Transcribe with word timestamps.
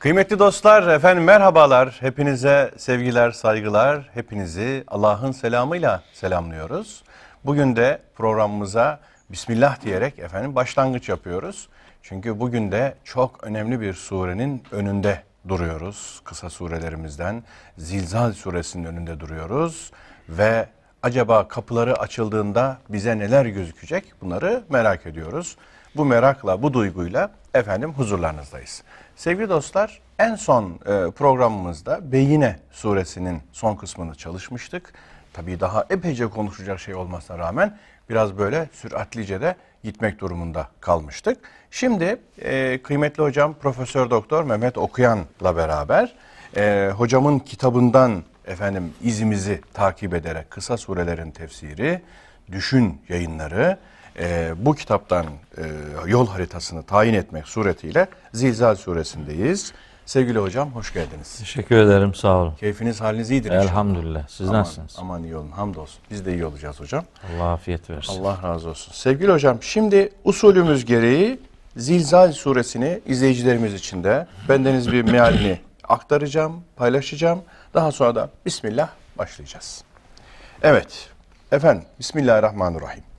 Kıymetli 0.00 0.38
dostlar, 0.38 0.88
efendim 0.88 1.24
merhabalar. 1.24 1.96
Hepinize 2.00 2.70
sevgiler, 2.76 3.30
saygılar. 3.30 4.10
Hepinizi 4.14 4.84
Allah'ın 4.88 5.32
selamıyla 5.32 6.02
selamlıyoruz. 6.12 7.02
Bugün 7.44 7.76
de 7.76 8.00
programımıza 8.14 9.00
Bismillah 9.30 9.80
diyerek 9.80 10.18
efendim 10.18 10.54
başlangıç 10.54 11.08
yapıyoruz. 11.08 11.68
Çünkü 12.02 12.40
bugün 12.40 12.72
de 12.72 12.94
çok 13.04 13.44
önemli 13.44 13.80
bir 13.80 13.94
surenin 13.94 14.62
önünde 14.70 15.22
duruyoruz. 15.48 16.20
Kısa 16.24 16.50
surelerimizden 16.50 17.42
Zilzal 17.78 18.32
suresinin 18.32 18.84
önünde 18.84 19.20
duruyoruz. 19.20 19.90
Ve 20.28 20.68
acaba 21.02 21.48
kapıları 21.48 21.98
açıldığında 21.98 22.78
bize 22.88 23.18
neler 23.18 23.46
gözükecek 23.46 24.12
bunları 24.20 24.62
merak 24.68 25.06
ediyoruz. 25.06 25.56
Bu 25.96 26.04
merakla, 26.04 26.62
bu 26.62 26.74
duyguyla 26.74 27.30
efendim 27.54 27.92
huzurlarınızdayız. 27.92 28.82
Sevgili 29.20 29.48
dostlar, 29.48 30.00
en 30.18 30.34
son 30.34 30.64
e, 30.64 31.10
programımızda 31.10 32.12
Beyine 32.12 32.56
suresinin 32.70 33.42
son 33.52 33.76
kısmını 33.76 34.14
çalışmıştık. 34.14 34.92
Tabii 35.32 35.60
daha 35.60 35.86
epeyce 35.90 36.26
konuşacak 36.26 36.80
şey 36.80 36.94
olmasına 36.94 37.38
rağmen 37.38 37.78
biraz 38.10 38.38
böyle 38.38 38.68
süratlice 38.72 39.40
de 39.40 39.54
gitmek 39.84 40.20
durumunda 40.20 40.68
kalmıştık. 40.80 41.38
Şimdi 41.70 42.16
e, 42.38 42.82
kıymetli 42.82 43.22
hocam 43.22 43.54
Profesör 43.54 44.10
Doktor 44.10 44.44
Mehmet 44.44 44.78
Okuyan'la 44.78 45.56
beraber 45.56 46.14
e, 46.56 46.90
hocamın 46.96 47.38
kitabından 47.38 48.22
efendim 48.46 48.92
izimizi 49.02 49.60
takip 49.74 50.14
ederek 50.14 50.50
kısa 50.50 50.76
surelerin 50.76 51.30
tefsiri, 51.30 52.02
düşün 52.52 53.00
yayınları 53.08 53.78
e, 54.20 54.52
bu 54.56 54.74
kitaptan 54.74 55.26
e, 55.58 55.62
yol 56.06 56.26
haritasını 56.26 56.82
tayin 56.82 57.14
etmek 57.14 57.48
suretiyle 57.48 58.08
Zilzal 58.32 58.74
suresindeyiz. 58.76 59.72
Sevgili 60.06 60.38
hocam 60.38 60.70
hoş 60.70 60.92
geldiniz. 60.92 61.38
Teşekkür 61.38 61.76
ederim 61.76 62.14
sağ 62.14 62.36
olun. 62.36 62.54
Keyfiniz 62.54 63.00
haliniz 63.00 63.30
iyidir. 63.30 63.50
Elhamdülillah. 63.50 64.28
Siz 64.28 64.48
Aman, 64.48 64.60
nasılsınız? 64.60 64.96
Aman 64.98 65.22
iyi 65.22 65.36
olun 65.36 65.50
hamdolsun. 65.50 66.00
Biz 66.10 66.26
de 66.26 66.34
iyi 66.34 66.46
olacağız 66.46 66.80
hocam. 66.80 67.04
Allah 67.36 67.52
afiyet 67.52 67.90
versin. 67.90 68.20
Allah 68.20 68.38
razı 68.42 68.68
olsun. 68.68 68.92
Sevgili 68.92 69.32
hocam 69.32 69.58
şimdi 69.62 70.12
usulümüz 70.24 70.84
gereği 70.84 71.40
Zilzal 71.76 72.32
suresini 72.32 73.00
izleyicilerimiz 73.06 73.74
için 73.74 74.04
de 74.04 74.26
bendeniz 74.48 74.92
bir 74.92 75.02
mealini 75.02 75.58
aktaracağım, 75.88 76.60
paylaşacağım. 76.76 77.42
Daha 77.74 77.92
sonra 77.92 78.14
da 78.14 78.30
Bismillah 78.46 78.88
başlayacağız. 79.18 79.84
Evet 80.62 81.08
efendim 81.52 81.84
Bismillahirrahmanirrahim. 81.98 83.09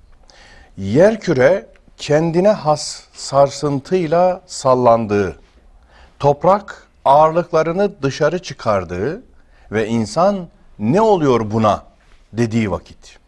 Yerküre 0.82 1.68
kendine 1.98 2.50
has 2.50 3.04
sarsıntıyla 3.14 4.42
sallandığı, 4.46 5.40
toprak 6.20 6.88
ağırlıklarını 7.06 8.02
dışarı 8.02 8.40
çıkardığı 8.40 9.24
ve 9.72 9.88
insan 9.88 10.48
ne 10.80 11.02
oluyor 11.02 11.52
buna 11.52 11.84
dediği 12.34 12.72
vakit. 12.72 13.20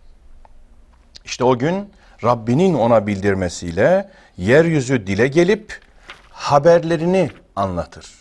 İşte 1.26 1.44
o 1.44 1.58
gün 1.58 1.90
Rabbinin 2.24 2.74
ona 2.74 3.08
bildirmesiyle 3.08 4.10
yeryüzü 4.38 5.08
dile 5.08 5.28
gelip 5.28 5.80
haberlerini 6.30 7.32
anlatır. 7.56 8.12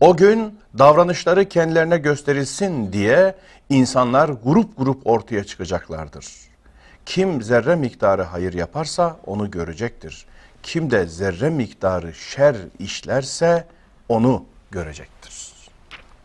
O 0.00 0.16
gün 0.16 0.58
davranışları 0.78 1.48
kendilerine 1.48 1.98
gösterilsin 1.98 2.92
diye 2.92 3.34
insanlar 3.68 4.28
grup 4.28 4.78
grup 4.78 5.06
ortaya 5.06 5.44
çıkacaklardır. 5.44 6.47
Kim 7.08 7.42
zerre 7.42 7.76
miktarı 7.76 8.22
hayır 8.22 8.52
yaparsa 8.52 9.16
onu 9.26 9.50
görecektir. 9.50 10.26
Kim 10.62 10.90
de 10.90 11.06
zerre 11.06 11.50
miktarı 11.50 12.14
şer 12.14 12.56
işlerse 12.78 13.66
onu 14.08 14.44
görecektir. 14.70 15.52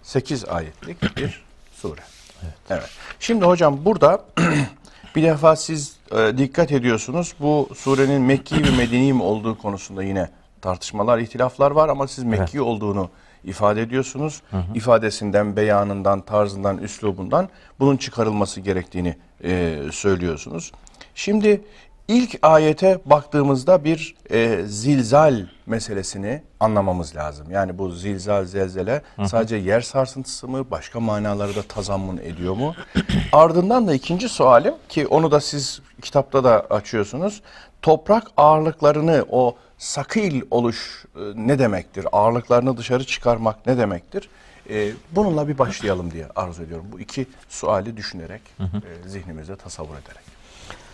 8 0.02 0.46
ayetlik 0.46 1.18
bir 1.18 1.44
sure. 1.76 2.02
Evet. 2.44 2.54
evet. 2.70 2.90
Şimdi 3.20 3.46
hocam 3.46 3.86
burada 3.86 4.26
bir 5.16 5.24
defa 5.24 5.56
siz 5.56 5.96
e, 6.12 6.38
dikkat 6.38 6.72
ediyorsunuz. 6.72 7.34
Bu 7.40 7.70
surenin 7.76 8.22
Mekki 8.22 8.64
ve 8.64 8.72
Medeni 8.78 9.14
mi 9.14 9.24
olduğu 9.24 9.58
konusunda 9.58 10.04
yine 10.04 10.30
tartışmalar, 10.62 11.20
ihtilaflar 11.20 11.72
var 11.72 11.90
ama 11.90 12.08
siz 12.08 12.24
Mekki 12.24 12.58
evet. 12.58 12.68
olduğunu 12.68 13.10
ifade 13.44 13.82
ediyorsunuz. 13.82 14.42
Hı 14.52 14.58
hı. 14.58 14.64
İfadesinden, 14.76 15.56
beyanından, 15.56 16.22
tarzından, 16.22 16.78
üslubundan 16.78 17.50
bunun 17.80 17.98
çıkarılması 17.98 18.62
gerektiğini 18.62 19.16
e, 19.44 19.80
söylüyorsunuz. 19.92 20.72
Şimdi 21.16 21.62
ilk 22.08 22.40
ayete 22.42 23.00
baktığımızda 23.06 23.84
bir 23.84 24.16
e, 24.32 24.62
zilzal 24.66 25.46
meselesini 25.66 26.42
anlamamız 26.60 27.16
lazım. 27.16 27.52
Yani 27.52 27.78
bu 27.78 27.92
zilzal, 27.92 28.46
zelzele 28.46 29.02
hı 29.16 29.28
sadece 29.28 29.56
yer 29.56 29.82
sarsıntısı 29.82 30.48
mı, 30.48 30.72
başka 30.72 31.00
manaları 31.00 31.56
da 31.56 31.62
tazammun 31.62 32.18
ediyor 32.18 32.54
mu? 32.54 32.76
Ardından 33.32 33.88
da 33.88 33.94
ikinci 33.94 34.30
sualim 34.30 34.74
ki 34.90 35.08
onu 35.08 35.32
da 35.32 35.40
siz 35.40 35.82
kitapta 36.02 36.44
da 36.44 36.66
açıyorsunuz. 36.70 37.42
Toprak 37.82 38.28
ağırlıklarını 38.38 39.26
o 39.30 39.56
sakil 39.78 40.42
oluş 40.52 41.06
e, 41.16 41.20
ne 41.36 41.60
demektir? 41.60 42.08
Ağırlıklarını 42.12 42.78
dışarı 42.78 43.06
çıkarmak 43.06 43.68
ne 43.68 43.78
demektir? 43.78 44.30
E, 44.70 44.92
bununla 45.12 45.48
bir 45.48 45.58
başlayalım 45.58 46.12
diye 46.12 46.28
arzu 46.36 46.64
ediyorum. 46.64 46.86
Bu 46.92 47.00
iki 47.00 47.28
suali 47.50 47.98
düşünerek, 47.98 48.42
hı 48.58 48.64
hı. 48.64 48.78
E, 48.78 49.10
zihnimize 49.10 49.56
tasavvur 49.56 49.96
ederek. 49.96 50.24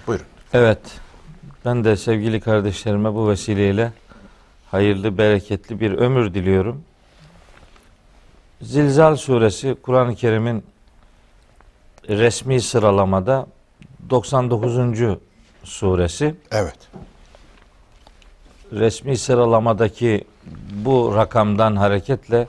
Buyurun. 0.07 0.25
Evet, 0.53 0.79
ben 1.65 1.83
de 1.83 1.95
sevgili 1.97 2.41
kardeşlerime 2.41 3.13
bu 3.13 3.29
vesileyle 3.29 3.91
hayırlı, 4.71 5.17
bereketli 5.17 5.79
bir 5.79 5.91
ömür 5.91 6.33
diliyorum. 6.33 6.83
Zilzal 8.61 9.15
suresi 9.15 9.75
Kur'an-ı 9.81 10.15
Kerim'in 10.15 10.63
resmi 12.09 12.61
sıralamada 12.61 13.47
99. 14.09 15.17
suresi. 15.63 16.35
Evet 16.51 16.77
resmi 18.73 19.17
sıralamadaki 19.17 20.25
bu 20.71 21.15
rakamdan 21.15 21.75
hareketle 21.75 22.47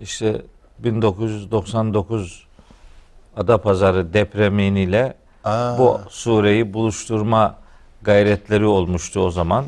işte 0.00 0.42
1999 0.78 2.46
Adapazarı 3.36 4.12
depremiyle 4.12 5.14
Aa. 5.44 5.78
bu 5.78 6.00
sureyi 6.08 6.74
buluşturma 6.74 7.54
gayretleri 8.02 8.66
olmuştu 8.66 9.20
o 9.20 9.30
zaman. 9.30 9.64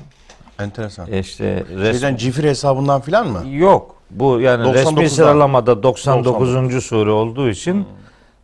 Enteresan. 0.59 1.13
E 1.13 1.19
işte 1.19 1.65
resmi... 1.69 2.01
Şeyden 2.01 2.17
cifir 2.17 2.45
hesabından 2.45 3.01
filan 3.01 3.27
mı? 3.29 3.49
Yok. 3.49 3.95
Bu 4.11 4.41
yani 4.41 4.75
resmi 4.75 5.11
sıralamada 5.11 5.83
99. 5.83 6.55
99. 6.55 6.85
sure 6.85 7.11
olduğu 7.11 7.49
için 7.49 7.75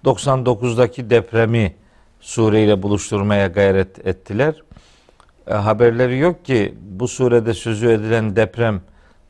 hmm. 0.05 0.13
99'daki 0.13 1.11
depremi 1.11 1.75
sureyle 2.21 2.83
buluşturmaya 2.83 3.47
gayret 3.47 4.07
ettiler 4.07 4.55
e, 5.47 5.55
haberleri 5.55 6.19
yok 6.19 6.45
ki 6.45 6.75
bu 6.91 7.09
surede 7.09 7.55
sözü 7.55 7.91
edilen 7.91 8.37
deprem 8.37 8.81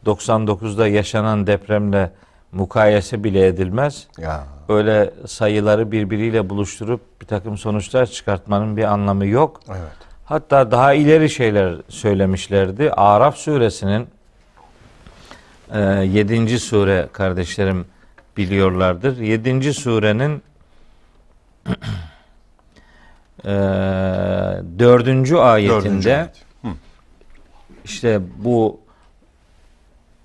99'da 0.07 0.89
yaşanan 0.89 1.47
depremle 1.47 2.11
mukayese 2.55 3.25
bile 3.25 3.47
edilmez. 3.47 4.07
Ya. 4.19 4.45
Öyle 4.69 5.11
sayıları 5.27 5.93
birbiriyle 5.93 6.51
buluşturup 6.51 7.01
bir 7.21 7.27
takım 7.27 7.59
sonuçlar 7.59 8.07
çıkartmanın 8.07 8.77
bir 8.77 8.85
anlamı 8.85 9.27
yok. 9.27 9.61
Evet. 9.69 9.79
Hatta 10.25 10.71
daha 10.71 10.95
ileri 10.95 11.31
şeyler 11.31 11.77
söylemişlerdi. 11.89 12.91
Araf 12.91 13.37
suresinin 13.37 14.09
e, 15.73 15.81
7. 15.81 16.59
sure 16.59 17.09
kardeşlerim 17.13 17.87
biliyorlardır. 18.37 19.17
7. 19.19 19.75
surenin 19.75 20.43
e, 23.45 23.53
dördüncü 24.79 25.37
ayetinde 25.37 25.85
dördüncü 25.85 26.11
ayet. 26.11 26.45
işte 27.85 28.21
bu 28.37 28.84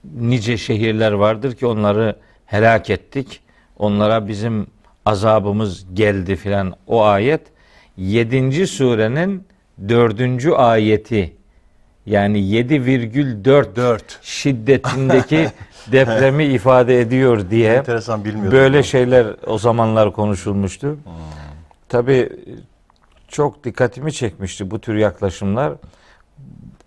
nice 0.04 0.58
şehirler 0.58 1.12
vardır 1.12 1.56
ki 1.56 1.66
onları 1.66 2.16
helak 2.46 2.90
ettik. 2.90 3.42
Onlara 3.78 4.28
bizim 4.28 4.68
azabımız 5.06 5.86
geldi 5.94 6.36
filan 6.36 6.74
o 6.88 7.04
ayet 7.04 7.42
7. 7.98 8.68
surenin 8.68 9.48
dördüncü 9.90 10.51
ayeti 10.51 11.34
yani 12.06 12.40
7,4 12.40 14.00
şiddetindeki 14.22 15.48
depremi 15.92 16.45
ifade 16.45 17.02
ediyor 17.02 17.50
diye 17.50 17.74
Enteresan 17.74 18.25
Böyle 18.52 18.84
şeyler 18.84 19.28
o 19.48 19.57
zamanlar 19.57 20.13
konuşulmuştu. 20.13 20.88
Hmm. 20.88 21.13
Tabi 21.90 22.30
çok 23.28 23.63
dikkatimi 23.63 24.13
çekmişti 24.13 24.72
bu 24.72 24.80
tür 24.80 24.95
yaklaşımlar. 24.95 25.74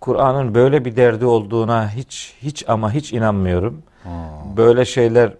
Kur'an'ın 0.03 0.55
böyle 0.55 0.85
bir 0.85 0.95
derdi 0.95 1.25
olduğuna 1.25 1.89
hiç 1.89 2.33
hiç 2.41 2.63
ama 2.67 2.91
hiç 2.91 3.13
inanmıyorum. 3.13 3.81
Hmm. 4.03 4.11
Böyle 4.57 4.85
şeyler 4.85 5.33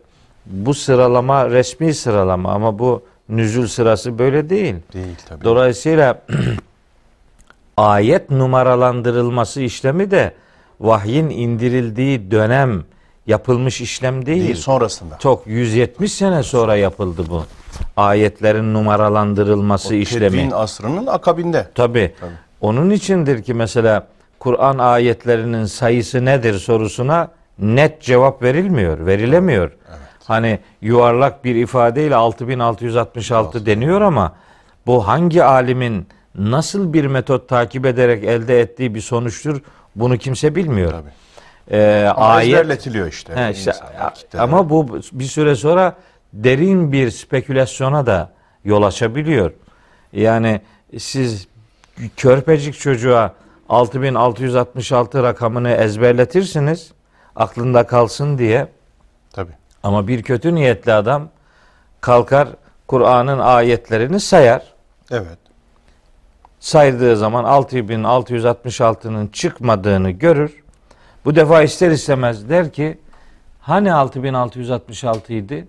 bu 0.45 0.73
sıralama 0.73 1.49
resmi 1.49 1.93
sıralama 1.93 2.51
ama 2.51 2.79
bu 2.79 3.03
nüzul 3.29 3.67
sırası 3.67 4.19
böyle 4.19 4.49
değil. 4.49 4.75
Değil 4.93 5.15
tabii. 5.29 5.43
Dolayısıyla 5.43 6.21
ayet 7.77 8.29
numaralandırılması 8.29 9.61
işlemi 9.61 10.11
de 10.11 10.33
vahyin 10.79 11.29
indirildiği 11.29 12.31
dönem 12.31 12.83
yapılmış 13.27 13.81
işlem 13.81 14.25
değil. 14.25 14.43
Değil 14.43 14.55
sonrasında. 14.55 15.17
Çok 15.17 15.47
170 15.47 16.13
sene 16.13 16.43
sonra 16.43 16.75
yapıldı 16.75 17.23
bu. 17.29 17.43
Ayetlerin 17.97 18.73
numaralandırılması 18.73 19.95
işlemi. 19.95 20.37
Tedvin 20.37 20.51
asrının 20.51 21.07
akabinde. 21.07 21.67
Tabii. 21.75 22.13
Onun 22.61 22.89
içindir 22.89 23.43
ki 23.43 23.53
mesela 23.53 24.12
Kur'an 24.43 24.77
ayetlerinin 24.77 25.65
sayısı 25.65 26.25
nedir 26.25 26.53
sorusuna 26.53 27.31
net 27.59 28.01
cevap 28.01 28.43
verilmiyor, 28.43 29.05
verilemiyor. 29.05 29.71
Hani 30.23 30.59
yuvarlak 30.81 31.45
bir 31.45 31.55
ifadeyle 31.55 32.15
6666 32.15 33.65
deniyor 33.65 34.01
ama 34.01 34.35
bu 34.85 35.07
hangi 35.07 35.43
alimin 35.43 36.07
nasıl 36.35 36.93
bir 36.93 37.05
metot 37.05 37.49
takip 37.49 37.85
ederek 37.85 38.23
elde 38.23 38.59
ettiği 38.59 38.95
bir 38.95 39.01
sonuçtur 39.01 39.61
bunu 39.95 40.17
kimse 40.17 40.55
bilmiyor. 40.55 40.91
Tabii. 40.91 41.09
Ee, 41.71 42.11
Ama 42.15 42.27
ayet 42.27 42.53
ezberletiliyor 42.53 43.07
işte. 43.07 43.35
He, 43.35 43.51
işte, 43.51 43.73
ama 44.39 44.69
bu 44.69 44.99
bir 45.11 45.23
süre 45.23 45.55
sonra 45.55 45.95
derin 46.33 46.91
bir 46.91 47.11
spekülasyona 47.11 48.05
da 48.05 48.31
yol 48.65 48.83
açabiliyor. 48.83 49.51
Yani 50.13 50.61
siz 50.97 51.47
körpecik 52.17 52.79
çocuğa 52.79 53.33
6666 53.69 55.23
rakamını 55.23 55.71
ezberletirsiniz 55.71 56.91
aklında 57.35 57.87
kalsın 57.87 58.37
diye 58.37 58.67
Tabii. 59.33 59.51
ama 59.83 60.07
bir 60.07 60.23
kötü 60.23 60.55
niyetli 60.55 60.93
adam 60.93 61.29
kalkar 62.01 62.47
Kur'an'ın 62.87 63.39
ayetlerini 63.39 64.19
sayar. 64.19 64.73
Evet. 65.11 65.37
Saydığı 66.59 67.17
zaman 67.17 67.45
6666'nın 67.45 69.27
çıkmadığını 69.27 70.11
görür. 70.11 70.63
Bu 71.25 71.35
defa 71.35 71.61
ister 71.61 71.91
istemez 71.91 72.49
der 72.49 72.73
ki 72.73 72.97
hani 73.61 73.93
6666 73.93 75.33
idi? 75.33 75.67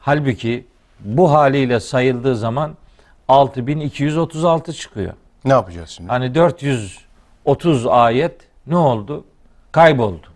Halbuki 0.00 0.66
bu 1.00 1.32
haliyle 1.32 1.80
sayıldığı 1.80 2.36
zaman 2.36 2.76
6236 3.28 4.72
çıkıyor. 4.72 5.12
Ne 5.44 5.52
yapacağız 5.52 5.88
şimdi? 5.90 6.08
Hani 6.08 6.34
430 7.48 7.86
ayet 7.86 8.32
ne 8.66 8.76
oldu? 8.76 9.24
Kayboldu. 9.72 10.26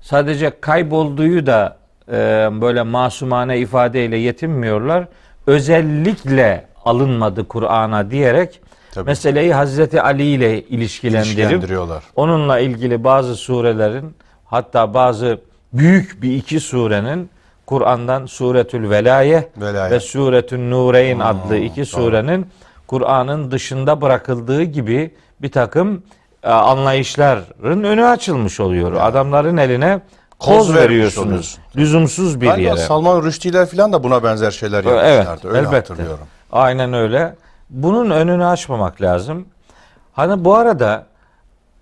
Sadece 0.00 0.52
kaybolduğu 0.60 1.46
da 1.46 1.76
e, 2.08 2.14
böyle 2.60 2.82
masumane 2.82 3.58
ifadeyle 3.58 4.16
yetinmiyorlar. 4.16 5.08
Özellikle 5.46 6.66
alınmadı 6.84 7.48
Kur'an'a 7.48 8.10
diyerek 8.10 8.60
Tabii. 8.94 9.06
meseleyi 9.06 9.54
Hazreti 9.54 10.02
Ali 10.02 10.22
ile 10.24 10.62
ilişkilendirip 10.62 11.36
İlişkilendiriyorlar. 11.38 12.04
onunla 12.16 12.58
ilgili 12.58 13.04
bazı 13.04 13.36
surelerin 13.36 14.14
hatta 14.44 14.94
bazı 14.94 15.40
büyük 15.72 16.22
bir 16.22 16.36
iki 16.36 16.60
surenin 16.60 17.30
Kur'an'dan 17.66 18.26
Suretül 18.26 18.90
Velaye 18.90 19.48
Velayet. 19.56 19.92
ve 19.92 20.00
Suretün 20.00 20.70
Nureyn 20.70 21.18
adlı 21.18 21.56
iki 21.56 21.76
doğru. 21.80 21.86
surenin 21.86 22.46
Kur'an'ın 22.86 23.50
dışında 23.50 24.00
bırakıldığı 24.00 24.62
gibi 24.62 25.14
bir 25.42 25.52
takım 25.52 26.02
e, 26.42 26.48
anlayışların 26.50 27.84
önü 27.84 28.04
açılmış 28.04 28.60
oluyor. 28.60 28.92
Adamların 28.92 29.56
eline 29.56 30.00
Koz 30.38 30.56
koz 30.66 30.74
veriyorsunuz. 30.74 31.26
oluyorsun. 31.28 31.60
Lüzumsuz 31.76 32.40
bir 32.40 32.46
Galiba 32.46 32.68
yere. 32.68 32.76
Salman 32.76 33.22
Rushdie'ler 33.22 33.66
falan 33.66 33.92
da 33.92 34.02
buna 34.04 34.22
benzer 34.22 34.50
şeyler 34.50 34.84
Evet, 34.84 34.86
yapmışlardı. 35.26 35.48
Öyle 35.48 35.58
elbette. 35.58 35.76
hatırlıyorum. 35.76 36.26
Aynen 36.52 36.92
öyle. 36.92 37.34
Bunun 37.70 38.10
önünü 38.10 38.44
açmamak 38.44 39.02
lazım. 39.02 39.46
Hani 40.12 40.44
bu 40.44 40.54
arada 40.54 41.06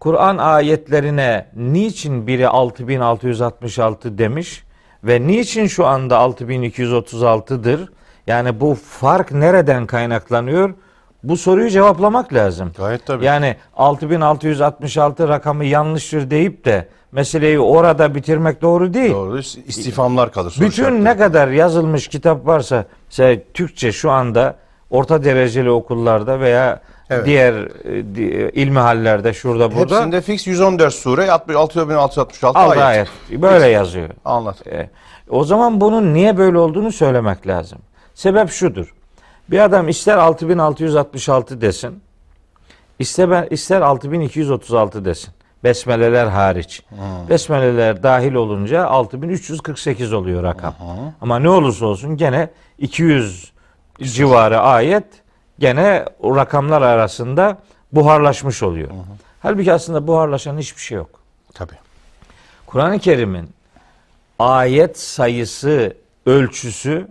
Kur'an 0.00 0.38
ayetlerine 0.38 1.46
niçin 1.56 2.26
biri 2.26 2.48
6666 2.48 4.18
demiş 4.18 4.64
ve 5.04 5.26
niçin 5.26 5.66
şu 5.66 5.86
anda 5.86 6.16
6236'dır? 6.16 7.88
Yani 8.26 8.60
bu 8.60 8.74
fark 8.74 9.32
nereden 9.32 9.86
kaynaklanıyor? 9.86 10.74
Bu 11.28 11.36
soruyu 11.36 11.70
cevaplamak 11.70 12.34
lazım. 12.34 12.72
Gayet 12.76 13.06
tabii. 13.06 13.24
Yani 13.24 13.56
6666 13.76 15.28
rakamı 15.28 15.64
yanlıştır 15.64 16.30
deyip 16.30 16.64
de 16.64 16.88
meseleyi 17.12 17.60
orada 17.60 18.14
bitirmek 18.14 18.62
doğru 18.62 18.94
değil. 18.94 19.12
Doğru. 19.12 19.38
İstifamlar 19.38 20.32
kalır. 20.32 20.56
Bütün 20.60 21.04
ne 21.04 21.16
kadar 21.16 21.48
yazılmış 21.48 22.08
kitap 22.08 22.46
varsa 22.46 22.84
mesela 23.10 23.40
Türkçe 23.54 23.92
şu 23.92 24.10
anda 24.10 24.56
orta 24.90 25.24
dereceli 25.24 25.70
okullarda 25.70 26.40
veya 26.40 26.80
Evet. 27.10 27.26
diğer 27.26 27.54
e, 27.54 28.50
ilmi 28.50 28.78
hallerde 28.78 29.32
şurada 29.32 29.74
burada 29.74 29.96
Hepsinde 29.96 30.20
fix 30.20 30.46
114 30.46 30.94
sure 30.94 31.30
6666 31.32 32.58
al 32.58 32.70
ayet. 32.70 32.82
ayet 32.82 33.08
böyle 33.42 33.66
yazıyor. 33.66 34.08
Anlat. 34.24 34.66
E, 34.66 34.90
o 35.28 35.44
zaman 35.44 35.80
bunun 35.80 36.14
niye 36.14 36.36
böyle 36.36 36.58
olduğunu 36.58 36.92
söylemek 36.92 37.46
lazım. 37.46 37.78
Sebep 38.14 38.50
şudur. 38.50 38.94
Bir 39.50 39.58
adam 39.64 39.88
ister 39.88 40.16
6666 40.18 41.60
desin, 41.60 42.02
ister, 42.98 43.46
ister 43.50 43.80
6236 43.80 45.04
desin. 45.04 45.34
Besmeleler 45.64 46.26
hariç. 46.26 46.82
Besmeleler 47.30 48.02
dahil 48.02 48.34
olunca 48.34 48.86
6348 48.86 50.12
oluyor 50.12 50.42
rakam. 50.42 50.74
Ama 51.20 51.38
ne 51.38 51.48
olursa 51.48 51.86
olsun 51.86 52.16
gene 52.16 52.50
200 52.78 53.52
civarı 54.02 54.60
ayet 54.60 55.04
gene 55.58 56.04
o 56.20 56.36
rakamlar 56.36 56.82
arasında 56.82 57.58
buharlaşmış 57.92 58.62
oluyor. 58.62 58.88
Halbuki 59.42 59.72
aslında 59.72 60.06
buharlaşan 60.06 60.58
hiçbir 60.58 60.80
şey 60.80 60.96
yok. 60.96 61.10
Tabii. 61.54 61.74
Kur'an-ı 62.66 62.98
Kerim'in 62.98 63.50
ayet 64.38 64.98
sayısı 64.98 65.96
ölçüsü 66.26 67.08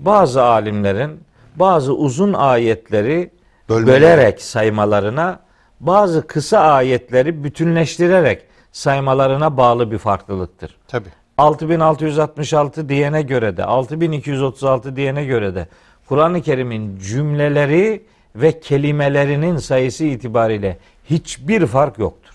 bazı 0.00 0.42
alimlerin 0.42 1.20
bazı 1.56 1.94
uzun 1.94 2.32
ayetleri 2.32 3.30
Bölmeleri. 3.68 4.02
bölerek 4.02 4.42
saymalarına 4.42 5.40
bazı 5.80 6.26
kısa 6.26 6.58
ayetleri 6.58 7.44
bütünleştirerek 7.44 8.42
saymalarına 8.72 9.56
bağlı 9.56 9.90
bir 9.90 9.98
farklılıktır. 9.98 10.76
Tabii. 10.88 11.08
6666 11.38 12.88
diyene 12.88 13.22
göre 13.22 13.56
de 13.56 13.64
6236 13.64 14.96
diyene 14.96 15.24
göre 15.24 15.54
de 15.54 15.68
Kur'an-ı 16.08 16.42
Kerim'in 16.42 16.98
cümleleri 16.98 18.02
ve 18.36 18.60
kelimelerinin 18.60 19.56
sayısı 19.56 20.04
itibariyle 20.04 20.78
hiçbir 21.10 21.66
fark 21.66 21.98
yoktur. 21.98 22.34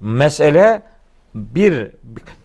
Mesele 0.00 0.82
bir 1.34 1.90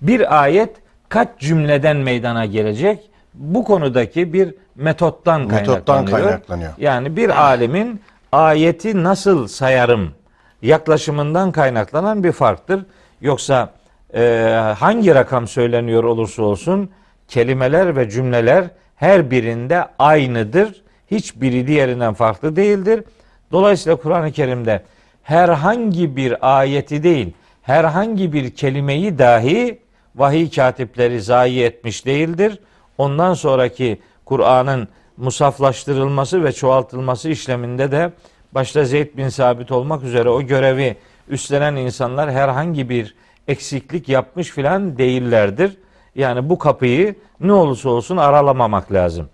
bir 0.01 0.43
ayet 0.43 0.75
kaç 1.09 1.29
cümleden 1.39 1.97
meydana 1.97 2.45
gelecek? 2.45 3.09
Bu 3.33 3.63
konudaki 3.63 4.33
bir 4.33 4.55
metottan 4.75 5.41
Metottan 5.41 6.05
kaynaklanıyor. 6.05 6.29
kaynaklanıyor. 6.29 6.71
Yani 6.77 7.17
bir 7.17 7.43
alimin 7.43 8.01
ayeti 8.31 9.03
nasıl 9.03 9.47
sayarım 9.47 10.11
yaklaşımından 10.61 11.51
kaynaklanan 11.51 12.23
bir 12.23 12.31
farktır. 12.31 12.85
Yoksa 13.21 13.69
e, 14.15 14.73
hangi 14.77 15.15
rakam 15.15 15.47
söyleniyor 15.47 16.03
olursa 16.03 16.43
olsun 16.43 16.89
kelimeler 17.27 17.95
ve 17.95 18.09
cümleler 18.09 18.65
her 18.95 19.31
birinde 19.31 19.85
aynıdır. 19.99 20.83
Hiçbiri 21.11 21.67
diğerinden 21.67 22.13
farklı 22.13 22.55
değildir. 22.55 23.03
Dolayısıyla 23.51 23.95
Kur'an-ı 23.95 24.31
Kerim'de 24.31 24.83
herhangi 25.23 26.15
bir 26.15 26.59
ayeti 26.59 27.03
değil, 27.03 27.33
herhangi 27.61 28.33
bir 28.33 28.49
kelimeyi 28.49 29.19
dahi 29.19 29.79
vahiy 30.15 30.49
katipleri 30.51 31.21
zayi 31.21 31.63
etmiş 31.63 32.05
değildir. 32.05 32.59
Ondan 32.97 33.33
sonraki 33.33 33.99
Kur'an'ın 34.25 34.87
musaflaştırılması 35.17 36.43
ve 36.43 36.51
çoğaltılması 36.51 37.29
işleminde 37.29 37.91
de 37.91 38.11
başta 38.51 38.85
Zeyd 38.85 39.17
bin 39.17 39.29
Sabit 39.29 39.71
olmak 39.71 40.03
üzere 40.03 40.29
o 40.29 40.41
görevi 40.41 40.97
üstlenen 41.27 41.75
insanlar 41.75 42.31
herhangi 42.31 42.89
bir 42.89 43.15
eksiklik 43.47 44.09
yapmış 44.09 44.49
filan 44.49 44.97
değillerdir. 44.97 45.77
Yani 46.15 46.49
bu 46.49 46.57
kapıyı 46.57 47.15
ne 47.39 47.53
olursa 47.53 47.89
olsun 47.89 48.17
aralamamak 48.17 48.91
lazım. 48.91 49.29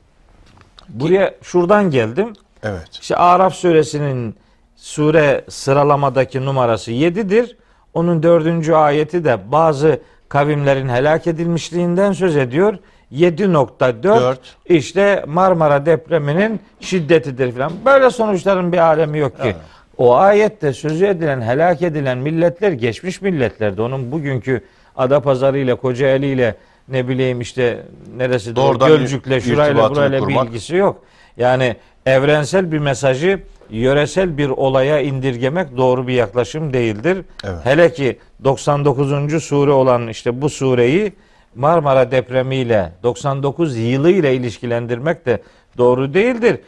Buraya 0.90 1.36
şuradan 1.42 1.92
geldim. 1.92 2.34
Evet. 2.64 2.88
İşte 3.02 3.16
Araf 3.16 3.54
suresinin 3.54 4.36
sure 4.76 5.46
sıralamadaki 5.50 6.46
numarası 6.46 6.92
7'dir. 6.92 7.58
Onun 7.94 8.24
dördüncü 8.24 8.74
ayeti 8.74 9.24
de 9.24 9.52
bazı 9.52 10.00
kavimlerin 10.30 10.90
helak 10.90 11.28
edilmişliğinden 11.28 12.12
söz 12.12 12.38
ediyor. 12.38 12.78
7.4 13.14 14.04
Dört. 14.04 14.40
işte 14.66 15.24
Marmara 15.28 15.86
depreminin 15.86 16.60
şiddetidir 16.80 17.52
falan. 17.52 17.72
Böyle 17.86 18.10
sonuçların 18.10 18.72
bir 18.72 18.78
alemi 18.78 19.20
yok 19.20 19.42
ki. 19.42 19.56
O 19.98 20.16
ayette 20.16 20.74
sözü 20.74 21.06
edilen, 21.06 21.42
helak 21.42 21.82
edilen 21.82 22.18
milletler 22.18 22.72
geçmiş 22.72 23.22
milletlerdi. 23.22 23.82
Onun 23.82 24.12
bugünkü 24.12 24.64
Adapazarı 24.98 25.58
ile 25.58 25.76
Kocaeli 25.76 26.26
ile 26.26 26.56
ne 26.88 27.08
bileyim 27.08 27.42
işte 27.42 27.80
neresi 28.18 28.56
Doğrudan 28.56 28.88
Gölcük'le 28.88 29.42
şurayla 29.42 29.90
burayla 29.90 30.20
bir 30.20 30.26
kurmak. 30.26 30.48
ilgisi 30.48 30.76
yok. 30.76 31.04
Yani 31.38 31.76
evrensel 32.06 32.72
bir 32.72 32.80
mesajı 32.80 33.40
yöresel 33.70 34.38
bir 34.38 34.50
olaya 34.50 35.00
indirgemek 35.02 35.78
doğru 35.78 36.08
bir 36.08 36.14
yaklaşım 36.14 36.74
değildir. 36.74 37.18
Evet. 37.44 37.60
Hele 37.64 37.94
ki 37.94 38.20
99. 38.44 39.44
sure 39.44 39.72
olan 39.72 40.08
işte 40.08 40.42
bu 40.42 40.50
sureyi 40.50 41.14
Marmara 41.60 42.12
depremiyle 42.12 42.92
99 43.04 43.78
yılı 43.78 44.12
ile 44.12 44.36
ilişkilendirmek 44.36 45.26
de 45.26 45.42
doğru 45.78 46.14
değildir. 46.14 46.60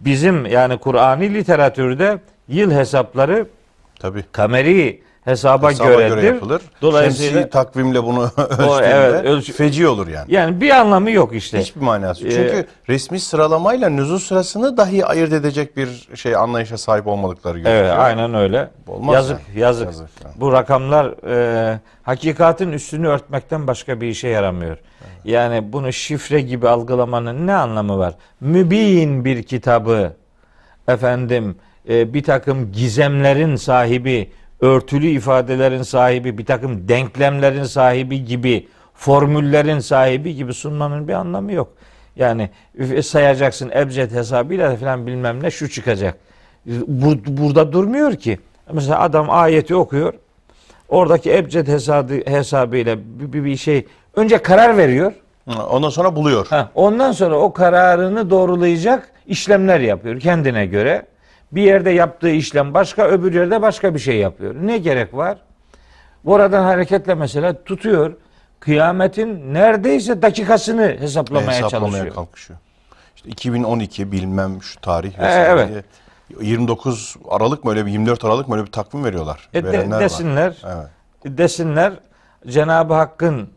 Bizim 0.00 0.46
yani 0.46 0.78
Kur'ani 0.78 1.34
literatürde 1.34 2.18
yıl 2.48 2.70
hesapları 2.70 3.46
Tabii. 3.98 4.24
kameri 4.32 5.02
hesaba, 5.24 5.70
Hesaba 5.70 5.88
göredir. 5.88 6.08
göre 6.16 6.26
yapılır. 6.26 6.62
Dolayısıyla 6.82 7.32
Şemsi 7.32 7.50
takvimle 7.50 8.04
bunu 8.04 8.22
ölçtüğünde 8.36 8.86
evet, 8.86 9.24
ölç- 9.24 9.52
feci 9.52 9.88
olur 9.88 10.08
yani. 10.08 10.34
yani 10.34 10.60
bir 10.60 10.70
anlamı 10.70 11.10
yok 11.10 11.34
işte. 11.34 11.60
Hiçbir 11.60 11.80
manası 11.80 12.24
yok. 12.24 12.32
Ee, 12.32 12.36
Çünkü 12.36 12.66
resmi 12.88 13.20
sıralamayla 13.20 13.88
nüzul 13.88 14.18
sırasını 14.18 14.76
dahi 14.76 15.06
ayırt 15.06 15.32
edecek 15.32 15.76
bir 15.76 16.08
şey 16.14 16.36
anlayışa 16.36 16.78
sahip 16.78 17.06
olmadıkları 17.06 17.58
gözüküyor. 17.58 17.84
Evet, 17.84 17.92
aynen 17.98 18.34
öyle. 18.34 18.68
Olmaz 18.88 19.14
yazık, 19.14 19.40
yani. 19.48 19.60
yazık. 19.60 19.86
Yazık 19.86 20.08
yani. 20.24 20.34
Bu 20.36 20.52
rakamlar 20.52 21.14
e, 21.30 21.80
hakikatin 22.02 22.72
üstünü 22.72 23.08
örtmekten 23.08 23.66
başka 23.66 24.00
bir 24.00 24.08
işe 24.08 24.28
yaramıyor. 24.28 24.76
Yani 25.24 25.72
bunu 25.72 25.92
şifre 25.92 26.40
gibi 26.40 26.68
algılamanın 26.68 27.46
ne 27.46 27.54
anlamı 27.54 27.98
var? 27.98 28.14
Mübin 28.40 29.24
bir 29.24 29.42
kitabı, 29.42 30.12
efendim, 30.88 31.56
e, 31.88 32.14
bir 32.14 32.22
takım 32.22 32.72
gizemlerin 32.72 33.56
sahibi, 33.56 34.30
örtülü 34.60 35.06
ifadelerin 35.06 35.82
sahibi, 35.82 36.38
bir 36.38 36.44
takım 36.46 36.88
denklemlerin 36.88 37.64
sahibi 37.64 38.24
gibi, 38.24 38.68
formüllerin 38.94 39.78
sahibi 39.78 40.34
gibi 40.34 40.54
sunmanın 40.54 41.08
bir 41.08 41.12
anlamı 41.12 41.52
yok. 41.52 41.68
Yani 42.16 42.50
üf- 42.78 43.02
sayacaksın 43.02 43.70
ebced 43.70 44.10
hesabıyla 44.10 44.76
falan 44.76 45.06
bilmem 45.06 45.42
ne 45.42 45.50
şu 45.50 45.70
çıkacak. 45.70 46.16
Bur- 46.68 47.36
burada 47.36 47.72
durmuyor 47.72 48.16
ki. 48.16 48.38
Mesela 48.72 49.00
adam 49.00 49.30
ayeti 49.30 49.74
okuyor. 49.74 50.14
Oradaki 50.88 51.36
ebced 51.36 51.68
hesabı, 51.68 52.14
hesabıyla 52.26 52.96
bir, 52.98 53.44
bir, 53.44 53.56
şey 53.56 53.86
önce 54.16 54.38
karar 54.38 54.76
veriyor. 54.76 55.12
Ondan 55.70 55.90
sonra 55.90 56.16
buluyor. 56.16 56.46
Ha, 56.46 56.70
ondan 56.74 57.12
sonra 57.12 57.36
o 57.36 57.52
kararını 57.52 58.30
doğrulayacak 58.30 59.12
işlemler 59.26 59.80
yapıyor 59.80 60.20
kendine 60.20 60.66
göre. 60.66 61.06
Bir 61.52 61.62
yerde 61.62 61.90
yaptığı 61.90 62.30
işlem 62.30 62.74
başka, 62.74 63.06
öbür 63.08 63.34
yerde 63.34 63.62
başka 63.62 63.94
bir 63.94 63.98
şey 63.98 64.16
yapıyor. 64.16 64.54
Ne 64.60 64.78
gerek 64.78 65.14
var? 65.14 65.38
Oradan 66.24 66.62
hareketle 66.64 67.14
mesela 67.14 67.64
tutuyor. 67.64 68.12
Kıyametin 68.60 69.54
neredeyse 69.54 70.22
dakikasını 70.22 70.96
hesaplamaya, 71.00 71.52
hesaplamaya 71.58 71.90
çalışıyor. 71.90 72.14
kalkışıyor. 72.14 72.58
İşte 73.16 73.28
2012 73.28 74.12
bilmem 74.12 74.62
şu 74.62 74.80
tarih 74.80 75.18
E, 75.18 75.22
vesaire 75.22 75.48
evet. 75.50 75.68
diye 75.68 75.82
29 76.50 77.16
Aralık 77.30 77.64
mı 77.64 77.70
öyle 77.70 77.86
bir 77.86 77.90
24 77.90 78.24
Aralık 78.24 78.48
mı 78.48 78.54
öyle 78.56 78.66
bir 78.66 78.72
takvim 78.72 79.04
veriyorlar. 79.04 79.48
E, 79.54 79.64
de- 79.64 79.72
Verenler 79.72 79.96
var. 79.96 80.00
desinler. 80.04 80.56
Evet. 80.66 80.86
desinler 81.38 81.92
Cenab-ı 82.46 82.94
Hakk'ın 82.94 83.48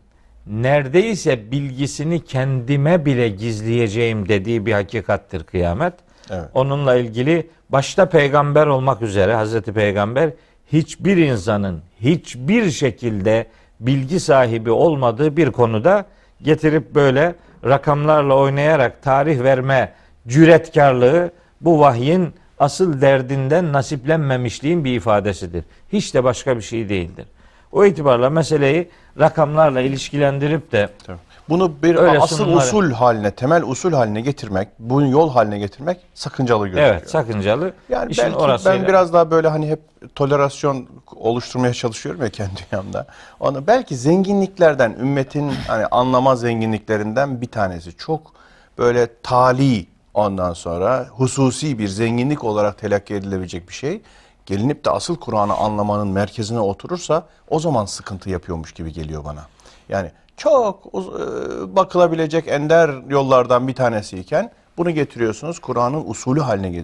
neredeyse 0.46 1.50
bilgisini 1.50 2.24
kendime 2.24 3.04
bile 3.04 3.28
gizleyeceğim 3.28 4.28
dediği 4.28 4.66
bir 4.66 4.72
hakikattir 4.72 5.44
kıyamet. 5.44 5.94
Evet. 6.30 6.48
Onunla 6.54 6.96
ilgili 6.96 7.50
başta 7.68 8.06
peygamber 8.06 8.66
olmak 8.66 9.02
üzere 9.02 9.34
Hazreti 9.34 9.72
Peygamber 9.72 10.30
hiçbir 10.72 11.16
insanın 11.16 11.82
hiçbir 12.00 12.70
şekilde 12.70 13.46
bilgi 13.80 14.20
sahibi 14.20 14.70
olmadığı 14.70 15.36
bir 15.36 15.50
konuda 15.50 16.04
getirip 16.42 16.94
böyle 16.94 17.34
rakamlarla 17.64 18.34
oynayarak 18.36 19.02
tarih 19.02 19.42
verme 19.42 19.92
cüretkarlığı 20.28 21.30
bu 21.60 21.80
vahyin 21.80 22.34
asıl 22.58 23.00
derdinden 23.00 23.72
nasiplenmemişliğin 23.72 24.84
bir 24.84 24.96
ifadesidir. 24.96 25.64
Hiç 25.92 26.14
de 26.14 26.24
başka 26.24 26.56
bir 26.56 26.62
şey 26.62 26.88
değildir. 26.88 27.26
O 27.72 27.84
itibarla 27.84 28.30
meseleyi 28.30 28.88
rakamlarla 29.20 29.80
ilişkilendirip 29.80 30.72
de 30.72 30.88
Tabii. 31.06 31.18
Bunu 31.48 31.82
bir 31.82 31.94
Öyle 31.94 32.18
asıl 32.20 32.36
sunumlar- 32.36 32.66
usul 32.66 32.90
haline, 32.92 33.30
temel 33.30 33.62
usul 33.62 33.92
haline 33.92 34.20
getirmek, 34.20 34.68
bunu 34.78 35.08
yol 35.08 35.30
haline 35.30 35.58
getirmek 35.58 35.98
sakıncalı 36.14 36.64
gözüküyor. 36.66 36.88
evet 36.94 37.10
sakıncalı. 37.10 37.72
Yani 37.88 38.12
İşin 38.12 38.24
belki 38.24 38.36
orasıyla. 38.36 38.78
ben 38.78 38.88
biraz 38.88 39.12
daha 39.12 39.30
böyle 39.30 39.48
hani 39.48 39.68
hep 39.68 39.80
tolerasyon 40.14 40.86
oluşturmaya 41.16 41.74
çalışıyorum 41.74 42.22
ya 42.22 42.28
kendi 42.30 42.50
dünyamda. 42.70 43.06
Onu 43.40 43.66
belki 43.66 43.96
zenginliklerden, 43.96 44.90
ümmetin 45.00 45.52
hani 45.68 45.86
anlama 45.86 46.36
zenginliklerinden 46.36 47.40
bir 47.40 47.48
tanesi. 47.48 47.96
Çok 47.96 48.32
böyle 48.78 49.08
tali 49.22 49.86
ondan 50.14 50.52
sonra 50.52 51.06
hususi 51.10 51.78
bir 51.78 51.88
zenginlik 51.88 52.44
olarak 52.44 52.78
telakki 52.78 53.14
edilebilecek 53.14 53.68
bir 53.68 53.74
şey. 53.74 54.02
Gelinip 54.46 54.84
de 54.84 54.90
asıl 54.90 55.16
Kur'an'ı 55.16 55.54
anlamanın 55.54 56.08
merkezine 56.08 56.60
oturursa 56.60 57.26
o 57.50 57.60
zaman 57.60 57.84
sıkıntı 57.84 58.30
yapıyormuş 58.30 58.72
gibi 58.72 58.92
geliyor 58.92 59.24
bana. 59.24 59.40
Yani 59.88 60.10
çok 60.36 60.86
e, 60.86 61.76
bakılabilecek 61.76 62.48
ender 62.48 62.90
yollardan 63.08 63.68
bir 63.68 63.74
tanesiyken 63.74 64.50
bunu 64.76 64.90
getiriyorsunuz 64.90 65.58
Kur'an'ın 65.58 66.04
usulü 66.06 66.40
haline 66.40 66.76
e, 66.76 66.82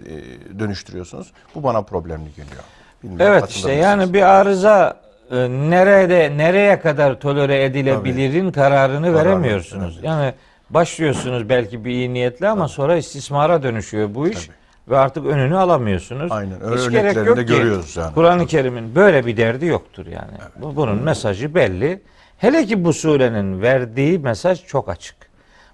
dönüştürüyorsunuz. 0.58 1.32
Bu 1.54 1.62
bana 1.62 1.82
problemli 1.82 2.30
geliyor. 2.30 2.62
Bilmiyorum, 3.02 3.26
Evet 3.38 3.50
işte 3.50 3.72
yani 3.72 4.12
bir 4.14 4.22
arıza 4.22 5.00
e, 5.30 5.36
nerede 5.48 6.32
nereye 6.36 6.80
kadar 6.80 7.20
tolere 7.20 7.64
edilebilirin 7.64 8.52
kararını 8.52 9.14
veremiyorsunuz. 9.14 9.98
Yani 10.02 10.34
başlıyorsunuz 10.70 11.48
belki 11.48 11.84
bir 11.84 11.90
iyi 11.90 12.14
niyetle 12.14 12.48
ama 12.48 12.68
sonra 12.68 12.96
istismara 12.96 13.62
dönüşüyor 13.62 14.14
bu 14.14 14.28
iş 14.28 14.50
ve 14.88 14.98
artık 14.98 15.26
önünü 15.26 15.56
alamıyorsunuz. 15.56 16.32
Aynen, 16.32 16.64
öyle 16.64 16.82
Hiç 16.82 16.90
gerek 16.90 17.16
yok 17.16 17.38
ki. 17.38 17.44
görüyoruz 17.44 17.96
yani. 17.96 18.14
Kur'an-ı 18.14 18.46
Kerim'in 18.46 18.94
böyle 18.94 19.26
bir 19.26 19.36
derdi 19.36 19.66
yoktur 19.66 20.06
yani. 20.06 20.32
Bu 20.56 20.76
bunun 20.76 21.02
mesajı 21.02 21.54
belli. 21.54 22.02
Hele 22.40 22.66
ki 22.66 22.84
bu 22.84 22.92
surenin 22.92 23.62
verdiği 23.62 24.18
mesaj 24.18 24.66
çok 24.66 24.88
açık. 24.88 25.16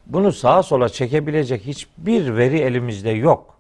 Bunu 0.07 0.33
sağa 0.33 0.63
sola 0.63 0.89
çekebilecek 0.89 1.67
hiçbir 1.67 2.37
veri 2.37 2.59
elimizde 2.59 3.11
yok. 3.11 3.55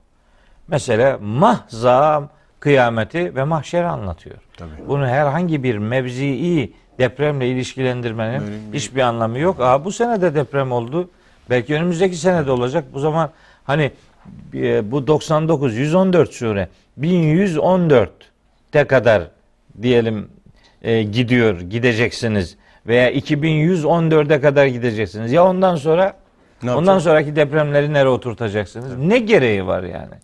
Mesela 0.68 1.18
mahza 1.18 2.28
kıyameti 2.60 3.34
ve 3.34 3.44
mahşeri 3.44 3.86
anlatıyor. 3.86 4.36
Tabii. 4.56 4.70
Bunu 4.88 5.06
herhangi 5.06 5.62
bir 5.62 5.78
mevzii 5.78 6.72
depremle 6.98 7.48
ilişkilendirmenin 7.48 8.42
hiçbir 8.72 9.00
anlamı 9.00 9.38
yok. 9.38 9.60
Aa, 9.60 9.84
bu 9.84 9.92
sene 9.92 10.20
de 10.20 10.34
deprem 10.34 10.72
oldu. 10.72 11.10
Belki 11.50 11.74
önümüzdeki 11.74 12.16
sene 12.16 12.46
de 12.46 12.50
olacak. 12.50 12.84
Bu 12.92 13.00
zaman 13.00 13.30
hani 13.64 13.92
e, 14.54 14.90
bu 14.90 15.06
99 15.06 15.76
114 15.76 16.32
sure 16.32 16.68
1114'te 17.00 18.84
kadar 18.84 19.30
diyelim 19.82 20.28
e, 20.82 21.02
gidiyor 21.02 21.60
gideceksiniz 21.60 22.56
veya 22.88 23.12
2114'e 23.12 24.40
kadar 24.40 24.66
gideceksiniz. 24.66 25.32
Ya 25.32 25.44
ondan 25.44 25.76
sonra 25.76 26.16
Ne 26.62 26.74
ondan 26.74 26.98
sonraki 26.98 27.36
depremleri 27.36 27.92
nereye 27.92 28.08
oturtacaksınız? 28.08 28.96
Ne 28.96 29.18
gereği 29.18 29.66
var 29.66 29.82
yani? 29.82 30.14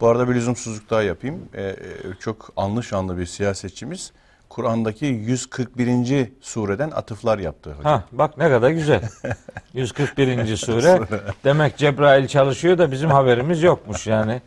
Bu 0.00 0.08
arada 0.08 0.28
bir 0.28 0.34
lüzumsuzluk 0.34 0.90
daha 0.90 1.02
yapayım. 1.02 1.48
Ee, 1.54 1.62
e, 1.62 1.76
çok 2.20 2.52
anlı 2.56 2.82
şanlı 2.82 3.18
bir 3.18 3.26
siyasetçimiz 3.26 4.12
Kur'an'daki 4.50 5.06
141. 5.06 6.28
sureden 6.40 6.90
atıflar 6.90 7.38
yaptı. 7.38 7.70
hocam. 7.70 7.92
Ha 7.92 8.02
bak 8.12 8.38
ne 8.38 8.48
kadar 8.48 8.70
güzel. 8.70 9.00
141. 9.74 10.56
sure. 10.56 11.00
Demek 11.44 11.76
Cebrail 11.76 12.26
çalışıyor 12.26 12.78
da 12.78 12.90
bizim 12.92 13.10
haberimiz 13.10 13.62
yokmuş 13.62 14.06
yani. 14.06 14.40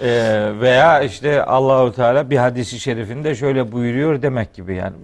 Ee, 0.00 0.50
veya 0.60 1.00
işte 1.00 1.44
Allahu 1.44 1.92
Teala 1.92 2.30
bir 2.30 2.36
hadisi 2.36 2.80
şerifinde 2.80 3.34
şöyle 3.34 3.72
buyuruyor 3.72 4.22
demek 4.22 4.54
gibi 4.54 4.74
yani. 4.76 4.94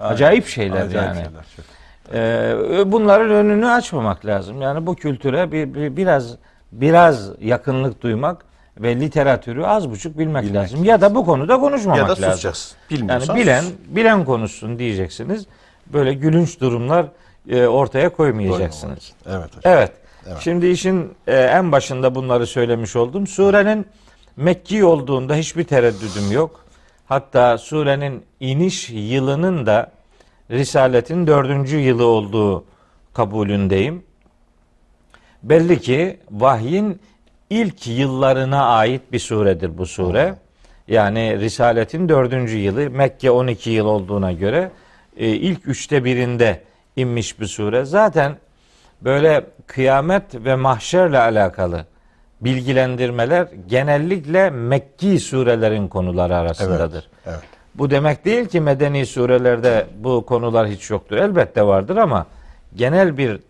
Acayip 0.00 0.46
şeyler 0.46 0.80
Acayip 0.86 0.94
yani. 1.08 1.14
şeyler, 1.24 1.44
çok. 1.56 1.64
Ee, 2.14 2.92
bunların 2.92 3.30
önünü 3.30 3.66
açmamak 3.68 4.26
lazım. 4.26 4.62
Yani 4.62 4.86
bu 4.86 4.94
kültüre 4.96 5.52
bir, 5.52 5.74
bir- 5.74 5.96
biraz 5.96 6.36
biraz 6.72 7.30
yakınlık 7.40 8.02
duymak 8.02 8.44
ve 8.78 9.00
literatürü 9.00 9.64
az 9.64 9.90
buçuk 9.90 10.18
bilmek, 10.18 10.42
Bilmek 10.42 10.54
lazım. 10.62 10.84
Ya 10.84 11.00
da 11.00 11.14
bu 11.14 11.24
konuda 11.26 11.60
konuşmamak 11.60 11.98
Ya 11.98 12.04
da 12.04 12.10
lazım. 12.10 12.24
susacağız. 12.24 12.74
Bilmiyorsan 12.90 13.34
Yani 13.34 13.42
bilen 13.44 13.60
sus. 13.60 13.70
bilen 13.88 14.24
konuşsun 14.24 14.78
diyeceksiniz. 14.78 15.46
Böyle 15.86 16.14
gülünç 16.14 16.60
durumlar 16.60 17.06
e, 17.48 17.66
ortaya 17.66 18.08
koymayacaksınız. 18.08 19.12
Evet 19.26 19.56
hocam. 19.56 19.60
Evet. 19.64 19.92
Evet. 20.26 20.38
Şimdi 20.40 20.66
işin 20.66 21.14
e, 21.26 21.36
en 21.36 21.72
başında 21.72 22.14
bunları 22.14 22.46
söylemiş 22.46 22.96
oldum. 22.96 23.26
Surenin 23.26 23.86
Mekki 24.36 24.84
olduğunda 24.84 25.34
hiçbir 25.34 25.64
tereddüdüm 25.64 26.32
yok. 26.32 26.64
Hatta 27.06 27.58
surenin 27.58 28.22
iniş 28.40 28.90
yılının 28.90 29.66
da 29.66 29.90
Risaletin 30.50 31.26
dördüncü 31.26 31.76
yılı 31.78 32.06
olduğu 32.06 32.64
kabulündeyim. 33.14 34.02
Belli 35.42 35.80
ki 35.80 36.20
vahyin 36.30 37.00
ilk 37.52 37.86
yıllarına 37.86 38.66
ait 38.66 39.12
bir 39.12 39.18
suredir 39.18 39.78
bu 39.78 39.86
sure. 39.86 40.34
Yani 40.88 41.40
Risaletin 41.40 42.08
dördüncü 42.08 42.56
yılı 42.56 42.90
Mekke 42.90 43.30
12 43.30 43.70
yıl 43.70 43.86
olduğuna 43.86 44.32
göre 44.32 44.70
e, 45.16 45.26
ilk 45.28 45.68
üçte 45.68 46.04
birinde 46.04 46.60
inmiş 46.96 47.40
bir 47.40 47.46
sure. 47.46 47.84
Zaten 47.84 48.36
böyle 49.00 49.46
kıyamet 49.66 50.34
ve 50.34 50.54
mahşerle 50.54 51.18
alakalı 51.18 51.86
bilgilendirmeler 52.40 53.48
genellikle 53.68 54.50
Mekki 54.50 55.20
surelerin 55.20 55.88
konuları 55.88 56.36
arasındadır. 56.36 57.08
Evet. 57.26 57.38
Bu 57.74 57.90
demek 57.90 58.24
değil 58.24 58.44
ki 58.44 58.60
medeni 58.60 59.06
surelerde 59.06 59.86
bu 59.98 60.26
konular 60.26 60.68
hiç 60.68 60.90
yoktur. 60.90 61.16
Elbette 61.16 61.62
vardır 61.62 61.96
ama 61.96 62.26
genel 62.76 63.18
bir 63.18 63.40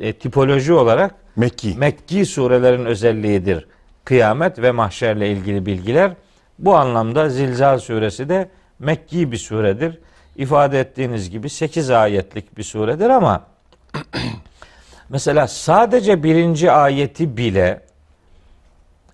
e, 0.00 0.12
tipoloji 0.12 0.72
olarak 0.72 1.21
Mekki. 1.36 1.74
Mekki 1.78 2.26
surelerin 2.26 2.84
özelliğidir. 2.84 3.66
Kıyamet 4.04 4.58
ve 4.58 4.70
mahşerle 4.70 5.30
ilgili 5.30 5.66
bilgiler. 5.66 6.12
Bu 6.58 6.76
anlamda 6.76 7.28
Zilzal 7.28 7.78
suresi 7.78 8.28
de 8.28 8.48
Mekki 8.78 9.32
bir 9.32 9.36
suredir. 9.36 9.98
İfade 10.36 10.80
ettiğiniz 10.80 11.30
gibi 11.30 11.50
8 11.50 11.90
ayetlik 11.90 12.58
bir 12.58 12.62
suredir 12.62 13.10
ama 13.10 13.46
mesela 15.08 15.46
sadece 15.46 16.22
birinci 16.22 16.72
ayeti 16.72 17.36
bile 17.36 17.80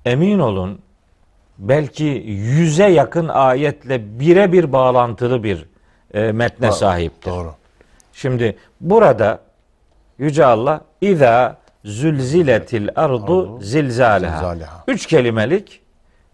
emin 0.05 0.39
olun 0.39 0.79
belki 1.59 2.05
yüze 2.27 2.87
yakın 2.87 3.29
ayetle 3.29 4.21
birebir 4.21 4.73
bağlantılı 4.73 5.43
bir 5.43 5.67
e, 6.15 6.33
metne 6.33 6.73
sahiptir. 6.73 7.31
Doğru. 7.31 7.55
Şimdi 8.13 8.57
burada 8.81 9.41
Yüce 10.19 10.45
Allah 10.45 10.81
İza 11.01 11.57
zülziletil 11.89 12.89
ardu 12.97 13.61
zilzaleha. 13.61 14.85
Üç 14.89 15.07
kelimelik 15.07 15.81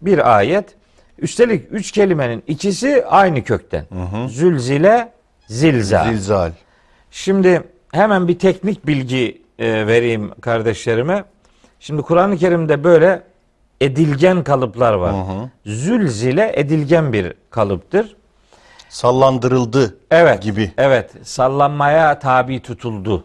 bir 0.01 0.35
ayet. 0.37 0.75
Üstelik 1.19 1.67
üç 1.71 1.91
kelimenin 1.91 2.43
ikisi 2.47 3.05
aynı 3.05 3.43
kökten. 3.43 3.85
Zülzile, 4.29 5.11
zilzal. 5.47 6.09
Zilzal. 6.09 6.51
Şimdi 7.11 7.63
hemen 7.91 8.27
bir 8.27 8.39
teknik 8.39 8.87
bilgi 8.87 9.41
e, 9.59 9.87
vereyim 9.87 10.31
kardeşlerime. 10.41 11.23
Şimdi 11.79 12.01
Kur'an-ı 12.01 12.37
Kerim'de 12.37 12.83
böyle 12.83 13.23
edilgen 13.81 14.43
kalıplar 14.43 14.93
var. 14.93 15.15
Zülzile 15.65 16.51
edilgen 16.55 17.13
bir 17.13 17.33
kalıptır. 17.49 18.15
Sallandırıldı 18.95 19.97
Evet. 20.11 20.41
gibi. 20.41 20.71
Evet, 20.77 21.11
sallanmaya 21.23 22.19
tabi 22.19 22.61
tutuldu. 22.61 23.23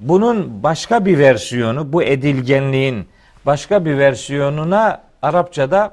Bunun 0.00 0.62
başka 0.62 1.04
bir 1.04 1.18
versiyonu, 1.18 1.92
bu 1.92 2.02
edilgenliğin 2.02 3.08
başka 3.46 3.84
bir 3.84 3.98
versiyonuna 3.98 5.00
Arapçada 5.22 5.92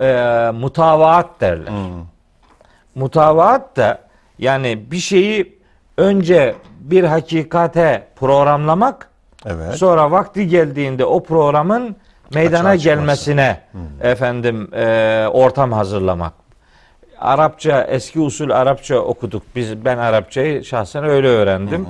e, 0.00 0.50
mutavaat 0.54 1.40
derler. 1.40 1.72
Mutavaat 2.94 3.76
da 3.76 3.98
yani 4.38 4.90
bir 4.90 4.96
şeyi 4.98 5.58
önce 5.96 6.54
bir 6.80 7.04
hakikate 7.04 8.08
programlamak, 8.16 9.10
Evet. 9.46 9.74
sonra 9.74 10.10
vakti 10.10 10.48
geldiğinde 10.48 11.04
o 11.04 11.22
programın 11.22 11.96
meydana 12.34 12.68
Açığa 12.68 12.94
gelmesine 12.94 13.60
efendim 14.02 14.74
e, 14.74 15.26
ortam 15.32 15.72
hazırlamak. 15.72 16.45
Arapça 17.20 17.82
eski 17.84 18.20
usul 18.20 18.50
Arapça 18.50 18.96
okuduk. 18.98 19.42
Biz 19.56 19.84
ben 19.84 19.98
Arapçayı 19.98 20.64
şahsen 20.64 21.04
öyle 21.04 21.28
öğrendim. 21.28 21.86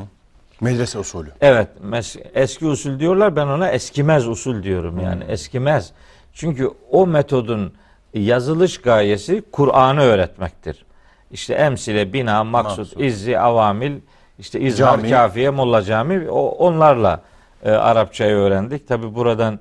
Medrese 0.61 0.99
usulü. 0.99 1.29
Evet, 1.41 1.69
mes- 1.91 2.23
eski 2.35 2.67
usul 2.67 2.99
diyorlar. 3.01 3.37
Ben 3.37 3.47
ona 3.47 3.71
eskimez 3.71 4.29
usul 4.29 4.63
diyorum 4.63 5.01
yani. 5.01 5.25
Eskimez. 5.29 5.93
Çünkü 6.33 6.71
o 6.91 7.07
metodun 7.07 7.73
yazılış 8.15 8.81
gayesi 8.81 9.43
Kur'an'ı 9.53 10.01
öğretmektir. 10.01 10.85
İşte 11.31 11.55
emsile, 11.55 12.13
bina, 12.13 12.45
maksut, 12.45 12.79
Maksut. 12.79 13.01
izzi, 13.01 13.39
avamil, 13.39 13.93
işte 14.39 14.61
izhar, 14.61 14.97
Cami. 14.97 15.11
kafiye, 15.11 15.51
mulla 15.51 15.83
cami 15.83 16.31
o, 16.31 16.49
onlarla 16.49 17.21
e, 17.65 17.71
Arapçayı 17.71 18.35
öğrendik. 18.35 18.89
Tabi 18.89 19.15
buradan 19.15 19.59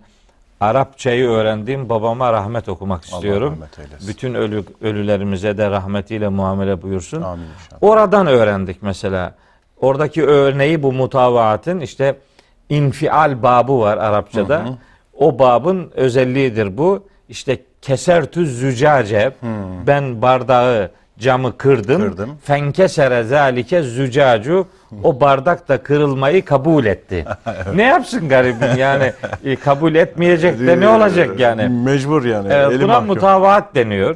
Arapçayı 0.59 1.27
öğrendiğim 1.29 1.89
babama 1.89 2.33
rahmet 2.33 2.69
okumak 2.69 3.05
istiyorum. 3.05 3.57
eylesin. 3.79 4.07
Bütün 4.07 4.33
ölü, 4.33 4.63
ölülerimize 4.81 5.57
de 5.57 5.69
rahmetiyle 5.71 6.27
muamele 6.29 6.81
buyursun. 6.81 7.21
Amin 7.21 7.43
inşallah. 7.43 7.77
Oradan 7.83 8.27
öğrendik 8.27 8.77
mesela. 8.81 9.33
Oradaki 9.81 10.25
örneği 10.25 10.83
bu 10.83 10.93
mutavaatın 10.93 11.79
işte 11.79 12.15
infial 12.69 13.43
babı 13.43 13.79
var 13.79 13.97
Arapçada. 13.97 14.65
O 15.17 15.39
babın 15.39 15.91
özelliğidir 15.95 16.77
bu. 16.77 17.07
İşte 17.29 17.57
kesertü 17.81 18.47
zücace 18.47 19.31
ben 19.87 20.21
bardağı 20.21 20.91
camı 21.19 21.57
kırdım. 21.57 22.01
Kırdım. 22.01 22.37
Fenkesere 22.43 23.23
zalike 23.23 23.81
zücacu 23.81 24.67
o 25.03 25.21
bardak 25.21 25.69
da 25.69 25.83
kırılmayı 25.83 26.45
kabul 26.45 26.85
etti. 26.85 27.25
Ne 27.75 27.83
yapsın 27.83 28.29
garibim 28.29 28.77
yani 28.77 29.13
e, 29.43 29.55
kabul 29.55 29.95
etmeyecek 29.95 30.59
de 30.59 30.79
ne 30.79 30.87
olacak 30.87 31.39
yani? 31.39 31.67
Mecbur 31.69 32.25
yani. 32.25 32.47
Evet, 32.51 32.71
Eli 32.71 32.83
buna 32.83 32.87
mahkum. 32.87 33.07
mutavaat 33.07 33.75
deniyor. 33.75 34.15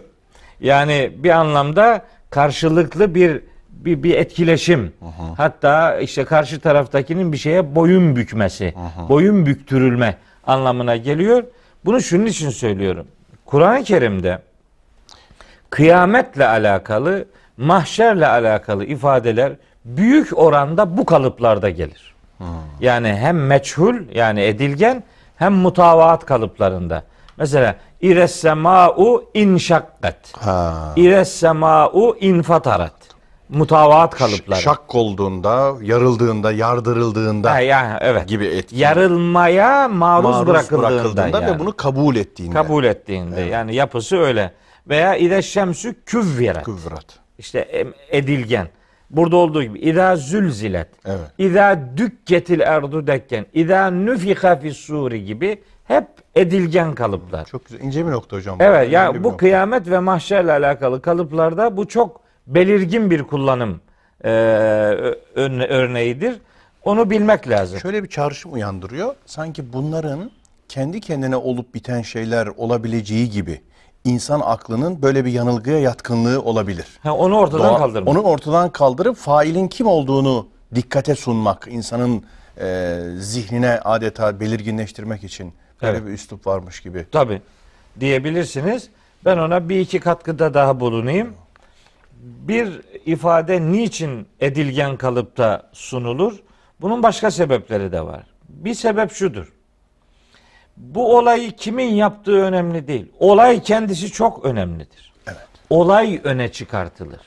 Yani 0.61 1.11
bir 1.17 1.29
anlamda 1.29 2.01
karşılıklı 2.29 3.15
bir 3.15 3.41
bir, 3.69 4.03
bir 4.03 4.15
etkileşim. 4.15 4.93
Hatta 5.37 5.97
işte 5.99 6.25
karşı 6.25 6.59
taraftakinin 6.59 7.31
bir 7.31 7.37
şeye 7.37 7.75
boyun 7.75 8.15
bükmesi, 8.15 8.73
boyun 9.09 9.45
büktürülme 9.45 10.17
anlamına 10.47 10.95
geliyor. 10.95 11.43
Bunu 11.85 12.01
şunun 12.01 12.25
için 12.25 12.49
söylüyorum. 12.49 13.07
Kur'an-ı 13.45 13.83
Kerim'de 13.83 14.39
kıyametle 15.69 16.47
alakalı, 16.47 17.25
mahşerle 17.57 18.27
alakalı 18.27 18.85
ifadeler 18.85 19.53
büyük 19.85 20.37
oranda 20.37 20.97
bu 20.97 21.05
kalıplarda 21.05 21.69
gelir. 21.69 22.15
Yani 22.79 23.07
hem 23.07 23.45
meçhul 23.45 23.95
yani 24.13 24.41
edilgen 24.41 25.03
hem 25.35 25.53
mutavaat 25.53 26.25
kalıplarında. 26.25 27.03
Mesela 27.37 27.75
ires 28.01 28.35
sema'u 28.35 29.23
inşakkat. 29.33 30.17
Ha. 30.39 30.93
İres 30.95 31.31
sema'u 31.31 32.17
infatarat. 32.19 32.93
Mutavaat 33.49 34.15
kalıpları. 34.15 34.59
Şak 34.61 34.95
olduğunda, 34.95 35.73
yarıldığında, 35.81 36.51
yardırıldığında 36.51 37.51
Ha, 37.51 37.59
yani, 37.59 37.97
evet. 38.01 38.27
gibi 38.27 38.45
etki. 38.45 38.77
Yarılmaya 38.77 39.87
maruz, 39.87 40.29
maruz 40.29 40.47
bırakıldığında, 40.47 40.89
bırakıldığında 40.89 41.41
yani. 41.41 41.55
ve 41.55 41.59
bunu 41.59 41.75
kabul 41.75 42.15
ettiğinde. 42.15 42.53
kabul 42.53 42.83
ettiğinde. 42.83 43.41
Yani 43.41 43.75
yapısı 43.75 44.17
öyle. 44.17 44.51
Veya 44.89 45.15
ide 45.15 45.41
şemsü 45.41 45.95
küvviret. 46.05 46.63
Kıvrat. 46.63 47.19
İşte 47.39 47.87
edilgen. 48.09 48.67
Burada 49.09 49.35
olduğu 49.35 49.63
gibi 49.63 49.79
İza 49.79 50.15
zülzilet. 50.15 50.87
Evet. 51.05 51.27
İza 51.37 51.79
dükketil 51.97 52.59
erdu 52.59 53.07
dekken. 53.07 53.45
İza 53.53 53.91
nüfiha 53.91 54.55
fis 54.59 54.77
suri 54.77 55.25
gibi 55.25 55.61
hep 55.85 56.07
edilgen 56.35 56.95
kalıplar. 56.95 57.45
Çok 57.45 57.65
güzel. 57.65 57.79
ince 57.81 58.05
bir 58.05 58.11
nokta 58.11 58.37
hocam. 58.37 58.57
Evet 58.59 58.79
Önemli 58.81 58.93
ya 58.93 59.23
bu 59.23 59.37
kıyamet 59.37 59.89
ve 59.89 59.99
mahşerle 59.99 60.51
alakalı 60.51 61.01
kalıplarda 61.01 61.77
bu 61.77 61.87
çok 61.87 62.21
belirgin 62.47 63.11
bir 63.11 63.23
kullanım 63.23 63.81
e, 64.23 64.29
örne- 65.35 65.67
örneğidir. 65.67 66.35
Onu 66.83 67.09
bilmek 67.09 67.49
lazım. 67.49 67.79
Şöyle 67.79 68.03
bir 68.03 68.09
çağrışım 68.09 68.53
uyandırıyor. 68.53 69.15
Sanki 69.25 69.73
bunların 69.73 70.31
kendi 70.69 71.01
kendine 71.01 71.35
olup 71.35 71.73
biten 71.73 72.01
şeyler 72.01 72.47
olabileceği 72.47 73.29
gibi 73.29 73.61
insan 74.05 74.41
aklının 74.45 75.01
böyle 75.01 75.25
bir 75.25 75.31
yanılgıya 75.31 75.79
yatkınlığı 75.79 76.41
olabilir. 76.41 76.85
Ha, 77.03 77.15
onu 77.15 77.37
ortadan 77.37 77.73
Doğa- 77.73 77.77
kaldırmak. 77.77 78.07
Onu 78.09 78.21
ortadan 78.21 78.69
kaldırıp 78.69 79.15
failin 79.17 79.67
kim 79.67 79.87
olduğunu 79.87 80.47
dikkate 80.75 81.15
sunmak, 81.15 81.67
insanın 81.71 82.23
e, 82.61 82.97
zihnine 83.19 83.79
adeta 83.79 84.39
belirginleştirmek 84.39 85.23
için 85.23 85.53
böyle 85.81 85.97
Evet. 85.97 86.07
bir 86.07 86.11
üslup 86.13 86.47
varmış 86.47 86.79
gibi. 86.79 87.05
Tabi 87.11 87.41
diyebilirsiniz. 87.99 88.89
Ben 89.25 89.37
ona 89.37 89.69
bir 89.69 89.79
iki 89.79 89.99
katkıda 89.99 90.53
daha 90.53 90.79
bulunayım. 90.79 91.33
Bir 92.21 92.81
ifade 93.05 93.71
niçin 93.71 94.27
edilgen 94.39 94.97
kalıpta 94.97 95.69
sunulur? 95.73 96.39
Bunun 96.81 97.03
başka 97.03 97.31
sebepleri 97.31 97.91
de 97.91 98.01
var. 98.05 98.23
Bir 98.49 98.73
sebep 98.73 99.11
şudur. 99.11 99.53
Bu 100.79 101.17
olayı 101.17 101.51
kimin 101.51 101.93
yaptığı 101.93 102.41
önemli 102.41 102.87
değil. 102.87 103.11
Olay 103.19 103.63
kendisi 103.63 104.11
çok 104.11 104.45
önemlidir. 104.45 105.13
Evet. 105.27 105.47
Olay 105.69 106.21
öne 106.23 106.51
çıkartılır. 106.51 107.21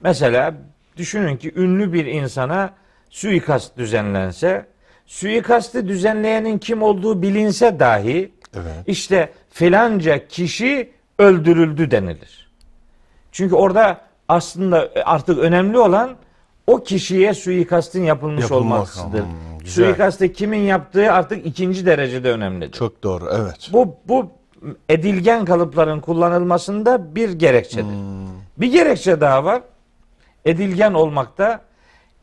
Mesela 0.00 0.54
düşünün 0.96 1.36
ki 1.36 1.52
ünlü 1.56 1.92
bir 1.92 2.06
insana 2.06 2.70
suikast 3.10 3.76
düzenlense, 3.76 4.66
suikastı 5.06 5.88
düzenleyenin 5.88 6.58
kim 6.58 6.82
olduğu 6.82 7.22
bilinse 7.22 7.80
dahi 7.80 8.32
Evet. 8.54 8.74
işte 8.86 9.32
filanca 9.50 10.28
kişi 10.28 10.92
öldürüldü 11.18 11.90
denilir. 11.90 12.50
Çünkü 13.32 13.54
orada 13.54 14.00
aslında 14.28 14.88
artık 15.04 15.38
önemli 15.38 15.78
olan 15.78 16.16
o 16.68 16.82
kişiye 16.82 17.34
suikastın 17.34 18.02
yapılmış 18.04 18.42
Yapılmak. 18.42 18.72
olmasıdır. 18.78 19.20
Hmm, 19.20 19.58
güzel. 19.60 19.84
Suikastı 19.84 20.32
kimin 20.32 20.58
yaptığı 20.60 21.12
artık 21.12 21.46
ikinci 21.46 21.86
derecede 21.86 22.30
önemlidir. 22.32 22.72
Çok 22.72 23.02
doğru. 23.02 23.24
Evet. 23.36 23.68
Bu 23.72 23.96
bu 24.08 24.26
edilgen 24.88 25.44
kalıpların 25.44 26.00
kullanılmasında 26.00 27.14
bir 27.14 27.30
gerekçedir. 27.32 27.94
Bir 28.58 28.72
gerekçe 28.72 29.20
daha 29.20 29.44
var. 29.44 29.62
Edilgen 30.44 30.92
olmakta 30.94 31.60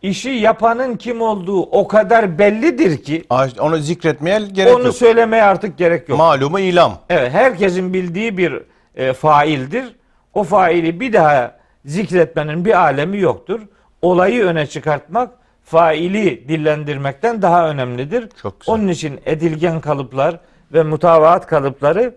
işi 0.01 0.29
yapanın 0.29 0.95
kim 0.97 1.21
olduğu 1.21 1.61
o 1.61 1.87
kadar 1.87 2.39
bellidir 2.39 3.03
ki 3.03 3.23
Onu 3.59 3.77
zikretmeye 3.77 4.39
gerek 4.39 4.75
onu 4.75 4.83
yok. 4.85 4.95
söylemeye 4.95 5.43
artık 5.43 5.77
gerek 5.77 6.09
yok. 6.09 6.17
Malumu 6.17 6.59
ilam. 6.59 6.97
Evet, 7.09 7.31
herkesin 7.33 7.93
bildiği 7.93 8.37
bir 8.37 8.61
e, 8.95 9.13
faildir. 9.13 9.95
O 10.33 10.43
faili 10.43 10.99
bir 10.99 11.13
daha 11.13 11.55
zikretmenin 11.85 12.65
bir 12.65 12.81
alemi 12.81 13.19
yoktur. 13.19 13.61
Olayı 14.05 14.43
öne 14.43 14.67
çıkartmak 14.67 15.31
faili 15.63 16.47
dillendirmekten 16.47 17.41
daha 17.41 17.69
önemlidir. 17.69 18.29
Çok 18.41 18.59
güzel. 18.59 18.75
Onun 18.75 18.87
için 18.87 19.21
edilgen 19.25 19.81
kalıplar 19.81 20.39
ve 20.73 20.83
mutavaat 20.83 21.47
kalıpları 21.47 22.15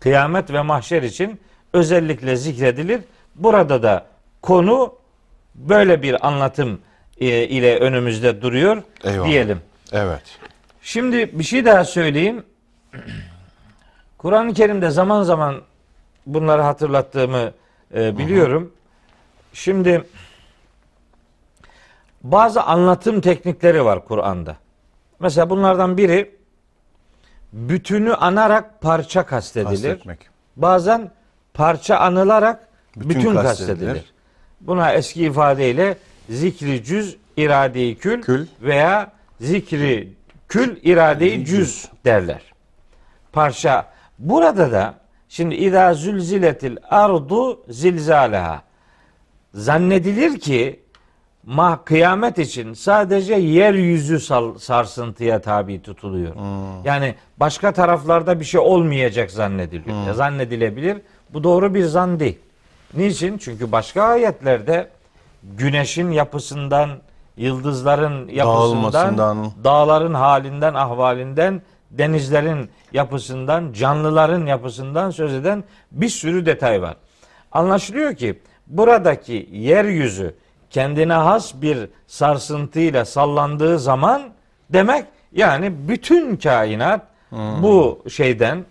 kıyamet 0.00 0.52
ve 0.52 0.62
mahşer 0.62 1.02
için 1.02 1.40
özellikle 1.72 2.36
zikredilir. 2.36 3.00
Burada 3.34 3.82
da 3.82 4.06
konu 4.42 4.94
böyle 5.54 6.02
bir 6.02 6.26
anlatım 6.26 6.80
e, 7.20 7.26
ile 7.26 7.78
önümüzde 7.78 8.42
duruyor 8.42 8.82
Eyvallah. 9.04 9.28
diyelim. 9.28 9.60
Evet. 9.92 10.38
Şimdi 10.82 11.38
bir 11.38 11.44
şey 11.44 11.64
daha 11.64 11.84
söyleyeyim. 11.84 12.44
Kur'an-ı 14.18 14.54
Kerim'de 14.54 14.90
zaman 14.90 15.22
zaman 15.22 15.62
bunları 16.26 16.62
hatırlattığımı 16.62 17.52
e, 17.94 18.18
biliyorum. 18.18 18.72
Şimdi 19.52 20.04
bazı 22.22 22.62
anlatım 22.62 23.20
teknikleri 23.20 23.84
var 23.84 24.04
Kur'an'da. 24.04 24.56
Mesela 25.20 25.50
bunlardan 25.50 25.96
biri 25.96 26.36
bütünü 27.52 28.14
anarak 28.14 28.80
parça 28.80 29.26
kastedilir. 29.26 29.70
Kastetmek. 29.70 30.18
Bazen 30.56 31.10
parça 31.54 31.96
anılarak 31.96 32.68
Bütün 32.96 33.08
bütün, 33.10 33.34
kastedilir. 33.34 33.68
kastedilir. 33.76 34.12
Buna 34.60 34.92
eski 34.92 35.24
ifadeyle 35.24 35.96
zikri 36.30 36.84
cüz 36.84 37.16
iradeyi 37.36 37.98
kül, 37.98 38.22
Kül. 38.22 38.46
veya 38.60 39.12
zikri 39.40 40.12
kül 40.48 40.76
iradeyi 40.82 41.44
cüz 41.46 41.88
derler. 42.04 42.42
Parça. 43.32 43.92
Burada 44.18 44.72
da 44.72 44.94
şimdi 45.28 45.54
idâ 45.54 45.94
zülziletil 45.94 46.76
ardu 46.90 47.62
zilzaleha. 47.68 48.62
Zannedilir 49.54 50.40
ki 50.40 50.81
ma 51.46 51.84
kıyamet 51.84 52.38
için 52.38 52.72
sadece 52.74 53.34
yeryüzü 53.34 54.20
sal- 54.20 54.58
sarsıntıya 54.58 55.40
tabi 55.40 55.82
tutuluyor. 55.82 56.32
Yani 56.84 57.14
başka 57.36 57.72
taraflarda 57.72 58.40
bir 58.40 58.44
şey 58.44 58.60
olmayacak 58.60 59.30
zannediliyor. 59.30 60.06
Ya 60.06 60.14
Zannedilebilir. 60.14 60.98
Bu 61.30 61.44
doğru 61.44 61.74
bir 61.74 61.84
zan 61.84 62.20
değil. 62.20 62.38
Niçin? 62.94 63.38
Çünkü 63.38 63.72
başka 63.72 64.02
ayetlerde 64.02 64.88
güneşin 65.42 66.10
yapısından, 66.10 66.90
yıldızların 67.36 68.28
yapısından, 68.28 69.16
dağların 69.64 70.14
halinden, 70.14 70.74
ahvalinden, 70.74 71.62
denizlerin 71.90 72.70
yapısından, 72.92 73.72
canlıların 73.72 74.46
yapısından 74.46 75.10
söz 75.10 75.34
eden 75.34 75.64
bir 75.92 76.08
sürü 76.08 76.46
detay 76.46 76.82
var. 76.82 76.96
Anlaşılıyor 77.52 78.14
ki 78.14 78.38
buradaki 78.66 79.48
yeryüzü 79.52 80.34
kendine 80.72 81.12
has 81.12 81.54
bir 81.62 81.88
sarsıntıyla 82.06 83.04
sallandığı 83.04 83.78
zaman 83.78 84.22
demek 84.70 85.04
yani 85.32 85.72
bütün 85.88 86.36
kainat 86.36 87.00
bu 87.62 88.02
şeyden 88.08 88.64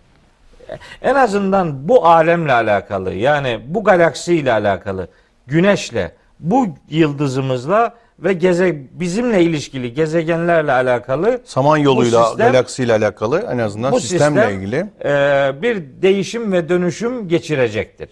en 1.01 1.15
azından 1.15 1.87
bu 1.87 2.05
alemle 2.07 2.53
alakalı 2.53 3.13
yani 3.13 3.59
bu 3.67 3.83
galaksiyle 3.83 4.51
alakalı 4.51 5.07
güneşle 5.47 6.11
bu 6.39 6.67
yıldızımızla 6.89 7.93
ve 8.19 8.33
geze 8.33 8.75
bizimle 8.91 9.43
ilişkili 9.43 9.93
gezegenlerle 9.93 10.71
alakalı 10.71 11.41
Samanyolu'yla, 11.45 12.23
sistem- 12.23 12.37
galaksiyle 12.51 12.93
alakalı 12.93 13.47
en 13.51 13.57
azından 13.57 13.91
bu 13.91 13.99
sistemle 13.99 14.41
sistem, 14.41 14.61
ilgili. 14.61 14.85
e, 15.05 15.51
bir 15.61 15.83
değişim 16.01 16.51
ve 16.51 16.69
dönüşüm 16.69 17.27
geçirecektir. 17.27 18.09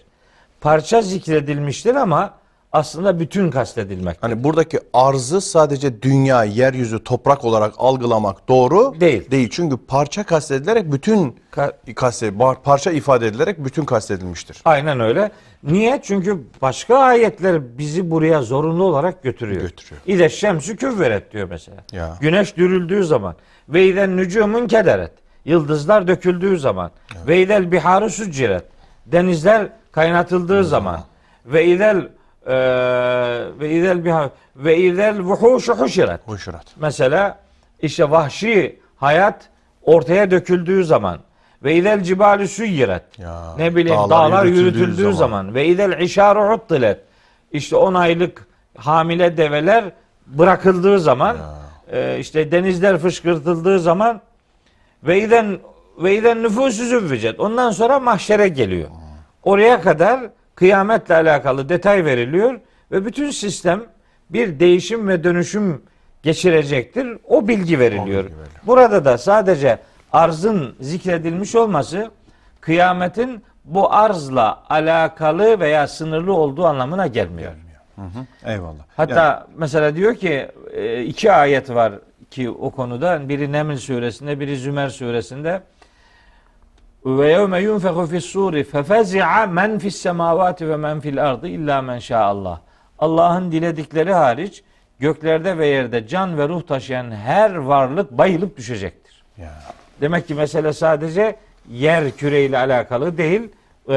Parça 0.60 1.02
zikredilmiştir 1.02 1.94
ama 1.94 2.39
aslında 2.72 3.20
bütün 3.20 3.50
kastedilmek. 3.50 4.16
Hani 4.20 4.44
buradaki 4.44 4.80
arzı 4.92 5.40
sadece 5.40 6.02
dünya, 6.02 6.44
yeryüzü, 6.44 7.04
toprak 7.04 7.44
olarak 7.44 7.74
algılamak 7.78 8.48
doğru 8.48 9.00
Değil. 9.00 9.30
Değil. 9.30 9.48
Çünkü 9.52 9.76
parça 9.76 10.24
kastedilerek 10.24 10.92
bütün 10.92 11.36
Ka- 11.52 11.94
kastet, 11.94 12.38
bar- 12.38 12.62
parça 12.62 12.90
ifade 12.90 13.26
edilerek 13.26 13.64
bütün 13.64 13.84
kastedilmiştir. 13.84 14.58
Aynen 14.64 15.00
öyle. 15.00 15.30
Niye? 15.62 16.00
Çünkü 16.02 16.40
başka 16.62 16.98
ayetler 16.98 17.78
bizi 17.78 18.10
buraya 18.10 18.42
zorunlu 18.42 18.84
olarak 18.84 19.22
götürüyor. 19.22 19.60
Götürüyor. 19.62 20.02
İde 20.06 20.28
şemsü 20.28 20.76
küvveret 20.76 21.32
diyor 21.32 21.48
mesela. 21.50 21.78
Ya. 21.92 22.16
Güneş 22.20 22.56
dürüldüğü 22.56 23.04
zaman. 23.04 23.34
Ve 23.68 23.86
iden 23.86 24.16
nücumun 24.16 24.66
kederet. 24.66 25.12
Yıldızlar 25.44 26.08
döküldüğü 26.08 26.58
zaman. 26.58 26.90
Ve 27.26 27.42
idel 27.42 27.72
biharu 27.72 28.10
suciret. 28.10 28.64
Denizler 29.06 29.68
kaynatıldığı 29.92 30.64
zaman. 30.64 31.00
Ve 31.46 31.66
idel 31.66 32.08
e, 32.46 32.54
ve 33.60 33.70
idel 33.70 34.04
bihar 34.04 34.30
ve 34.56 34.78
idel 34.78 35.20
vuhuşu 35.20 35.74
huşiret. 35.74 36.20
Huşurat. 36.26 36.64
Mesela 36.76 37.38
işte 37.82 38.10
vahşi 38.10 38.80
hayat 38.96 39.48
ortaya 39.82 40.30
döküldüğü 40.30 40.84
zaman 40.84 41.18
ve 41.62 41.74
idel 41.74 42.02
cibalü 42.02 42.48
süyyiret. 42.48 43.18
Ya, 43.18 43.54
ne 43.58 43.76
bileyim 43.76 43.98
dağlar 43.98 44.10
dağlar, 44.10 44.44
yürütüldüğü 44.44 44.78
yürütüldüğü 44.78 45.02
zaman. 45.02 45.12
zaman. 45.12 45.54
ve 45.54 45.66
idel 45.66 46.00
işaru 46.00 46.54
uttilet. 46.54 47.00
İşte 47.52 47.76
10 47.76 47.94
aylık 47.94 48.46
hamile 48.76 49.36
develer 49.36 49.84
bırakıldığı 50.26 51.00
zaman 51.00 51.36
e, 51.92 52.18
işte 52.18 52.52
denizler 52.52 52.98
fışkırtıldığı 52.98 53.80
zaman 53.80 54.20
ve 55.04 55.20
iden 55.20 55.58
ve 55.98 56.16
iden 56.16 56.42
nüfusu 56.42 56.84
züvvicet. 56.84 57.40
Ondan 57.40 57.70
sonra 57.70 58.00
mahşere 58.00 58.48
geliyor. 58.48 58.88
Oraya 59.42 59.80
kadar 59.80 60.20
kıyametle 60.54 61.14
alakalı 61.14 61.68
detay 61.68 62.04
veriliyor 62.04 62.60
ve 62.92 63.04
bütün 63.04 63.30
sistem 63.30 63.82
bir 64.30 64.60
değişim 64.60 65.08
ve 65.08 65.24
dönüşüm 65.24 65.82
geçirecektir. 66.22 67.18
O 67.28 67.48
bilgi 67.48 67.78
veriliyor. 67.78 68.06
bilgi 68.06 68.16
veriliyor. 68.16 68.46
Burada 68.66 69.04
da 69.04 69.18
sadece 69.18 69.78
arzın 70.12 70.74
zikredilmiş 70.80 71.54
olması 71.54 72.10
kıyametin 72.60 73.42
bu 73.64 73.92
arzla 73.92 74.62
alakalı 74.68 75.60
veya 75.60 75.88
sınırlı 75.88 76.32
olduğu 76.34 76.66
anlamına 76.66 77.06
gelmiyor. 77.06 77.52
Eyvallah. 78.46 78.82
Hatta 78.96 79.24
Yani 79.24 79.40
mesela 79.56 79.96
diyor 79.96 80.14
ki 80.14 80.48
e, 80.72 81.02
iki 81.02 81.32
ayet 81.32 81.70
var 81.70 81.92
ki 82.30 82.50
o 82.50 82.70
konuda 82.70 83.28
biri 83.28 83.52
Neml 83.52 83.76
suresinde 83.76 84.40
biri 84.40 84.56
Zümer 84.56 84.88
suresinde 84.88 85.62
ve 87.06 87.28
yevme 87.28 87.60
yunfehu 87.60 88.06
fis 88.06 88.24
suri 88.24 88.64
fefezi'a 88.64 89.46
men 89.46 89.78
fis 89.78 89.96
semavati 89.96 90.68
ve 90.68 90.76
men 90.76 91.00
fil 91.00 91.24
ardı 91.24 91.48
illa 91.48 91.82
men 91.82 92.00
Allah. 92.14 92.60
Allah'ın 92.98 93.52
diledikleri 93.52 94.12
hariç 94.12 94.62
göklerde 94.98 95.58
ve 95.58 95.66
yerde 95.66 96.06
can 96.06 96.38
ve 96.38 96.48
ruh 96.48 96.62
taşıyan 96.62 97.10
her 97.10 97.54
varlık 97.54 98.10
bayılıp 98.10 98.56
düşecektir. 98.56 99.24
ya, 99.38 99.62
Demek 100.00 100.28
ki 100.28 100.34
mesele 100.34 100.72
sadece 100.72 101.36
yer 101.70 102.10
küreyle 102.10 102.58
alakalı 102.58 103.18
değil. 103.18 103.42
Ee, 103.88 103.94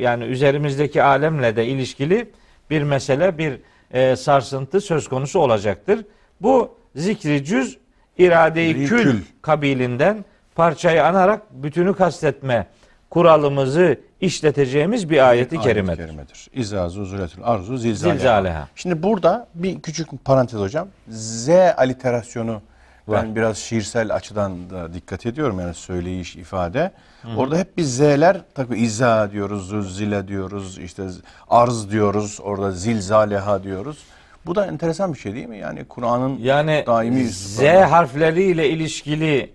yani 0.00 0.24
üzerimizdeki 0.24 1.02
alemle 1.02 1.56
de 1.56 1.66
ilişkili 1.66 2.30
bir 2.70 2.82
mesele, 2.82 3.38
bir 3.38 3.58
e, 3.90 4.16
sarsıntı 4.16 4.80
söz 4.80 5.08
konusu 5.08 5.40
olacaktır. 5.40 6.04
Bu 6.40 6.74
zikri 6.96 7.44
cüz 7.44 7.78
irade-i 8.18 8.86
kül. 8.86 9.20
kabilinden 9.42 10.24
parçayı 10.54 11.04
anarak 11.06 11.42
bütünü 11.62 11.94
kastetme 11.94 12.66
kuralımızı 13.10 14.00
işleteceğimiz 14.20 15.10
bir 15.10 15.28
ayeti 15.28 15.54
ayet-i 15.56 15.68
kerimedir. 15.68 15.96
kerimedir. 16.06 16.48
İza 16.52 16.88
zuzuletül 16.88 17.42
arzu 17.44 17.76
zilzaleha. 17.78 18.16
Zilzaleha. 18.18 18.68
Şimdi 18.76 19.02
burada 19.02 19.46
bir 19.54 19.80
küçük 19.80 20.24
parantez 20.24 20.60
hocam. 20.60 20.88
Z 21.08 21.48
aliterasyonu 21.76 22.60
ben 23.08 23.14
Var. 23.14 23.36
biraz 23.36 23.58
şiirsel 23.58 24.14
açıdan 24.14 24.70
da 24.70 24.94
dikkat 24.94 25.26
ediyorum 25.26 25.60
yani 25.60 25.74
söyleyiş, 25.74 26.36
ifade. 26.36 26.92
Orada 27.36 27.58
hep 27.58 27.78
bir 27.78 27.82
Z'ler 27.82 28.40
tabii 28.54 28.78
izza 28.78 29.30
diyoruz, 29.32 29.96
zile 29.96 30.28
diyoruz, 30.28 30.78
işte 30.78 31.02
arz 31.50 31.90
diyoruz, 31.90 32.38
orada 32.42 32.70
zilzaleha 32.70 33.62
diyoruz. 33.62 33.98
Bu 34.46 34.54
da 34.54 34.66
enteresan 34.66 35.14
bir 35.14 35.18
şey 35.18 35.34
değil 35.34 35.46
mi? 35.46 35.58
Yani 35.58 35.84
Kur'an'ın 35.84 36.38
Yani 36.38 36.84
daimi 36.86 37.24
Z 37.28 37.62
harfleriyle 37.62 38.68
ilişkili 38.68 39.50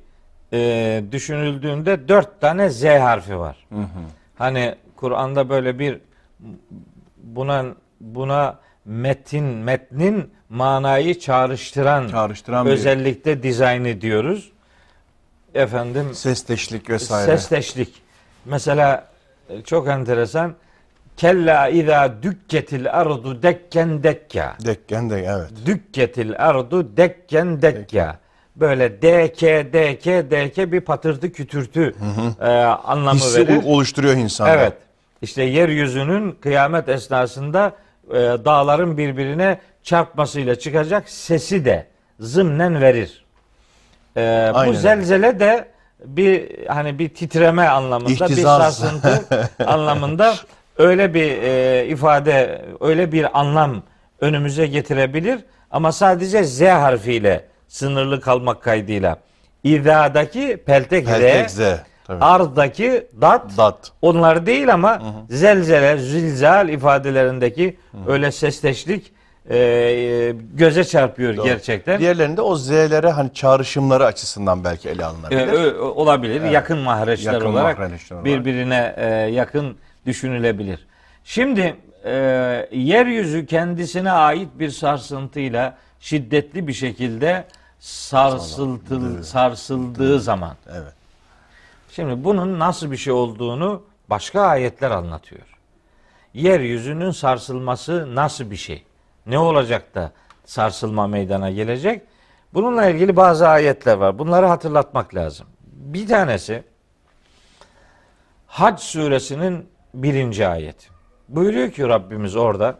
e, 0.54 1.04
düşünüldüğünde 1.12 2.08
dört 2.08 2.42
tane 2.42 2.70
Z 2.70 2.84
harfi 2.84 3.40
var. 3.40 3.68
Hani 4.38 4.76
Kur'an'da 4.96 5.50
böyle 5.50 5.80
bir 5.80 6.00
buna 7.18 7.66
buna 8.02 8.60
metin 8.86 9.44
metnin 9.44 10.32
manayı 10.50 11.20
çağrıştıran, 11.20 12.08
çağrıştıran 12.08 12.66
bir 12.66 12.72
özellikle 12.72 13.44
dizaynı 13.44 14.02
diyoruz. 14.02 14.52
Efendim 15.54 16.14
sesteşlik 16.14 16.90
vesaire. 16.90 17.38
sesleşlik. 17.38 18.02
Mesela 18.46 19.08
e, 19.50 19.62
çok 19.62 19.88
enteresan 19.88 20.56
Kella 21.18 21.70
izâ 21.70 22.24
dükketil 22.24 22.92
ardu 22.92 23.44
dekken 23.44 24.04
dekka. 24.04 24.56
Dekken 24.66 25.10
de 25.10 25.24
evet. 25.24 25.50
Dükketil 25.66 26.34
ardu 26.38 26.98
dekken 26.98 27.62
dekka. 27.62 28.20
Böyle 28.60 28.92
DK, 29.02 29.42
DK, 29.74 30.06
DK 30.32 30.72
bir 30.72 30.82
patırtı 30.82 31.32
kütürtü 31.32 31.96
e, 32.42 32.46
anlamı 32.64 33.20
Hissi 33.20 33.48
verir. 33.48 33.64
ol- 33.64 33.74
oluşturuyor 33.74 34.16
insanda. 34.16 34.52
Evet. 34.56 34.74
İşte 35.22 35.44
yeryüzünün 35.44 36.32
kıyamet 36.32 36.90
esnasında 36.90 37.72
e, 38.10 38.14
dağların 38.16 38.98
birbirine 38.98 39.60
çarpmasıyla 39.84 40.56
çıkacak 40.60 41.10
sesi 41.10 41.66
de 41.66 41.88
zımnen 42.20 42.82
verir. 42.82 43.26
E, 44.18 44.52
bu 44.68 44.74
zelzele 44.74 45.40
de 45.40 45.68
bir 46.06 46.68
hani 46.68 47.00
bir 47.00 47.10
titreme 47.10 47.68
anlamında, 47.68 48.10
bir 48.26 48.32
İhtizaz. 48.32 48.78
sarsıntı 48.78 49.24
anlamında 49.66 50.36
öyle 50.78 51.14
bir 51.14 51.42
e, 51.42 51.86
ifade, 51.88 52.66
öyle 52.82 53.12
bir 53.12 53.40
anlam 53.40 53.84
önümüze 54.22 54.68
getirebilir 54.68 55.40
ama 55.72 55.92
sadece 55.92 56.44
Z 56.44 56.62
harfiyle 56.62 57.46
sınırlı 57.68 58.22
kalmak 58.22 58.62
kaydıyla. 58.64 59.18
İza'daki 59.64 60.58
peltek, 60.66 61.06
Peltek 61.06 61.50
Z, 61.50 61.54
Z. 61.54 61.60
Tabii. 62.08 62.24
Ard'daki 62.24 63.08
dat, 63.22 63.58
Dat. 63.58 63.92
onlar 64.02 64.46
değil 64.46 64.74
ama 64.74 65.02
zelzele, 65.30 65.98
zilzal 65.98 66.70
ifadelerindeki 66.70 67.78
öyle 68.08 68.32
sesleşlik 68.32 69.12
e, 69.50 69.58
e, 69.58 70.32
göze 70.54 70.84
çarpıyor 70.84 71.38
Doğru. 71.38 71.46
gerçekten. 71.46 72.00
Diğerlerinde 72.00 72.42
o 72.42 72.56
Z'lere 72.56 73.10
hani 73.10 73.34
çağrışımları 73.34 74.06
açısından 74.06 74.64
belki 74.64 74.90
ele 74.90 75.02
E, 75.02 75.06
alınabilir. 75.06 75.48
ö- 75.48 75.80
olabilir. 75.80 76.42
Yakın 76.42 76.78
mahreçler 76.78 77.34
Yakın 77.34 77.46
olarak 77.46 77.80
mahreçler 77.80 78.26
birbirine 78.26 78.94
e, 78.98 79.06
yakın 79.10 79.78
düşünülebilir. 80.06 80.88
Şimdi 81.24 81.76
e, 82.06 82.12
yeryüzü 82.72 83.46
kendisine 83.46 84.12
ait 84.12 84.50
bir 84.60 84.70
sarsıntıyla 84.70 85.78
şiddetli 86.00 86.68
bir 86.68 86.74
şekilde 86.74 87.44
sarsıltıl, 87.80 89.24
sarsıldığı 89.24 90.20
zaman 90.20 90.56
Evet. 90.72 90.94
Şimdi 91.92 92.24
bunun 92.24 92.60
nasıl 92.60 92.92
bir 92.92 92.98
şey 92.98 93.14
olduğunu 93.14 93.84
başka 94.10 94.42
ayetler 94.42 94.92
anlatıyor. 94.92 95.58
Yeryüzünün 96.34 97.12
sarsılması 97.12 98.16
nasıl 98.16 98.52
bir 98.52 98.56
şey? 98.56 98.84
Ne 99.26 99.40
olacak 99.40 99.96
da 99.96 100.12
sarsılma 100.46 101.08
meydana 101.08 101.52
gelecek? 101.52 102.02
Bununla 102.54 102.86
ilgili 102.86 103.16
bazı 103.16 103.48
ayetler 103.48 103.98
var. 103.98 104.20
Bunları 104.20 104.46
hatırlatmak 104.46 105.16
lazım. 105.16 105.48
Bir 105.64 106.08
tanesi 106.08 106.64
Hac 108.48 108.80
suresinin 108.80 109.70
birinci 109.94 110.48
ayeti. 110.48 110.88
Buyuruyor 111.30 111.72
ki 111.72 111.88
Rabbimiz 111.88 112.36
orada 112.36 112.80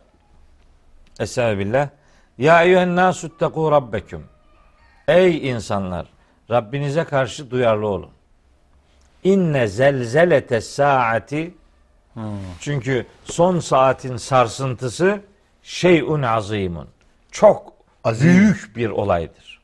Estağfirullah. 1.20 1.90
Ya 2.38 2.64
eyyühen 2.64 2.96
nasutteku 2.96 3.72
rabbeküm. 3.72 4.26
Ey 5.08 5.50
insanlar! 5.50 6.06
Rabbinize 6.52 7.04
karşı 7.04 7.52
duyarlı 7.52 7.88
olun. 7.88 8.10
İnne 9.24 9.68
zelzelete 9.68 10.62
saati 10.62 11.54
çünkü 12.60 13.06
son 13.24 13.60
saatin 13.60 14.18
sarsıntısı 14.18 15.22
şeyun 15.64 16.22
azimun. 16.22 16.88
Çok 17.32 17.74
Azim. 18.04 18.30
büyük 18.30 18.74
bir 18.76 18.90
olaydır. 18.90 19.62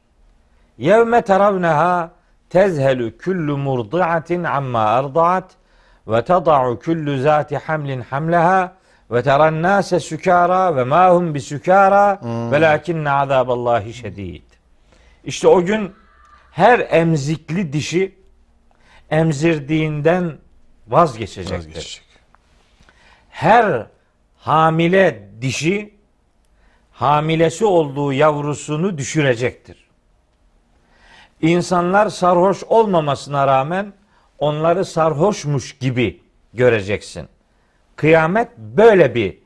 Yevme 0.77 1.21
teravneha 1.21 2.11
tezhelu 2.49 3.17
kullu 3.17 3.57
murdi'atin 3.57 4.43
amma 4.43 4.79
arda'at 4.79 5.51
ve 6.07 6.25
tada'u 6.25 6.79
kullu 6.79 7.17
zati 7.17 7.57
hamlin 7.57 8.01
hamleha 8.01 8.73
ve 9.11 9.23
teren 9.23 9.61
nase 9.61 9.99
sükara 9.99 10.75
ve 10.75 10.83
ma 10.83 11.09
hum 11.09 11.33
bisükara 11.33 12.19
velakinne 12.23 13.11
azaballahi 13.11 13.93
şedid. 13.93 14.52
İşte 15.23 15.47
o 15.47 15.65
gün 15.65 15.93
her 16.51 16.79
emzikli 16.79 17.73
dişi 17.73 18.15
emzirdiğinden 19.09 20.37
vazgeçecektir. 20.87 21.55
Vazgeçecek. 21.55 22.03
Her 23.29 23.85
hamile 24.37 25.29
dişi 25.41 25.93
hamilesi 26.91 27.65
olduğu 27.65 28.13
yavrusunu 28.13 28.97
düşürecektir. 28.97 29.83
İnsanlar 31.41 32.09
sarhoş 32.09 32.63
olmamasına 32.63 33.47
rağmen 33.47 33.93
onları 34.39 34.85
sarhoşmuş 34.85 35.77
gibi 35.77 36.21
göreceksin. 36.53 37.27
Kıyamet 37.95 38.57
böyle 38.57 39.15
bir 39.15 39.37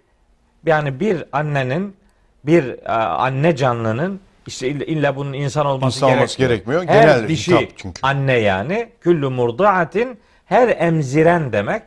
yani 0.65 0.99
bir 0.99 1.23
annenin 1.31 1.95
bir 2.43 2.69
e, 2.85 2.91
anne 2.91 3.55
canlının 3.55 4.19
işte 4.47 4.67
illa, 4.67 4.83
illa 4.83 5.15
bunun 5.15 5.33
insan 5.33 5.65
olması, 5.65 5.97
İnsan 5.97 6.11
olması 6.11 6.37
gerekmiyor. 6.37 6.81
gerekmiyor. 6.81 7.05
Her 7.07 7.15
Genel 7.17 7.29
dişi 7.29 7.69
çünkü. 7.77 7.99
anne 8.03 8.33
yani 8.33 8.89
küllü 9.01 9.29
murdaatin 9.29 10.19
her 10.45 10.67
emziren 10.79 11.53
demek. 11.53 11.81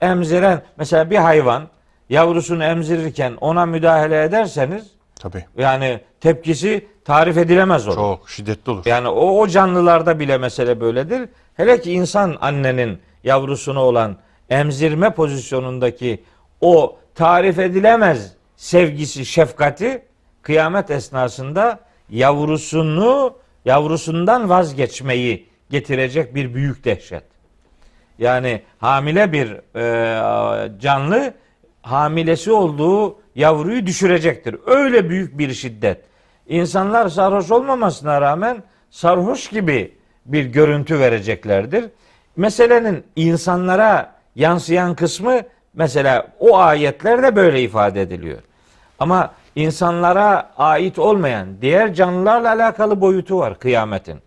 Emziren 0.00 0.62
mesela 0.76 1.10
bir 1.10 1.16
hayvan 1.16 1.68
yavrusunu 2.08 2.64
emzirirken 2.64 3.32
ona 3.40 3.66
müdahale 3.66 4.22
ederseniz 4.22 4.86
Tabii. 5.20 5.44
yani 5.58 6.00
tepkisi 6.20 6.86
tarif 7.04 7.36
edilemez 7.38 7.88
olur. 7.88 7.96
Çok 7.96 8.30
şiddetli 8.30 8.70
olur. 8.72 8.82
Yani 8.86 9.08
o, 9.08 9.38
o 9.40 9.46
canlılarda 9.48 10.18
bile 10.20 10.38
mesele 10.38 10.80
böyledir. 10.80 11.28
Hele 11.54 11.80
ki 11.80 11.92
insan 11.92 12.36
annenin 12.40 12.98
yavrusuna 13.24 13.80
olan 13.84 14.16
emzirme 14.50 15.10
pozisyonundaki 15.10 16.22
o 16.60 16.96
tarif 17.14 17.58
edilemez 17.58 18.32
sevgisi, 18.56 19.26
şefkati 19.26 20.02
kıyamet 20.42 20.90
esnasında 20.90 21.80
yavrusunu 22.10 23.36
yavrusundan 23.64 24.48
vazgeçmeyi 24.48 25.48
getirecek 25.70 26.34
bir 26.34 26.54
büyük 26.54 26.84
dehşet. 26.84 27.24
Yani 28.18 28.62
hamile 28.78 29.32
bir 29.32 29.76
e, 29.76 30.78
canlı 30.78 31.34
hamilesi 31.82 32.52
olduğu 32.52 33.18
yavruyu 33.34 33.86
düşürecektir. 33.86 34.56
Öyle 34.66 35.10
büyük 35.10 35.38
bir 35.38 35.54
şiddet. 35.54 36.04
İnsanlar 36.48 37.08
sarhoş 37.08 37.50
olmamasına 37.50 38.20
rağmen 38.20 38.62
sarhoş 38.90 39.48
gibi 39.48 39.94
bir 40.26 40.44
görüntü 40.44 40.98
vereceklerdir. 40.98 41.84
Meselenin 42.36 43.04
insanlara 43.16 44.14
yansıyan 44.34 44.94
kısmı 44.94 45.40
mesela 45.74 46.26
o 46.40 46.58
ayetlerde 46.58 47.36
böyle 47.36 47.62
ifade 47.62 48.00
ediliyor. 48.00 48.38
Ama 48.98 49.34
insanlara 49.56 50.52
ait 50.58 50.98
olmayan 50.98 51.48
diğer 51.60 51.94
canlılarla 51.94 52.48
alakalı 52.52 53.00
boyutu 53.00 53.38
var 53.38 53.58
kıyametin. 53.58 54.18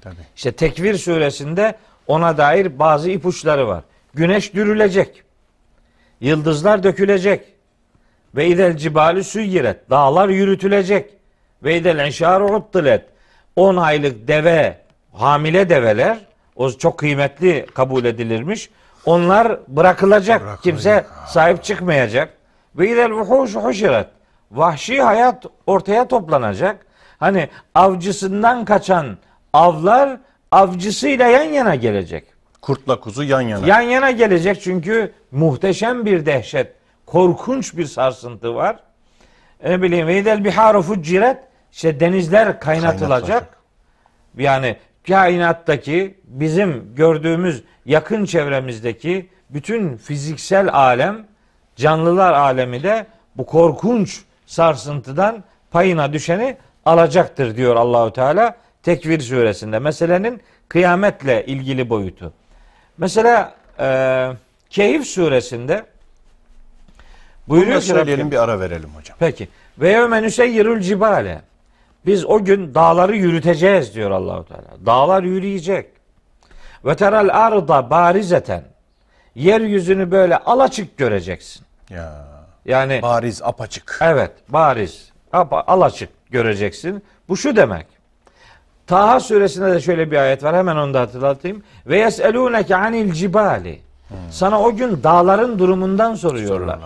Tabii. 0.00 0.14
İşte 0.36 0.52
Tekvir 0.52 0.94
suresinde 0.94 1.74
ona 2.06 2.38
dair 2.38 2.78
bazı 2.78 3.10
ipuçları 3.10 3.68
var. 3.68 3.84
Güneş 4.14 4.54
dürülecek. 4.54 5.22
Yıldızlar 6.20 6.82
dökülecek. 6.82 7.52
Ve 8.36 8.46
idel 8.46 8.76
cibalü 8.76 9.24
süyyiret. 9.24 9.90
Dağlar 9.90 10.28
yürütülecek. 10.28 11.10
Ve 11.62 11.76
idel 11.76 11.98
enşâru 11.98 12.56
uttilet. 12.56 13.04
10 13.56 13.76
aylık 13.76 14.28
deve, 14.28 14.78
hamile 15.12 15.68
develer, 15.68 16.18
o 16.56 16.70
çok 16.70 16.98
kıymetli 16.98 17.66
kabul 17.74 18.04
edilirmiş. 18.04 18.70
Onlar 19.06 19.58
bırakılacak. 19.68 20.40
Bırakılacak. 20.40 20.62
Kimse 20.62 21.06
sahip 21.26 21.64
çıkmayacak. 21.64 22.34
Ve 22.74 22.90
idel 22.90 23.10
vuhuşu 23.10 23.60
huşiret. 23.60 24.06
Vahşi 24.52 25.02
hayat 25.02 25.46
ortaya 25.66 26.08
toplanacak. 26.08 26.86
Hani 27.18 27.48
avcısından 27.74 28.64
kaçan 28.64 29.18
avlar 29.52 30.18
avcısıyla 30.50 31.26
yan 31.26 31.44
yana 31.44 31.74
gelecek. 31.74 32.24
Kurtla 32.62 33.00
kuzu 33.00 33.22
yan 33.24 33.40
yana. 33.40 33.66
Yan 33.66 33.80
yana 33.80 34.10
gelecek 34.10 34.62
çünkü 34.62 35.12
muhteşem 35.30 36.06
bir 36.06 36.26
dehşet, 36.26 36.72
korkunç 37.06 37.76
bir 37.76 37.84
sarsıntı 37.84 38.54
var. 38.54 38.76
E 39.62 39.70
Ne 39.70 39.82
bileyim, 39.82 40.06
veydel 40.06 40.44
biharu 40.44 40.82
fucciret, 40.82 41.38
işte 41.72 42.00
denizler 42.00 42.60
kaynatılacak. 42.60 43.08
Kaynatılacak. 43.08 43.56
Yani 44.38 44.76
kainattaki 45.06 46.18
bizim 46.24 46.94
gördüğümüz 46.94 47.64
yakın 47.86 48.24
çevremizdeki 48.24 49.28
bütün 49.50 49.96
fiziksel 49.96 50.72
alem, 50.72 51.26
canlılar 51.76 52.32
alemi 52.32 52.82
de 52.82 53.06
bu 53.36 53.46
korkunç 53.46 54.24
sarsıntıdan 54.52 55.44
payına 55.70 56.12
düşeni 56.12 56.56
alacaktır 56.84 57.56
diyor 57.56 57.76
Allahu 57.76 58.12
Teala 58.12 58.56
Tekvir 58.82 59.20
suresinde. 59.20 59.78
Meselenin 59.78 60.42
kıyametle 60.68 61.46
ilgili 61.46 61.90
boyutu. 61.90 62.32
Mesela 62.98 63.54
e, 63.80 64.28
Keyif 64.70 65.06
suresinde 65.06 65.84
Bunu 67.48 67.56
buyuruyor 67.56 67.76
da 67.76 67.80
ki 67.80 67.92
Rabbim- 67.92 68.30
bir 68.30 68.42
ara 68.42 68.60
verelim 68.60 68.90
hocam. 68.96 69.16
Peki. 69.20 69.48
Ve 69.78 69.88
yevme 69.88 70.22
nüseyyirul 70.22 70.80
cibale. 70.80 71.42
Biz 72.06 72.24
o 72.24 72.44
gün 72.44 72.74
dağları 72.74 73.16
yürüteceğiz 73.16 73.94
diyor 73.94 74.10
Allahu 74.10 74.46
Teala. 74.48 74.86
Dağlar 74.86 75.22
yürüyecek. 75.22 75.86
Ve 76.84 76.96
teral 76.96 77.28
arda 77.32 77.90
barizeten. 77.90 78.62
yeryüzünü 79.34 80.10
böyle 80.10 80.36
alaçık 80.36 80.96
göreceksin. 80.98 81.66
Ya. 81.90 82.31
Yani 82.64 83.02
Bariz, 83.02 83.42
apaçık. 83.42 83.98
evet 84.02 84.30
bariz, 84.48 85.12
apa- 85.32 85.64
alaçık 85.66 86.08
göreceksin. 86.30 87.02
Bu 87.28 87.36
şu 87.36 87.56
demek. 87.56 87.86
Taha 88.86 89.20
suresinde 89.20 89.72
de 89.74 89.80
şöyle 89.80 90.10
bir 90.10 90.16
ayet 90.16 90.44
var. 90.44 90.56
Hemen 90.56 90.76
onu 90.76 90.94
da 90.94 91.00
hatırlatayım. 91.00 91.62
Ve 91.86 91.98
yeselûneke 91.98 92.76
anil 92.76 93.12
cibali. 93.12 93.80
Sana 94.30 94.60
o 94.60 94.76
gün 94.76 95.02
dağların 95.02 95.58
durumundan 95.58 96.14
soruyorlar. 96.14 96.78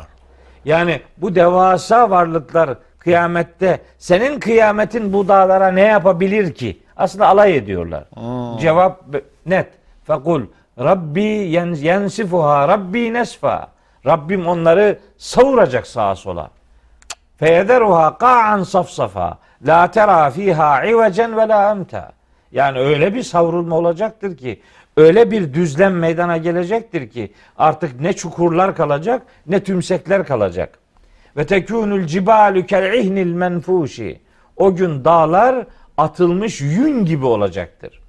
Yani 0.64 1.00
bu 1.16 1.34
devasa 1.34 2.10
varlıklar 2.10 2.70
kıyamette 2.98 3.80
senin 3.98 4.40
kıyametin 4.40 5.12
bu 5.12 5.28
dağlara 5.28 5.68
ne 5.70 5.80
yapabilir 5.80 6.54
ki? 6.54 6.82
Aslında 6.96 7.26
alay 7.28 7.56
ediyorlar. 7.56 8.04
Cevap 8.60 9.04
net. 9.46 9.68
Fekul 10.06 10.42
Rabbi 10.78 11.22
yen- 11.22 11.74
yensifuha 11.74 12.68
Rabbi 12.68 13.12
nesfa. 13.12 13.68
Rabbim 14.06 14.46
onları 14.46 14.98
savuracak 15.16 15.86
sağa 15.86 16.16
sola. 16.16 16.50
Feyederuha 17.36 18.18
ka'an 18.18 18.62
safsafa. 18.62 19.38
La 19.66 19.90
tera 19.90 20.30
fiha 20.30 20.84
ivecen 20.84 21.36
ve 21.36 21.48
la 21.48 21.70
emta. 21.70 22.12
Yani 22.52 22.78
öyle 22.78 23.14
bir 23.14 23.22
savrulma 23.22 23.76
olacaktır 23.76 24.36
ki, 24.36 24.60
öyle 24.96 25.30
bir 25.30 25.54
düzlem 25.54 25.98
meydana 25.98 26.36
gelecektir 26.36 27.10
ki 27.10 27.32
artık 27.58 28.00
ne 28.00 28.12
çukurlar 28.12 28.76
kalacak 28.76 29.22
ne 29.46 29.64
tümsekler 29.64 30.26
kalacak. 30.26 30.78
Ve 31.36 31.46
tekûnül 31.46 32.06
cibalü 32.06 32.66
kel'ihnil 32.66 33.32
menfuşi. 33.32 34.20
O 34.56 34.74
gün 34.74 35.04
dağlar 35.04 35.66
atılmış 35.96 36.60
yün 36.60 37.04
gibi 37.04 37.26
olacaktır. 37.26 38.00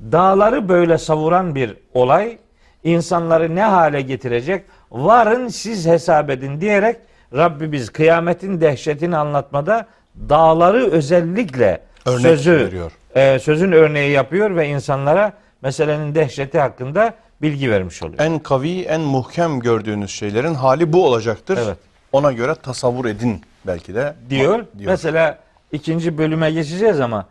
Dağları 0.00 0.68
böyle 0.68 0.98
savuran 0.98 1.54
bir 1.54 1.76
olay 1.94 2.38
insanları 2.84 3.54
ne 3.54 3.62
hale 3.62 4.00
getirecek? 4.00 4.64
Varın 4.94 5.48
siz 5.48 5.86
hesap 5.86 6.30
edin 6.30 6.60
diyerek 6.60 6.96
Rabbimiz 7.34 7.90
kıyametin 7.90 8.60
dehşetini 8.60 9.16
anlatmada 9.16 9.86
dağları 10.28 10.90
özellikle 10.90 11.80
Örnek 12.06 12.20
sözü 12.20 12.52
veriyor. 12.52 12.92
e, 13.14 13.38
sözün 13.38 13.72
örneği 13.72 14.10
yapıyor 14.10 14.56
ve 14.56 14.68
insanlara 14.68 15.32
meselenin 15.62 16.14
dehşeti 16.14 16.60
hakkında 16.60 17.14
bilgi 17.42 17.70
vermiş 17.70 18.02
oluyor. 18.02 18.18
En 18.18 18.38
kavi, 18.38 18.82
en 18.82 19.00
muhkem 19.00 19.60
gördüğünüz 19.60 20.10
şeylerin 20.10 20.54
hali 20.54 20.92
bu 20.92 21.06
olacaktır. 21.06 21.58
Evet. 21.64 21.76
Ona 22.12 22.32
göre 22.32 22.54
tasavvur 22.54 23.04
edin 23.04 23.40
belki 23.66 23.94
de. 23.94 24.14
diyor. 24.30 24.64
diyor. 24.78 24.90
Mesela 24.90 25.38
ikinci 25.72 26.18
bölüme 26.18 26.50
geçeceğiz 26.50 27.00
ama 27.00 27.26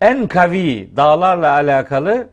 en 0.00 0.26
kavi 0.26 0.88
dağlarla 0.96 1.52
alakalı 1.52 2.28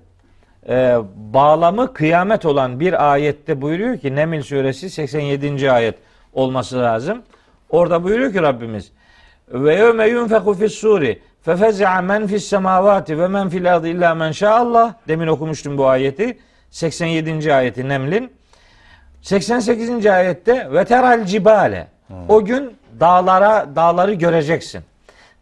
e, 0.69 0.97
bağlamı 1.15 1.93
kıyamet 1.93 2.45
olan 2.45 2.79
bir 2.79 3.11
ayette 3.11 3.61
buyuruyor 3.61 3.97
ki 3.97 4.15
Neml 4.15 4.41
suresi 4.41 4.89
87. 4.89 5.71
ayet 5.71 5.95
olması 6.33 6.79
lazım. 6.79 7.21
Orada 7.69 8.03
buyuruyor 8.03 8.33
ki 8.33 8.41
Rabbimiz 8.41 8.91
ve 9.47 9.75
yevme 9.75 10.07
yunfeku 10.07 10.53
fis 10.53 10.73
suri 10.73 11.21
fefezi'a 11.41 12.01
men 12.01 12.27
fis 12.27 12.47
semavati 12.47 13.19
ve 13.19 13.27
men 13.27 13.49
fil 13.49 13.75
ardı 13.75 13.87
illa 13.87 14.15
men 14.15 14.31
şaallah 14.31 14.93
demin 15.07 15.27
okumuştum 15.27 15.77
bu 15.77 15.87
ayeti 15.87 16.37
87. 16.69 17.53
ayeti 17.53 17.89
Neml'in 17.89 18.33
88. 19.21 20.05
ayette 20.05 20.71
ve 20.71 20.85
teral 20.85 21.25
cibale 21.25 21.87
o 22.29 22.45
gün 22.45 22.77
dağlara 22.99 23.75
dağları 23.75 24.13
göreceksin. 24.13 24.83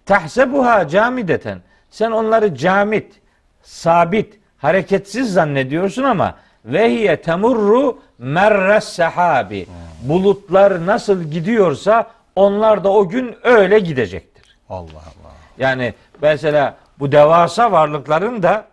Tahsebuha 0.06 0.88
camideten 0.88 1.60
sen 1.90 2.12
onları 2.12 2.56
camit, 2.56 3.14
sabit, 3.62 4.40
hareketsiz 4.64 5.34
zannediyorsun 5.34 6.04
ama 6.04 6.36
vehiye 6.66 7.22
temurru 7.22 8.00
merres 8.18 8.84
sahabi. 8.84 9.68
Bulutlar 10.02 10.86
nasıl 10.86 11.24
gidiyorsa 11.24 12.08
onlar 12.36 12.84
da 12.84 12.92
o 12.92 13.10
gün 13.10 13.36
öyle 13.44 13.80
gidecektir. 13.80 14.58
Allah 14.70 14.84
Allah. 14.90 15.32
Yani 15.58 15.94
mesela 16.22 16.76
bu 17.00 17.12
devasa 17.12 17.72
varlıkların 17.72 18.44
da 18.44 18.66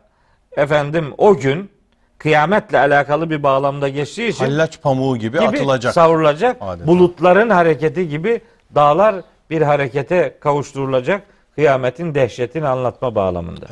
efendim 0.57 1.15
o 1.19 1.37
gün 1.37 1.71
kıyametle 2.19 2.79
alakalı 2.79 3.31
bir 3.31 3.43
bağlamda 3.43 3.89
geçtiği 3.89 4.29
için 4.29 4.45
Hallaç 4.45 4.83
pamuğu 4.83 5.17
gibi, 5.17 5.39
gibi 5.39 5.49
atılacak. 5.49 5.95
savrulacak. 5.95 6.57
Adeta. 6.61 6.87
Bulutların 6.87 7.51
hareketi 7.51 8.09
gibi 8.09 8.41
dağlar 8.75 9.15
bir 9.51 9.63
harekete 9.63 10.37
kavuşturulacak. 10.41 11.23
Kıyametin 11.55 12.15
dehşetini 12.15 12.69
anlatma 12.69 13.15
bağlamında. 13.15 13.67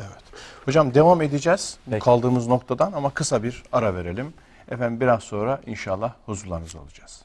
Hocam 0.65 0.93
devam 0.93 1.21
edeceğiz 1.21 1.77
Peki. 1.89 2.03
kaldığımız 2.05 2.47
noktadan 2.47 2.91
ama 2.91 3.09
kısa 3.09 3.43
bir 3.43 3.63
ara 3.71 3.95
verelim. 3.95 4.33
Efendim 4.71 4.99
biraz 4.99 5.23
sonra 5.23 5.61
inşallah 5.65 6.13
huzurlarınızda 6.25 6.79
olacağız. 6.79 7.21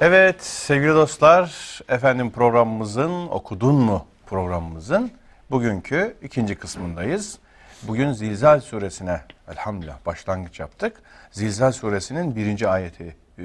Evet 0.00 0.42
sevgili 0.44 0.94
dostlar, 0.94 1.80
efendim 1.88 2.30
programımızın 2.30 3.28
Okudun 3.28 3.74
mu 3.74 4.06
programımızın 4.26 5.10
bugünkü 5.50 6.16
ikinci 6.22 6.54
kısmındayız. 6.54 7.38
Bugün 7.82 8.12
Zilzal 8.12 8.60
suresine 8.60 9.20
elhamdülillah 9.48 10.06
başlangıç 10.06 10.60
yaptık. 10.60 11.02
Zilzal 11.30 11.72
suresinin 11.72 12.36
birinci 12.36 12.68
ayeti 12.68 13.16
e, 13.38 13.44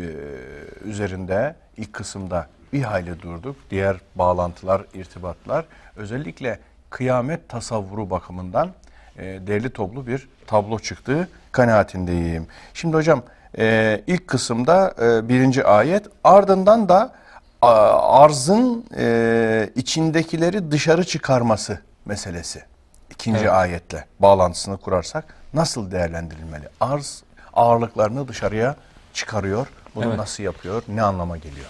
üzerinde 0.86 1.56
ilk 1.78 1.94
kısımda 1.94 2.48
bir 2.74 2.82
hayli 2.84 3.22
durduk. 3.22 3.56
Diğer 3.70 3.98
bağlantılar, 4.16 4.82
irtibatlar 4.94 5.66
özellikle 5.96 6.60
kıyamet 6.92 7.50
tasavvuru 7.50 8.10
bakımından 8.10 8.72
e, 9.18 9.24
derli 9.24 9.70
toplu 9.70 10.08
bir 10.08 10.30
tablo 10.48 10.80
çıktığı 10.80 11.28
kanaatindeyim. 11.52 12.48
Şimdi 12.74 12.96
hocam 12.98 13.24
e, 13.58 14.02
ilk 14.08 14.28
kısımda 14.28 14.94
e, 15.02 15.30
birinci 15.30 15.66
ayet 15.66 16.06
ardından 16.24 16.90
da 16.90 17.14
arzın 17.62 18.86
e, 18.98 19.70
içindekileri 19.76 20.72
dışarı 20.72 21.04
çıkarması 21.04 21.80
meselesi. 22.06 22.64
İkinci 23.10 23.40
Evet. 23.40 23.52
ayetle 23.52 24.06
bağlantısını 24.20 24.78
kurarsak 24.78 25.36
nasıl 25.54 25.92
değerlendirilmeli? 25.92 26.68
Arz 26.80 27.24
ağırlıklarını 27.54 28.28
dışarıya 28.28 28.76
çıkarıyor. 29.14 29.68
Bunu 29.96 30.06
Evet. 30.06 30.18
nasıl 30.18 30.44
yapıyor? 30.44 30.84
Ne 30.88 31.02
anlama 31.04 31.38
geliyor? 31.38 31.68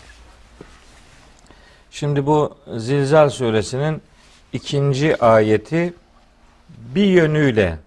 Şimdi 1.92 2.26
bu 2.26 2.58
Zilzal 2.78 3.30
suresinin 3.30 4.02
ikinci 4.54 5.24
ayeti 5.24 5.94
bir 6.70 7.06
yönüyle 7.06 7.78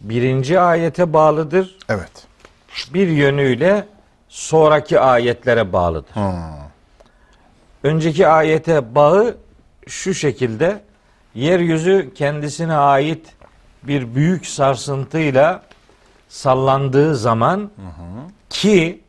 birinci 0.00 0.60
ayete 0.60 1.12
bağlıdır. 1.12 1.76
Evet. 1.88 2.26
Bir 2.94 3.08
yönüyle 3.08 3.86
sonraki 4.28 5.00
ayetlere 5.00 5.72
bağlıdır. 5.72 6.14
Hmm. 6.14 6.64
Önceki 7.82 8.28
ayete 8.28 8.94
bağı 8.94 9.36
şu 9.86 10.14
şekilde 10.14 10.82
yeryüzü 11.34 12.12
kendisine 12.14 12.74
ait 12.74 13.26
bir 13.82 14.14
büyük 14.14 14.46
sarsıntıyla 14.46 15.62
sallandığı 16.28 17.16
zaman 17.16 17.70
ki 18.50 19.00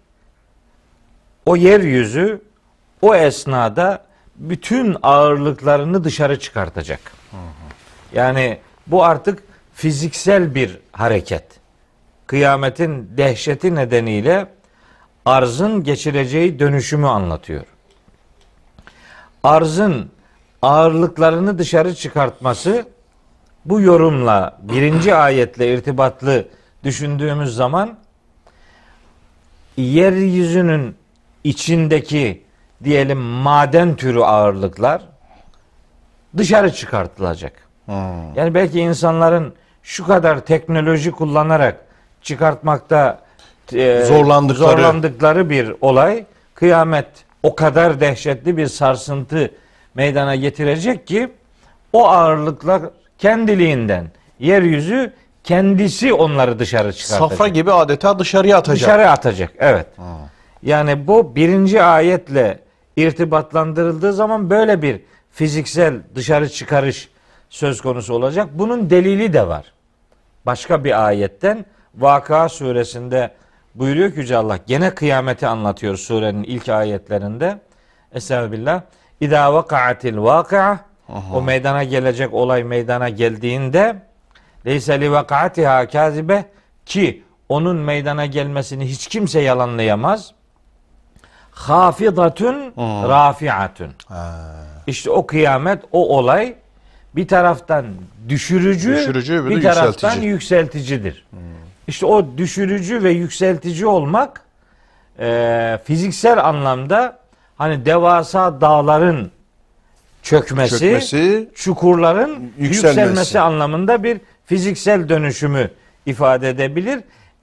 o 1.45 1.55
yeryüzü 1.55 2.41
o 3.01 3.15
esnada 3.15 4.04
bütün 4.35 4.97
ağırlıklarını 5.03 6.03
dışarı 6.03 6.39
çıkartacak. 6.39 6.99
Yani 8.13 8.59
bu 8.87 9.03
artık 9.03 9.43
fiziksel 9.73 10.55
bir 10.55 10.79
hareket. 10.91 11.43
Kıyametin 12.27 13.17
dehşeti 13.17 13.75
nedeniyle 13.75 14.47
arzın 15.25 15.83
geçireceği 15.83 16.59
dönüşümü 16.59 17.07
anlatıyor. 17.07 17.65
Arzın 19.43 20.11
ağırlıklarını 20.61 21.57
dışarı 21.57 21.95
çıkartması 21.95 22.85
bu 23.65 23.81
yorumla 23.81 24.57
birinci 24.61 25.15
ayetle 25.15 25.73
irtibatlı 25.73 26.47
düşündüğümüz 26.83 27.55
zaman 27.55 27.97
yeryüzünün 29.77 30.95
içindeki 31.43 32.44
diyelim 32.83 33.17
maden 33.17 33.95
türü 33.95 34.19
ağırlıklar 34.19 35.01
dışarı 36.37 36.73
çıkartılacak. 36.73 37.53
Hmm. 37.85 38.35
Yani 38.35 38.53
belki 38.53 38.79
insanların 38.79 39.53
şu 39.83 40.07
kadar 40.07 40.39
teknoloji 40.39 41.11
kullanarak 41.11 41.77
çıkartmakta 42.21 43.19
e, 43.73 44.05
Zorlandıkları. 44.05 44.71
zorlandıkları 44.71 45.49
bir 45.49 45.73
olay 45.81 46.25
kıyamet 46.53 47.07
o 47.43 47.55
kadar 47.55 47.99
dehşetli 47.99 48.57
bir 48.57 48.67
sarsıntı 48.67 49.51
meydana 49.95 50.35
getirecek 50.35 51.07
ki 51.07 51.31
o 51.93 52.07
ağırlıklar 52.07 52.81
kendiliğinden 53.19 54.05
yeryüzü 54.39 55.13
kendisi 55.43 56.13
onları 56.13 56.59
dışarı 56.59 56.93
çıkartacak. 56.93 57.31
Safra 57.31 57.47
gibi 57.47 57.71
adeta 57.71 58.19
dışarıya 58.19 58.57
atacak. 58.57 58.89
Dışarı 58.89 59.09
atacak. 59.09 59.51
Evet. 59.59 59.87
Yani 60.63 61.07
bu 61.07 61.35
birinci 61.35 61.83
ayetle 61.83 62.59
irtibatlandırıldığı 62.95 64.13
zaman 64.13 64.49
böyle 64.49 64.81
bir 64.81 65.01
fiziksel 65.31 66.01
dışarı 66.15 66.49
çıkarış 66.49 67.09
söz 67.49 67.81
konusu 67.81 68.13
olacak. 68.13 68.49
Bunun 68.53 68.89
delili 68.89 69.33
de 69.33 69.47
var. 69.47 69.73
Başka 70.45 70.83
bir 70.83 71.05
ayetten 71.05 71.65
Vaka 71.95 72.49
suresinde 72.49 73.31
Buyuruyor 73.75 74.11
ki 74.11 74.19
Yüce 74.19 74.37
Allah 74.37 74.59
gene 74.67 74.95
kıyameti 74.95 75.47
anlatıyor 75.47 75.97
surenin 75.97 76.43
ilk 76.43 76.69
ayetlerinde. 76.69 77.59
Estağfirullah. 78.11 78.81
İdâ 79.21 79.53
vaka'atil 79.53 80.17
vakı'a 80.17 80.79
o 81.33 81.41
meydana 81.41 81.83
gelecek 81.83 82.33
olay 82.33 82.63
meydana 82.63 83.09
geldiğinde 83.09 83.95
leyse 84.65 85.01
li 85.01 85.11
vaka'atiha 85.11 85.87
kazibe 85.87 86.45
ki 86.85 87.23
onun 87.49 87.77
meydana 87.77 88.25
gelmesini 88.25 88.85
hiç 88.89 89.07
kimse 89.07 89.39
yalanlayamaz. 89.41 90.33
Hafidatun 91.55 92.55
rafiatun. 93.09 93.87
İşte 94.87 95.09
o 95.09 95.27
kıyamet, 95.27 95.83
o 95.91 96.17
olay 96.17 96.55
bir 97.15 97.27
taraftan 97.27 97.85
düşürücü, 98.29 98.95
Düşürücü, 98.95 99.45
bir 99.45 99.55
bir, 99.55 99.61
taraftan 99.63 100.09
yükseltici. 100.09 100.29
yükselticidir. 100.29 101.25
İşte 101.87 102.05
o 102.05 102.37
düşürücü 102.37 103.03
ve 103.03 103.09
yükseltici 103.11 103.85
olmak 103.87 104.41
e, 105.19 105.79
fiziksel 105.83 106.45
anlamda 106.45 107.19
hani 107.57 107.85
devasa 107.85 108.61
dağların 108.61 109.31
çökmesi, 110.23 110.79
Çökmesi, 110.79 111.49
çukurların 111.55 112.29
Yükselmesi. 112.29 112.65
yükselmesi 112.99 113.39
anlamında 113.39 114.03
bir 114.03 114.21
fiziksel 114.45 115.09
dönüşümü 115.09 115.71
ifade 116.05 116.49
edebilir. 116.49 116.99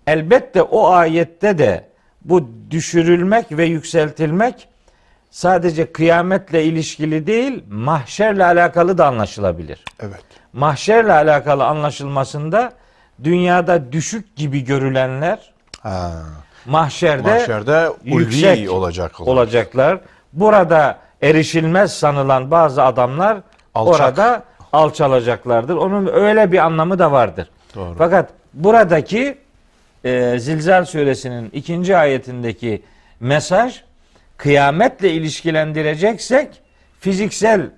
Elbette 0.07 0.63
o 0.63 0.89
ayette 0.91 1.59
de 1.59 1.85
bu 2.25 2.49
düşürülmek 2.71 3.53
ve 3.53 3.65
yükseltilmek 3.65 4.69
sadece 5.31 5.93
kıyametle 5.93 6.65
ilişkili 6.65 7.27
değil, 7.27 7.65
mahşerle 7.71 8.45
alakalı 8.45 8.99
da 8.99 9.07
anlaşılabilir. 9.07 9.85
evet. 10.01 10.21
Mahşerle 10.53 11.13
alakalı 11.13 11.65
anlaşılmasında 11.65 12.73
dünyada 13.25 13.93
düşük 13.93 14.37
gibi 14.37 14.65
görülenler 14.65 15.53
Ha. 15.83 16.13
mahşerde, 16.67 17.31
Mahşerde 17.31 17.89
yüksek 18.05 18.71
olacak. 18.71 19.21
olan. 19.21 19.31
olacaklar. 19.33 19.99
Burada 20.33 20.99
erişilmez 21.23 21.93
sanılan 21.93 22.51
bazı 22.51 22.83
adamlar 22.83 23.39
Alçak. 23.75 24.01
orada 24.01 24.43
alçalacaklardır. 24.73 25.77
Onun 25.77 26.07
öyle 26.07 26.53
bir 26.53 26.59
anlamı 26.59 26.99
da 26.99 27.13
vardır. 27.13 27.51
Doğru. 27.75 27.95
Fakat 27.99 28.31
buradaki 28.55 29.39
e, 30.05 30.39
Zilzal 30.39 30.85
suresinin 30.85 31.51
ikinci 31.53 31.97
ayetindeki 31.97 32.83
mesaj 33.21 33.83
kıyametle 34.37 35.11
ilişkilendireceksek 35.11 36.49
fiziksel 37.01 37.71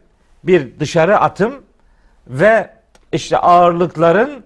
bir 0.44 0.80
dışarı 0.80 1.18
atım 1.18 1.62
ve 2.26 2.70
işte 3.12 3.38
ağırlıkların 3.38 4.44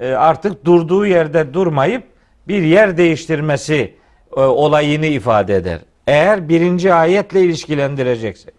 e, 0.00 0.12
artık 0.12 0.64
durduğu 0.64 1.06
yerde 1.06 1.54
durmayıp 1.54 2.04
bir 2.48 2.62
yer 2.62 2.96
değiştirmesi 2.96 3.94
e, 4.36 4.40
olayını 4.40 5.06
ifade 5.06 5.56
eder. 5.56 5.78
Eğer 6.06 6.48
birinci 6.48 6.94
ayetle 6.94 7.40
ilişkilendireceksek. 7.40 8.54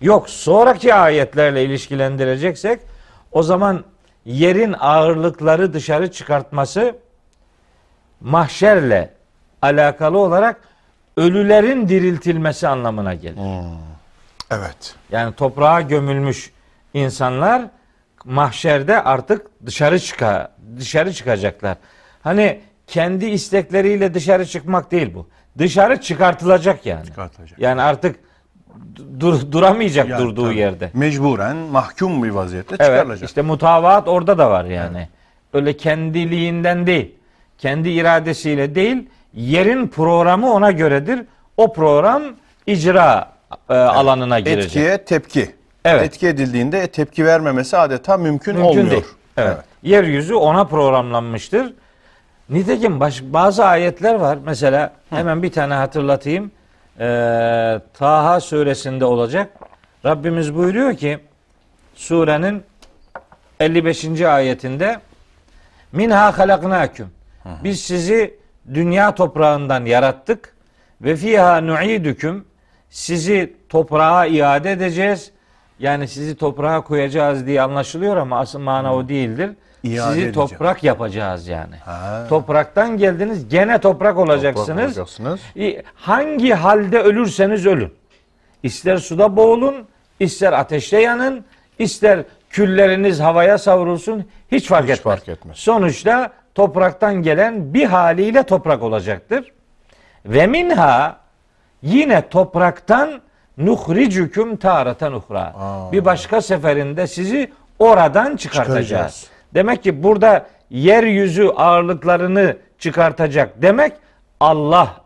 Yok 0.00 0.30
sonraki 0.30 0.94
ayetlerle 0.94 1.64
ilişkilendireceksek 1.64 2.80
o 3.32 3.42
zaman 3.42 3.84
yerin 4.24 4.74
ağırlıkları 4.78 5.72
dışarı 5.72 6.12
çıkartması 6.12 6.94
mahşerle 8.20 9.10
alakalı 9.62 10.18
olarak 10.18 10.60
ölülerin 11.16 11.88
diriltilmesi 11.88 12.68
anlamına 12.68 13.14
gelir. 13.14 13.38
Evet. 14.50 14.94
Yani 15.12 15.34
toprağa 15.34 15.80
gömülmüş 15.80 16.50
insanlar 16.94 17.62
mahşerde 18.24 19.02
artık 19.02 19.46
dışarı 19.66 20.00
çıka 20.00 20.52
dışarı 20.78 21.12
çıkacaklar. 21.12 21.76
Hani 22.22 22.60
kendi 22.86 23.26
istekleriyle 23.26 24.14
dışarı 24.14 24.46
çıkmak 24.46 24.90
değil 24.90 25.14
bu. 25.14 25.28
Dışarı 25.58 26.00
çıkartılacak 26.00 26.86
yani. 26.86 27.06
Çıkartılacak. 27.06 27.58
Yani 27.58 27.82
artık 27.82 28.16
dur, 29.20 29.52
duramayacak 29.52 30.08
Yani 30.08 30.22
durduğu 30.22 30.44
tabii. 30.44 30.56
yerde. 30.58 30.90
Mecburen 30.94 31.56
mahkum 31.56 32.22
bir 32.22 32.30
vaziyette 32.30 32.76
Evet. 32.78 32.86
çıkarılacak. 32.86 33.28
işte 33.28 33.42
mutavaat 33.42 34.08
orada 34.08 34.38
da 34.38 34.50
var 34.50 34.64
yani. 34.64 35.08
Öyle 35.52 35.76
kendiliğinden 35.76 36.86
değil. 36.86 37.14
Kendi 37.58 37.88
iradesiyle 37.90 38.74
değil. 38.74 39.08
Yerin 39.34 39.88
programı 39.88 40.52
ona 40.52 40.70
göredir. 40.70 41.22
O 41.56 41.72
program 41.72 42.22
icra 42.66 43.32
e, 43.70 43.74
alanına 43.74 44.40
girecek. 44.40 44.64
Etkiye 44.64 45.04
tepki. 45.04 45.54
Evet. 45.84 46.02
Etki 46.02 46.26
edildiğinde 46.28 46.86
tepki 46.86 47.24
vermemesi 47.26 47.76
adeta 47.76 48.16
mümkün, 48.16 48.54
Mümkün 48.54 48.68
olmuyor. 48.70 48.90
değil. 48.90 49.04
Evet. 49.36 49.56
Yeryüzü 49.82 50.34
ona 50.34 50.64
programlanmıştır. 50.64 51.74
Nitekim 52.50 53.00
baş, 53.00 53.22
bazı 53.22 53.64
ayetler 53.64 54.14
var. 54.14 54.38
Mesela 54.44 54.92
hemen 55.10 55.42
bir 55.42 55.52
tane 55.52 55.74
hatırlatayım. 55.74 56.50
Ee, 57.00 57.80
Taha 57.94 58.40
suresinde 58.40 59.04
olacak. 59.04 59.50
Rabbimiz 60.04 60.54
buyuruyor 60.54 60.96
ki 60.96 61.18
surenin 61.94 62.62
55. 63.60 64.20
ayetinde 64.22 65.00
Minha 65.92 66.38
halaknakum. 66.38 67.10
Biz 67.64 67.80
sizi 67.80 68.38
dünya 68.74 69.14
toprağından 69.14 69.84
yarattık 69.84 70.54
ve 71.00 71.16
fiha 71.16 71.60
nuidüküm. 71.60 72.44
Sizi 72.90 73.56
toprağa 73.68 74.26
iade 74.26 74.72
edeceğiz. 74.72 75.30
Yani 75.78 76.08
sizi 76.08 76.36
toprağa 76.36 76.80
koyacağız 76.84 77.46
diye 77.46 77.62
anlaşılıyor 77.62 78.16
ama 78.16 78.38
asıl 78.38 78.58
mana 78.58 78.94
o 78.96 79.08
değildir. 79.08 79.50
İade 79.82 79.96
sizi 79.96 80.10
edeceğim. 80.10 80.32
toprak 80.32 80.84
yapacağız 80.84 81.48
yani. 81.48 81.76
Ha. 81.76 82.26
Topraktan 82.28 82.96
geldiniz 82.96 83.48
gene 83.48 83.78
toprak 83.78 84.16
olacaksınız. 84.18 84.66
Toprak 84.66 84.86
olacaksınız. 84.86 85.40
Hangi 85.94 86.52
halde 86.52 86.98
ölürseniz 87.00 87.66
ölün. 87.66 87.92
İster 88.62 88.96
suda 88.96 89.36
boğulun, 89.36 89.74
ister 90.20 90.52
ateşte 90.52 91.00
yanın, 91.00 91.44
ister 91.78 92.24
külleriniz 92.50 93.20
havaya 93.20 93.58
savrulsun 93.58 94.24
hiç 94.52 94.68
fark 94.68 94.84
Hiç 94.84 94.98
etmez. 94.98 95.02
fark 95.16 95.28
etmez. 95.28 95.56
Sonuçta 95.56 96.32
topraktan 96.56 97.22
gelen 97.22 97.74
bir 97.74 97.84
haliyle 97.84 98.42
toprak 98.42 98.82
olacaktır. 98.82 99.52
Ve 100.26 100.46
minha 100.46 101.16
yine 101.82 102.28
topraktan 102.28 103.20
nuhricüküm 103.58 104.56
taratan 104.56 105.12
uhra. 105.12 105.54
Bir 105.92 106.04
başka 106.04 106.40
seferinde 106.40 107.06
sizi 107.06 107.52
oradan 107.78 108.36
çıkartacağız. 108.36 108.88
Çıkaracağız. 108.88 109.26
Demek 109.54 109.82
ki 109.82 110.02
burada 110.02 110.46
yeryüzü 110.70 111.48
ağırlıklarını 111.48 112.56
çıkartacak 112.78 113.62
demek 113.62 113.92
Allah 114.40 115.00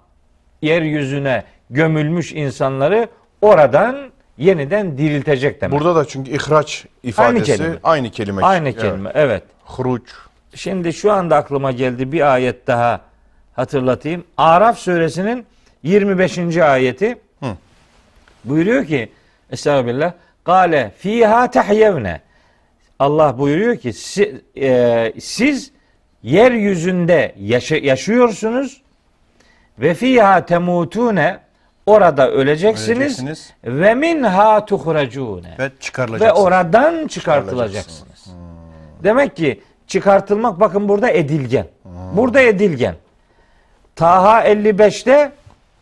yeryüzüne 0.62 1.44
gömülmüş 1.70 2.32
insanları 2.32 3.08
oradan 3.42 3.96
yeniden 4.38 4.98
diriltecek 4.98 5.60
demek. 5.60 5.80
Burada 5.80 5.96
da 5.96 6.04
çünkü 6.04 6.30
ihraç 6.30 6.86
ifadesi 7.02 7.44
kelime. 7.44 7.76
aynı 7.82 8.10
kelime. 8.10 8.42
Aynı 8.42 8.68
Evet. 8.68 8.80
kelime. 8.80 9.10
Evet. 9.14 9.42
Huruç. 9.64 10.29
Şimdi 10.54 10.92
şu 10.92 11.12
anda 11.12 11.36
aklıma 11.36 11.72
geldi 11.72 12.12
bir 12.12 12.32
ayet 12.34 12.66
daha 12.66 13.00
hatırlatayım. 13.56 14.24
Araf 14.36 14.78
suresinin 14.78 15.46
25. 15.82 16.56
ayeti 16.56 17.18
Hı. 17.40 17.46
buyuruyor 18.44 18.84
ki 18.86 19.12
Estağfirullah. 19.50 20.12
Kale 20.44 20.92
fiha 20.98 21.50
tahyevne. 21.50 22.20
Allah 22.98 23.38
buyuruyor 23.38 23.76
ki 23.76 23.92
si- 23.92 24.40
e, 24.60 25.12
siz 25.20 25.70
yeryüzünde 26.22 27.34
yaşa- 27.40 27.76
yaşıyorsunuz 27.76 28.82
ve 29.78 29.94
fiha 29.94 30.46
temutune 30.46 31.38
orada 31.86 32.30
öleceksiniz, 32.30 32.98
Öleceksiniz. 32.98 33.52
ve 33.64 33.94
minha 33.94 34.64
tuhracune 34.66 35.56
Ve 35.58 35.70
ve 36.20 36.32
oradan 36.32 37.06
çıkartılacaksınız. 37.06 38.26
Demek 39.02 39.36
ki 39.36 39.60
çıkartılmak 39.90 40.60
bakın 40.60 40.88
burada 40.88 41.10
edilgen. 41.10 41.66
Burada 42.12 42.40
edilgen. 42.40 42.94
Taha 43.96 44.44
55'te 44.44 45.32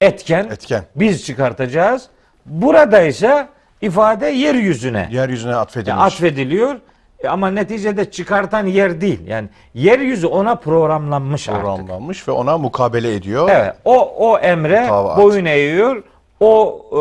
etken. 0.01 0.45
Etken. 0.45 0.85
Biz 0.97 1.25
çıkartacağız. 1.27 2.09
Burada 2.47 3.03
ise 3.03 3.49
ifade 3.81 4.27
yeryüzüne 4.27 5.09
Yeryüzüne 5.13 5.57
atfediliyor. 5.57 6.77
E 7.25 7.29
Ama 7.29 7.51
neticede 7.51 8.11
çıkartan 8.11 8.67
yer 8.67 9.01
değil. 9.01 9.27
Yani 9.27 9.49
yeryüzü 9.75 10.27
ona 10.27 10.55
programlanmış 10.55 11.49
artık. 11.49 11.63
programlanmış 11.63 12.29
ve 12.29 12.33
ona 12.33 12.59
mukabele 12.59 13.15
ediyor. 13.15 13.49
Evet. 13.53 13.75
O 13.85 14.15
o 14.31 14.39
emre 14.39 14.81
Mutabaat. 14.81 15.19
boyun 15.19 15.45
eğiyor. 15.45 16.03
O 16.41 16.81
e, 16.93 16.97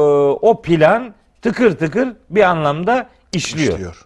o 0.47 0.61
plan 0.61 1.13
tıkır 1.41 1.77
tıkır 1.77 2.07
bir 2.29 2.41
anlamda 2.43 3.07
işliyor. 3.33 3.73
işliyor. 3.73 4.05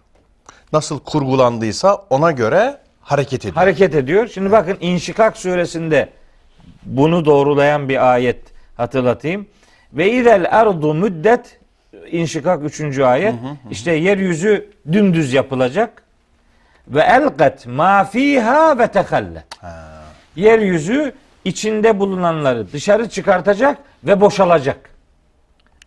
Nasıl 0.72 0.98
kurgulandıysa 1.00 1.94
ona 2.10 2.30
göre 2.30 2.78
hareket 3.02 3.40
ediyor. 3.40 3.54
hareket 3.54 3.94
ediyor. 3.94 4.28
Şimdi 4.28 4.52
bakın 4.52 4.76
İnşikak 4.80 5.36
suresinde 5.36 6.08
bunu 6.82 7.24
doğrulayan 7.24 7.88
bir 7.88 8.12
ayet 8.12 8.40
hatırlatayım. 8.76 9.46
Ve 9.92 10.12
izel 10.12 10.46
erdu 10.50 10.94
müddet 10.94 11.58
İnşikak 12.10 12.80
3. 12.80 12.98
ayet. 12.98 13.34
İşte 13.70 13.92
yeryüzü 13.92 14.70
dümdüz 14.92 15.32
yapılacak. 15.32 16.02
Ve 16.88 17.00
elqet 17.00 17.66
ma 17.66 18.04
fiha 18.04 18.78
ve 18.78 18.86
tehallet. 18.86 19.44
Yeryüzü 20.36 21.12
içinde 21.44 21.98
bulunanları 22.00 22.72
dışarı 22.72 23.08
çıkartacak 23.08 23.78
ve 24.04 24.20
boşalacak. 24.20 24.90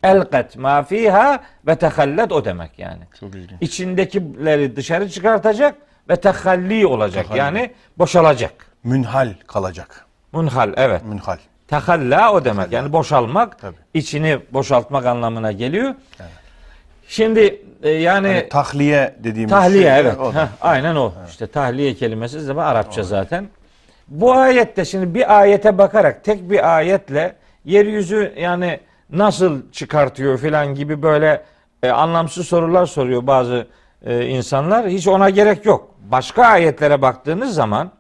Elqet 0.04 0.58
ma 0.58 0.84
fiha 0.84 1.44
ve 1.68 1.76
tehallet 1.76 2.32
o 2.32 2.46
demek 2.46 2.80
yani. 2.80 3.04
Çok 3.20 3.36
ilginç. 3.36 3.62
İçindekileri 3.62 4.76
dışarı 4.76 5.10
çıkartacak 5.10 5.76
ve 6.10 6.16
tehalli 6.16 6.88
olacak. 6.88 7.24
Tehalli. 7.24 7.40
Yani 7.40 7.72
boşalacak. 7.98 8.68
Münhal 8.84 9.34
kalacak. 9.48 10.06
Munhal 10.32 10.74
evet. 10.78 11.04
Münhal. 11.06 11.38
Tehalla 11.68 12.34
o 12.34 12.46
demek. 12.46 12.72
Yani 12.72 12.94
boşalmak, 12.94 13.60
Tabii. 13.60 13.76
içini 13.94 14.40
boşaltmak 14.54 15.06
anlamına 15.06 15.52
geliyor. 15.52 15.96
Şimdi 17.08 17.62
e, 17.84 17.90
yani 17.90 18.28
Hani 18.28 18.50
tahliye 18.50 19.16
dediğimiz 19.20 19.52
tahliye 19.52 19.84
şey, 19.84 20.00
evet. 20.00 20.18
o. 20.20 20.34
Heh, 20.34 20.48
aynen 20.62 20.96
o. 20.96 21.14
İşte 21.30 21.48
tahliye 21.48 21.94
kelimesi 21.94 22.48
de 22.48 22.62
Arapça 22.62 23.04
zaten. 23.04 23.48
Bu 24.08 24.34
ayette 24.34 24.86
şimdi 24.86 25.14
bir 25.14 25.40
ayete 25.40 25.78
bakarak 25.78 26.24
tek 26.24 26.50
bir 26.50 26.76
ayetle 26.76 27.36
yeryüzü 27.66 28.34
yani 28.38 28.80
nasıl 29.10 29.72
çıkartıyor 29.72 30.38
filan 30.38 30.76
gibi 30.76 31.02
böyle 31.02 31.44
e, 31.84 31.90
anlamsız 31.90 32.48
sorular 32.48 32.86
soruyor 32.86 33.28
bazı 33.28 33.68
e, 34.06 34.26
insanlar. 34.26 34.88
Hiç 34.88 35.08
ona 35.08 35.30
gerek 35.30 35.66
yok. 35.66 35.90
Başka 36.12 36.44
ayetlere 36.46 37.02
baktığınız 37.02 37.54
zaman 37.54 37.92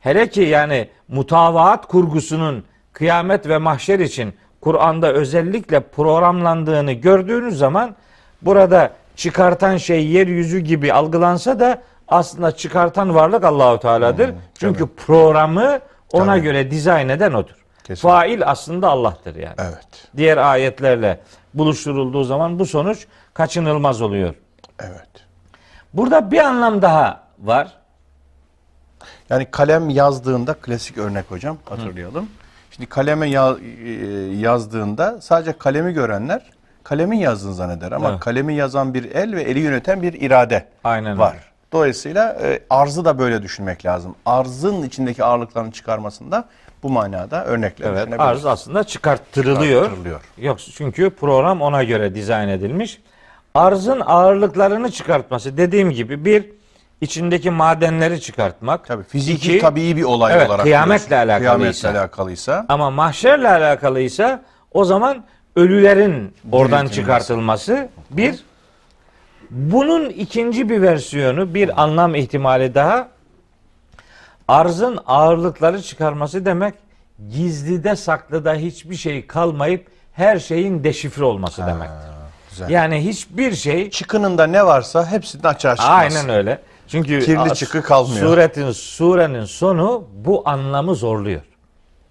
hele 0.00 0.30
ki 0.30 0.40
yani 0.40 0.88
mutavaat 1.08 1.86
kurgusunun 1.86 2.64
kıyamet 2.92 3.48
ve 3.48 3.58
mahşer 3.58 3.98
için 3.98 4.34
Kur'an'da 4.60 5.12
özellikle 5.12 5.80
programlandığını 5.80 6.92
gördüğünüz 6.92 7.58
zaman 7.58 7.96
burada 8.42 8.90
çıkartan 9.16 9.76
şey 9.76 10.06
yeryüzü 10.06 10.58
gibi 10.58 10.92
algılansa 10.92 11.60
da 11.60 11.82
aslında 12.08 12.56
çıkartan 12.56 13.14
varlık 13.14 13.44
Allahu 13.44 13.80
Teala'dır. 13.80 14.34
Çünkü 14.58 14.86
programı 14.86 15.80
ona 16.12 16.24
Tabii. 16.24 16.40
göre 16.40 16.70
dizayn 16.70 17.08
eden 17.08 17.32
odur. 17.32 17.54
Kesinlikle. 17.78 18.08
Fail 18.08 18.42
aslında 18.46 18.88
Allah'tır 18.88 19.36
yani. 19.36 19.54
Evet. 19.58 20.08
Diğer 20.16 20.36
ayetlerle 20.36 21.20
buluşturulduğu 21.54 22.24
zaman 22.24 22.58
bu 22.58 22.66
sonuç 22.66 23.06
kaçınılmaz 23.34 24.02
oluyor. 24.02 24.34
Evet. 24.80 25.08
Burada 25.94 26.30
bir 26.30 26.38
anlam 26.38 26.82
daha 26.82 27.20
var. 27.38 27.72
Yani 29.30 29.46
kalem 29.50 29.90
yazdığında 29.90 30.54
klasik 30.54 30.98
örnek 30.98 31.24
hocam 31.30 31.56
hatırlayalım. 31.64 32.28
Şimdi 32.70 32.88
kaleme 32.88 33.28
ya- 33.30 33.56
e, 33.86 33.90
yazdığında 34.36 35.20
sadece 35.20 35.58
kalemi 35.58 35.92
görenler 35.92 36.50
kalemin 36.84 37.18
yazdığını 37.18 37.54
zanneder 37.54 37.92
ama 37.92 38.10
Evet. 38.10 38.20
kalemi 38.20 38.54
yazan 38.54 38.94
bir 38.94 39.04
el 39.14 39.36
ve 39.36 39.42
eli 39.42 39.58
yöneten 39.58 40.02
bir 40.02 40.12
irade 40.12 40.66
Aynen 40.84 41.18
var. 41.18 41.32
öyle. 41.32 41.42
Dolayısıyla 41.72 42.32
e, 42.42 42.62
arzı 42.70 43.04
da 43.04 43.18
böyle 43.18 43.42
düşünmek 43.42 43.86
lazım. 43.86 44.14
Arzın 44.26 44.82
içindeki 44.82 45.24
ağırlıkların 45.24 45.70
çıkarmasında 45.70 46.44
bu 46.82 46.88
manada 46.90 47.44
örnekler 47.44 47.90
Evet, 47.90 48.08
arz 48.20 48.46
aslında 48.46 48.84
çıkarttırılıyor. 48.84 49.82
Çıkarttırılıyor. 49.82 50.20
Yok 50.38 50.58
çünkü 50.60 51.10
program 51.10 51.60
ona 51.62 51.84
göre 51.84 52.14
dizayn 52.14 52.48
edilmiş. 52.48 53.00
Arzın 53.54 54.02
ağırlıklarını 54.06 54.90
çıkartması 54.90 55.56
dediğim 55.56 55.90
gibi 55.90 56.24
bir 56.24 56.46
içindeki 57.00 57.50
madenleri 57.50 58.20
çıkartmak. 58.20 58.86
Tabii 58.86 59.02
fiziki 59.04 59.52
İki, 59.52 59.60
tabii 59.60 59.96
bir 59.96 60.02
olay 60.02 60.34
evet, 60.36 60.48
olarak 60.48 60.62
kıyametle 60.62 61.08
diyorsun. 61.10 61.28
alakalıysa. 61.28 61.88
Kıyametle 61.88 62.00
alakalıysa 62.00 62.66
Ama 62.68 62.90
mahşerle 62.90 63.48
alakalıysa 63.48 64.42
o 64.72 64.84
zaman 64.84 65.24
ölülerin 65.56 66.34
oradan 66.52 66.86
çıkartılması 66.86 67.88
bir. 68.10 68.44
Bunun 69.50 70.10
ikinci 70.10 70.68
bir 70.68 70.82
versiyonu, 70.82 71.54
bir 71.54 71.82
anlam 71.82 72.14
ihtimali 72.14 72.74
daha. 72.74 73.08
Arzın 74.48 74.98
ağırlıkları 75.06 75.82
çıkarması 75.82 76.44
demek 76.44 76.74
gizlide 77.32 77.96
saklıda 77.96 78.54
hiçbir 78.54 78.96
şey 78.96 79.26
kalmayıp 79.26 79.86
her 80.12 80.38
şeyin 80.38 80.84
deşifre 80.84 81.24
olması 81.24 81.66
demek. 81.66 81.88
Güzel. 82.50 82.70
Yani 82.70 83.04
hiçbir 83.04 83.54
şey 83.54 83.90
çıkınında 83.90 84.46
ne 84.46 84.66
varsa 84.66 85.10
hepsinin 85.10 85.42
açığa 85.42 85.76
çıkması. 85.76 85.92
Aynen 85.92 86.28
öyle. 86.28 86.58
Çünkü 86.88 87.20
Kirli 87.20 87.54
çıkı 87.54 87.82
kalmıyor. 87.82 88.26
Suretin 88.26 88.72
surenin 88.72 89.44
sonu 89.44 90.04
bu 90.14 90.42
anlamı 90.48 90.94
zorluyor. 90.94 91.40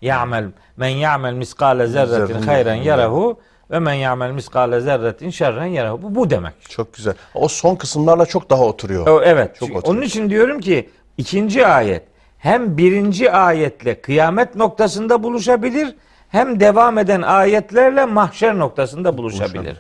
Ya'mel 0.02 0.46
men 0.78 0.88
ya'mel 0.88 1.34
miskale 1.34 1.88
zerretin 1.88 2.26
Zerrin 2.34 2.42
hayran 2.48 2.76
yarahu. 2.76 2.86
yarahu 3.20 3.40
ve 3.72 3.80
men 3.80 3.94
ya'mel 3.94 4.32
miskale 4.32 4.80
zerretin 4.82 5.30
şerren 5.30 5.66
yarahu. 5.66 6.02
Bu 6.02 6.16
bu 6.16 6.30
demek. 6.30 6.54
Çok 6.70 6.94
güzel. 6.94 7.14
O 7.34 7.48
son 7.48 7.76
kısımlarla 7.76 8.26
çok 8.26 8.50
daha 8.50 8.64
oturuyor. 8.64 9.08
O, 9.08 9.22
evet. 9.24 9.56
Çok 9.56 9.60
Çünkü 9.68 9.78
oturuyor. 9.80 9.96
onun 9.98 10.06
için 10.06 10.30
diyorum 10.30 10.60
ki 10.60 10.90
ikinci 11.18 11.68
ayet 11.68 12.04
hem 12.38 12.78
birinci 12.78 13.32
ayetle 13.32 14.02
kıyamet 14.02 14.56
noktasında 14.56 15.24
buluşabilir 15.24 15.96
hem 16.30 16.60
devam 16.60 16.98
eden 16.98 17.22
ayetlerle 17.22 18.06
mahşer 18.06 18.60
noktasında 18.60 19.18
buluşabilir. 19.18 19.78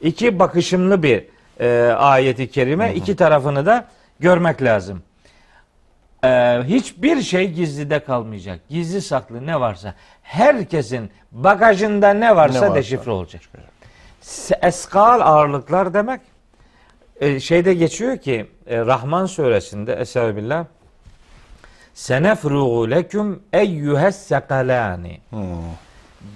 İki 0.00 0.38
bakışımlı 0.38 1.02
bir 1.02 1.24
e, 1.60 1.92
ayeti 1.92 2.50
kerime. 2.50 2.94
iki 2.94 3.16
tarafını 3.16 3.66
da 3.66 3.84
görmek 4.20 4.62
lazım. 4.62 5.02
E, 6.24 6.28
hiçbir 6.64 7.22
şey 7.22 7.52
gizlide 7.52 8.04
kalmayacak. 8.04 8.60
Gizli 8.68 9.02
saklı 9.02 9.46
ne 9.46 9.60
varsa 9.60 9.94
herkesin 10.22 11.10
bagajında 11.32 12.10
ne 12.10 12.36
varsa, 12.36 12.54
Ne 12.54 12.60
varsa. 12.60 12.74
deşifre 12.74 13.10
olacak. 13.10 13.42
Eskal 14.62 15.20
ağırlıklar 15.20 15.94
demek 15.94 16.20
e, 17.20 17.40
şeyde 17.40 17.74
geçiyor 17.74 18.18
ki 18.18 18.46
e, 18.66 18.78
Rahman 18.78 19.26
suresinde 19.26 19.94
Estağfirullah 19.94 20.64
Senefrugu 21.94 22.90
leküm 22.90 23.42
eyyühes 23.52 24.16
sekalani 24.16 25.20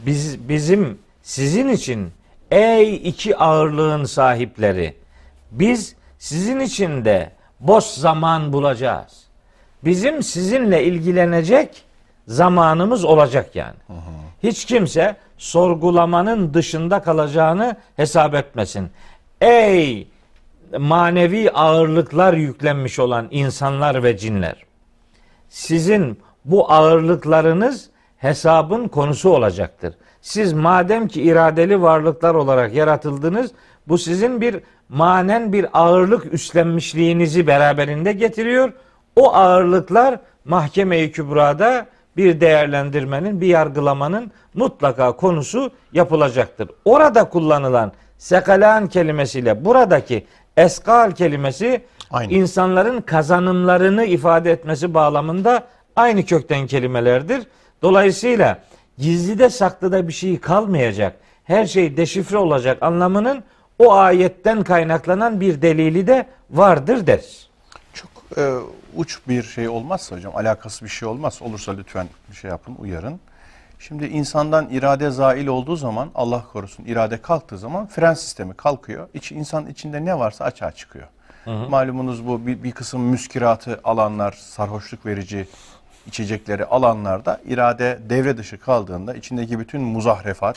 Biz, 0.07 0.49
bizim 0.49 0.99
sizin 1.23 1.69
için 1.69 2.13
ey 2.53 2.95
iki 2.95 3.37
ağırlığın 3.37 4.05
sahipleri 4.05 4.95
biz 5.51 5.97
sizin 6.19 6.61
için 6.61 7.05
de 7.05 7.31
boş 7.61 7.85
zaman 7.85 8.53
bulacağız. 8.53 9.27
Bizim 9.85 10.23
sizinle 10.23 10.85
ilgilenecek 10.85 11.85
zamanımız 12.29 13.05
olacak 13.05 13.57
yani. 13.57 13.75
Hiç 14.43 14.65
kimse 14.65 15.17
sorgulamanın 15.39 16.55
dışında 16.55 17.03
kalacağını 17.03 17.77
hesap 17.97 18.35
etmesin. 18.35 18.91
Ey 19.41 20.09
manevi 20.79 21.51
ağırlıklar 21.51 22.35
yüklenmiş 22.35 22.99
olan 22.99 23.29
insanlar 23.31 24.03
ve 24.03 24.17
cinler. 24.17 24.57
Sizin 25.49 26.21
bu 26.45 26.73
ağırlıklarınız 26.73 27.91
hesabın 28.19 28.89
konusu 28.89 29.31
olacaktır. 29.31 29.95
Siz 30.23 30.53
madem 30.53 31.09
ki 31.09 31.23
iradeli 31.23 31.83
varlıklar 31.83 32.35
olarak 32.35 32.75
yaratıldınız, 32.75 33.51
bu 33.89 33.99
sizin 33.99 34.41
bir 34.41 34.61
manen 34.89 35.53
bir 35.53 35.67
ağırlık 35.73 36.35
üstlenmişliğinizi 36.35 37.47
beraberinde 37.47 38.13
getiriyor. 38.13 38.73
O 39.17 39.35
ağırlıklar 39.35 40.21
mahkeme-i 40.45 41.13
kübrada 41.13 41.87
bir 42.17 42.41
değerlendirmenin, 42.41 43.41
bir 43.41 43.47
yargılamanın 43.47 44.33
mutlaka 44.55 45.13
konusu 45.13 45.71
yapılacaktır. 45.93 46.69
Orada 46.85 47.29
kullanılan 47.29 47.93
sekalan 48.19 48.87
kelimesiyle 48.89 49.65
buradaki 49.65 50.27
eskal 50.57 51.11
kelimesi 51.11 51.85
Aynı. 52.11 52.33
insanların 52.33 53.01
kazanımlarını 53.01 54.05
ifade 54.05 54.53
etmesi 54.53 54.95
bağlamında 54.95 55.63
aynı 55.97 56.25
kökten 56.25 56.67
kelimelerdir. 56.67 57.43
Dolayısıyla 57.83 58.59
gizlide 58.99 59.51
saklıda 59.51 60.09
bir 60.09 60.13
şey 60.13 60.41
kalmayacak, 60.41 61.17
her 61.45 61.67
şey 61.67 61.97
deşifre 61.97 62.37
olacak 62.37 62.83
anlamının 62.83 63.45
o 63.79 63.93
ayetten 63.93 64.63
kaynaklanan 64.63 65.41
bir 65.41 65.63
delili 65.63 66.07
de 66.07 66.27
vardır 66.51 67.07
deriz. 67.07 67.49
Çok 67.95 68.11
e, 68.39 68.55
uç 68.97 69.19
bir 69.29 69.43
şey 69.43 69.69
olmazsa 69.69 70.17
hocam, 70.17 70.37
alakası 70.37 70.85
bir 70.85 70.91
şey 70.91 71.09
olmaz. 71.09 71.39
Olursa 71.43 71.73
lütfen 71.73 72.07
bir 72.31 72.37
şey 72.37 72.51
yapın, 72.51 72.77
uyarın. 72.79 73.21
Şimdi 73.79 74.07
insandan 74.07 74.71
irade 74.71 75.11
zail 75.11 75.47
olduğu 75.47 75.77
zaman, 75.77 76.11
Allah 76.15 76.45
korusun 76.53 76.85
irade 76.85 77.23
kalktığı 77.23 77.59
zaman 77.59 77.87
fren 77.87 78.15
sistemi 78.15 78.55
kalkıyor. 78.55 79.09
İç, 79.15 79.33
insan 79.33 79.67
içinde 79.67 80.05
ne 80.05 80.19
varsa 80.19 80.45
açığa 80.45 80.73
çıkıyor. 80.73 81.07
Malumunuz 81.47 82.27
bu 82.27 82.47
bir, 82.47 82.63
bir 82.63 82.73
kısım 82.73 83.01
müskiratı 83.03 83.81
alanlar, 83.85 84.33
sarhoşluk 84.33 85.07
verici 85.07 85.49
içecekleri 86.07 86.65
alanlarda 86.65 87.41
irade 87.49 87.99
devre 88.09 88.37
dışı 88.37 88.61
kaldığında 88.61 89.15
içindeki 89.15 89.59
bütün 89.59 89.81
muzahrefat, 89.83 90.57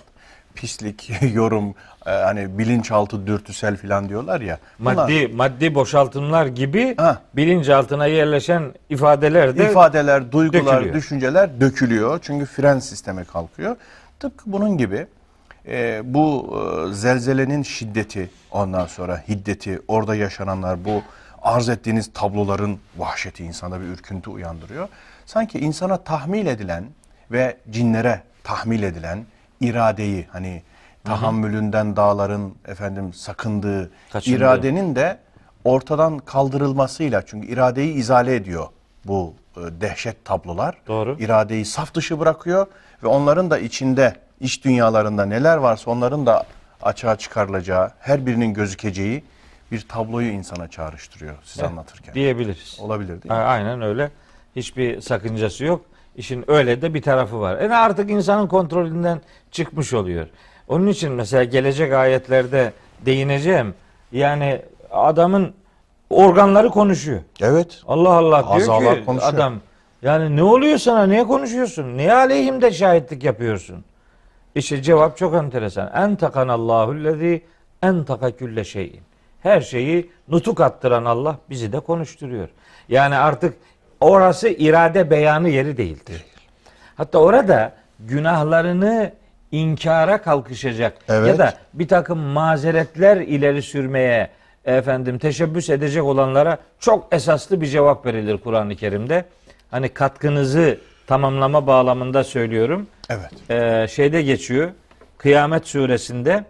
pislik, 0.55 1.11
yorum, 1.33 1.75
e, 2.05 2.09
hani 2.09 2.57
bilinçaltı 2.57 3.27
dürtüsel 3.27 3.77
falan 3.77 4.09
diyorlar 4.09 4.41
ya. 4.41 4.59
bunlar- 4.79 4.93
Maddi 4.95 5.27
maddi 5.27 5.75
boşaltımlar 5.75 6.45
gibi 6.45 6.95
Ha. 6.97 7.21
bilinçaltına 7.33 8.05
yerleşen 8.05 8.73
ifadeler 8.89 9.57
de 9.57 9.69
İfadeler, 9.71 10.31
duygular, 10.31 10.75
dökülüyor. 10.75 10.95
düşünceler 10.95 11.61
dökülüyor. 11.61 12.19
Çünkü 12.21 12.45
fren 12.45 12.79
sistemi 12.79 13.25
kalkıyor. 13.25 13.75
Tıpkı 14.19 14.51
bunun 14.51 14.77
gibi 14.77 15.07
e, 15.67 16.01
bu 16.03 16.55
e, 16.89 16.93
zelzelenin 16.93 17.63
şiddeti, 17.63 18.29
ondan 18.51 18.85
sonra 18.85 19.23
hiddeti, 19.29 19.81
orada 19.87 20.15
yaşananlar, 20.15 20.85
bu 20.85 21.01
arz 21.41 21.69
ettiğiniz 21.69 22.13
tabloların 22.13 22.79
vahşeti 22.97 23.43
insanda 23.43 23.81
bir 23.81 23.85
ürküntü 23.85 24.29
uyandırıyor. 24.29 24.87
Sanki 25.25 25.59
insana 25.59 25.97
tahmil 25.97 26.45
edilen 26.45 26.85
ve 27.31 27.57
cinlere 27.69 28.21
tahmil 28.43 28.83
edilen 28.83 29.25
iradeyi 29.61 30.27
hani 30.31 30.63
tahammülünden 31.03 31.95
dağların 31.95 32.55
efendim 32.67 33.13
sakındığı 33.13 33.91
Kaçındığı. 34.13 34.37
iradenin 34.37 34.95
de 34.95 35.17
ortadan 35.63 36.19
kaldırılmasıyla 36.19 37.25
çünkü 37.25 37.47
iradeyi 37.47 37.93
izale 37.93 38.35
ediyor 38.35 38.67
bu 39.05 39.33
e, 39.57 39.59
dehşet 39.81 40.25
tablolar. 40.25 40.75
Doğru. 40.87 41.17
İradeyi 41.19 41.65
saf 41.65 41.93
dışı 41.93 42.19
bırakıyor 42.19 42.67
ve 43.03 43.07
onların 43.07 43.51
da 43.51 43.57
içinde 43.59 44.15
iç 44.39 44.65
dünyalarında 44.65 45.25
neler 45.25 45.57
varsa 45.57 45.91
onların 45.91 46.25
da 46.25 46.43
açığa 46.81 47.15
çıkarılacağı, 47.15 47.91
her 47.99 48.25
birinin 48.25 48.53
gözükeceği 48.53 49.23
bir 49.71 49.87
tabloyu 49.87 50.31
insana 50.31 50.67
çağrıştırıyor 50.67 51.35
siz 51.43 51.63
anlatırken. 51.63 52.13
diyebiliriz. 52.15 52.77
Olabilir 52.79 53.09
değil 53.09 53.25
mi? 53.25 53.33
Aynen 53.33 53.81
öyle. 53.81 54.11
Hiçbir 54.55 55.01
sakıncası 55.01 55.65
yok. 55.65 55.81
İşin 56.15 56.51
öyle 56.51 56.81
de 56.81 56.93
bir 56.93 57.01
tarafı 57.01 57.39
var. 57.39 57.61
Yani 57.61 57.75
artık 57.75 58.09
insanın 58.09 58.47
kontrolünden 58.47 59.21
çıkmış 59.51 59.93
oluyor. 59.93 60.27
Onun 60.67 60.87
için 60.87 61.11
mesela 61.11 61.43
gelecek 61.43 61.93
ayetlerde 61.93 62.73
değineceğim. 63.05 63.73
Yani 64.11 64.61
adamın 64.91 65.53
organları 66.09 66.69
konuşuyor. 66.69 67.21
Evet. 67.41 67.81
Allah 67.87 68.13
Allah 68.13 68.43
diyor 68.43 68.55
Azalar 68.55 68.99
ki 68.99 69.05
konuşuyor. 69.05 69.33
adam 69.33 69.53
yani 70.01 70.35
ne 70.35 70.43
oluyor 70.43 70.77
sana? 70.77 71.05
Niye 71.05 71.23
konuşuyorsun? 71.23 71.97
Niye 71.97 72.13
aleyhimde 72.13 72.71
şahitlik 72.71 73.23
yapıyorsun? 73.23 73.83
İşte 74.55 74.81
cevap 74.81 75.17
çok 75.17 75.33
enteresan. 75.35 75.91
En 75.95 76.15
takanallahu 76.15 77.03
lezi 77.03 77.43
en 77.83 78.03
taka 78.03 78.31
külle 78.31 78.63
şeyin. 78.63 79.01
Her 79.41 79.61
şeyi 79.61 80.11
nutuk 80.27 80.61
attıran 80.61 81.05
Allah 81.05 81.37
bizi 81.49 81.71
de 81.73 81.79
konuşturuyor. 81.79 82.49
Yani 82.89 83.15
artık 83.15 83.53
orası 84.01 84.49
irade 84.49 85.09
beyanı 85.09 85.49
yeri 85.49 85.77
değildir. 85.77 86.23
Hatta 86.95 87.19
orada 87.19 87.71
günahlarını 87.99 89.11
inkara 89.51 90.21
kalkışacak 90.21 90.97
Evet. 91.09 91.27
ya 91.27 91.37
da 91.37 91.53
bir 91.73 91.87
takım 91.87 92.19
mazeretler 92.19 93.17
ileri 93.17 93.61
sürmeye 93.61 94.29
efendim 94.65 95.17
teşebbüs 95.17 95.69
edecek 95.69 96.03
olanlara 96.03 96.57
çok 96.79 97.07
esaslı 97.13 97.61
bir 97.61 97.67
cevap 97.67 98.05
verilir 98.05 98.37
Kur'an-ı 98.37 98.75
Kerim'de. 98.75 99.25
Hani 99.71 99.89
katkınızı 99.89 100.77
tamamlama 101.07 101.67
bağlamında 101.67 102.23
söylüyorum. 102.23 102.87
Evet. 103.09 103.31
Ee, 103.49 103.87
şeyde 103.87 104.21
geçiyor. 104.21 104.69
Kıyamet 105.17 105.67
suresinde 105.67 106.43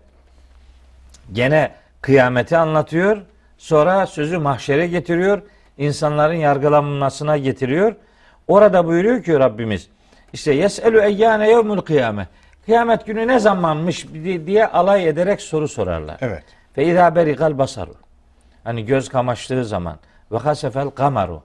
gene 1.33 1.71
kıyameti 2.01 2.57
anlatıyor. 2.57 3.17
Sonra 3.57 4.07
sözü 4.07 4.37
mahşere 4.37 4.87
getiriyor. 4.87 5.41
İnsanların 5.77 6.33
yargılanmasına 6.33 7.37
getiriyor. 7.37 7.95
Orada 8.47 8.85
buyuruyor 8.85 9.23
ki 9.23 9.39
Rabbimiz 9.39 9.87
işte 10.33 10.53
yeselu 10.53 11.01
eyyane 11.01 11.49
yevmul 11.49 11.81
kıyame. 11.81 12.27
Kıyamet 12.65 13.05
günü 13.05 13.27
ne 13.27 13.39
zamanmış 13.39 14.07
diye 14.45 14.67
alay 14.67 15.07
ederek 15.07 15.41
soru 15.41 15.67
sorarlar. 15.67 16.17
Evet. 16.21 16.43
Fe 16.73 16.85
izâ 16.85 17.15
berigal 17.15 17.57
basaru. 17.57 17.93
Hani 18.63 18.85
göz 18.85 19.09
kamaştığı 19.09 19.65
zaman 19.65 19.97
ve 20.31 20.37
hasefel 20.37 20.89
kamaru. 20.89 21.41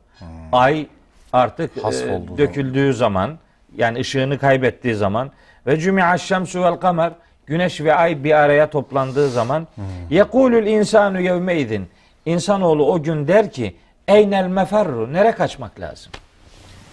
Ay 0.53 0.87
artık 1.33 1.77
Hmm. 1.77 2.35
E, 2.35 2.39
döküldüğü 2.39 2.95
zaman 2.95 3.39
yani 3.77 3.99
ışığını 3.99 4.39
kaybettiği 4.39 4.95
zaman 4.95 5.31
ve 5.67 5.77
cümi'aş 5.81 6.23
şemsu 6.23 6.63
vel 6.63 6.75
kamer 6.75 7.13
güneş 7.47 7.81
ve 7.81 7.95
ay 7.95 8.25
bir 8.25 8.33
araya 8.33 8.71
toplandığı 8.71 9.29
zaman 9.31 9.67
Hmm. 9.75 9.85
yekulul 10.11 10.67
insanu 10.67 11.21
yevmeydin 11.21 11.89
insanoğlu 12.27 12.93
o 12.93 13.03
gün 13.03 13.29
der 13.29 13.51
ki 13.51 13.77
eynel 14.11 14.47
meferru 14.47 15.13
nere 15.13 15.33
kaçmak 15.33 15.81
lazım? 15.81 16.13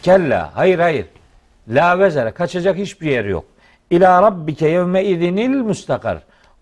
Kella 0.01 0.51
hayır 0.55 0.80
hayır 0.80 1.05
la 1.70 1.99
vezere 1.99 2.32
kaçacak 2.32 2.78
hiçbir 2.78 3.11
yer 3.11 3.26
yok. 3.26 3.45
İlâ 3.89 4.22
rabbike 4.22 4.68
yevme 4.68 5.03
idinil 5.03 5.49
müstakar. 5.49 6.18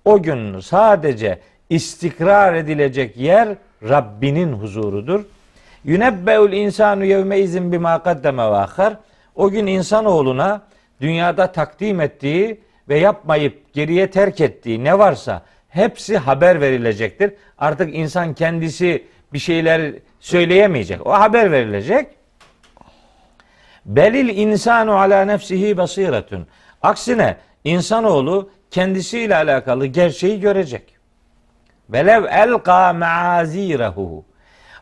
O 0.06 0.22
gün 0.22 0.60
sadece 0.60 1.40
istikrar 1.70 2.54
edilecek 2.54 3.18
yer 3.18 3.48
Rabbinin 3.84 4.54
huzurudur. 4.54 5.26
Yunebbeul 5.84 6.52
insanu 6.52 7.06
yevme 7.06 7.40
izin 7.40 7.72
bima 7.72 8.04
kaddeme 8.04 8.44
ve. 8.44 8.94
O 9.36 9.50
gün 9.50 9.68
insanoğluna 9.68 10.62
dünyada 11.02 11.52
takdim 11.52 12.02
ettiği 12.02 12.62
ve 12.90 13.00
yapmayıp 13.00 13.74
geriye 13.74 14.12
terk 14.12 14.42
ettiği 14.42 14.84
ne 14.84 15.00
varsa 15.00 15.42
hepsi 15.70 16.18
haber 16.18 16.62
verilecektir. 16.62 17.34
Artık 17.58 17.96
insan 17.96 18.34
kendisi 18.34 19.04
bir 19.34 19.40
şeyler 19.40 19.94
söyleyemeyecek. 20.20 21.08
O 21.08 21.12
haber 21.12 21.52
verilecek. 21.52 22.08
Belil 23.86 24.38
insanu 24.38 25.00
ala 25.00 25.26
nefsihi 25.26 25.78
basiretun. 25.78 26.48
Aksine 26.82 27.38
insanoğlu 27.64 28.50
kendisiyle 28.72 29.36
alakalı 29.36 29.86
gerçeği 29.86 30.40
görecek. 30.40 30.96
Velev 31.90 32.24
elqa 32.24 32.94
maazirehu. 32.94 34.26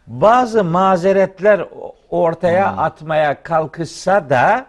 Bazı 0.08 0.64
mazeretler 0.64 1.66
ortaya 2.10 2.68
atmaya 2.68 3.44
kalkışsa 3.44 4.30
da 4.30 4.66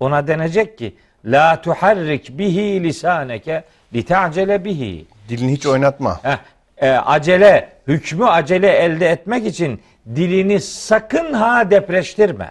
ona 0.00 0.26
denecek 0.26 0.78
ki 0.78 0.96
la 1.24 1.62
tuharrik 1.62 2.38
bihi 2.38 2.84
lisaneke 2.84 3.64
litacele 3.94 4.64
bihi. 4.64 5.06
Dilini 5.28 5.52
hiç 5.52 5.66
oynatma. 5.66 6.20
Heh, 6.22 6.38
e, 6.76 6.90
acele, 6.90 7.72
hükmü 7.88 8.26
acele 8.26 8.70
elde 8.70 9.08
etmek 9.08 9.46
için 9.46 9.80
dilini 10.14 10.60
sakın 10.60 11.32
ha 11.32 11.70
depreştirme. 11.70 12.50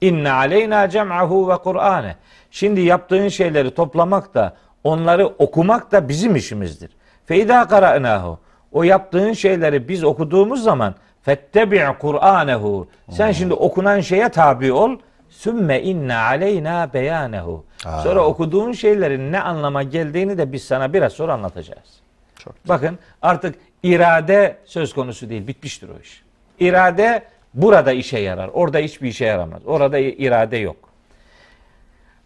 İnne 0.00 0.32
aleyna 0.32 0.90
cem'ahu 0.90 1.48
ve 1.48 1.56
Kur'ane. 1.56 2.16
Şimdi 2.50 2.80
yaptığın 2.80 3.28
şeyleri 3.28 3.74
toplamak 3.74 4.34
da 4.34 4.56
onları 4.84 5.26
okumak 5.26 5.92
da 5.92 6.08
bizim 6.08 6.36
işimizdir. 6.36 6.90
Feyda 7.26 7.68
qara'nahu. 7.68 8.38
O 8.72 8.82
yaptığın 8.82 9.32
şeyleri 9.32 9.88
biz 9.88 10.04
okuduğumuz 10.04 10.62
zaman 10.62 10.94
fettebi' 11.22 11.98
Kur'anehu. 11.98 12.88
Sen 13.10 13.32
şimdi 13.32 13.54
okunan 13.54 14.00
şeye 14.00 14.28
tabi 14.28 14.72
ol. 14.72 14.98
Sümme 15.28 15.82
inne 15.82 16.16
aleyna 16.16 16.92
beyanehu. 16.94 17.64
Sonra 18.02 18.24
okuduğun 18.24 18.72
şeylerin 18.72 19.32
ne 19.32 19.40
anlama 19.40 19.82
geldiğini 19.82 20.38
de 20.38 20.52
biz 20.52 20.64
sana 20.64 20.92
biraz 20.92 21.12
sonra 21.12 21.32
anlatacağız. 21.32 22.00
Çok 22.38 22.54
Bakın 22.68 22.98
artık 23.22 23.54
irade 23.84 24.56
söz 24.64 24.94
konusu 24.94 25.28
değil. 25.28 25.46
Bitmiştir 25.46 25.88
o 25.88 26.00
iş. 26.02 26.22
İrade 26.60 27.22
burada 27.54 27.92
işe 27.92 28.18
yarar. 28.18 28.48
Orada 28.48 28.78
hiçbir 28.78 29.08
işe 29.08 29.24
yaramaz. 29.24 29.66
Orada 29.66 29.98
irade 29.98 30.56
yok. 30.56 30.76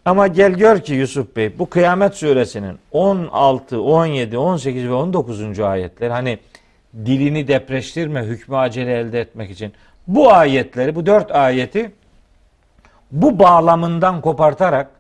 Ama 0.05 0.27
gel 0.27 0.53
gör 0.53 0.81
ki 0.81 0.95
Yusuf 0.95 1.37
Bey 1.37 1.59
bu 1.59 1.71
Kıyamet 1.71 2.15
Suresinin 2.15 2.79
16, 2.93 3.81
17, 3.81 4.39
18 4.39 4.85
ve 4.85 4.93
19. 4.93 5.61
ayetler 5.61 6.11
hani 6.11 6.39
dilini 6.95 7.49
depreştirme, 7.49 8.23
hükmü 8.23 8.57
acele 8.57 8.99
elde 8.99 9.21
etmek 9.21 9.51
için 9.51 9.73
bu 10.07 10.33
ayetleri, 10.33 10.95
bu 10.95 11.07
dört 11.07 11.31
ayeti 11.31 11.93
bu 13.13 13.39
bağlamından 13.39 14.21
kopartarak 14.21 14.91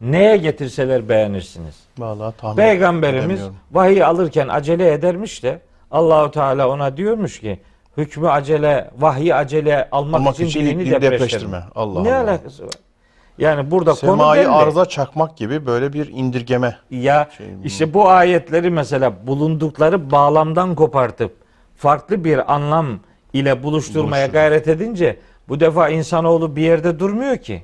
neye 0.00 0.36
getirseler 0.36 1.08
beğenirsiniz. 1.08 1.74
Vallahi 1.98 2.36
tahmin 2.36 2.56
Peygamberimiz 2.56 3.40
vahiy 3.72 4.04
alırken 4.04 4.48
acele 4.48 4.92
edermiş 4.92 5.42
de 5.42 5.60
Allahu 5.90 6.30
Teala 6.30 6.68
ona 6.68 6.96
diyormuş 6.96 7.40
ki 7.40 7.60
hükmü 7.96 8.28
acele, 8.28 8.90
vahyi 8.98 9.34
acele 9.34 9.88
almak, 9.92 10.20
Almak 10.20 10.34
için, 10.34 10.46
için 10.46 10.60
dilini 10.60 10.80
dili 10.80 10.90
depreştirme. 10.90 11.12
depreştirme. 11.12 11.62
Allah 11.74 12.02
ne 12.02 12.14
Allah. 12.14 12.24
alakası 12.30 12.64
var? 12.64 12.72
Yani 13.38 13.70
burada 13.70 13.90
konu 13.90 14.10
Semayı 14.10 14.52
arıza 14.52 14.84
çakmak 14.86 15.36
gibi 15.36 15.66
böyle 15.66 15.92
bir 15.92 16.08
indirgeme. 16.08 16.76
Ya 16.90 17.28
Şey, 17.36 17.46
işte 17.64 17.94
bu 17.94 18.08
ayetleri 18.08 18.70
mesela 18.70 19.26
bulundukları 19.26 20.10
bağlamdan 20.10 20.74
kopartıp 20.74 21.36
farklı 21.76 22.24
bir 22.24 22.54
anlam 22.54 22.86
ile 23.32 23.62
buluşturmaya 23.62 24.22
Buluştur. 24.22 24.32
gayret 24.32 24.68
edince 24.68 25.16
bu 25.48 25.60
defa 25.60 25.88
insanoğlu 25.88 26.56
bir 26.56 26.62
yerde 26.62 26.98
durmuyor 26.98 27.36
ki. 27.36 27.62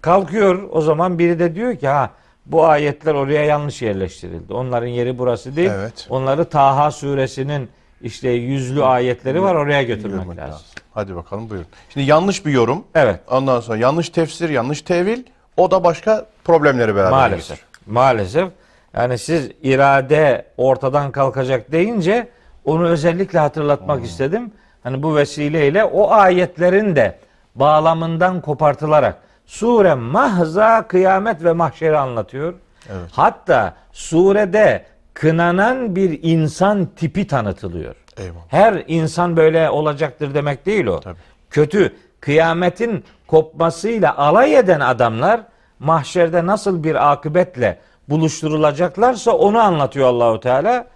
Kalkıyor 0.00 0.68
o 0.72 0.80
zaman 0.80 1.18
biri 1.18 1.38
de 1.38 1.54
diyor 1.54 1.76
ki 1.76 1.88
ha 1.88 2.10
bu 2.46 2.66
ayetler 2.66 3.14
oraya 3.14 3.44
yanlış 3.44 3.82
yerleştirildi. 3.82 4.52
Onların 4.52 4.86
yeri 4.86 5.18
burası 5.18 5.56
değil. 5.56 5.70
Evet. 5.74 6.06
Onları 6.10 6.44
Taha 6.44 6.90
suresinin 6.90 7.68
işte 8.02 8.28
yüzlü 8.30 8.84
ayetleri 8.84 9.42
var 9.42 9.54
oraya 9.54 9.82
götürmek 9.82 10.28
lazım. 10.28 10.38
lazım. 10.38 10.66
Hadi 10.94 11.16
bakalım 11.16 11.50
buyurun. 11.50 11.66
Şimdi 11.90 12.06
yanlış 12.10 12.46
bir 12.46 12.52
yorum. 12.52 12.84
Evet. 12.94 13.20
Ondan 13.30 13.60
sonra 13.60 13.78
yanlış 13.78 14.08
tefsir, 14.08 14.48
yanlış 14.48 14.82
tevil. 14.82 15.22
O 15.56 15.70
da 15.70 15.84
başka 15.84 16.26
problemleri 16.44 16.96
beraber 16.96 17.10
Maalesef. 17.10 17.48
getirir. 17.48 17.66
Maalesef. 17.86 18.48
Yani 18.94 19.18
siz 19.18 19.50
irade 19.62 20.44
ortadan 20.56 21.12
kalkacak 21.12 21.72
deyince 21.72 22.28
onu 22.64 22.86
özellikle 22.86 23.38
hatırlatmak 23.38 24.04
istedim. 24.04 24.52
Hani 24.82 25.02
bu 25.02 25.16
vesileyle 25.16 25.84
o 25.84 26.10
ayetlerin 26.10 26.96
de 26.96 27.18
bağlamından 27.54 28.40
kopartılarak 28.40 29.16
sure 29.48 29.94
mahza 29.94 30.88
kıyamet 30.88 31.44
ve 31.44 31.52
mahşeri 31.52 31.98
anlatıyor. 31.98 32.54
Evet. 32.90 33.10
Hatta 33.12 33.74
surede 33.92 34.84
kınanan 35.14 35.96
bir 35.96 36.18
insan 36.22 36.86
tipi 36.96 37.26
tanıtılıyor. 37.26 37.94
Eyvallah. 38.16 38.42
Her 38.48 38.84
insan 38.86 39.36
böyle 39.36 39.70
olacaktır 39.70 40.34
demek 40.34 40.66
değil 40.66 40.86
o. 40.86 41.00
Tabii. 41.00 41.18
Kötü 41.50 41.96
kıyametin 42.20 43.04
kopmasıyla 43.26 44.16
alay 44.16 44.56
eden 44.56 44.80
adamlar 44.80 45.40
mahşerde 45.78 46.46
nasıl 46.46 46.84
bir 46.84 47.12
akıbetle 47.12 47.78
buluşturulacaklarsa 48.08 49.30
onu 49.32 49.58
anlatıyor 49.58 50.08
Allahu 50.08 50.40
Teala. 50.40 50.86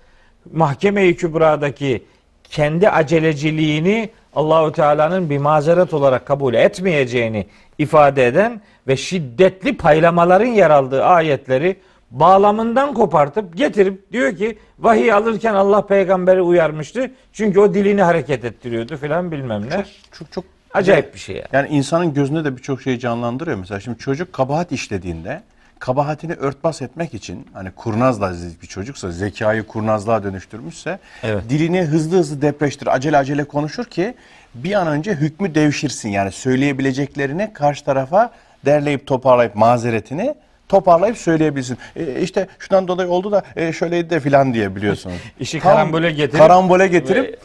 Mahkeme-i 0.52 1.16
Kübra'daki 1.16 2.04
kendi 2.44 2.88
aceleciliğini 2.88 4.10
Allahu 4.34 4.72
Teala'nın 4.72 5.30
bir 5.30 5.38
mazeret 5.38 5.94
olarak 5.94 6.26
kabul 6.26 6.54
etmeyeceğini 6.54 7.46
ifade 7.78 8.26
eden 8.26 8.60
ve 8.88 8.96
şiddetli 8.96 9.76
paylamaların 9.76 10.46
yer 10.46 10.70
aldığı 10.70 11.04
ayetleri 11.04 11.76
bağlamından 12.10 12.94
kopartıp 12.94 13.56
getirip 13.56 14.12
diyor 14.12 14.36
ki 14.36 14.58
vahiy 14.78 15.12
alırken 15.12 15.54
Allah 15.54 15.86
peygamberi 15.86 16.42
uyarmıştı. 16.42 17.10
Çünkü 17.32 17.60
o 17.60 17.74
dilini 17.74 18.02
hareket 18.02 18.44
ettiriyordu 18.44 18.96
filan 18.96 19.32
bilmem 19.32 19.66
ne. 19.66 19.84
Çok 20.12 20.32
çok 20.32 20.44
Acayip 20.74 21.14
bir 21.14 21.18
şey 21.18 21.36
ya. 21.36 21.46
Yani 21.52 21.68
insanın 21.68 22.14
gözünde 22.14 22.44
de 22.44 22.56
birçok 22.56 22.82
şeyi 22.82 22.98
canlandırıyor. 22.98 23.58
Mesela 23.58 23.80
şimdi 23.80 23.98
çocuk 23.98 24.32
kabahat 24.32 24.72
işlediğinde 24.72 25.42
kabahatini 25.82 26.34
örtbas 26.34 26.82
etmek 26.82 27.14
için 27.14 27.46
hani 27.52 27.70
kurnazla 27.70 28.32
bir 28.62 28.66
çocuksa 28.66 29.10
zekayı 29.10 29.62
kurnazlığa 29.62 30.22
dönüştürmüşse 30.22 30.98
Evet. 31.22 31.42
dilini 31.48 31.82
hızlı 31.82 32.16
hızlı 32.18 32.42
depreştir, 32.42 32.86
acele 32.86 33.16
acele 33.16 33.44
konuşur 33.44 33.84
ki 33.84 34.14
bir 34.54 34.72
an 34.72 34.86
önce 34.86 35.14
hükmü 35.14 35.54
devşirsin. 35.54 36.08
Yani 36.08 36.32
söyleyebileceklerini 36.32 37.52
karşı 37.52 37.84
tarafa 37.84 38.30
derleyip 38.64 39.06
toparlayıp 39.06 39.54
mazeretini 39.54 40.34
toparlayıp 40.68 41.18
söyleyebilsin. 41.18 41.78
E, 41.96 42.20
işte 42.20 42.46
şundan 42.58 42.88
dolayı 42.88 43.08
oldu 43.08 43.32
da 43.32 43.42
e, 43.56 43.72
şöyleydi 43.72 44.10
de 44.10 44.20
filan 44.20 44.54
diye 44.54 44.76
biliyorsunuz. 44.76 45.16
İşi 45.40 45.60
Tam 45.60 45.72
karambole 45.72 46.10
getirip 46.12 46.38
karambole 46.38 46.88
getirip 46.88 47.40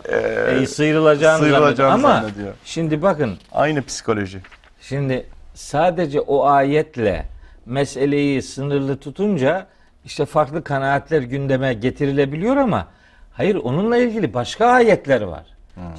e, 0.62 0.66
sıyrılacağını, 0.68 1.40
sıyrılacağını 1.40 2.02
zannediyor. 2.02 2.12
Ama 2.14 2.22
zannediyor. 2.22 2.54
şimdi 2.66 3.02
bakın 3.02 3.38
aynı 3.52 3.86
psikoloji. 3.86 4.40
Şimdi 4.82 5.26
sadece 5.54 6.20
o 6.22 6.46
ayetle 6.46 7.37
meseleyi 7.68 8.42
sınırlı 8.42 8.98
tutunca 8.98 9.68
işte 10.06 10.26
farklı 10.26 10.64
kanaatler 10.64 11.22
gündeme 11.22 11.74
getirilebiliyor 11.74 12.58
ama 12.58 12.88
hayır 13.34 13.56
onunla 13.56 13.98
ilgili 13.98 14.34
başka 14.34 14.66
ayetler 14.66 15.22
var. 15.22 15.46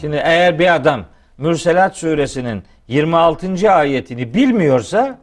Şimdi 0.00 0.16
eğer 0.24 0.58
bir 0.58 0.74
adam 0.74 1.04
Mürselat 1.38 1.96
suresinin 1.96 2.62
26. 2.88 3.72
ayetini 3.72 4.34
bilmiyorsa 4.34 5.18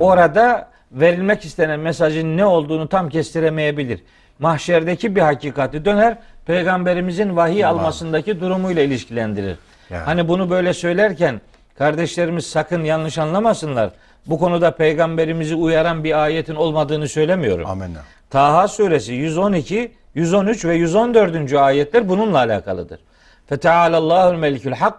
orada 0.00 0.68
verilmek 0.92 1.44
istenen 1.44 1.80
mesajın 1.80 2.36
ne 2.36 2.46
olduğunu 2.46 2.88
tam 2.88 3.08
kestiremeyebilir. 3.08 4.00
Mahşerdeki 4.38 5.16
bir 5.16 5.20
hakikati 5.20 5.84
döner 5.84 6.16
peygamberimizin 6.46 7.36
vahiy 7.36 7.64
almasındaki 7.64 8.40
durumuyla 8.40 8.82
ilişkilendirir. 8.82 9.56
Yani. 9.90 10.04
Hani 10.04 10.28
bunu 10.28 10.50
böyle 10.50 10.72
söylerken 10.72 11.40
kardeşlerimiz 11.78 12.46
sakın 12.46 12.84
yanlış 12.84 13.18
anlamasınlar. 13.18 13.90
Bu 14.26 14.38
konuda 14.38 14.70
peygamberimizi 14.70 15.54
uyaran 15.54 16.04
bir 16.04 16.22
ayetin 16.22 16.54
olmadığını 16.54 17.08
söylemiyorum. 17.08 17.66
Amenna. 17.70 17.98
Taha 18.30 18.68
suresi 18.68 19.12
112, 19.12 19.92
113 20.14 20.64
ve 20.64 20.74
114. 20.74 21.52
ayetler 21.52 22.08
bununla 22.08 22.38
alakalıdır. 22.38 23.00
Fetealallahu'l 23.48 24.34
melikül 24.38 24.72
hak 24.72 24.94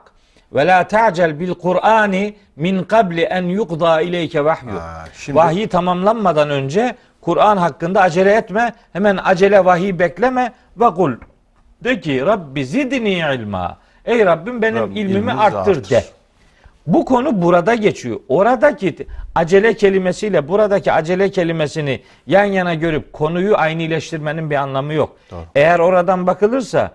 ve 0.54 0.68
la 0.68 0.88
ta'cel 0.88 1.40
bil 1.40 1.54
Kur'ani 1.54 2.36
min 2.56 2.84
qabli 2.84 3.22
en 3.22 3.44
yuqda 3.44 4.02
ileyke 4.02 4.46
vahyu. 4.46 4.70
Şimdi- 5.18 5.38
Vahiy 5.38 5.68
tamamlanmadan 5.68 6.50
önce 6.50 6.96
Kur'an 7.22 7.58
hakkında 7.58 8.02
acele 8.02 8.32
etme. 8.34 8.74
Hemen 8.94 9.20
acele 9.24 9.66
vahiy 9.66 10.00
bekleme 10.00 10.54
ve 10.78 10.86
kul. 10.86 11.12
De 11.84 12.00
ki 12.00 12.26
Rabbi 12.26 12.66
zidni 12.66 13.10
ilma. 13.36 13.78
Ey 14.06 14.26
Rabbim 14.26 14.62
benim 14.62 14.82
Rabbim 14.84 14.96
ilmimi 14.96 15.34
arttır 15.34 15.72
artır. 15.78 15.90
de. 15.90 16.04
Bu 16.88 17.06
konu 17.06 17.42
burada 17.42 17.76
geçiyor. 17.76 18.20
Oradaki 18.30 19.08
acele 19.36 19.74
kelimesiyle 19.74 20.48
buradaki 20.48 20.92
acele 20.92 21.32
kelimesini 21.32 22.02
yan 22.28 22.44
yana 22.44 22.74
görüp 22.74 23.14
konuyu 23.14 23.58
aynileştirmenin 23.58 24.50
bir 24.50 24.56
anlamı 24.56 24.94
yok. 24.94 25.18
Doğru. 25.32 25.42
Eğer 25.56 25.80
oradan 25.80 26.28
bakılırsa 26.28 26.92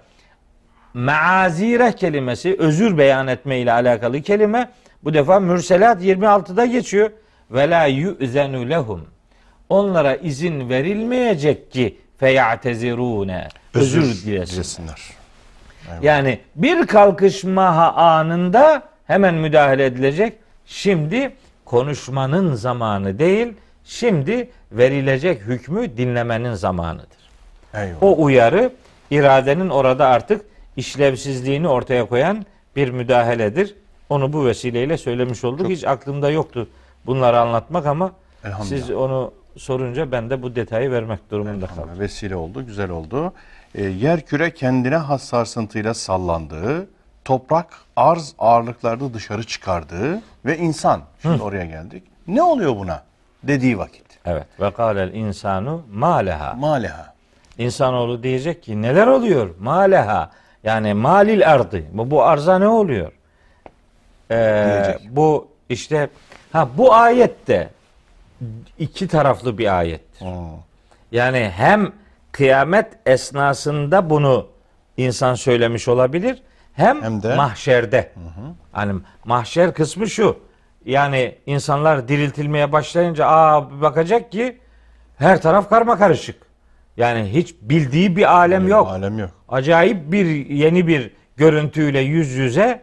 meazire 0.95 1.93
kelimesi 1.93 2.57
özür 2.59 2.99
beyan 2.99 3.26
etme 3.26 3.59
ile 3.59 3.72
alakalı 3.72 4.20
kelime 4.22 4.68
bu 5.05 5.14
defa 5.14 5.41
Mürselat 5.41 6.03
26'da 6.03 6.66
geçiyor. 6.66 7.11
Ve 7.51 7.70
la 7.70 7.84
yu'zenu 7.84 8.70
lehum. 8.70 9.07
Onlara 9.68 10.14
izin 10.14 10.68
verilmeyecek 10.68 11.72
ki 11.72 11.99
feyatezirune. 12.18 13.49
Özür, 13.74 14.03
dilesin. 14.03 14.55
dilesinler. 14.55 15.01
Yani 16.03 16.41
bir 16.57 16.86
kalkışma 16.86 17.66
anında 17.93 18.82
hemen 19.11 19.35
müdahale 19.35 19.85
edilecek. 19.85 20.39
Şimdi 20.67 21.33
konuşmanın 21.65 22.55
zamanı 22.55 23.19
değil, 23.19 23.55
şimdi 23.85 24.51
verilecek 24.73 25.41
hükmü 25.41 25.97
dinlemenin 25.97 26.55
zamanıdır. 26.55 27.21
Eyvallah. 27.75 28.03
O 28.03 28.23
uyarı 28.23 28.73
iradenin 29.11 29.69
orada 29.69 30.07
artık 30.07 30.45
işlevsizliğini 30.77 31.69
ortaya 31.69 32.05
koyan 32.09 32.47
bir 32.77 32.91
müdahaledir. 32.91 33.75
Onu 34.09 34.33
bu 34.33 34.47
vesileyle 34.47 34.99
söylemiş 34.99 35.45
olduk. 35.45 35.69
Hiç 35.69 35.85
aklımda 35.85 36.31
yoktu 36.31 36.69
bunları 37.07 37.41
anlatmak 37.41 37.87
ama 37.87 38.13
siz 38.63 38.91
onu 38.91 39.33
sorunca 39.57 40.13
ben 40.13 40.31
de 40.31 40.43
bu 40.43 40.57
detayı 40.57 40.91
vermek 40.91 41.31
durumunda 41.31 41.67
kaldım. 41.67 41.99
Vesile 41.99 42.37
oldu, 42.37 42.67
güzel 42.67 42.91
oldu. 42.91 43.33
E, 43.75 43.85
yer 43.85 44.27
küre 44.27 44.55
kendine 44.55 44.97
has 44.97 45.23
sarsıntıyla 45.23 45.95
sallandığı, 45.95 46.89
toprak 47.25 47.66
arz 47.97 48.35
ağırlıklarda 48.39 49.14
dışarı 49.14 49.45
çıkardığı 49.45 50.23
ve 50.45 50.59
insan, 50.59 51.03
şimdi 51.23 51.43
oraya 51.43 51.64
geldik. 51.64 52.03
Ne 52.27 52.43
oluyor 52.43 52.77
buna 52.77 53.03
dediği 53.43 53.79
vakit? 53.79 54.05
Evet. 54.27 54.47
Ve 54.61 54.71
kâlel 54.71 55.14
insanu 55.14 55.83
mâleha. 55.93 56.55
Maleha. 56.55 57.14
İnsanoğlu 57.59 58.23
diyecek 58.23 58.62
ki 58.62 58.83
neler 58.83 59.07
oluyor? 59.07 59.55
Maleha. 59.61 60.31
Yani 60.64 60.95
malil 60.95 61.51
ardı. 61.53 61.83
Bu, 61.93 62.11
bu 62.11 62.23
arza 62.23 62.59
ne 62.59 62.68
oluyor? 62.68 63.12
Ee, 64.31 64.83
Diyecek. 64.85 65.16
bu 65.16 65.49
işte 65.68 66.09
ha 66.53 66.68
bu 66.77 66.95
ayette 66.95 67.71
iki 68.79 69.09
taraflı 69.09 69.59
bir 69.59 69.79
ayettir. 69.79 70.27
Hmm. 70.27 70.49
Yani 71.12 71.53
hem 71.57 71.93
kıyamet 72.33 72.87
esnasında 73.07 74.11
bunu 74.11 74.47
insan 74.97 75.35
söylemiş 75.35 75.89
olabilir 75.89 76.43
hem, 76.81 77.03
Hem 77.03 77.22
de- 77.22 77.37
mahşerde. 77.37 78.12
Hani 78.72 78.93
mahşer 79.24 79.74
kısmı 79.74 80.11
şu. 80.11 80.39
Yani 80.85 81.35
insanlar 81.47 82.09
diriltilmeye 82.09 82.72
başlayınca 82.72 83.26
aa 83.26 83.81
bakacak 83.81 84.33
ki 84.33 84.59
her 85.18 85.43
taraf 85.43 85.70
karma 85.70 85.99
karışık. 85.99 86.37
Yani 86.97 87.33
hiç 87.33 87.55
bildiği 87.61 88.16
bir 88.16 88.33
alem 88.37 88.68
yok. 88.68 88.89
Alem 88.89 89.18
yok. 89.18 89.31
Acayip 89.49 90.12
bir 90.12 90.26
yeni 90.49 90.87
bir 90.87 91.11
görüntüyle 91.37 92.01
yüz 92.01 92.31
yüze 92.31 92.83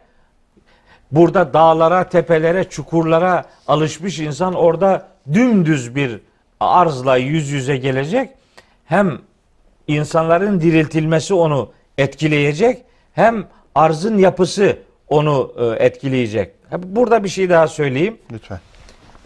burada 1.11 1.53
dağlara, 1.53 2.09
tepelere, 2.09 2.63
çukurlara 2.63 3.45
alışmış 3.67 4.19
insan 4.19 4.53
orada 4.53 5.07
dümdüz 5.33 5.95
bir 5.95 6.19
arzla 6.59 7.17
yüz 7.17 7.49
yüze 7.49 7.77
gelecek. 7.77 8.29
Hem 8.85 9.17
insanların 9.87 10.61
diriltilmesi 10.61 11.33
onu 11.33 11.71
etkileyecek 11.97 12.83
hem 13.13 13.45
arzın 13.77 14.17
yapısı 14.17 14.77
onu 15.07 15.53
e, 15.57 15.85
etkileyecek. 15.85 16.53
Burada 16.77 17.23
bir 17.23 17.29
şey 17.29 17.49
daha 17.49 17.67
söyleyeyim. 17.67 18.17
Lütfen. 18.31 18.59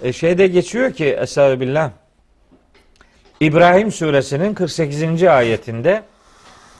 E, 0.03 0.13
şeyde 0.13 0.47
geçiyor 0.47 0.93
ki 0.93 1.05
Estağfirullah. 1.05 1.91
İbrahim 3.39 3.91
suresinin 3.91 4.53
48. 4.53 5.23
ayetinde 5.23 6.03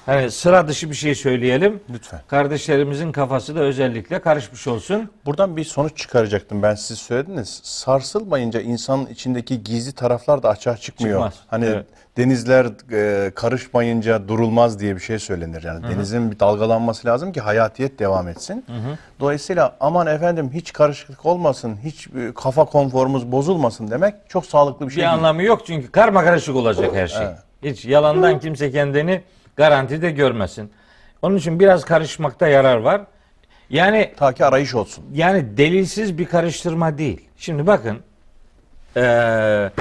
hani 0.05 0.31
sıra 0.31 0.67
dışı 0.67 0.89
bir 0.89 0.95
şey 0.95 1.15
söyleyelim. 1.15 1.79
Lütfen. 1.93 2.19
Kardeşlerimizin 2.27 3.11
kafası 3.11 3.55
da 3.55 3.59
özellikle 3.59 4.19
karışmış 4.21 4.67
olsun. 4.67 5.09
Buradan 5.25 5.57
bir 5.57 5.63
sonuç 5.63 5.97
çıkaracaktım 5.97 6.61
ben 6.63 6.75
siz 6.75 6.97
söylediniz. 6.99 7.59
Sarsılmayınca 7.63 8.61
insanın 8.61 9.05
içindeki 9.05 9.63
gizli 9.63 9.91
taraflar 9.91 10.43
da 10.43 10.49
açığa 10.49 10.77
çıkmıyor. 10.77 11.19
Çıkmaz. 11.19 11.33
Hani 11.47 11.65
Evet. 11.65 11.85
denizler 12.17 12.67
e, 12.91 13.31
karışmayınca 13.31 14.27
durulmaz 14.27 14.79
diye 14.79 14.95
bir 14.95 15.01
şey 15.01 15.19
söylenir. 15.19 15.63
Yani 15.63 15.83
denizin 15.83 16.31
bir 16.31 16.39
dalgalanması 16.39 17.07
lazım 17.07 17.31
ki 17.31 17.41
hayatiyet 17.41 17.99
devam 17.99 18.27
etsin. 18.27 18.65
Dolayısıyla 19.19 19.75
aman 19.79 20.07
efendim 20.07 20.51
hiç 20.53 20.73
karışıklık 20.73 21.25
olmasın, 21.25 21.77
hiç 21.83 22.07
e, 22.07 22.33
kafa 22.35 22.65
konforumuz 22.65 23.31
bozulmasın 23.31 23.91
demek 23.91 24.13
çok 24.29 24.45
sağlıklı 24.45 24.85
bir 24.85 24.89
Bir 24.89 24.93
şey 24.95 25.01
değil. 25.03 25.13
anlamı 25.13 25.43
yok 25.43 25.61
çünkü 25.67 25.91
karma 25.91 26.23
karışık 26.23 26.55
olacak 26.55 26.95
her 26.95 27.07
şey. 27.07 27.25
Evet. 27.25 27.37
Hiç 27.63 27.85
yalandan 27.85 28.39
kimse 28.39 28.71
kendini 28.71 29.21
garantide 29.55 30.11
görmesin. 30.11 30.71
Onun 31.21 31.37
için 31.37 31.59
biraz 31.59 31.85
karışmakta 31.85 32.47
yarar 32.47 32.77
var. 32.77 33.01
Yani 33.69 34.11
Ta 34.17 34.33
ki 34.33 34.45
arayış 34.45 34.75
olsun. 34.75 35.03
yani 35.13 35.57
delilsiz 35.57 36.17
bir 36.17 36.25
karıştırma 36.25 36.97
değil. 36.97 37.21
Şimdi 37.37 37.67
bakın 37.67 37.97
eee 38.95 39.71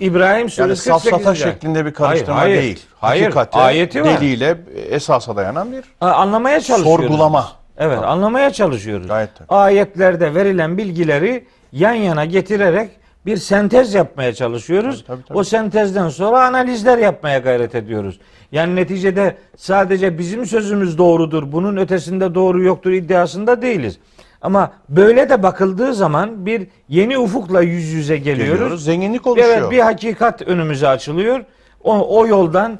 İbrahim 0.00 0.50
suresi 0.50 0.90
Yani 0.90 1.00
safsata 1.00 1.16
48. 1.24 1.42
şeklinde 1.42 1.86
bir 1.86 1.94
karıştırma 1.94 2.38
Hayır, 2.38 2.50
hayır. 2.56 2.62
değil. 2.62 2.86
Hayır, 3.00 3.22
Hakikate, 3.22 3.58
ayeti 3.58 4.02
var. 4.04 4.08
deliyle 4.20 4.56
esasa 4.90 5.36
dayanan 5.36 5.72
bir 5.72 5.84
Ha, 6.00 6.12
anlamaya 6.12 6.60
çalışıyoruz. 6.60 7.04
sorgulama. 7.06 7.48
Evet, 7.78 7.98
anlamaya 7.98 8.52
çalışıyoruz. 8.52 9.06
Gayet 9.08 9.30
tabii. 9.38 9.48
Ayetlerde 9.48 10.34
verilen 10.34 10.78
bilgileri 10.78 11.44
yan 11.72 11.92
yana 11.94 12.24
getirerek 12.24 12.90
bir 13.26 13.36
sentez 13.36 13.94
yapmaya 13.94 14.34
çalışıyoruz. 14.34 15.04
Tabii, 15.06 15.16
tabii, 15.16 15.28
tabii. 15.28 15.38
O 15.38 15.44
sentezden 15.44 16.08
sonra 16.08 16.44
analizler 16.46 16.98
yapmaya 16.98 17.38
gayret 17.38 17.74
ediyoruz. 17.74 18.18
Yani 18.52 18.76
neticede 18.76 19.36
sadece 19.56 20.18
bizim 20.18 20.46
sözümüz 20.46 20.98
doğrudur, 20.98 21.52
bunun 21.52 21.76
ötesinde 21.76 22.34
doğru 22.34 22.62
yoktur 22.62 22.90
iddiasında 22.90 23.62
değiliz. 23.62 23.98
Ama 24.42 24.72
böyle 24.88 25.28
de 25.30 25.42
bakıldığı 25.42 25.94
zaman 25.94 26.46
bir 26.46 26.66
yeni 26.88 27.18
ufukla 27.18 27.62
yüz 27.62 27.84
yüze 27.92 28.16
geliyoruz. 28.16 28.52
Geliyoruz. 28.52 28.84
Zenginlik 28.84 29.26
oluşuyor. 29.26 29.48
Evet 29.58 29.70
bir 29.70 29.78
hakikat 29.80 30.42
önümüze 30.42 30.88
açılıyor. 30.88 31.44
O, 31.84 32.18
o 32.18 32.26
yoldan 32.26 32.78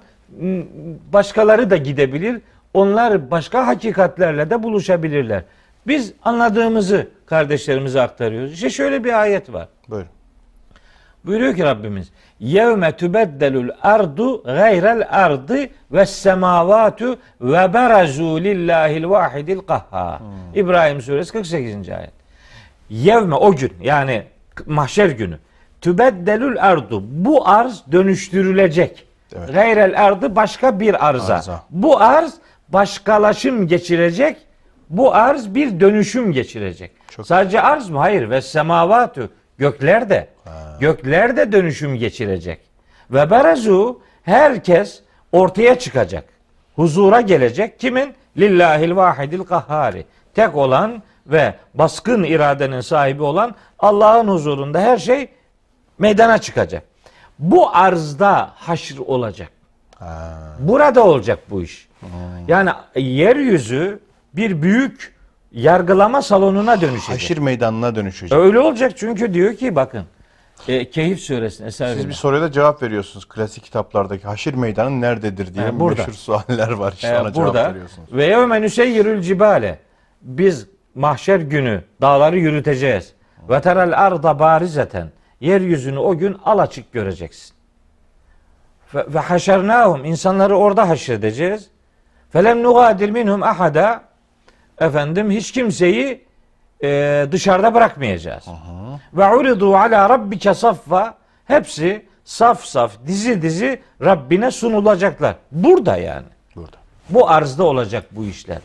başkaları 1.13 1.71
da 1.71 1.77
gidebilir. 1.77 2.41
Onlar 2.75 3.31
başka 3.31 3.67
hakikatlerle 3.67 4.51
de 4.51 4.63
buluşabilirler. 4.63 5.43
Biz 5.87 6.13
anladığımızı 6.23 7.09
kardeşlerimize 7.27 8.01
aktarıyoruz. 8.01 8.53
İşte 8.53 8.71
şöyle 8.71 9.05
bir 9.05 9.21
ayet 9.21 9.53
var. 9.53 9.69
Buyurun. 9.89 10.09
Buyuruyor 11.27 11.55
ki 11.57 11.65
Rabbimiz 11.65 12.11
yevme 12.41 12.93
tübeddelul 12.97 13.69
ardu 13.83 14.43
gayrel 14.43 15.07
ardı 15.11 15.59
ve 15.93 16.07
semavatu 16.07 17.19
ve 17.41 17.73
berazu 17.75 18.41
lillahil 18.41 19.05
vahidil 19.09 19.59
kahhar. 19.59 20.19
İbrahim 20.55 21.01
suresi 21.01 21.33
48. 21.33 21.89
ayet. 21.89 22.11
Yevme 22.91 23.35
o 23.35 23.53
gün 23.57 23.73
yani 23.83 24.23
mahşer 24.67 25.09
günü 25.09 25.39
tübeddelül 25.81 26.63
ardu 26.63 27.03
bu 27.11 27.49
arz 27.49 27.83
dönüştürülecek. 27.93 29.07
Evet. 29.37 29.55
Gayrel 29.55 30.07
ardı 30.07 30.37
başka 30.37 30.81
bir 30.81 31.09
arza. 31.09 31.35
Arza. 31.35 31.63
Bu 31.71 32.01
arz 32.01 32.35
başkalaşım 32.69 33.67
geçirecek. 33.67 34.37
Bu 34.91 35.15
arz 35.15 35.55
bir 35.55 35.81
dönüşüm 35.81 36.33
geçirecek. 36.33 36.91
Çok- 37.11 37.27
Sadece 37.27 37.61
arz 37.61 37.91
mı? 37.91 37.99
Hayır. 37.99 38.31
Ve 38.31 38.41
semavatü 38.43 39.31
gökler 39.59 40.11
de 40.11 40.29
gökler 40.81 41.37
de 41.37 41.53
dönüşüm 41.53 41.97
geçirecek. 41.97 42.61
Ve 43.11 43.31
berazu 43.31 44.01
herkes 44.23 45.03
ortaya 45.33 45.79
çıkacak. 45.79 46.25
Huzura 46.77 47.21
gelecek. 47.21 47.81
Kimin? 47.81 48.15
Lillahil 48.37 48.97
vahidil 48.97 49.45
kahhari. 49.45 50.07
Tek 50.35 50.57
olan 50.57 51.03
ve 51.27 51.55
baskın 51.75 52.23
iradenin 52.23 52.81
sahibi 52.81 53.23
olan 53.23 53.55
Allah'ın 53.79 54.29
huzurunda 54.29 54.81
her 54.81 54.99
şey 54.99 55.29
meydana 55.99 56.39
çıkacak. 56.39 56.83
Bu 57.39 57.77
arzda 57.77 58.51
haşr 58.55 58.99
olacak. 58.99 59.49
Burada 60.59 61.05
olacak 61.05 61.39
bu 61.51 61.63
iş. 61.63 61.89
Yani 62.49 62.71
yeryüzü 62.97 64.01
bir 64.33 64.63
büyük 64.63 65.16
yargılama 65.57 66.23
salonuna 66.23 66.81
dönüşecek. 66.81 67.15
Haşir 67.15 67.39
meydanına 67.39 67.95
dönüşecek. 67.95 68.39
Öyle 68.39 68.59
olacak 68.59 68.93
çünkü 68.97 69.35
diyor 69.35 69.55
ki 69.55 69.77
bakın 69.77 70.05
e, 70.69 70.91
Keyif 70.91 71.21
suresinde 71.21 71.71
Siz 71.71 72.09
bir 72.09 72.13
soruya 72.13 72.43
da 72.43 72.53
cevap 72.53 72.83
veriyorsunuz. 72.83 73.29
Klasik 73.29 73.65
kitaplardaki 73.65 74.27
haşir 74.27 74.55
meydanı 74.55 75.01
nerededir 75.01 75.55
diye 75.55 75.67
Ee, 75.67 75.81
burada. 75.81 76.01
meşhur 76.03 76.13
sualler 76.13 76.71
var. 76.71 76.93
İşte 76.93 77.09
Ee, 77.09 77.19
ona 77.21 77.33
cevap 77.33 77.35
burada 77.47 77.71
veriyorsunuz. 77.71 78.13
ve 78.13 78.25
yevme 78.25 78.63
nüseyyirül 78.63 79.23
cibale 79.23 79.79
biz 80.23 80.67
mahşer 80.95 81.41
günü 81.41 81.85
dağları 82.01 82.39
yürüteceğiz. 82.39 83.13
Ve 83.49 83.61
teral 83.61 83.93
arda 84.07 84.39
barizeten 84.39 85.11
yeryüzünü 85.41 85.99
o 85.99 86.19
gün 86.19 86.37
alaçık 86.45 86.93
göreceksin. 86.93 87.57
Ve, 88.95 89.05
ve 89.15 89.19
haşernahum 89.19 90.05
insanları 90.05 90.57
orada 90.57 90.89
haşredeceğiz. 90.89 91.71
Felem 92.31 92.63
nugadir 92.63 93.11
minhum 93.11 93.43
ahada 93.43 94.03
efendim 94.81 95.31
hiç 95.31 95.53
kimseyi 95.53 96.25
e, 96.83 97.27
dışarıda 97.33 97.75
bırakmayacağız. 97.75 98.45
Ve 99.15 99.35
uridu 99.35 99.77
ala 99.77 100.09
rabbike 100.11 100.55
saffa 100.55 101.15
hepsi 101.45 102.07
saf 102.25 102.65
saf 102.65 102.93
dizi 103.07 103.43
dizi 103.43 103.81
Rabbine 104.05 104.51
sunulacaklar. 104.51 105.35
Burada 105.53 105.97
yani. 105.97 106.27
Burada. 106.57 106.77
Bu 107.11 107.31
arzda 107.31 107.65
olacak 107.65 108.05
bu 108.11 108.25
işler. 108.25 108.59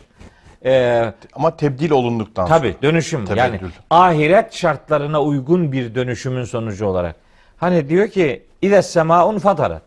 Ee, 0.64 1.12
Ama 1.32 1.56
tebdil 1.56 1.90
olunduktan 1.90 2.46
sonra. 2.46 2.58
tabi 2.58 2.76
dönüşüm 2.82 3.24
Tebeddül. 3.26 3.38
yani 3.38 3.60
ahiret 3.90 4.54
şartlarına 4.54 5.22
uygun 5.22 5.72
bir 5.72 5.94
dönüşümün 5.94 6.44
sonucu 6.44 6.86
olarak. 6.86 7.16
Hani 7.56 7.88
diyor 7.88 8.08
ki 8.08 8.42
İdes 8.62 8.90
semaun 8.90 9.38
fatarat. 9.38 9.82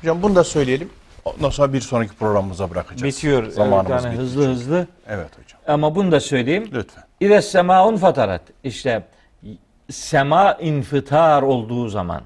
Hocam 0.00 0.22
bunu 0.22 0.34
da 0.36 0.44
söyleyelim. 0.44 0.90
Ondan 1.24 1.50
sonra 1.50 1.72
bir 1.72 1.80
sonraki 1.80 2.14
programımıza 2.16 2.70
bırakacağız. 2.70 3.02
Bitiyor. 3.02 3.50
Zamanımız 3.50 4.04
yani 4.04 4.12
bitti. 4.12 4.22
hızlı 4.22 4.48
hızlı. 4.48 4.86
Evet 5.08 5.30
hocam. 5.44 5.60
Ama 5.66 5.94
bunu 5.94 6.12
da 6.12 6.20
söyleyeyim. 6.20 6.70
Lütfen. 6.72 7.04
İdes 7.20 7.50
semaun 7.50 7.96
fatarat. 7.96 8.42
İşte 8.64 9.02
sema 9.90 10.52
infitar 10.52 11.42
olduğu 11.42 11.88
zaman. 11.88 12.22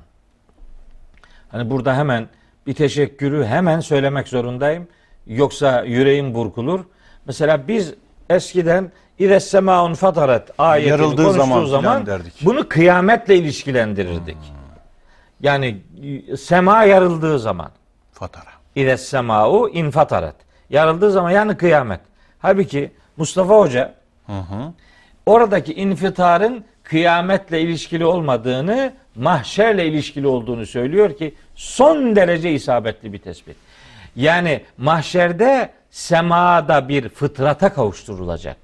Hani 1.48 1.70
burada 1.70 1.96
hemen 1.96 2.28
bir 2.66 2.74
teşekkürü 2.74 3.44
hemen 3.44 3.80
söylemek 3.80 4.28
zorundayım. 4.28 4.88
Yoksa 5.26 5.82
yüreğim 5.82 6.34
burkulur. 6.34 6.80
Mesela 7.26 7.68
biz 7.68 7.94
eskiden 8.30 8.92
İdes 9.18 9.46
semaun 9.50 9.94
fatarat 9.94 10.50
ayetini 10.58 10.90
Yarıldığı 10.90 11.16
konuştuğu 11.16 11.38
zaman 11.38 11.64
zaman, 11.66 12.06
derdik. 12.06 12.32
bunu 12.44 12.68
kıyametle 12.68 13.36
ilişkilendirirdik. 13.36 14.36
Yani 15.40 15.82
sema 16.38 16.84
yarıldığı 16.84 17.38
zaman. 17.38 17.70
Fatara. 18.12 18.57
İdes 18.76 19.08
semau 19.08 19.68
infatarat. 19.68 20.34
Yarıldığı 20.70 21.10
zaman 21.10 21.30
yani 21.30 21.56
kıyamet. 21.56 22.00
Halbuki 22.38 22.90
Mustafa 23.16 23.54
Hoca 23.58 23.94
oradaki 25.26 25.74
infitarın 25.74 26.64
kıyametle 26.82 27.60
ilişkili 27.60 28.04
olmadığını, 28.04 28.92
mahşerle 29.14 29.86
ilişkili 29.86 30.26
olduğunu 30.26 30.66
söylüyor 30.66 31.16
ki 31.16 31.34
son 31.54 32.16
derece 32.16 32.52
isabetli 32.52 33.12
bir 33.12 33.18
tespit. 33.18 33.56
Yani 34.16 34.62
mahşerde 34.78 35.70
semada 35.90 36.88
bir 36.88 37.08
fıtrata 37.08 37.72
kavuşturulacak. 37.72 38.56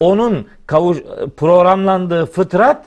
Onun 0.00 0.48
kavuş, 0.66 0.98
programlandığı 1.36 2.26
fıtrat 2.26 2.86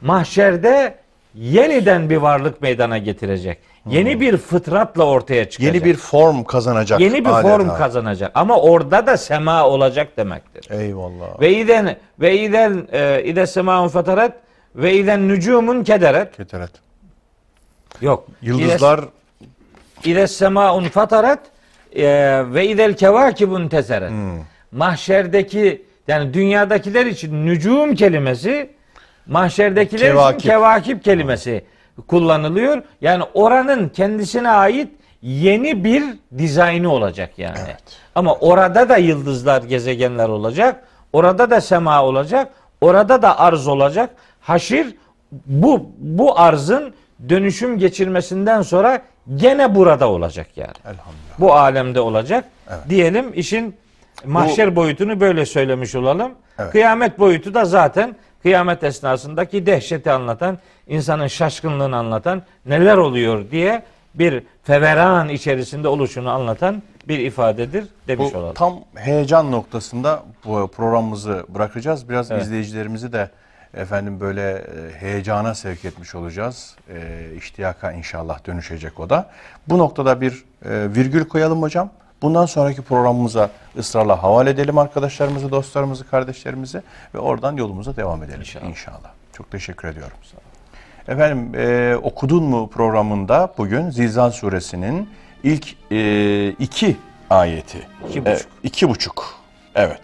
mahşerde 0.00 0.94
yeniden 1.34 2.10
bir 2.10 2.16
varlık 2.16 2.62
meydana 2.62 2.98
getirecek. 2.98 3.58
Yeni 3.86 4.20
bir 4.20 4.36
fıtratla 4.36 5.04
ortaya 5.04 5.50
çıkacak. 5.50 5.74
Yeni 5.74 5.84
bir 5.84 5.96
form 5.96 6.44
kazanacak. 6.44 7.00
Yeni 7.00 7.24
bir 7.24 7.30
adeta. 7.30 7.42
form 7.42 7.68
kazanacak. 7.68 8.32
Ama 8.34 8.60
orada 8.60 9.06
da 9.06 9.16
sema 9.16 9.66
olacak 9.66 10.16
demektir. 10.16 10.70
Eyvallah. 10.70 11.40
Ve 11.40 11.52
iden 11.52 11.96
ve 12.20 12.38
iden 12.38 12.88
e, 12.92 13.22
ide 13.24 13.46
semaun 13.46 13.88
fatarat 13.88 14.32
ve 14.74 14.94
iden 14.94 15.28
nücumun 15.28 15.84
kederet. 15.84 16.36
Keteret. 16.36 16.70
Yok. 18.00 18.26
Yıldızlar 18.42 19.00
ide 20.04 20.26
semaun 20.26 20.84
fatarat 20.84 21.40
e, 21.96 22.04
ve 22.54 22.68
idel 22.68 22.96
kevakibun 22.96 23.68
teseret. 23.68 24.10
Hmm. 24.10 24.40
Mahşerdeki 24.72 25.82
yani 26.08 26.34
dünyadakiler 26.34 27.06
için 27.06 27.46
nücum 27.46 27.94
kelimesi 27.94 28.70
mahşerdekiler 29.30 30.12
Kevakib. 30.12 30.38
için 30.38 30.48
kevakip 30.48 31.04
kelimesi 31.04 31.64
kullanılıyor. 32.08 32.82
Yani 33.00 33.24
oranın 33.34 33.88
kendisine 33.88 34.50
ait 34.50 34.88
yeni 35.22 35.84
bir 35.84 36.04
dizaynı 36.38 36.92
olacak 36.92 37.38
yani. 37.38 37.58
Evet. 37.66 37.82
Ama 38.14 38.34
orada 38.34 38.88
da 38.88 38.96
yıldızlar, 38.96 39.62
gezegenler 39.62 40.28
olacak. 40.28 40.84
Orada 41.12 41.50
da 41.50 41.60
sema 41.60 42.04
olacak. 42.04 42.48
Orada 42.80 43.22
da 43.22 43.38
arz 43.40 43.68
olacak. 43.68 44.10
Haşir 44.40 44.94
bu 45.46 45.90
bu 45.98 46.38
arzın 46.40 46.94
dönüşüm 47.28 47.78
geçirmesinden 47.78 48.62
sonra 48.62 49.02
gene 49.36 49.74
burada 49.74 50.08
olacak 50.10 50.46
yani. 50.56 50.72
elhamdülillah. 50.84 51.38
Bu 51.38 51.54
alemde 51.54 52.00
olacak. 52.00 52.44
Diyelim 52.88 53.32
işin 53.34 53.76
mahşer 54.24 54.76
boyutunu 54.76 55.20
böyle 55.20 55.46
söylemiş 55.46 55.94
olalım. 55.94 56.32
Evet. 56.58 56.72
Kıyamet 56.72 57.18
boyutu 57.18 57.54
da 57.54 57.64
zaten 57.64 58.16
kıyamet 58.42 58.84
esnasındaki 58.84 59.66
dehşeti 59.66 60.10
anlatan, 60.10 60.58
insanın 60.86 61.26
şaşkınlığını 61.26 61.96
anlatan, 61.96 62.42
neler 62.66 62.96
oluyor 62.96 63.50
diye 63.50 63.82
bir 64.14 64.42
feveran 64.62 65.28
içerisinde 65.28 65.88
oluşunu 65.88 66.30
anlatan 66.30 66.82
bir 67.08 67.18
ifadedir 67.18 67.84
demiş 68.08 68.28
Bu 68.34 68.38
olalım. 68.38 68.54
tam 68.54 68.80
heyecan 68.94 69.52
noktasında 69.52 70.22
bu 70.44 70.68
programımızı 70.76 71.44
bırakacağız. 71.48 72.08
Biraz 72.08 72.30
Evet. 72.30 72.42
izleyicilerimizi 72.42 73.12
de 73.12 73.30
efendim 73.74 74.20
böyle 74.20 74.50
e, 74.52 75.00
heyecana 75.00 75.54
sevk 75.54 75.84
etmiş 75.84 76.14
olacağız. 76.14 76.76
E, 76.88 76.98
iştiyaka 77.36 77.92
inşallah 77.92 78.46
dönüşecek 78.46 79.00
o 79.00 79.10
da. 79.10 79.30
Bu 79.68 79.78
noktada 79.78 80.20
bir 80.20 80.32
e, 80.64 80.94
virgül 80.94 81.24
koyalım 81.24 81.62
hocam. 81.62 81.90
Bundan 82.22 82.46
sonraki 82.46 82.82
programımıza 82.82 83.50
ısrarla 83.78 84.22
havale 84.22 84.50
edelim 84.50 84.78
arkadaşlarımızı, 84.78 85.50
dostlarımızı, 85.50 86.08
kardeşlerimizi 86.10 86.82
ve 87.14 87.18
oradan 87.18 87.56
yolumuza 87.56 87.96
devam 87.96 88.22
edelim 88.22 88.40
İnşallah. 88.40 88.64
inşallah. 88.66 89.10
Çok 89.32 89.50
teşekkür 89.50 89.88
ediyorum. 89.88 90.16
Efendim 91.08 91.60
e, 91.60 91.96
okudun 92.02 92.44
mu 92.44 92.70
programında 92.70 93.54
bugün 93.58 93.90
Zilzal 93.90 94.30
suresinin 94.30 95.08
ilk 95.42 95.76
e, 95.92 96.48
iki 96.50 96.96
ayeti. 97.30 97.86
İki 98.08 98.18
E, 98.18 98.24
buçuk. 98.34 98.48
iki 98.62 98.88
buçuk. 98.88 99.34
Evet. 99.74 100.02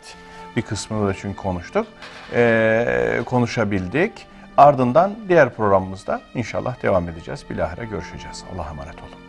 Bir 0.57 0.63
kısmını 0.63 1.09
da 1.09 1.15
çünkü 1.15 1.37
konuştuk. 1.37 1.87
E, 2.35 3.21
konuşabildik. 3.27 4.13
Ardından 4.57 5.15
diğer 5.29 5.55
programımızda 5.55 6.21
inşallah 6.35 6.83
devam 6.83 7.09
edeceğiz. 7.09 7.45
Bilahare 7.51 7.85
görüşeceğiz. 7.85 8.45
Allah'a 8.55 8.71
emanet 8.71 8.95
olun. 8.95 9.26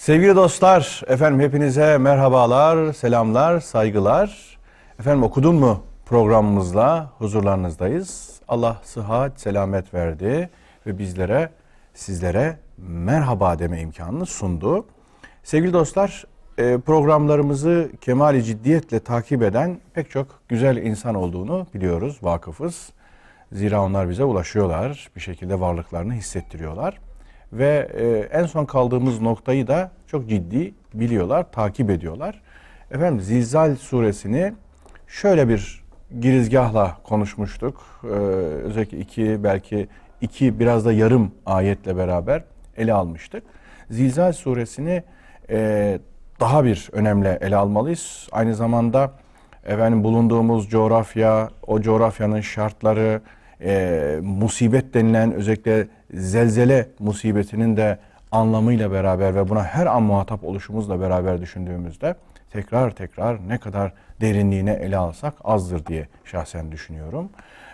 Sevgili 0.00 0.36
dostlar, 0.36 1.02
efendim 1.06 1.40
hepinize 1.40 1.98
merhabalar, 1.98 2.92
selamlar, 2.92 3.60
saygılar. 3.60 4.58
Efendim 5.00 5.22
okudun 5.22 5.54
mu 5.54 5.82
programımızla 6.06 7.12
huzurlarınızdayız. 7.18 8.40
Allah 8.48 8.80
sıhhat, 8.84 9.40
selamet 9.40 9.94
verdi 9.94 10.50
ve 10.86 10.98
bizlere, 10.98 11.50
sizlere 11.94 12.56
merhaba 12.78 13.58
deme 13.58 13.80
imkanını 13.80 14.26
sundu. 14.26 14.86
Sevgili 15.42 15.72
dostlar, 15.72 16.24
e, 16.58 16.78
programlarımızı 16.78 17.90
kemali 18.00 18.44
ciddiyetle 18.44 19.00
takip 19.00 19.42
eden 19.42 19.80
pek 19.94 20.10
çok 20.10 20.26
güzel 20.48 20.76
insan 20.76 21.14
olduğunu 21.14 21.66
biliyoruz, 21.74 22.18
vakıfız. 22.22 22.92
Zira 23.52 23.82
onlar 23.82 24.10
bize 24.10 24.24
ulaşıyorlar, 24.24 25.10
bir 25.16 25.20
şekilde 25.20 25.60
varlıklarını 25.60 26.14
hissettiriyorlar. 26.14 27.09
Ve 27.52 27.88
e, 27.94 28.38
en 28.38 28.46
son 28.46 28.64
kaldığımız 28.64 29.20
noktayı 29.20 29.66
da 29.66 29.90
çok 30.06 30.28
ciddi 30.28 30.74
biliyorlar, 30.94 31.52
takip 31.52 31.90
ediyorlar. 31.90 32.40
Efendim 32.90 33.20
Zilzal 33.20 33.76
suresini 33.76 34.52
şöyle 35.06 35.48
bir 35.48 35.84
girizgahla 36.20 36.96
konuşmuştuk. 37.04 37.86
Ee, 38.04 38.08
özellikle 38.08 38.98
iki 38.98 39.44
belki 39.44 39.88
iki 40.20 40.60
biraz 40.60 40.86
da 40.86 40.92
yarım 40.92 41.32
ayetle 41.46 41.96
beraber 41.96 42.44
ele 42.76 42.92
almıştık. 42.92 43.42
Zilzal 43.90 44.32
suresini 44.32 45.02
e, 45.50 45.98
daha 46.40 46.64
bir 46.64 46.88
önemli 46.92 47.28
ele 47.40 47.56
almalıyız. 47.56 48.28
Aynı 48.32 48.54
zamanda 48.54 49.12
efendim 49.64 50.04
bulunduğumuz 50.04 50.68
coğrafya, 50.68 51.48
o 51.66 51.80
coğrafyanın 51.80 52.40
şartları, 52.40 53.20
e, 53.60 54.18
musibet 54.22 54.94
denilen 54.94 55.32
özellikle 55.32 55.88
zelzele 56.14 56.88
musibetinin 56.98 57.76
de 57.76 57.98
anlamıyla 58.32 58.92
beraber 58.92 59.34
ve 59.34 59.48
buna 59.48 59.64
her 59.64 59.86
an 59.86 60.02
muhatap 60.02 60.44
oluşumuzla 60.44 61.00
beraber 61.00 61.40
düşündüğümüzde 61.40 62.14
tekrar 62.50 62.90
tekrar 62.90 63.48
ne 63.48 63.58
kadar 63.58 63.92
derinliğine 64.20 64.72
ele 64.72 64.96
alsak 64.96 65.34
azdır 65.44 65.86
diye 65.86 66.08
şahsen 66.24 66.72
düşünüyorum. 66.72 67.28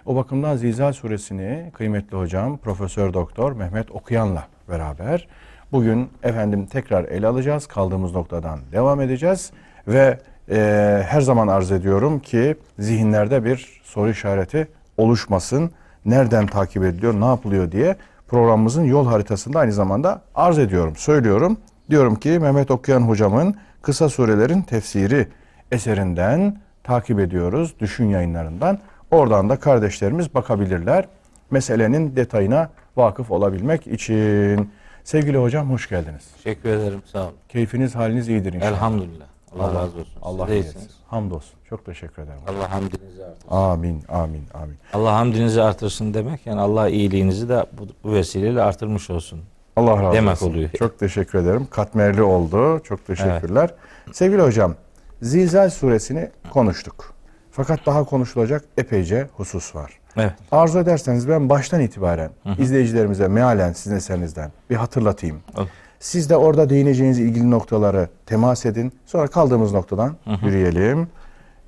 O 0.07 0.16
bakımdan 0.16 0.57
Zilzal 0.57 0.93
suresini 0.93 1.70
kıymetli 1.74 2.16
hocam 2.16 2.59
Profesör 2.59 3.12
Doktor 3.12 3.53
Mehmet 3.53 3.91
Okuyan'la 3.91 4.45
beraber 4.68 5.28
bugün 5.72 6.11
efendim 6.22 6.66
tekrar 6.66 7.05
ele 7.05 7.26
alacağız. 7.26 7.66
Kaldığımız 7.66 8.12
noktadan 8.12 8.61
devam 8.72 9.01
edeceğiz 9.01 9.51
ve 9.89 10.18
e, 10.51 11.03
her 11.09 11.20
zaman 11.20 11.49
arz 11.49 11.72
ediyorum 11.72 12.20
ki 12.20 12.57
zihinlerde 12.78 13.45
bir 13.45 13.80
soru 13.84 14.11
işareti 14.11 14.68
oluşmasın. 14.97 15.70
Nereden 16.05 16.47
takip 16.47 16.84
ediliyor, 16.84 17.20
ne 17.20 17.24
yapılıyor 17.24 17.72
diye 17.72 17.97
programımızın 18.29 18.85
yol 18.85 19.07
haritasında 19.07 19.59
aynı 19.59 19.72
zamanda 19.72 20.22
arz 20.35 20.59
ediyorum, 20.59 20.97
söylüyorum. 20.97 21.59
Diyorum 21.91 22.14
ki 22.14 22.29
Mehmet 22.29 22.70
Okuyan 22.70 23.01
hocamın 23.01 23.55
Kısa 23.83 24.09
Surelerin 24.09 24.62
Tefsiri 24.62 25.29
eserinden 25.72 26.61
takip 26.85 27.20
ediyoruz, 27.20 27.74
düşün 27.81 28.05
yayınlarından. 28.05 28.79
Oradan 29.11 29.51
da 29.51 29.57
kardeşlerimiz 29.61 30.35
bakabilirler. 30.35 31.09
Meselenin 31.51 32.16
detayına 32.16 32.70
vakıf 32.97 33.31
olabilmek 33.31 33.87
için. 33.87 34.70
Sevgili 35.05 35.37
hocam 35.39 35.70
hoş 35.70 35.89
geldiniz. 35.89 36.31
Teşekkür 36.43 36.68
ederim. 36.68 37.03
Sağ 37.12 37.22
olun. 37.22 37.35
Keyfiniz 37.49 37.95
haliniz 37.95 38.29
iyidir 38.29 38.53
inşallah. 38.53 38.70
Elhamdülillah. 38.70 39.27
Allah, 39.59 39.74
razı 39.74 39.99
olsun. 39.99 40.20
Allah 40.22 40.49
iyisin. 40.49 40.68
iyisiniz. 40.68 40.97
Hamdolsun. 41.07 41.56
Çok 41.71 41.85
teşekkür 41.87 42.23
ederim. 42.23 42.39
Allah 42.49 42.73
hamdinizi 42.73 43.25
artırsın. 43.25 43.49
Amin, 43.51 44.03
amin, 44.09 44.43
amin. 44.55 44.77
Allah 44.93 45.12
hamdinizi 45.14 45.62
artırsın 45.62 46.14
demek 46.14 46.47
yani 46.47 46.61
Allah 46.61 46.89
iyiliğinizi 46.89 47.49
de 47.49 47.67
bu, 48.05 48.12
vesileyle 48.12 48.62
artırmış 48.62 49.11
olsun. 49.11 49.41
Allah 49.77 50.03
razı 50.03 50.17
Demek 50.17 50.33
olsun. 50.33 50.51
oluyor. 50.51 50.71
Çok 50.71 50.99
teşekkür 50.99 51.39
ederim. 51.39 51.67
Katmerli 51.71 52.23
oldu. 52.23 52.81
Çok 52.85 53.07
teşekkürler. 53.07 53.75
Sevgili 54.12 54.43
hocam, 54.43 54.75
Zilzal 55.23 55.71
suresini 55.71 56.31
konuştuk. 56.51 57.14
Fakat 57.51 57.87
daha 57.87 58.05
konuşulacak 58.05 58.64
epeyce 58.79 59.29
husus 59.37 59.75
var. 59.75 59.93
Evet. 60.17 60.33
Arzu 60.53 60.79
ederseniz 60.79 61.29
ben 61.29 61.49
baştan 61.49 61.81
itibaren 61.81 62.31
izleyicilerimize 62.59 63.29
mealen 63.29 63.73
sizin 63.73 63.97
eserinizden 63.97 64.53
bir 64.71 64.77
hatırlatayım. 64.77 65.41
Olur. 65.57 65.67
Siz 66.01 66.31
de 66.31 66.37
orada 66.37 66.71
değineceğiniz 66.71 67.19
ilgili 67.19 67.51
noktaları 67.51 68.09
temas 68.27 68.67
edin. 68.67 68.93
Sonra 69.07 69.27
kaldığımız 69.27 69.73
noktadan 69.73 70.17
yürüyelim. 70.43 71.09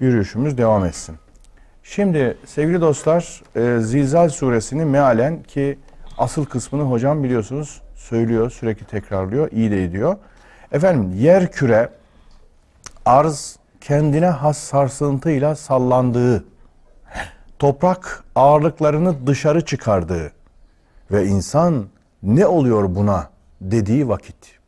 Yürüyüşümüz 0.01 0.59
devam 0.59 0.84
etsin. 0.84 1.16
Şimdi 1.82 2.36
sevgili 2.46 2.80
dostlar 2.80 3.42
e, 3.57 3.80
Zilzal 3.80 4.28
suresini 4.28 4.84
mealen 4.84 5.42
ki 5.42 5.78
asıl 6.18 6.44
kısmını 6.44 6.82
hocam 6.82 7.24
biliyorsunuz 7.24 7.82
söylüyor, 7.94 8.51
sürekli 8.51 8.86
tekrarlıyor, 8.86 9.53
iyi 9.53 9.70
de 9.70 9.84
ediyor. 9.84 10.16
Efendim 10.72 11.12
yer 11.14 11.53
küre 11.53 11.88
arz 13.07 13.59
kendine 13.80 14.26
has 14.26 14.59
sarsıntıyla 14.59 15.55
sallandığı, 15.55 16.44
toprak 17.59 18.24
ağırlıklarını 18.34 19.26
dışarı 19.26 19.64
çıkardığı 19.64 20.32
ve 21.11 21.26
insan 21.26 21.86
ne 22.22 22.46
oluyor 22.46 22.94
buna 22.94 23.30
dediği 23.61 24.09
vakit. 24.09 24.59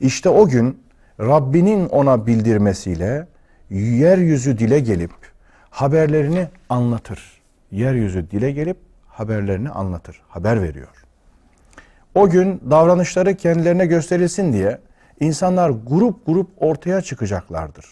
İşte 0.00 0.28
o 0.28 0.48
gün 0.48 0.82
Rabbinin 1.20 1.88
ona 1.88 2.26
bildirmesiyle 2.26 3.26
yeryüzü 3.70 4.58
dile 4.58 4.80
gelip 4.80 5.10
haberlerini 5.70 6.48
anlatır. 6.68 7.40
Yeryüzü 7.70 8.30
dile 8.30 8.50
gelip 8.50 8.76
haberlerini 9.06 9.70
anlatır, 9.70 10.20
haber 10.28 10.62
veriyor. 10.62 10.88
O 12.14 12.30
gün 12.30 12.60
davranışları 12.70 13.34
kendilerine 13.34 13.86
gösterilsin 13.86 14.52
diye 14.52 14.78
insanlar 15.20 15.70
grup 15.70 16.26
grup 16.26 16.50
ortaya 16.56 17.00
çıkacaklardır. 17.00 17.86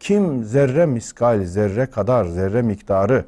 Kim 0.00 0.44
zerre 0.44 0.86
miskal, 0.86 1.44
zerre 1.44 1.86
kadar, 1.86 2.24
zerre 2.24 2.62
miktarı 2.62 3.24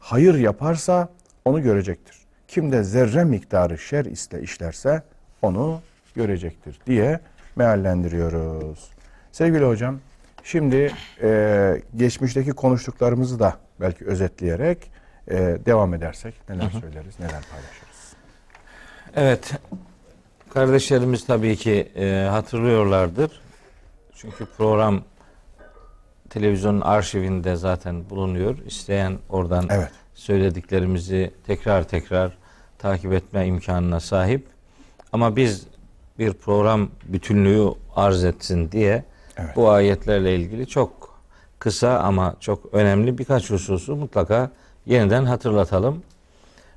hayır 0.00 0.34
yaparsa 0.34 1.08
onu 1.44 1.62
görecektir. 1.62 2.16
Kim 2.48 2.72
de 2.72 2.84
zerre 2.84 3.24
miktarı 3.24 3.78
şer 3.78 4.04
iste 4.04 4.42
işlerse 4.42 5.02
onu 5.42 5.80
görecektir 6.14 6.80
diye 6.86 7.20
meallendiriyoruz. 7.56 8.90
Sevgili 9.32 9.64
hocam, 9.64 9.98
şimdi 10.50 10.92
e, 11.22 11.82
geçmişteki 11.96 12.50
konuştuklarımızı 12.50 13.38
da 13.38 13.56
belki 13.80 14.04
özetleyerek 14.04 14.90
e, 15.28 15.36
devam 15.66 15.94
edersek 15.94 16.34
neler 16.48 16.70
söyleriz, 16.70 17.18
neler 17.20 17.42
paylaşırız. 17.50 18.14
Evet. 19.16 19.52
Kardeşlerimiz 20.54 21.26
tabii 21.26 21.56
ki 21.56 21.92
e, 21.96 22.28
hatırlıyorlardır. 22.30 23.40
Çünkü 24.14 24.46
program 24.56 25.02
televizyonun 26.30 26.80
arşivinde 26.80 27.56
zaten 27.56 28.10
bulunuyor. 28.10 28.58
İsteyen 28.66 29.18
oradan 29.28 29.66
Evet. 29.70 29.90
söylediklerimizi 30.14 31.30
tekrar 31.46 31.82
tekrar 31.82 32.36
takip 32.78 33.12
etme 33.12 33.46
imkanına 33.46 34.00
sahip. 34.00 34.46
Ama 35.12 35.36
biz 35.36 35.66
bir 36.18 36.32
program 36.32 36.90
bütünlüğü 37.04 37.68
arz 37.96 38.24
etsin 38.24 38.72
diye 38.72 39.04
Evet. 39.38 39.56
bu 39.56 39.70
ayetlerle 39.70 40.36
ilgili 40.36 40.66
çok 40.66 41.20
kısa 41.58 41.98
ama 41.98 42.36
çok 42.40 42.74
önemli 42.74 43.18
birkaç 43.18 43.50
hususu 43.50 43.96
mutlaka 43.96 44.50
yeniden 44.86 45.24
hatırlatalım. 45.24 46.02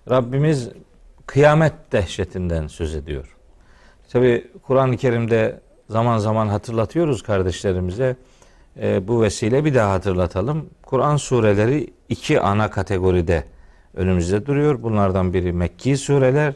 Rabbimiz 0.09 0.69
kıyamet 1.25 1.73
dehşetinden 1.91 2.67
söz 2.67 2.95
ediyor. 2.95 3.35
Tabi 4.09 4.47
Kur'an-ı 4.63 4.97
Kerim'de 4.97 5.59
zaman 5.89 6.17
zaman 6.17 6.47
hatırlatıyoruz 6.47 7.23
kardeşlerimize. 7.23 8.15
Ee, 8.81 9.07
bu 9.07 9.21
vesile 9.21 9.65
bir 9.65 9.75
daha 9.75 9.91
hatırlatalım. 9.91 10.69
Kur'an 10.83 11.17
sureleri 11.17 11.93
iki 12.09 12.39
ana 12.39 12.69
kategoride 12.69 13.43
önümüzde 13.93 14.45
duruyor. 14.45 14.83
Bunlardan 14.83 15.33
biri 15.33 15.53
Mekki 15.53 15.97
sureler, 15.97 16.53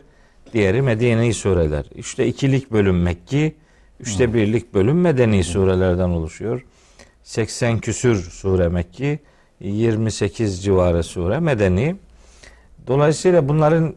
diğeri 0.53 0.81
Medeni 0.81 1.33
sureler. 1.33 1.85
İşte 1.95 2.27
ikilik 2.27 2.71
bölüm 2.71 3.01
Mekki, 3.01 3.55
üçte 3.99 4.33
birlik 4.33 4.73
bölüm 4.73 5.01
Medeni 5.01 5.43
surelerden 5.43 6.09
oluşuyor. 6.09 6.65
80 7.23 7.79
küsür 7.79 8.31
sure 8.31 8.67
Mekki, 8.67 9.19
28 9.59 10.63
civarı 10.63 11.03
sure 11.03 11.39
Medeni. 11.39 11.95
Dolayısıyla 12.87 13.49
bunların 13.49 13.93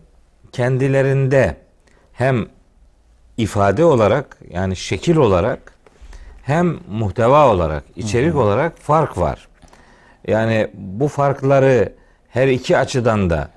kendilerinde 0.53 1.57
hem 2.13 2.47
ifade 3.37 3.85
olarak 3.85 4.39
yani 4.51 4.77
şekil 4.77 5.17
olarak 5.17 5.75
hem 6.43 6.79
muhteva 6.91 7.55
olarak, 7.55 7.85
içerik 7.97 8.37
olarak 8.37 8.79
fark 8.79 9.19
var. 9.19 9.49
Yani 10.27 10.71
bu 10.75 11.09
farkları 11.09 11.93
her 12.29 12.49
iki 12.49 12.79
açıdan 12.79 13.31
da 13.31 13.51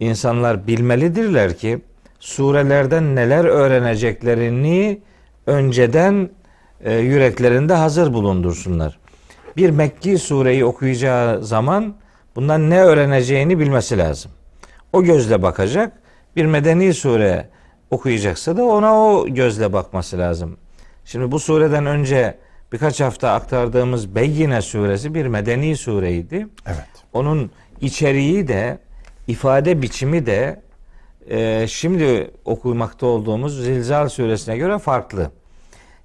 insanlar 0.00 0.66
bilmelidirler 0.66 1.56
ki 1.56 1.78
surelerden 2.20 3.16
neler 3.16 3.44
öğreneceklerini 3.44 5.00
önceden 5.46 6.30
e, 6.84 6.94
yüreklerinde 6.94 7.74
hazır 7.74 8.12
bulundursunlar. 8.12 8.98
Bir 9.56 9.70
Mekki 9.70 10.18
sureyi 10.18 10.64
okuyacağı 10.64 11.44
zaman 11.44 11.94
bundan 12.36 12.70
ne 12.70 12.82
öğreneceğini 12.82 13.58
bilmesi 13.58 13.98
lazım. 13.98 14.30
o 14.92 15.02
gözle 15.02 15.42
bakacak. 15.42 15.92
Bir 16.36 16.46
medeni 16.46 16.94
sure 16.94 17.48
okuyacaksa 17.90 18.56
da 18.56 18.64
ona 18.64 18.94
o 18.94 19.26
gözle 19.28 19.72
bakması 19.72 20.18
lazım. 20.18 20.56
Şimdi 21.04 21.32
bu 21.32 21.40
sureden 21.40 21.86
önce 21.86 22.38
birkaç 22.72 23.00
hafta 23.00 23.32
aktardığımız 23.32 24.14
Beyyine 24.14 24.62
suresi 24.62 25.14
bir 25.14 25.26
medeni 25.26 25.76
sureydi. 25.76 26.48
Evet. 26.66 26.88
Onun 27.12 27.50
içeriği 27.80 28.48
de 28.48 28.78
ifade 29.26 29.82
biçimi 29.82 30.26
de 30.26 30.62
e, 31.30 31.66
şimdi 31.68 32.30
okumakta 32.44 33.06
olduğumuz 33.06 33.64
Zilzal 33.64 34.08
suresine 34.08 34.56
göre 34.56 34.78
farklı. 34.78 35.30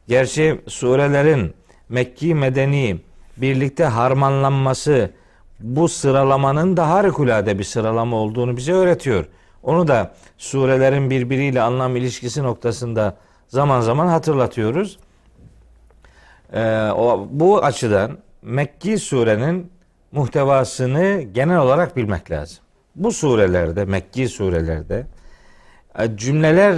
Gerçi 0.08 0.62
surelerin 0.68 1.54
Mekki 1.90 2.36
Medeni 2.36 3.00
birlikte 3.38 3.86
harmanlanması 3.86 5.12
bu 5.60 5.88
sıralamanın 5.88 6.78
da 6.78 6.90
harikulade 6.90 7.60
bir 7.60 7.64
sıralama 7.64 8.18
olduğunu 8.18 8.58
bize 8.58 8.74
öğretiyor. 8.74 9.26
Onu 9.64 9.88
da 9.88 10.14
surelerin 10.38 11.10
birbiriyle 11.10 11.62
anlam 11.62 11.96
ilişkisi 11.96 12.44
noktasında 12.44 13.18
zaman 13.48 13.82
zaman 13.82 14.08
hatırlatıyoruz. 14.08 15.00
Ee, 16.54 16.90
o, 16.96 17.28
bu 17.32 17.64
açıdan 17.64 18.18
Mekki 18.42 18.98
surenin 18.98 19.72
muhtevasını 20.12 21.22
genel 21.22 21.58
olarak 21.58 21.98
bilmek 21.98 22.32
lazım. 22.32 22.64
Bu 22.96 23.12
surelerde, 23.12 23.86
Mekki 23.86 24.28
surelerde 24.28 25.06
e, 26.00 26.18
cümleler 26.18 26.76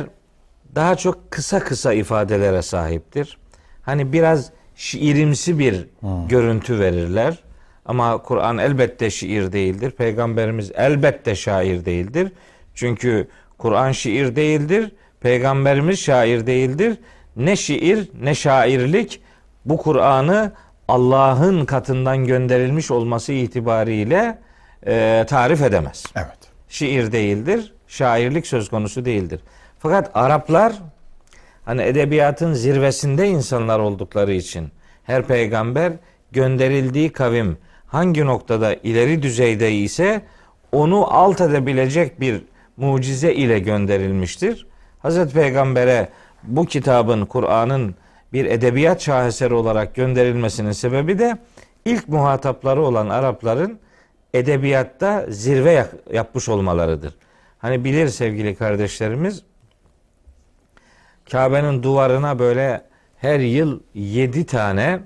daha 0.76 0.96
çok 0.96 1.32
kısa 1.32 1.60
kısa 1.60 1.94
ifadelere 1.94 2.62
sahiptir. 2.62 3.38
Hani 3.82 4.14
biraz 4.14 4.52
şiirimsi 4.76 5.60
bir 5.60 5.88
görüntü 6.30 6.80
verirler. 6.80 7.40
Ama 7.86 8.18
Kur'an 8.18 8.58
elbette 8.58 9.10
şiir 9.10 9.52
değildir. 9.52 9.92
Peygamberimiz 9.92 10.72
elbette 10.76 11.36
şair 11.36 11.86
değildir. 11.86 12.32
Çünkü 12.74 13.28
Kur'an 13.58 13.92
şiir 13.92 14.36
değildir. 14.36 14.92
Peygamberimiz 15.22 16.00
şair 16.00 16.48
değildir. 16.48 16.98
Ne 17.36 17.56
şiir 17.56 18.10
ne 18.22 18.36
şairlik 18.36 19.22
bu 19.66 19.78
Kur'an'ı 19.78 20.52
Allah'ın 20.88 21.66
katından 21.66 22.26
gönderilmiş 22.26 22.92
olması 22.92 23.34
itibariyle 23.34 24.38
e, 24.88 25.26
tarif 25.30 25.62
edemez. 25.62 26.06
Evet. 26.16 26.38
Şiir 26.70 27.12
değildir, 27.12 27.74
şairlik 27.88 28.48
söz 28.48 28.70
konusu 28.70 29.06
değildir. 29.06 29.40
Fakat 29.80 30.12
Araplar 30.14 30.74
hani 31.66 31.82
edebiyatın 31.82 32.54
zirvesinde 32.54 33.28
insanlar 33.28 33.80
oldukları 33.80 34.34
için 34.34 34.70
her 35.04 35.24
peygamber 35.24 35.94
gönderildiği 36.32 37.12
kavim 37.12 37.58
hangi 37.88 38.26
noktada 38.26 38.74
ileri 38.74 39.24
düzeyde 39.24 39.72
ise 39.72 40.22
onu 40.72 41.14
alt 41.14 41.42
edebilecek 41.42 42.20
bir 42.20 42.42
mucize 42.78 43.34
ile 43.34 43.60
gönderilmiştir. 43.60 44.68
Hazreti 45.00 45.34
Peygamber'e 45.34 46.10
bu 46.44 46.66
kitabın, 46.66 47.26
Kur'an'ın 47.26 47.96
bir 48.34 48.46
edebiyat 48.46 49.02
şaheseri 49.02 49.54
olarak 49.54 49.96
gönderilmesinin 49.96 50.72
sebebi 50.72 51.20
de 51.20 51.38
ilk 51.86 52.08
muhatapları 52.08 52.82
olan 52.82 53.10
Arapların 53.10 53.80
edebiyatta 54.34 55.26
zirve 55.30 55.88
yapmış 56.14 56.50
olmalarıdır. 56.50 57.14
Hani 57.60 57.84
bilir 57.84 58.08
sevgili 58.08 58.56
kardeşlerimiz 58.56 59.44
Kabe'nin 61.32 61.84
duvarına 61.84 62.40
böyle 62.40 62.82
her 63.18 63.40
yıl 63.40 63.80
yedi 63.94 64.46
tane 64.46 65.00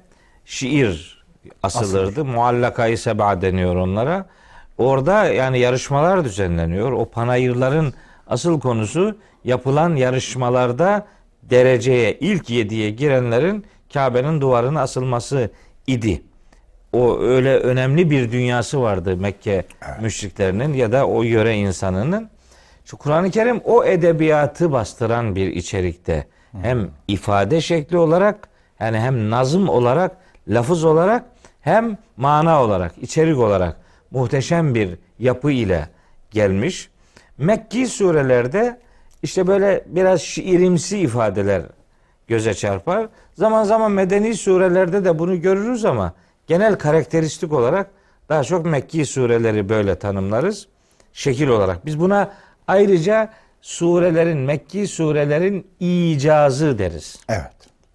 şiir 0.45 1.25
asılırdı. 1.63 2.09
Asılır. 2.21 2.25
Muallakayı 2.25 2.97
seba 2.97 3.41
deniyor 3.41 3.75
onlara. 3.75 4.25
Orada 4.77 5.25
yani 5.25 5.59
yarışmalar 5.59 6.23
düzenleniyor. 6.23 6.91
O 6.91 7.05
panayırların 7.05 7.93
asıl 8.27 8.59
konusu 8.59 9.17
yapılan 9.43 9.95
yarışmalarda 9.95 11.07
dereceye 11.43 12.17
ilk 12.19 12.49
yediye 12.49 12.89
girenlerin 12.89 13.65
Kabe'nin 13.93 14.41
duvarına 14.41 14.81
asılması 14.81 15.49
idi. 15.87 16.21
O 16.93 17.19
öyle 17.19 17.57
önemli 17.57 18.09
bir 18.11 18.31
dünyası 18.31 18.81
vardı 18.81 19.17
Mekke 19.17 19.65
müşriklerinin 20.01 20.73
ya 20.73 20.91
da 20.91 21.07
o 21.07 21.23
yöre 21.23 21.55
insanının. 21.55 22.29
Şu 22.85 22.97
Kur'an-ı 22.97 23.31
Kerim 23.31 23.61
o 23.63 23.83
edebiyatı 23.83 24.71
bastıran 24.71 25.35
bir 25.35 25.47
içerikte. 25.47 26.27
Hem 26.61 26.89
ifade 27.07 27.61
şekli 27.61 27.97
olarak 27.97 28.49
yani 28.79 28.99
hem 28.99 29.29
nazım 29.29 29.69
olarak, 29.69 30.17
lafız 30.47 30.83
olarak 30.83 31.25
hem 31.61 31.97
mana 32.17 32.63
olarak, 32.63 32.97
içerik 33.01 33.37
olarak 33.37 33.77
muhteşem 34.11 34.75
bir 34.75 34.97
yapı 35.19 35.51
ile 35.51 35.89
gelmiş. 36.31 36.89
Mekki 37.37 37.87
surelerde 37.87 38.79
işte 39.23 39.47
böyle 39.47 39.83
biraz 39.87 40.21
şiirimsi 40.21 40.99
ifadeler 40.99 41.61
göze 42.27 42.53
çarpar. 42.53 43.07
Zaman 43.33 43.63
zaman 43.63 43.91
medeni 43.91 44.35
surelerde 44.35 45.05
de 45.05 45.19
bunu 45.19 45.41
görürüz 45.41 45.85
ama 45.85 46.13
genel 46.47 46.75
karakteristik 46.75 47.53
olarak 47.53 47.91
daha 48.29 48.43
çok 48.43 48.65
Mekki 48.65 49.05
sureleri 49.05 49.69
böyle 49.69 49.99
tanımlarız. 49.99 50.67
Şekil 51.13 51.47
olarak. 51.47 51.85
Biz 51.85 51.99
buna 51.99 52.31
ayrıca 52.67 53.33
surelerin, 53.61 54.37
Mekki 54.37 54.87
surelerin 54.87 55.67
icazı 55.79 56.79
deriz. 56.79 57.19
Evet. 57.29 57.53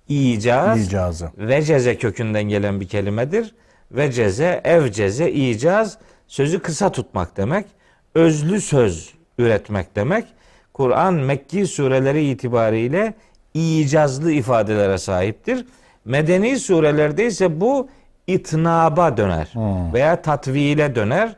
İcaz, 0.09 0.87
İcazı. 0.87 1.31
veceze 1.39 1.99
kökünden 1.99 2.45
gelen 2.45 2.81
bir 2.81 2.89
kelimedir. 2.89 3.55
Veceze, 3.91 4.61
evceze, 4.65 5.33
icaz 5.33 5.99
sözü 6.27 6.61
kısa 6.61 6.93
tutmak 6.93 7.37
demek. 7.37 7.67
Özlü 8.15 8.61
söz 8.61 9.15
üretmek 9.39 9.97
demek. 9.97 10.25
Kur'an 10.73 11.15
Mekki 11.15 11.67
sureleri 11.67 12.25
itibariyle 12.25 13.15
icazlı 13.55 14.33
ifadelere 14.33 14.99
sahiptir. 14.99 15.67
Medeni 16.05 16.59
surelerde 16.59 17.27
ise 17.27 17.61
bu 17.61 17.89
itnaba 18.27 19.17
döner 19.17 19.53
veya 19.93 20.23
tatvile 20.23 20.95
döner. 20.95 21.37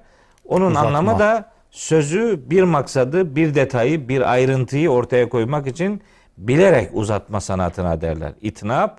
Onun 0.49 0.71
Uzatma. 0.71 0.89
anlamı 0.89 1.19
da 1.19 1.51
sözü 1.71 2.41
bir 2.51 2.63
maksadı, 2.63 3.37
bir 3.37 3.55
detayı, 3.55 4.09
bir 4.09 4.33
ayrıntıyı 4.33 4.91
ortaya 4.91 5.29
koymak 5.29 5.67
için 5.67 6.03
bilerek 6.39 6.91
uzatma 6.93 7.41
sanatına 7.41 8.01
derler. 8.01 8.33
İtnab 8.41 8.91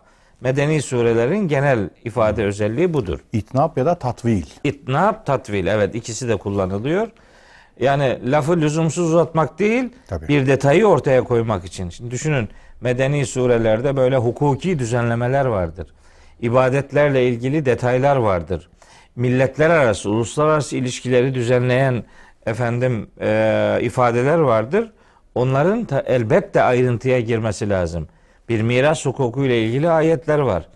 medeni 0.42 0.82
surelerin 0.82 1.48
genel 1.48 1.90
ifade 2.04 2.44
özelliği 2.46 2.94
budur. 2.94 3.20
İtnap 3.34 3.78
ya 3.78 3.86
da 3.86 3.96
tatvil. 3.96 4.46
İtnab, 4.64 5.26
tatvil 5.26 5.68
evet 5.68 5.96
ikisi 5.96 6.30
de 6.30 6.38
kullanılıyor. 6.38 7.08
Yani 7.80 8.32
lafı 8.32 8.58
lüzumsuz 8.62 9.10
uzatmak 9.14 9.60
değil, 9.60 9.90
Tabii. 10.08 10.28
bir 10.28 10.48
detayı 10.48 10.86
ortaya 10.88 11.24
koymak 11.24 11.66
için. 11.66 11.90
Şimdi 11.90 12.12
düşünün 12.12 12.50
medeni 12.82 13.26
surelerde 13.26 13.98
böyle 13.98 14.18
hukuki 14.18 14.80
düzenlemeler 14.80 15.46
vardır. 15.46 15.88
İbadetlerle 16.42 17.28
ilgili 17.28 17.66
detaylar 17.66 18.16
vardır. 18.16 18.70
Milletler 19.16 19.70
arası, 19.70 20.10
uluslararası 20.10 20.78
ilişkileri 20.78 21.34
düzenleyen 21.34 22.04
efendim 22.46 23.08
e, 23.22 23.80
ifadeler 23.82 24.38
vardır. 24.38 24.92
Onların 25.36 25.86
ta, 25.86 26.04
elbette 26.06 26.62
ayrıntıya 26.62 27.20
girmesi 27.20 27.70
lazım. 27.70 28.08
Bir 28.50 28.62
miras 28.62 29.06
hukuku 29.06 29.46
ile 29.46 29.64
ilgili 29.64 29.90
ayetler 29.90 30.40
var. 30.40 30.68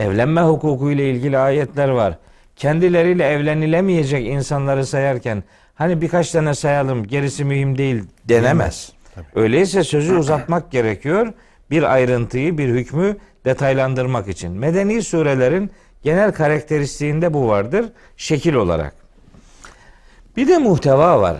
Evlenme 0.00 0.40
hukuku 0.40 0.90
ile 0.90 1.10
ilgili 1.10 1.38
ayetler 1.38 1.88
var. 1.88 2.18
Kendileriyle 2.56 3.24
evlenilemeyecek 3.24 4.26
insanları 4.26 4.86
sayarken 4.86 5.42
hani 5.74 6.00
birkaç 6.00 6.30
tane 6.30 6.54
sayalım 6.54 7.06
gerisi 7.06 7.44
mühim 7.44 7.78
değil 7.78 8.04
denemez. 8.24 8.92
Öyleyse 9.34 9.84
sözü 9.84 10.16
uzatmak 10.16 10.70
gerekiyor. 10.70 11.32
Bir 11.70 11.82
ayrıntıyı, 11.82 12.58
bir 12.58 12.68
hükmü 12.68 13.16
detaylandırmak 13.44 14.28
için. 14.28 14.52
Medeni 14.52 15.02
surelerin 15.02 15.70
genel 16.02 16.32
karakteristiğinde 16.32 17.34
bu 17.34 17.48
vardır 17.48 17.86
şekil 18.16 18.54
olarak. 18.54 18.94
Bir 20.36 20.48
de 20.48 20.58
muhteva 20.58 21.20
var. 21.20 21.36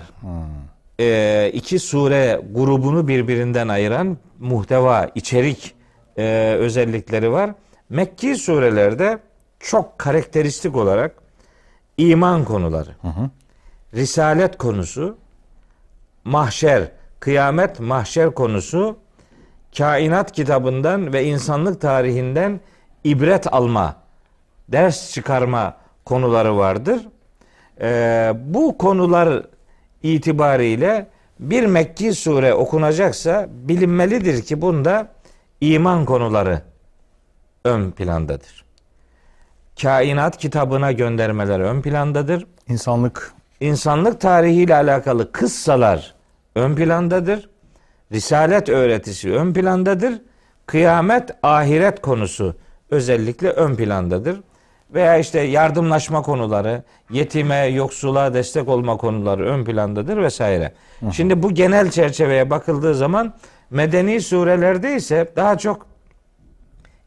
Ee, 1.01 1.51
iki 1.55 1.79
sure 1.79 2.41
grubunu 2.53 3.09
birbirinden 3.09 3.69
ayıran 3.69 4.19
muhteva, 4.39 5.11
içerik 5.15 5.75
e, 6.19 6.57
özellikleri 6.59 7.33
var. 7.33 7.51
Mekki 7.91 8.37
surelerde 8.37 9.19
çok 9.61 9.99
karakteristik 9.99 10.77
olarak 10.77 11.15
iman 11.99 12.45
konuları, 12.45 12.91
risalet 13.95 14.59
konusu, 14.59 15.17
mahşer, 16.25 16.93
kıyamet, 17.21 17.81
mahşer 17.81 18.35
konusu, 18.35 18.97
kainat 19.77 20.33
kitabından 20.33 21.13
ve 21.13 21.25
insanlık 21.25 21.81
tarihinden 21.81 22.61
ibret 23.05 23.55
alma, 23.55 23.97
ders 24.69 25.13
çıkarma 25.13 25.77
konuları 26.05 26.57
vardır. 26.57 27.09
Ee, 27.81 28.33
bu 28.45 28.79
konular 28.79 29.43
itibariyle 30.03 31.07
bir 31.41 31.67
Mekki 31.67 32.13
sure 32.13 32.55
okunacaksa 32.55 33.47
bilinmelidir 33.51 34.43
ki 34.43 34.63
bunda 34.63 35.09
iman 35.61 36.05
konuları 36.05 36.63
ön 37.65 37.91
plandadır. 37.91 38.65
Kainat 39.83 40.37
kitabına 40.37 40.93
göndermeler 40.93 41.61
ön 41.61 41.83
plandadır. 41.83 42.47
İnsanlık 42.69 43.33
insanlık 43.61 44.21
tarihiyle 44.21 44.75
alakalı 44.75 45.33
kıssalar 45.33 46.15
ön 46.55 46.75
plandadır. 46.75 47.51
Risalet 48.13 48.69
öğretisi 48.69 49.33
ön 49.33 49.53
plandadır. 49.53 50.15
Kıyamet, 50.67 51.31
ahiret 51.43 52.01
konusu 52.01 52.57
özellikle 52.91 53.51
ön 53.51 53.75
plandadır. 53.77 54.41
Veya 54.95 55.19
işte 55.19 55.41
yardımlaşma 55.41 56.23
konuları, 56.23 56.83
yetime, 57.11 57.57
yoksula 57.57 58.35
destek 58.35 58.69
olma 58.69 58.97
konuları 58.97 59.45
ön 59.47 59.65
plandadır 59.65 60.17
vesaire. 60.17 60.73
Şimdi 61.13 61.43
bu 61.43 61.55
genel 61.55 61.91
çerçeveye 61.91 62.51
bakıldığı 62.51 62.95
zaman 62.95 63.35
medeni 63.71 64.21
surelerde 64.21 64.97
ise 64.97 65.33
daha 65.37 65.59
çok 65.59 65.87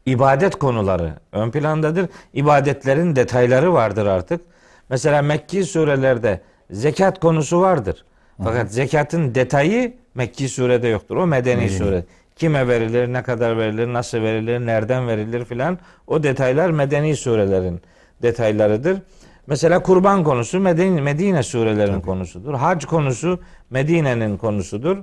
ibadet 0.06 0.56
konuları 0.56 1.14
ön 1.32 1.50
plandadır. 1.50 2.08
İbadetlerin 2.34 3.16
detayları 3.16 3.72
vardır 3.72 4.06
artık. 4.06 4.40
Mesela 4.88 5.22
Mekki 5.22 5.64
surelerde 5.64 6.40
zekat 6.70 7.20
konusu 7.20 7.60
vardır. 7.60 8.04
Fakat 8.44 8.72
zekatın 8.72 9.34
detayı 9.34 9.94
Mekki 10.14 10.48
surede 10.48 10.88
yoktur. 10.88 11.16
O 11.16 11.26
medeni 11.26 11.68
sure. 11.70 12.04
Kime 12.36 12.68
verilir, 12.68 13.12
ne 13.12 13.22
kadar 13.22 13.58
verilir, 13.58 13.92
nasıl 13.92 14.18
verilir, 14.18 14.66
nereden 14.66 15.08
verilir 15.08 15.44
filan. 15.44 15.78
O 16.06 16.22
detaylar 16.22 16.70
medeni 16.70 17.16
surelerin 17.16 17.80
detaylarıdır. 18.22 18.98
Mesela 19.46 19.82
kurban 19.82 20.24
konusu 20.24 20.60
Medine, 20.60 21.00
Medine 21.00 21.42
surelerin 21.42 22.00
konusudur. 22.00 22.54
Hac 22.54 22.84
konusu 22.84 23.40
Medine'nin 23.70 24.36
konusudur. 24.36 24.96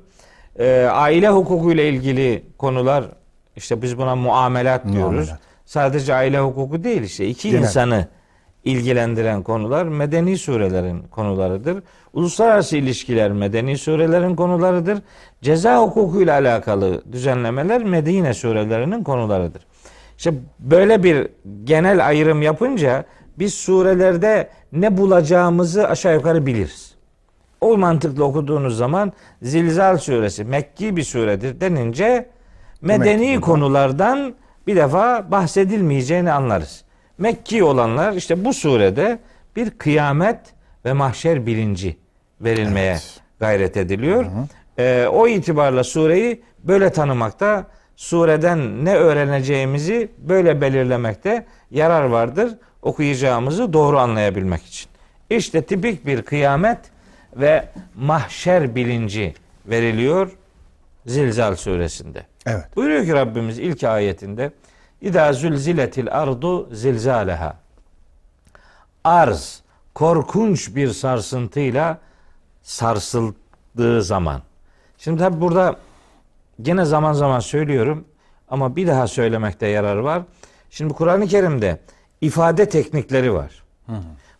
Ee, 0.60 0.88
aile 0.92 1.30
hukukuyla 1.30 1.84
ilgili 1.84 2.46
konular 2.58 3.06
işte 3.56 3.82
biz 3.82 3.98
buna 3.98 4.16
muamelat 4.16 4.84
diyoruz. 4.86 5.12
Muamelat. 5.12 5.40
Sadece 5.66 6.14
aile 6.14 6.40
hukuku 6.40 6.84
değil 6.84 7.02
işte 7.02 7.28
iki 7.28 7.50
Genel. 7.52 7.64
insanı 7.64 8.08
ilgilendiren 8.64 9.44
konular 9.44 9.84
medeni 9.84 10.38
surelerin 10.38 11.00
konularıdır. 11.12 11.84
Uluslararası 12.14 12.78
ilişkiler 12.78 13.32
medeni 13.32 13.78
surelerin 13.78 14.36
konularıdır. 14.36 15.00
Ceza 15.42 15.82
hukukuyla 15.82 16.34
alakalı 16.34 17.04
düzenlemeler 17.12 17.84
Medine 17.84 18.34
surelerinin 18.34 19.04
konularıdır. 19.04 19.66
İşte 20.18 20.34
böyle 20.60 21.04
bir 21.04 21.28
genel 21.64 22.08
ayrım 22.08 22.42
yapınca 22.42 23.06
biz 23.40 23.54
surelerde 23.54 24.50
ne 24.72 24.98
bulacağımızı 24.98 25.88
aşağı 25.88 26.14
yukarı 26.14 26.46
biliriz. 26.46 26.96
O 27.62 27.78
mantıkla 27.78 28.24
okuduğunuz 28.24 28.78
zaman 28.78 29.14
Zilzal 29.42 29.98
suresi 29.98 30.44
Mekki 30.44 30.96
bir 30.96 31.04
suredir 31.04 31.62
denince 31.62 32.30
medeni 32.82 33.42
konulardan 33.42 34.34
bir 34.68 34.76
defa 34.76 35.32
bahsedilmeyeceğini 35.32 36.32
anlarız. 36.32 36.84
Mekki 37.20 37.64
olanlar 37.64 38.14
işte 38.14 38.46
bu 38.46 38.54
surede 38.54 39.20
bir 39.56 39.70
kıyamet 39.70 40.40
ve 40.86 40.94
mahşer 40.94 41.46
bilinci 41.46 41.98
verilmeye 42.42 42.92
Evet. 42.92 43.20
gayret 43.40 43.78
ediliyor. 43.78 44.26
Ee, 44.80 45.08
o 45.12 45.28
itibarla 45.28 45.84
sureyi 45.84 46.42
böyle 46.64 46.90
tanımakta, 46.90 47.68
sureden 47.96 48.86
ne 48.86 48.96
öğreneceğimizi 48.96 50.10
böyle 50.18 50.62
belirlemekte 50.62 51.46
yarar 51.72 52.04
vardır. 52.04 52.56
Okuyacağımızı 52.82 53.74
doğru 53.74 54.00
anlayabilmek 54.00 54.66
için. 54.66 54.90
İşte 55.30 55.62
tipik 55.62 56.06
bir 56.06 56.22
kıyamet 56.22 56.78
ve 57.36 57.66
mahşer 57.96 58.76
bilinci 58.76 59.34
veriliyor 59.66 60.32
Zilzal 61.06 61.56
suresinde. 61.56 62.24
Evet. 62.46 62.66
Buyuruyor 62.76 63.06
ki 63.06 63.14
Rabbimiz 63.14 63.60
ilk 63.60 63.84
ayetinde 63.84 64.52
İza 65.02 65.34
zülziletil 65.34 66.12
ardu 66.12 66.76
zilzaleha. 66.76 67.56
Arz 69.04 69.62
korkunç 69.96 70.76
bir 70.76 70.88
sarsıntıyla 70.88 71.98
sarsıldığı 72.62 74.04
zaman. 74.04 74.42
Şimdi 74.98 75.20
tabi 75.20 75.42
burada 75.42 75.76
gene 76.62 76.86
zaman 76.86 77.14
zaman 77.14 77.40
söylüyorum 77.40 78.06
ama 78.50 78.76
bir 78.76 78.88
daha 78.88 79.08
söylemekte 79.08 79.68
yarar 79.68 79.98
var. 79.98 80.22
Şimdi 80.70 80.94
Kur'an-ı 80.94 81.28
Kerim'de 81.28 81.80
ifade 82.22 82.70
teknikleri 82.70 83.34
var. 83.34 83.64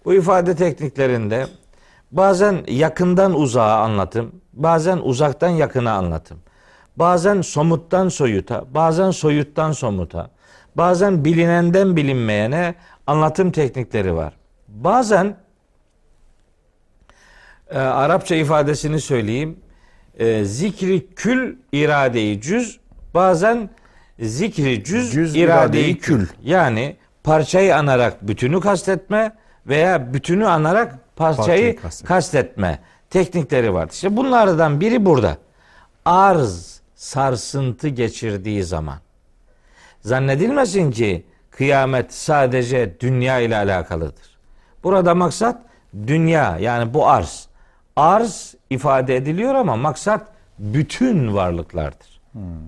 Bu 0.06 0.14
ifade 0.14 0.56
tekniklerinde 0.56 1.48
bazen 2.12 2.64
yakından 2.68 3.40
uzağa 3.40 3.78
anlatım, 3.78 4.32
bazen 4.54 4.98
uzaktan 4.98 5.50
yakına 5.50 5.94
anlatım. 5.94 6.40
Bazen 6.96 7.42
somuttan 7.42 8.10
soyuta, 8.10 8.66
bazen 8.74 9.12
soyuttan 9.12 9.72
somuta, 9.72 10.30
bazen 10.76 11.26
bilinenden 11.26 11.96
bilinmeyene 11.96 12.76
anlatım 13.08 13.52
teknikleri 13.52 14.16
var. 14.16 14.34
Bazen 14.68 15.36
e, 17.70 17.78
Arapça 17.80 18.36
ifadesini 18.36 19.02
söyleyeyim. 19.02 19.60
E, 20.20 20.46
zikri 20.46 21.08
kül 21.16 21.56
iradeyi 21.72 22.42
cüz, 22.42 22.80
bazen 23.14 23.70
zikri 24.20 24.84
cüz, 24.84 25.12
Cüz, 25.14 25.36
iradeyi 25.36 25.98
kül. 25.98 26.28
Yani 26.44 26.96
parçayı 27.24 27.76
anarak 27.76 28.28
bütünü 28.28 28.60
kastetme 28.60 29.32
veya 29.68 30.14
bütünü 30.14 30.48
anarak 30.48 30.96
parçayı 31.16 31.48
Parçayı 31.48 31.76
kastetme. 31.76 32.08
kastetme 32.08 32.80
teknikleri 33.10 33.74
var. 33.74 33.90
İşte 33.92 34.18
bunlardan 34.18 34.82
biri 34.82 35.06
burada. 35.06 35.38
Arz 36.06 36.82
sarsıntı 36.96 37.88
geçirdiği 37.88 38.64
zaman. 38.64 38.98
Zannedilmesin 40.10 40.92
ki 40.92 41.26
kıyamet 41.52 42.14
sadece 42.14 43.00
dünya 43.00 43.40
ile 43.40 43.58
alakalıdır. 43.58 44.38
Burada 44.84 45.16
maksat 45.16 45.62
dünya 46.08 46.58
yani 46.60 46.94
bu 46.94 47.08
arz. 47.08 47.48
Arz 47.96 48.56
ifade 48.70 49.16
ediliyor 49.16 49.56
ama 49.56 49.76
maksat 49.76 50.28
bütün 50.60 51.34
varlıklardır. 51.34 52.22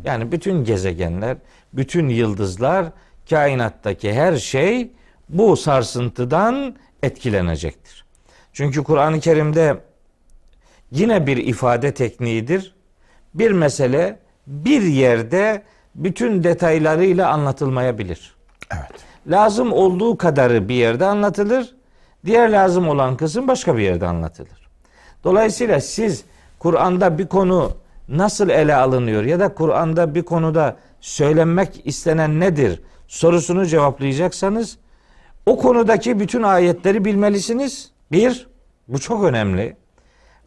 Yani 0.04 0.32
bütün 0.32 0.64
gezegenler, 0.64 1.38
bütün 1.74 2.10
yıldızlar, 2.10 2.86
kainattaki 3.30 4.14
her 4.14 4.36
şey 4.36 4.92
bu 5.30 5.58
sarsıntıdan 5.58 6.76
etkilenecektir. 7.04 8.06
Çünkü 8.54 8.84
Kur'an-ı 8.84 9.20
Kerim'de 9.20 9.78
yine 10.92 11.28
bir 11.28 11.38
ifade 11.38 11.94
tekniğidir. 11.94 12.76
Bir 13.34 13.52
mesele 13.52 14.20
bir 14.48 14.82
yerde 14.82 15.64
bütün 15.96 16.44
detaylarıyla 16.44 17.30
anlatılmayabilir. 17.30 18.36
Evet. 18.74 18.92
Lazım 19.28 19.74
olduğu 19.74 20.18
kadarı 20.18 20.70
bir 20.70 20.76
yerde 20.76 21.06
anlatılır. 21.06 21.76
Diğer 22.26 22.50
lazım 22.50 22.90
olan 22.90 23.18
kısım 23.18 23.48
başka 23.48 23.78
bir 23.78 23.82
yerde 23.82 24.08
anlatılır. 24.08 24.70
Dolayısıyla 25.24 25.82
siz 25.82 26.24
Kur'an'da 26.60 27.18
bir 27.18 27.28
konu 27.28 27.72
nasıl 28.08 28.50
ele 28.50 28.76
alınıyor 28.76 29.24
ya 29.24 29.40
da 29.40 29.54
Kur'an'da 29.54 30.16
bir 30.16 30.24
konuda 30.24 30.76
söylenmek 31.02 31.82
istenen 31.86 32.40
nedir 32.40 32.82
sorusunu 33.08 33.66
cevaplayacaksanız 33.66 34.78
o 35.46 35.58
konudaki 35.58 36.20
bütün 36.20 36.44
ayetleri 36.44 37.06
bilmelisiniz. 37.06 37.92
Bir, 38.12 38.48
bu 38.88 39.00
çok 39.00 39.24
önemli. 39.24 39.76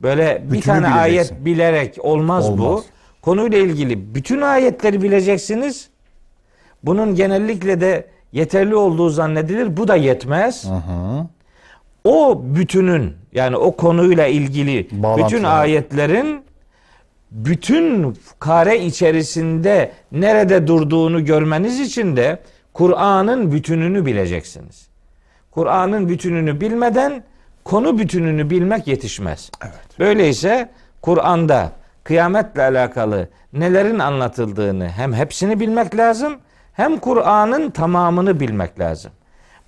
Böyle 0.02 0.42
bir 0.44 0.50
Bütünü 0.50 0.62
tane 0.62 0.86
bileceksin. 0.86 1.34
ayet 1.34 1.44
bilerek 1.44 1.98
olmaz, 2.00 2.58
bu. 2.58 2.84
Konuyla 3.24 3.58
ilgili 3.58 4.14
bütün 4.14 4.40
ayetleri 4.40 5.02
bileceksiniz. 5.02 5.88
Bunun 6.82 7.14
genellikle 7.14 7.80
de 7.80 8.06
yeterli 8.32 8.74
olduğu 8.76 9.10
zannedilir. 9.10 9.76
Bu 9.76 9.88
da 9.88 9.96
yetmez. 9.96 10.66
O 12.04 12.42
bütünün 12.44 13.12
yani 13.32 13.56
o 13.56 13.76
konuyla 13.76 14.26
ilgili 14.26 14.88
Bağlantılı. 14.92 15.26
bütün 15.26 15.44
ayetlerin 15.44 16.44
bütün 17.30 18.16
kare 18.38 18.84
içerisinde 18.84 19.92
nerede 20.12 20.66
durduğunu 20.66 21.24
görmeniz 21.24 21.80
için 21.80 22.16
de 22.16 22.38
Kur'an'ın 22.72 23.52
bütününü 23.52 24.06
bileceksiniz. 24.06 24.88
Kur'an'ın 25.50 26.08
bütününü 26.08 26.60
bilmeden 26.60 27.24
konu 27.64 27.98
bütününü 27.98 28.50
bilmek 28.50 28.86
yetişmez. 28.86 29.50
Evet. 29.62 29.98
Böyleyse 29.98 30.70
Kur'an'da 31.02 31.72
kıyametle 32.04 32.62
alakalı 32.62 33.28
nelerin 33.52 33.98
anlatıldığını 33.98 34.88
hem 34.88 35.12
hepsini 35.14 35.60
bilmek 35.60 35.96
lazım 35.96 36.36
hem 36.72 36.98
Kur'an'ın 36.98 37.70
tamamını 37.70 38.40
bilmek 38.40 38.80
lazım. 38.80 39.12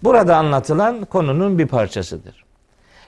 Burada 0.04 0.36
anlatılan 0.36 1.04
konunun 1.04 1.58
bir 1.58 1.66
parçasıdır. 1.66 2.44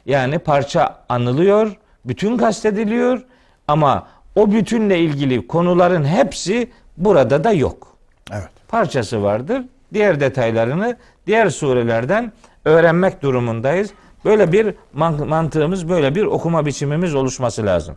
Yani 0.06 0.38
parça 0.38 0.96
anılıyor, 1.08 1.76
bütün 2.04 2.36
kastediliyor 2.36 3.22
ama 3.68 4.06
o 4.34 4.52
bütünle 4.52 4.98
ilgili 4.98 5.46
konuların 5.46 6.04
hepsi 6.04 6.70
burada 6.96 7.44
da 7.44 7.52
yok. 7.52 7.96
Evet. 8.32 8.48
Parçası 8.68 9.22
vardır. 9.22 9.62
Diğer 9.94 10.20
detaylarını 10.20 10.96
diğer 11.26 11.50
surelerden 11.50 12.32
öğrenmek 12.64 13.22
durumundayız. 13.22 13.90
Böyle 14.24 14.52
bir 14.52 14.74
man- 14.92 15.28
mantığımız, 15.28 15.88
böyle 15.88 16.14
bir 16.14 16.24
okuma 16.24 16.66
biçimimiz 16.66 17.14
oluşması 17.14 17.66
lazım. 17.66 17.96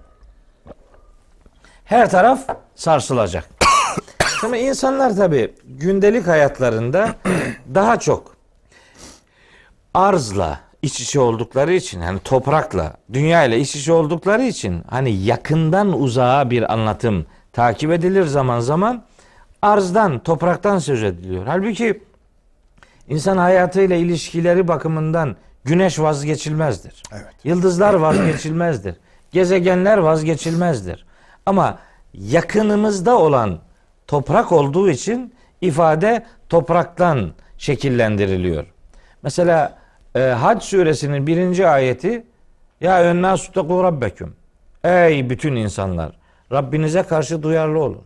Her 1.91 2.09
taraf 2.09 2.39
sarsılacak. 2.75 3.49
Şimdi 4.41 4.57
insanlar 4.57 5.15
tabi 5.15 5.53
gündelik 5.63 6.27
hayatlarında 6.27 7.15
daha 7.75 7.99
çok 7.99 8.35
arzla, 9.93 10.59
iç 10.81 11.01
içe 11.01 11.19
oldukları 11.19 11.73
için 11.73 12.01
hani 12.01 12.19
toprakla, 12.19 12.93
dünya 13.13 13.45
ile 13.45 13.59
iç 13.59 13.75
içe 13.75 13.93
oldukları 13.93 14.43
için 14.43 14.83
hani 14.89 15.11
yakından 15.23 16.01
uzağa 16.01 16.49
bir 16.49 16.73
anlatım 16.73 17.25
takip 17.53 17.91
edilir 17.91 18.25
zaman 18.25 18.59
zaman 18.59 19.03
arzdan, 19.61 20.19
topraktan 20.19 20.79
söz 20.79 21.03
ediliyor. 21.03 21.47
Halbuki 21.47 22.03
insan 23.07 23.37
hayatıyla 23.37 23.95
ilişkileri 23.95 24.67
bakımından 24.67 25.35
güneş 25.63 25.99
vazgeçilmezdir. 25.99 27.03
Evet. 27.13 27.33
Yıldızlar 27.43 27.93
vazgeçilmezdir. 27.93 28.95
Gezegenler 29.31 29.97
vazgeçilmezdir. 29.97 31.10
Ama 31.45 31.79
yakınımızda 32.13 33.19
olan 33.19 33.59
toprak 34.07 34.51
olduğu 34.51 34.89
için 34.89 35.33
ifade 35.61 36.25
topraktan 36.49 37.33
şekillendiriliyor. 37.57 38.65
Mesela 39.23 39.77
e, 40.15 40.19
Hac 40.19 40.63
suresinin 40.63 41.27
birinci 41.27 41.67
ayeti 41.67 42.25
Ya 42.81 43.03
ennâsü 43.03 43.51
tekû 43.51 43.83
rabbeküm 43.83 44.35
Ey 44.83 45.29
bütün 45.29 45.55
insanlar 45.55 46.11
Rabbinize 46.51 47.03
karşı 47.03 47.43
duyarlı 47.43 47.79
olun. 47.79 48.01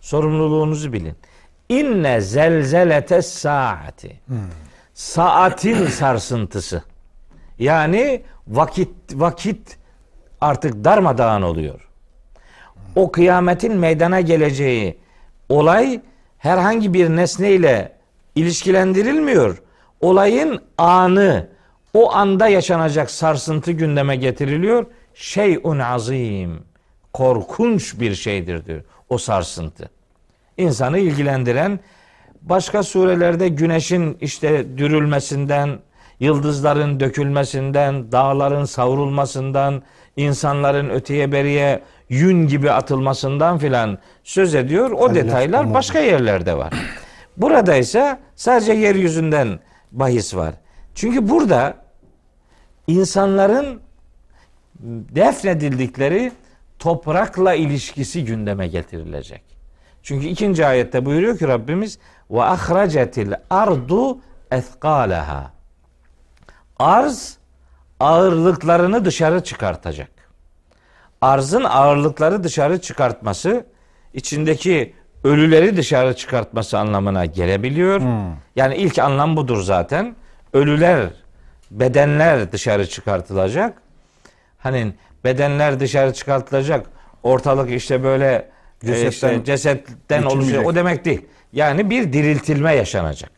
Sorumluluğunuzu 0.00 0.92
bilin. 0.92 1.16
İnne 1.68 2.20
zelzeletes 2.20 3.32
saati. 3.32 4.20
Saatin 4.94 5.86
sarsıntısı. 5.86 6.82
Yani 7.58 8.22
vakit 8.48 8.88
vakit 9.12 9.78
artık 10.40 10.84
darmadağın 10.84 11.42
oluyor. 11.42 11.87
O 12.96 13.12
kıyametin 13.12 13.76
meydana 13.76 14.20
geleceği 14.20 14.98
olay 15.48 16.00
herhangi 16.38 16.94
bir 16.94 17.08
nesneyle 17.08 17.92
ilişkilendirilmiyor. 18.34 19.62
Olayın 20.00 20.62
anı, 20.78 21.48
o 21.94 22.12
anda 22.12 22.48
yaşanacak 22.48 23.10
sarsıntı 23.10 23.72
gündeme 23.72 24.16
getiriliyor. 24.16 24.86
Şeyun 25.14 25.78
azim. 25.78 26.62
Korkunç 27.12 28.00
bir 28.00 28.14
şeydir 28.14 28.66
diyor 28.66 28.82
o 29.08 29.18
sarsıntı. 29.18 29.90
İnsanı 30.56 30.98
ilgilendiren 30.98 31.80
başka 32.42 32.82
surelerde 32.82 33.48
güneşin 33.48 34.16
işte 34.20 34.78
dürülmesinden, 34.78 35.78
yıldızların 36.20 37.00
dökülmesinden, 37.00 38.12
dağların 38.12 38.64
savrulmasından, 38.64 39.82
insanların 40.16 40.90
öteye 40.90 41.32
beriye 41.32 41.82
yün 42.08 42.46
gibi 42.46 42.70
atılmasından 42.70 43.58
filan 43.58 43.98
söz 44.24 44.54
ediyor. 44.54 44.90
O 44.90 45.14
detaylar 45.14 45.74
başka 45.74 45.98
yerlerde 45.98 46.56
var. 46.56 46.72
Burada 47.36 47.76
ise 47.76 48.18
sadece 48.34 48.72
yeryüzünden 48.72 49.60
bahis 49.92 50.34
var. 50.34 50.54
Çünkü 50.94 51.28
burada 51.28 51.74
insanların 52.86 53.80
defnedildikleri 55.14 56.32
toprakla 56.78 57.54
ilişkisi 57.54 58.24
gündeme 58.24 58.68
getirilecek. 58.68 59.42
Çünkü 60.02 60.26
ikinci 60.26 60.66
ayette 60.66 61.04
buyuruyor 61.04 61.38
ki 61.38 61.48
Rabbimiz 61.48 61.98
ve 62.30 62.42
ahracetil 62.42 63.32
ardu 63.50 64.18
ethqalaha. 64.50 65.57
Arz 66.78 67.38
ağırlıklarını 68.00 69.04
dışarı 69.04 69.44
çıkartacak. 69.44 70.10
Arzın 71.20 71.64
ağırlıkları 71.64 72.44
dışarı 72.44 72.80
çıkartması 72.80 73.66
içindeki 74.14 74.94
ölüleri 75.24 75.76
dışarı 75.76 76.16
çıkartması 76.16 76.78
anlamına 76.78 77.24
gelebiliyor. 77.24 78.00
Yani 78.56 78.76
ilk 78.76 78.98
anlam 78.98 79.36
budur 79.36 79.62
zaten. 79.62 80.16
Ölüler, 80.52 81.10
bedenler 81.70 82.52
dışarı 82.52 82.86
çıkartılacak. 82.88 83.82
Hani 84.58 84.92
bedenler 85.24 85.80
dışarı 85.80 86.12
çıkartılacak. 86.12 86.86
Ortalık 87.22 87.70
işte 87.70 88.04
böyle 88.04 88.48
cesetten, 88.80 89.08
işte 89.08 89.44
cesetten 89.44 90.22
oluşacak. 90.22 90.66
O 90.66 90.74
demek 90.74 91.04
değil. 91.04 91.26
Yani 91.52 91.90
bir 91.90 92.12
diriltilme 92.12 92.74
yaşanacak. 92.74 93.30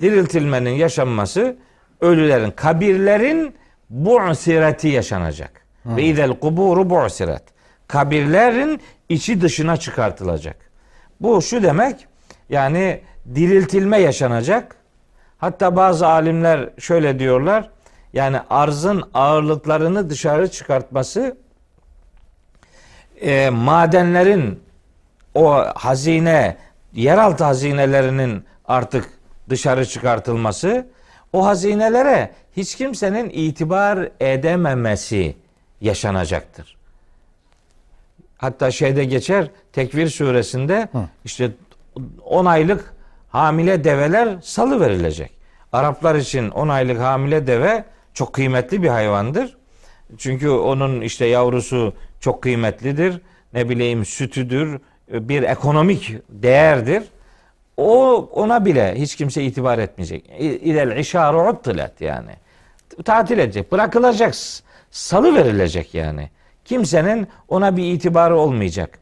Diriltilmenin 0.00 0.70
yaşanması 0.70 1.56
ölülerin, 2.00 2.50
kabirlerin 2.50 3.54
bu'sireti 3.90 4.88
yaşanacak. 4.88 5.62
Ve 5.86 6.02
idel 6.02 6.40
kuburu 6.40 6.90
bu'siret. 6.90 7.42
Kabirlerin 7.88 8.80
içi 9.08 9.40
dışına 9.40 9.76
çıkartılacak. 9.76 10.56
Bu 11.20 11.42
şu 11.42 11.62
demek 11.62 12.06
yani 12.48 13.00
diriltilme 13.34 13.98
yaşanacak. 13.98 14.76
Hatta 15.38 15.76
bazı 15.76 16.06
alimler 16.06 16.70
şöyle 16.78 17.18
diyorlar. 17.18 17.70
Yani 18.12 18.40
arzın 18.50 19.04
ağırlıklarını 19.14 20.10
dışarı 20.10 20.50
çıkartması 20.50 21.36
e, 23.20 23.50
madenlerin 23.50 24.60
o 25.34 25.54
hazine 25.74 26.56
yeraltı 26.92 27.44
hazinelerinin 27.44 28.44
artık 28.64 29.10
dışarı 29.48 29.86
çıkartılması 29.86 30.86
o 31.32 31.46
hazinelere 31.46 32.30
hiç 32.56 32.74
kimsenin 32.74 33.30
itibar 33.30 34.08
edememesi 34.20 35.36
yaşanacaktır. 35.80 36.76
Hatta 38.36 38.70
şeyde 38.70 39.04
geçer 39.04 39.50
Tekvir 39.72 40.08
suresinde 40.08 40.88
işte 41.24 41.50
10 42.24 42.44
aylık 42.44 42.94
hamile 43.28 43.84
develer 43.84 44.38
salı 44.42 44.80
verilecek. 44.80 45.30
Araplar 45.72 46.14
için 46.14 46.50
10 46.50 46.68
aylık 46.68 47.00
hamile 47.00 47.46
deve 47.46 47.84
çok 48.14 48.32
kıymetli 48.32 48.82
bir 48.82 48.88
hayvandır. 48.88 49.56
Çünkü 50.18 50.48
onun 50.48 51.00
işte 51.00 51.26
yavrusu 51.26 51.92
çok 52.20 52.42
kıymetlidir. 52.42 53.20
Ne 53.52 53.68
bileyim 53.68 54.04
sütüdür, 54.04 54.80
bir 55.08 55.42
ekonomik 55.42 56.16
değerdir. 56.28 57.02
O 57.78 58.16
ona 58.32 58.64
bile 58.64 58.94
hiç 58.94 59.16
kimse 59.16 59.42
itibar 59.42 59.78
etmeyecek. 59.78 60.30
İdel 60.40 60.96
işaru 60.96 61.48
uttilet 61.48 62.00
yani. 62.00 62.30
Tatil 63.04 63.38
edecek, 63.38 63.72
bırakılacak, 63.72 64.34
salı 64.90 65.34
verilecek 65.34 65.94
yani. 65.94 66.30
Kimsenin 66.64 67.28
ona 67.48 67.76
bir 67.76 67.84
itibarı 67.84 68.36
olmayacak. 68.36 68.98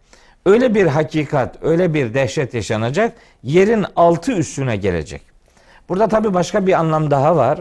Öyle 0.46 0.74
bir 0.74 0.86
hakikat, 0.86 1.56
öyle 1.62 1.94
bir 1.94 2.14
dehşet 2.14 2.54
yaşanacak. 2.54 3.12
Yerin 3.42 3.86
altı 3.96 4.32
üstüne 4.32 4.76
gelecek. 4.76 5.22
Burada 5.88 6.08
tabi 6.08 6.34
başka 6.34 6.66
bir 6.66 6.72
anlam 6.72 7.10
daha 7.10 7.36
var. 7.36 7.60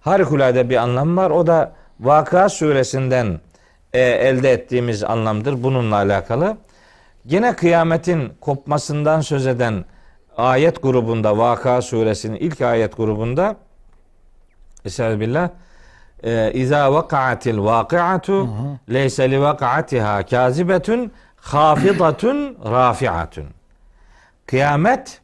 Harikulade 0.00 0.70
bir 0.70 0.76
anlam 0.76 1.16
var. 1.16 1.30
O 1.30 1.46
da 1.46 1.72
Vakıa 2.00 2.48
suresinden 2.48 3.40
e, 3.92 4.00
elde 4.00 4.52
ettiğimiz 4.52 5.04
anlamdır 5.04 5.62
bununla 5.62 5.96
alakalı. 5.96 6.56
Gene 7.26 7.56
kıyametin 7.56 8.32
kopmasından 8.40 9.20
söz 9.20 9.46
eden 9.46 9.84
ayet 10.36 10.82
grubunda 10.82 11.38
Vakıa 11.38 11.82
suresinin 11.82 12.36
ilk 12.36 12.60
ayet 12.60 12.96
grubunda 12.96 13.56
Estağfirullah 14.84 15.50
e, 16.22 16.52
İza 16.54 16.92
vaka'atil 16.92 17.58
vaki'atu 17.58 18.48
leyse 18.92 19.30
li 19.30 19.40
vaka'atiha 19.40 20.26
kazibetun 20.26 21.12
hafidatun 21.36 22.58
rafi'atun. 22.64 23.44
Kıyamet 24.46 25.20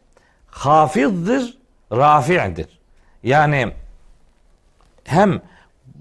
hafizdir, 0.47 1.59
rafi'dir. 1.93 2.78
Yani 3.22 3.72
hem 5.05 5.40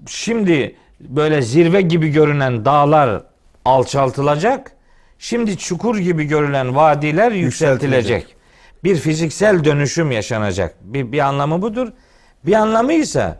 şimdi 0.06 0.76
böyle 1.00 1.42
zirve 1.42 1.80
gibi 1.80 2.08
görünen 2.08 2.64
dağlar 2.64 3.22
alçaltılacak. 3.64 4.72
Şimdi 5.18 5.58
çukur 5.58 5.98
gibi 5.98 6.24
görülen 6.24 6.76
vadiler 6.76 7.32
yükseltilecek. 7.32 8.36
Bir 8.84 8.96
fiziksel 8.96 9.64
dönüşüm 9.64 10.10
yaşanacak. 10.10 10.74
Bir, 10.80 11.12
bir 11.12 11.18
anlamı 11.18 11.62
budur. 11.62 11.92
Bir 12.46 12.52
anlamı 12.52 12.92
ise 12.92 13.36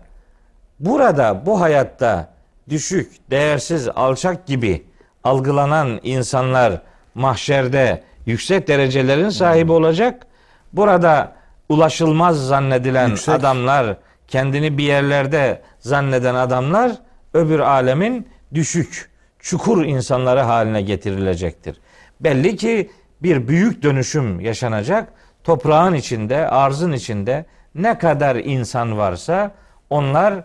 burada 0.81 1.43
bu 1.47 1.61
hayatta 1.61 2.29
düşük, 2.69 3.31
değersiz, 3.31 3.89
alçak 3.89 4.47
gibi 4.47 4.87
algılanan 5.25 6.01
insanlar 6.03 6.83
mahşerde 7.15 8.03
yüksek 8.27 8.69
derecelerin 8.69 9.29
sahibi 9.29 9.73
olacak. 9.73 10.27
Burada 10.73 11.33
ulaşılmaz 11.69 12.47
zannedilen 12.47 13.09
Yüksek. 13.09 13.35
adamlar, 13.35 13.97
kendini 14.29 14.79
bir 14.79 14.85
yerlerde 14.85 15.63
zanneden 15.79 16.35
adamlar 16.35 16.93
öbür 17.35 17.59
alemin 17.59 18.29
düşük, 18.55 19.11
çukur 19.39 19.85
insanları 19.85 20.41
haline 20.41 20.83
getirilecektir. 20.83 21.81
Belli 22.21 22.57
ki 22.57 22.91
bir 23.23 23.49
büyük 23.49 23.83
dönüşüm 23.83 24.41
yaşanacak. 24.41 25.13
Toprağın 25.45 25.95
içinde, 25.95 26.49
arzın 26.49 26.93
içinde 26.93 27.45
ne 27.75 27.99
kadar 27.99 28.37
insan 28.37 28.99
varsa 28.99 29.51
onlar 29.91 30.45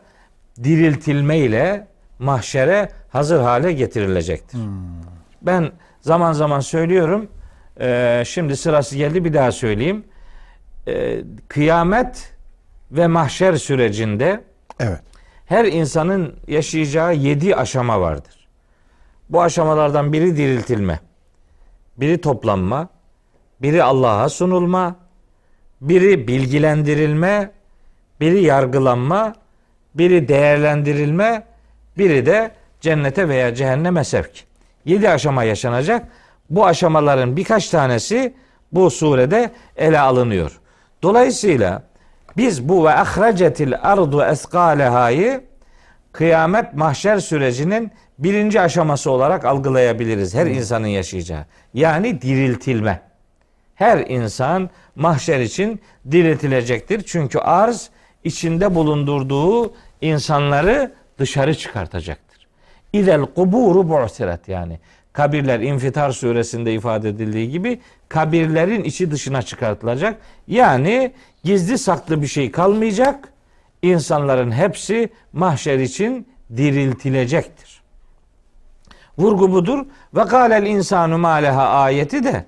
diriltilme 0.63 1.37
ile 1.37 1.87
mahşere 2.19 2.89
hazır 3.09 3.39
hale 3.41 3.73
getirilecektir. 3.73 4.59
Ben 5.41 5.71
zaman 6.01 6.33
zaman 6.33 6.59
söylüyorum. 6.59 7.27
eee, 7.79 8.23
şimdi 8.27 8.57
sırası 8.57 8.97
geldi 8.97 9.25
bir 9.25 9.33
daha 9.33 9.51
söyleyeyim. 9.51 10.03
Eee, 10.87 11.23
kıyamet 11.47 12.33
ve 12.91 13.07
mahşer 13.07 13.53
sürecinde 13.53 14.43
Evet. 14.79 14.99
her 15.45 15.65
insanın 15.65 16.35
yaşayacağı 16.47 17.15
yedi 17.15 17.55
aşama 17.55 18.01
vardır. 18.01 18.47
Bu 19.29 19.41
aşamalardan 19.41 20.13
biri 20.13 20.37
diriltilme, 20.37 20.99
biri 21.97 22.21
toplanma, 22.21 22.89
biri 23.61 23.83
Allah'a 23.83 24.29
sunulma, 24.29 24.95
biri 25.81 26.27
bilgilendirilme, 26.27 27.51
biri 28.21 28.43
yargılanma, 28.43 29.35
biri 29.95 30.27
değerlendirilme, 30.27 31.43
biri 31.97 32.25
de 32.25 32.51
cennete 32.81 33.29
veya 33.29 33.55
cehenneme 33.55 34.03
sevk. 34.03 34.43
Yedi 34.85 35.09
aşama 35.09 35.43
yaşanacak. 35.43 36.07
Bu 36.49 36.65
aşamaların 36.65 37.37
birkaç 37.37 37.69
tanesi 37.69 38.33
bu 38.71 38.89
surede 38.89 39.51
ele 39.75 39.99
alınıyor. 39.99 40.59
Dolayısıyla 41.03 41.83
biz 42.37 42.69
bu 42.69 42.85
ve 42.85 42.89
ahracetil 42.89 43.73
ardu 43.81 44.23
eskalehayı 44.23 45.41
kıyamet 46.11 46.73
mahşer 46.73 47.17
sürecinin 47.17 47.91
birinci 48.19 48.61
aşaması 48.61 49.11
olarak 49.11 49.45
algılayabiliriz. 49.45 50.35
Her 50.35 50.45
insanın 50.45 50.87
yaşayacağı. 50.87 51.45
Yani 51.73 52.21
diriltilme. 52.21 53.01
Her 53.77 53.97
insan 53.97 54.69
mahşer 54.95 55.39
için 55.39 55.79
diriltilecektir. 56.11 57.01
Çünkü 57.01 57.39
arz 57.39 57.89
içinde 58.23 58.75
bulundurduğu 58.75 59.73
insanları 60.01 60.91
dışarı 61.19 61.55
çıkartacaktır. 61.55 62.47
İzel 62.93 63.21
kuburu 63.21 63.89
bu'siret 63.89 64.47
yani. 64.47 64.79
Kabirler 65.13 65.59
İnfitar 65.59 66.11
suresinde 66.11 66.73
ifade 66.73 67.09
edildiği 67.09 67.49
gibi 67.49 67.79
kabirlerin 68.09 68.83
içi 68.83 69.11
dışına 69.11 69.41
çıkartılacak. 69.41 70.17
Yani 70.47 71.11
gizli 71.43 71.77
saklı 71.77 72.21
bir 72.21 72.27
şey 72.27 72.51
kalmayacak. 72.51 73.29
İnsanların 73.81 74.51
hepsi 74.51 75.09
mahşer 75.33 75.79
için 75.79 76.27
diriltilecektir. 76.57 77.81
Vurgu 79.17 79.51
budur. 79.51 79.85
Ve 80.15 80.25
kâlel 80.25 80.65
insanu 80.65 81.17
mâleha 81.17 81.69
ayeti 81.69 82.23
de 82.23 82.45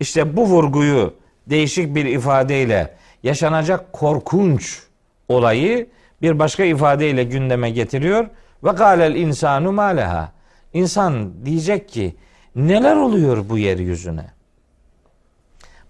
işte 0.00 0.36
bu 0.36 0.46
vurguyu 0.46 1.14
değişik 1.46 1.94
bir 1.94 2.04
ifadeyle 2.04 2.94
yaşanacak 3.22 3.92
korkunç 3.92 4.82
olayı 5.28 5.86
bir 6.22 6.38
başka 6.38 6.64
ifadeyle 6.64 7.24
gündeme 7.24 7.70
getiriyor. 7.70 8.26
Ve 8.64 8.74
kâlel 8.74 9.14
insanu 9.14 9.72
mâleha. 9.72 10.32
İnsan 10.72 11.44
diyecek 11.44 11.88
ki 11.88 12.16
neler 12.56 12.96
oluyor 12.96 13.48
bu 13.48 13.58
yeryüzüne? 13.58 14.26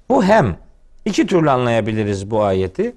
Bu 0.08 0.24
hem 0.24 0.56
iki 1.04 1.26
türlü 1.26 1.50
anlayabiliriz 1.50 2.30
bu 2.30 2.42
ayeti. 2.42 2.96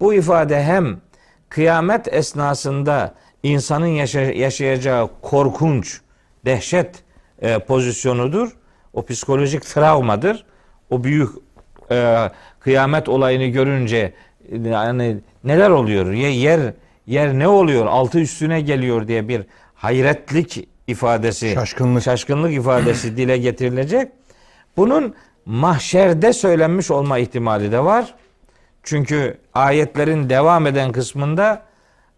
Bu 0.00 0.14
ifade 0.14 0.62
hem 0.62 1.00
kıyamet 1.48 2.14
esnasında 2.14 3.14
insanın 3.42 3.86
yaşa- 3.86 4.20
yaşayacağı 4.20 5.10
korkunç, 5.22 6.00
dehşet 6.44 7.02
e, 7.42 7.58
pozisyonudur. 7.58 8.56
O 8.92 9.06
psikolojik 9.06 9.62
travmadır. 9.66 10.44
O 10.90 11.04
büyük 11.04 11.30
e, 11.90 12.30
kıyamet 12.60 13.08
olayını 13.08 13.46
görünce 13.46 14.12
yani 14.64 15.16
neler 15.44 15.70
oluyor? 15.70 16.12
Yer 16.12 16.30
yer 16.30 16.60
yer 17.06 17.38
ne 17.38 17.48
oluyor? 17.48 17.86
Altı 17.86 18.20
üstüne 18.20 18.60
geliyor 18.60 19.08
diye 19.08 19.28
bir 19.28 19.42
hayretlik 19.74 20.68
ifadesi, 20.86 21.54
Şaşkınlık. 21.54 22.02
şaşkınlık 22.02 22.52
ifadesi 22.52 23.16
dile 23.16 23.38
getirilecek. 23.38 24.08
Bunun 24.76 25.14
mahşerde 25.46 26.32
söylenmiş 26.32 26.90
olma 26.90 27.18
ihtimali 27.18 27.72
de 27.72 27.84
var. 27.84 28.14
Çünkü 28.82 29.38
ayetlerin 29.54 30.30
devam 30.30 30.66
eden 30.66 30.92
kısmında 30.92 31.62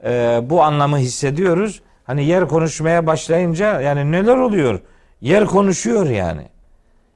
e, 0.04 0.40
bu 0.42 0.62
anlamı 0.62 0.98
hissediyoruz. 0.98 1.82
Hani 2.04 2.24
yer 2.24 2.48
konuşmaya 2.48 3.06
başlayınca 3.06 3.80
yani 3.80 4.12
neler 4.12 4.36
oluyor? 4.36 4.80
Yer 5.20 5.44
konuşuyor 5.46 6.06
yani. 6.06 6.48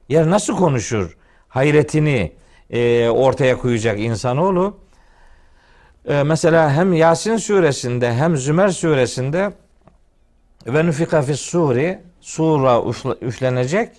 Yer 0.09 0.29
nasıl 0.29 0.57
konuşur? 0.57 1.16
Hayretini 1.49 2.31
e, 2.69 3.09
ortaya 3.09 3.57
koyacak 3.57 3.99
insanoğlu. 3.99 4.77
E, 6.05 6.23
mesela 6.23 6.71
hem 6.73 6.93
Yasin 6.93 7.37
suresinde 7.37 8.13
hem 8.13 8.37
Zümer 8.37 8.69
suresinde 8.69 9.51
ve 10.67 10.85
nufika 10.85 11.21
fis 11.21 11.39
suri 11.39 11.99
sura 12.21 12.75
üfle- 12.75 13.25
üflenecek 13.25 13.89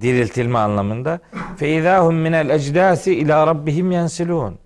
diriltilme 0.00 0.58
anlamında. 0.58 1.20
Fe 1.56 1.68
izahum 1.76 2.14
minel 2.14 2.50
ecdasi 2.50 3.14
ila 3.14 3.46
rabbihim 3.46 3.92
yensilun. 3.92 4.58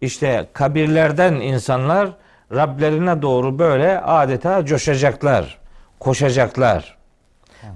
İşte 0.00 0.46
kabirlerden 0.52 1.34
insanlar 1.34 2.10
Rablerine 2.52 3.22
doğru 3.22 3.58
böyle 3.58 4.00
adeta 4.00 4.64
coşacaklar, 4.64 5.58
koşacaklar. 6.00 6.98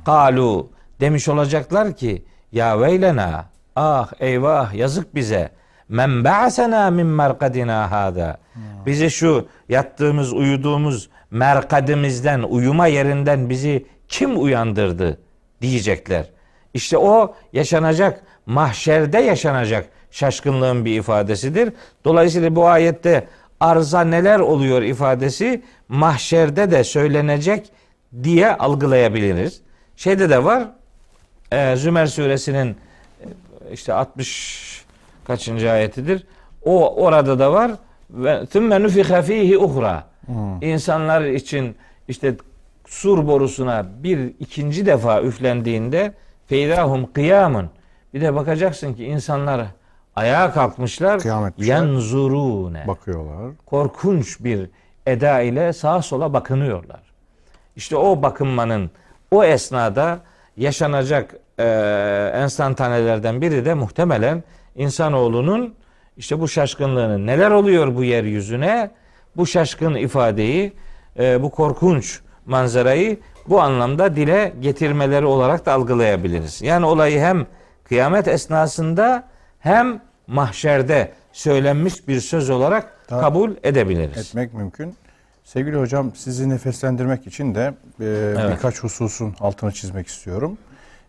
Kalu 0.05 0.71
demiş 1.01 1.29
olacaklar 1.29 1.97
ki 1.97 2.25
ya 2.53 2.81
veylena 2.81 3.45
ah 3.77 4.13
eyvah 4.21 4.75
yazık 4.75 5.15
bize 5.15 5.51
men 5.89 6.25
ba'sena 6.25 6.91
min 6.91 7.07
merkadina 7.07 7.91
hada. 7.91 8.37
Bizi 8.87 9.11
şu 9.11 9.49
yattığımız 9.69 10.33
uyuduğumuz 10.33 11.11
merkadimizden 11.31 12.43
uyuma 12.43 12.87
yerinden 12.87 13.51
bizi 13.51 13.87
kim 14.09 14.43
uyandırdı 14.43 15.19
diyecekler. 15.61 16.31
İşte 16.75 16.99
o 16.99 17.35
yaşanacak 17.53 18.23
mahşerde 18.47 19.19
yaşanacak 19.19 19.89
şaşkınlığın 20.11 20.85
bir 20.85 20.99
ifadesidir. 20.99 21.73
Dolayısıyla 22.05 22.57
bu 22.57 22.67
ayette 22.67 23.29
arza 23.61 24.01
neler 24.01 24.41
oluyor 24.41 24.83
ifadesi 24.83 25.63
mahşerde 25.89 26.71
de 26.71 26.85
söylenecek 26.85 27.71
diye 28.23 28.57
algılayabiliriz. 28.57 29.61
Şeyde 29.97 30.31
de 30.31 30.45
var 30.45 30.65
e, 31.53 31.77
Zümer 31.77 32.07
suresinin 32.07 32.77
işte 33.73 33.93
60 33.93 34.85
kaçıncı 35.25 35.71
ayetidir. 35.71 36.27
O 36.65 37.05
orada 37.05 37.39
da 37.39 37.53
var 37.53 37.73
ve 38.11 38.47
thumma 38.47 38.79
nufiha 38.79 39.23
fihi 39.23 39.59
uhra. 39.59 40.05
İnsanlar 40.61 41.23
için 41.25 41.77
işte 42.09 42.37
sur 42.87 43.27
borusuna 43.27 43.87
bir 44.03 44.35
ikinci 44.41 44.87
defa 44.87 45.23
üflendiğinde 45.23 46.15
feydahum 46.47 47.13
kıyamun. 47.13 47.71
Bir 48.15 48.21
de 48.21 48.35
bakacaksın 48.35 48.95
ki 48.95 49.05
insanlar 49.05 49.67
ayağa 50.17 50.53
kalkmışlar. 50.53 51.21
Yenzurune. 51.59 52.87
Bakıyorlar. 52.87 53.53
Korkunç 53.67 54.45
bir 54.45 54.71
eda 55.07 55.41
ile 55.41 55.73
sağa 55.73 56.03
sola 56.03 56.33
bakınıyorlar. 56.33 57.01
İşte 57.77 57.97
o 57.97 58.23
bakınmanın 58.23 58.91
o 59.31 59.45
esnada 59.45 60.19
yaşanacak 60.57 61.37
e, 61.59 61.65
enstantanelerden 62.35 63.41
biri 63.41 63.65
de 63.65 63.75
muhtemelen 63.75 64.43
insanoğlunun 64.77 65.75
işte 66.17 66.41
bu 66.41 66.49
şaşkınlığının 66.49 67.27
neler 67.27 67.51
oluyor 67.51 67.95
bu 67.95 68.05
yeryüzüne 68.05 68.91
bu 69.37 69.47
şaşkın 69.47 69.95
ifadeyi 69.95 70.73
e, 71.19 71.43
bu 71.43 71.51
korkunç 71.51 72.21
manzarayı 72.47 73.19
bu 73.49 73.61
anlamda 73.61 74.17
dile 74.17 74.53
getirmeleri 74.61 75.27
olarak 75.27 75.67
da 75.67 75.73
algılayabiliriz. 75.73 76.63
Yani 76.63 76.87
olayı 76.87 77.21
hem 77.21 77.47
kıyamet 77.85 78.29
esnasında 78.29 79.25
hem 79.61 80.01
mahşerde 80.27 81.13
söylenmiş 81.33 82.09
bir 82.09 82.21
söz 82.21 82.51
olarak 82.51 83.07
Tabii. 83.09 83.21
kabul 83.21 83.51
edebiliriz. 83.63 84.19
etmek 84.19 84.55
mümkün. 84.55 84.95
Sevgili 85.45 85.77
hocam 85.77 86.13
sizi 86.15 86.49
nefeslendirmek 86.49 87.27
için 87.27 87.55
de 87.55 87.75
e, 88.01 88.51
birkaç 88.53 88.83
hususun 88.83 89.35
altını 89.41 89.73
çizmek 89.73 90.07
istiyorum. 90.07 90.59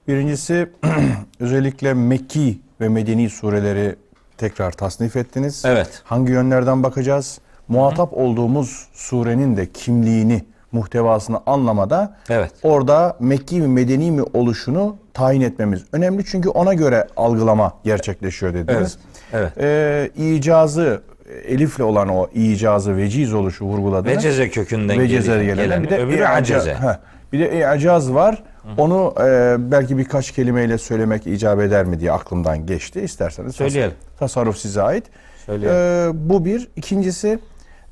Birincisi 0.07 0.69
özellikle 1.39 1.93
Mekki 1.93 2.59
ve 2.81 2.89
Medeni 2.89 3.29
sureleri 3.29 3.95
tekrar 4.37 4.71
tasnif 4.71 5.15
ettiniz. 5.15 5.63
Evet. 5.65 6.01
Hangi 6.03 6.31
yönlerden 6.31 6.83
bakacağız? 6.83 7.39
Muhatap 7.67 8.13
olduğumuz 8.13 8.87
surenin 8.93 9.57
de 9.57 9.71
kimliğini, 9.71 10.45
muhtevasını 10.71 11.39
anlamada 11.45 12.15
Evet. 12.29 12.51
orada 12.63 13.17
Mekki 13.19 13.61
mi 13.61 13.67
Medeni 13.67 14.11
mi 14.11 14.21
oluşunu 14.33 14.95
tayin 15.13 15.41
etmemiz 15.41 15.83
önemli. 15.91 16.25
Çünkü 16.25 16.49
ona 16.49 16.73
göre 16.73 17.07
algılama 17.17 17.73
gerçekleşiyor 17.83 18.53
dediniz. 18.53 18.97
Evet, 19.33 19.51
Ee, 19.59 20.09
icazı, 20.17 21.01
elifle 21.45 21.83
olan 21.83 22.09
o 22.09 22.27
icazı, 22.33 22.97
veciz 22.97 23.33
oluşu 23.33 23.65
vurguladınız. 23.65 24.17
Veceze 24.17 24.49
kökünden 24.49 24.99
Veceze 24.99 25.43
gelen, 25.43 25.55
gelen. 25.55 25.83
Bir 25.83 25.89
de 25.89 25.97
öbürü 25.97 26.25
aceze. 26.25 26.73
heh, 26.73 26.97
bir 27.33 27.39
de 27.39 27.57
i'acaz 27.59 28.13
var. 28.13 28.43
Onu 28.77 29.13
e, 29.19 29.55
belki 29.71 29.97
birkaç 29.97 30.31
kelimeyle 30.31 30.77
söylemek 30.77 31.27
icap 31.27 31.59
eder 31.61 31.85
mi 31.85 31.99
diye 31.99 32.11
aklımdan 32.11 32.65
geçti. 32.65 33.01
İsterseniz 33.01 33.51
tas- 33.51 33.57
Söyleyelim. 33.57 33.95
tasarruf 34.19 34.57
size 34.57 34.81
ait. 34.81 35.03
Söyleyelim. 35.45 35.77
Ee, 35.77 36.29
bu 36.29 36.45
bir. 36.45 36.67
İkincisi 36.75 37.39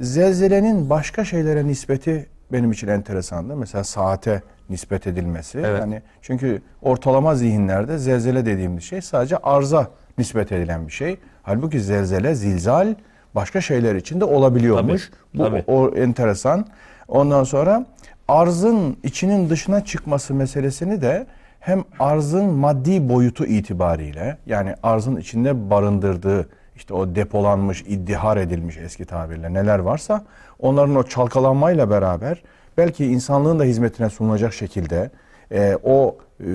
zelzelenin 0.02 0.90
başka 0.90 1.26
şeylere 1.26 1.68
nispeti 1.68 2.30
benim 2.52 2.72
için 2.72 2.88
enteresandı. 2.88 3.56
Mesela 3.56 3.84
saate 3.84 4.42
nispet 4.70 5.08
edilmesi. 5.08 5.60
Evet. 5.66 5.80
Yani 5.80 6.02
çünkü 6.22 6.62
ortalama 6.82 7.36
zihinlerde 7.36 7.98
zelzele 7.98 8.46
dediğimiz 8.46 8.84
şey 8.84 9.02
sadece 9.02 9.38
arza 9.38 9.88
nispet 10.18 10.52
edilen 10.52 10.88
bir 10.88 10.92
şey. 10.92 11.18
Halbuki 11.44 11.80
zelzele, 11.82 12.36
zilzal 12.36 12.96
başka 13.36 13.62
şeyler 13.62 13.96
için 13.96 14.20
de 14.22 14.26
olabiliyormuş. 14.26 15.12
Tabii, 15.38 15.44
bu 15.44 15.44
tabii. 15.50 15.64
o 15.68 15.90
enteresan. 15.96 16.66
Ondan 17.08 17.44
sonra 17.44 17.86
arzın 18.28 18.98
içinin 19.04 19.50
dışına 19.50 19.86
çıkması 19.86 20.34
meselesini 20.34 21.02
de 21.02 21.28
hem 21.60 21.84
arzın 22.00 22.46
maddi 22.46 23.10
boyutu 23.10 23.46
itibariyle 23.46 24.38
yani 24.46 24.76
arzın 24.84 25.16
içinde 25.16 25.70
barındırdığı 25.70 26.50
işte 26.76 26.94
o 26.94 27.16
depolanmış, 27.16 27.82
iddihar 27.82 28.38
edilmiş 28.38 28.78
eski 28.78 29.06
tabirle 29.06 29.54
neler 29.54 29.80
varsa 29.80 30.26
onların 30.60 30.96
o 30.96 31.04
çalkalanmayla 31.04 31.90
beraber 31.90 32.44
belki 32.78 33.06
insanlığın 33.06 33.60
da 33.60 33.64
hizmetine 33.64 34.10
sunulacak 34.10 34.54
şekilde 34.54 35.12
e, 35.52 35.78
o 35.84 36.18
e, 36.40 36.46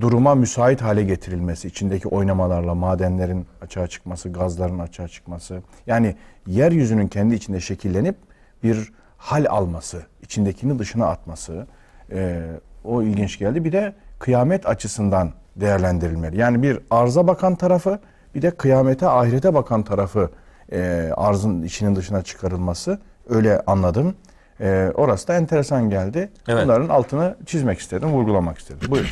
duruma 0.00 0.34
müsait 0.34 0.82
hale 0.82 1.02
getirilmesi, 1.02 1.68
içindeki 1.68 2.08
oynamalarla 2.08 2.74
madenlerin 2.74 3.46
açığa 3.62 3.86
çıkması, 3.86 4.28
gazların 4.28 4.78
açığa 4.78 5.08
çıkması, 5.08 5.62
yani 5.86 6.16
yeryüzünün 6.46 7.08
kendi 7.08 7.34
içinde 7.34 7.60
şekillenip 7.60 8.16
bir 8.62 8.92
hal 9.22 9.46
alması, 9.48 10.02
içindekini 10.22 10.78
dışına 10.78 11.06
atması 11.06 11.66
e, 12.12 12.42
o 12.84 13.02
ilginç 13.02 13.38
geldi. 13.38 13.64
Bir 13.64 13.72
de 13.72 13.92
kıyamet 14.18 14.66
açısından 14.66 15.32
değerlendirilmeli. 15.56 16.40
Yani 16.40 16.62
bir 16.62 16.78
arza 16.90 17.26
bakan 17.26 17.54
tarafı, 17.54 17.98
bir 18.34 18.42
de 18.42 18.50
kıyamete, 18.50 19.06
ahirete 19.06 19.54
bakan 19.54 19.82
tarafı 19.82 20.30
e, 20.72 21.10
arzın 21.16 21.62
içinin 21.62 21.96
dışına 21.96 22.22
çıkarılması 22.22 22.98
öyle 23.28 23.62
anladım. 23.66 24.14
E, 24.60 24.92
orası 24.94 25.28
da 25.28 25.34
enteresan 25.34 25.90
geldi. 25.90 26.30
Evet. 26.48 26.64
Bunların 26.64 26.88
altını 26.88 27.36
çizmek 27.46 27.78
istedim, 27.78 28.08
vurgulamak 28.08 28.58
istedim. 28.58 28.90
Buyurun. 28.90 29.10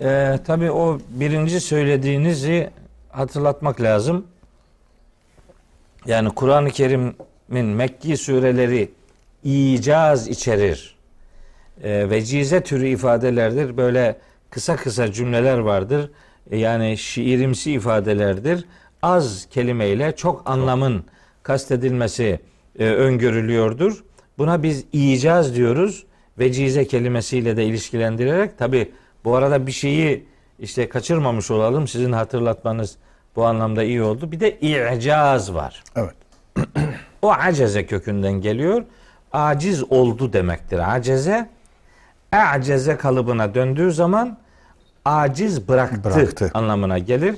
Ee, 0.00 0.38
tabii 0.46 0.70
o 0.70 0.98
birinci 1.08 1.60
söylediğinizi 1.60 2.70
hatırlatmak 3.10 3.80
lazım. 3.80 4.26
Yani 6.06 6.30
Kur'an-ı 6.30 6.70
Kerim'in 6.70 7.66
Mekki 7.66 8.16
sureleri 8.16 8.90
icaz 9.44 10.28
içerir. 10.28 10.96
Ee, 11.82 12.10
vecize 12.10 12.62
türü 12.62 12.88
ifadelerdir. 12.88 13.76
Böyle 13.76 14.16
kısa 14.50 14.76
kısa 14.76 15.12
cümleler 15.12 15.58
vardır. 15.58 16.10
Ee, 16.50 16.58
yani 16.58 16.98
şiirimsi 16.98 17.72
ifadelerdir. 17.72 18.64
Az 19.02 19.46
kelimeyle 19.50 20.16
çok 20.16 20.50
anlamın 20.50 21.04
kastedilmesi 21.42 22.40
e, 22.78 22.84
öngörülüyordur. 22.84 24.04
Buna 24.38 24.62
biz 24.62 24.84
icaz 24.92 25.54
diyoruz. 25.56 26.06
Vecize 26.38 26.86
kelimesiyle 26.86 27.56
de 27.56 27.64
ilişkilendirerek 27.64 28.58
tabi 28.58 28.92
bu 29.24 29.36
arada 29.36 29.66
bir 29.66 29.72
şeyi 29.72 30.26
işte 30.58 30.88
kaçırmamış 30.88 31.50
olalım. 31.50 31.88
Sizin 31.88 32.12
hatırlatmanız 32.12 32.96
bu 33.36 33.44
anlamda 33.46 33.82
iyi 33.82 34.02
oldu. 34.02 34.32
Bir 34.32 34.40
de 34.40 34.58
i'caz 34.60 35.54
var. 35.54 35.82
Evet. 35.96 36.14
O 37.22 37.32
aceze 37.32 37.86
kökünden 37.86 38.32
geliyor. 38.32 38.84
Aciz 39.32 39.92
oldu 39.92 40.32
demektir. 40.32 40.94
Aceze 40.94 41.48
a'ceze 42.32 42.96
kalıbına 42.96 43.54
döndüğü 43.54 43.92
zaman 43.92 44.38
aciz 45.04 45.68
bıraktı, 45.68 46.04
Bıraktı. 46.04 46.50
anlamına 46.54 46.98
gelir. 46.98 47.36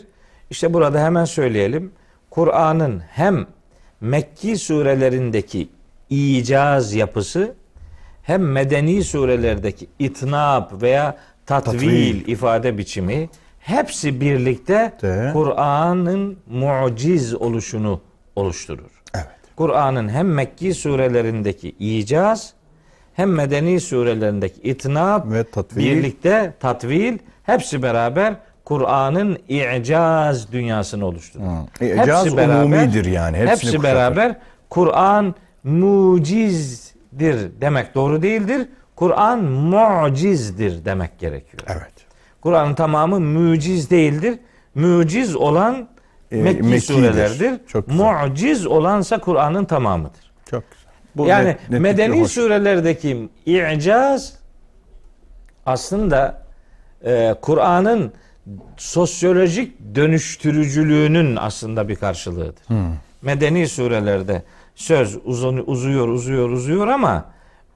İşte 0.51 0.75
burada 0.75 1.01
hemen 1.05 1.25
söyleyelim. 1.25 1.93
Kur'an'ın 2.31 3.03
hem 3.11 3.47
Mekki 4.01 4.57
surelerindeki 4.59 5.69
icaz 6.11 6.95
yapısı 6.95 7.55
hem 8.23 8.43
medeni 8.53 9.05
surelerdeki 9.05 9.87
itnab 9.99 10.83
veya 10.83 11.17
tatvil, 11.47 11.73
Tatvil. 11.73 12.29
ifade 12.29 12.79
biçimi 12.79 13.29
hepsi 13.61 14.21
birlikte. 14.21 14.93
Kur'an'ın 15.33 16.39
muciz 16.47 17.35
oluşunu 17.35 18.01
oluşturur. 18.37 18.94
Kur'an'ın 19.57 20.09
hem 20.09 20.35
Mekki 20.35 20.75
surelerindeki 20.75 21.71
icaz 21.79 22.53
hem 23.15 23.33
medeni 23.33 23.81
surelerindeki 23.81 24.61
itnab 24.61 25.33
Ve 25.33 25.45
tatvil. 25.45 25.85
birlikte 25.85 26.55
tatvil 26.61 27.19
hepsi 27.43 27.83
beraber 27.83 28.35
Kur'an'ın 28.65 29.39
i'caz 29.49 30.53
dünyasını 30.53 31.07
oluşturur. 31.07 31.45
Hı. 31.81 31.85
İcaz 31.85 32.33
umumidir 32.33 33.05
yani, 33.05 33.37
hepsini 33.37 33.51
Hepsi 33.51 33.67
kuşatır. 33.67 33.83
beraber 33.83 34.37
Kur'an 34.71 35.35
mucizdir 35.65 37.61
demek 37.61 37.95
doğru 37.95 38.23
değildir. 38.23 38.69
Kur'an 38.97 39.45
mucizdir 39.45 40.85
demek 40.85 41.19
gerekiyor. 41.19 41.63
Evet. 41.69 41.93
Kur'an'ın 42.41 42.75
tamamı 42.75 43.21
muciz 43.21 43.91
değildir. 43.91 44.39
Muciz 44.75 45.37
olan 45.37 45.89
E, 46.33 46.37
Mekki 46.37 46.63
Mekki'dir. 46.63 46.95
surelerdir. 46.95 47.61
Çok 47.67 47.89
güzel. 47.89 48.05
Muciz 48.29 48.67
olansa 48.67 49.19
Kur'an'ın 49.21 49.65
tamamıdır. 49.65 50.33
Çok 50.51 50.65
güzel. 50.71 50.85
Bu 51.17 51.27
yani 51.27 51.49
net- 51.49 51.55
netlikle 51.61 51.79
medeni 51.79 52.21
hoş. 52.21 52.31
surelerdeki 52.33 53.29
i'caz 53.47 54.33
aslında 55.67 56.43
e, 57.05 57.35
Kur'an'ın 57.43 58.13
sosyolojik 58.77 59.95
dönüştürücülüğünün 59.95 61.37
aslında 61.37 61.89
bir 61.89 61.97
karşılığıdır. 61.97 62.65
Medeni 63.23 63.69
surelerde 63.69 64.43
söz 64.75 65.19
uzun, 65.25 65.63
uzuyor, 65.67 66.09
uzuyor, 66.09 66.49
uzuyor 66.51 66.89
ama 66.89 67.25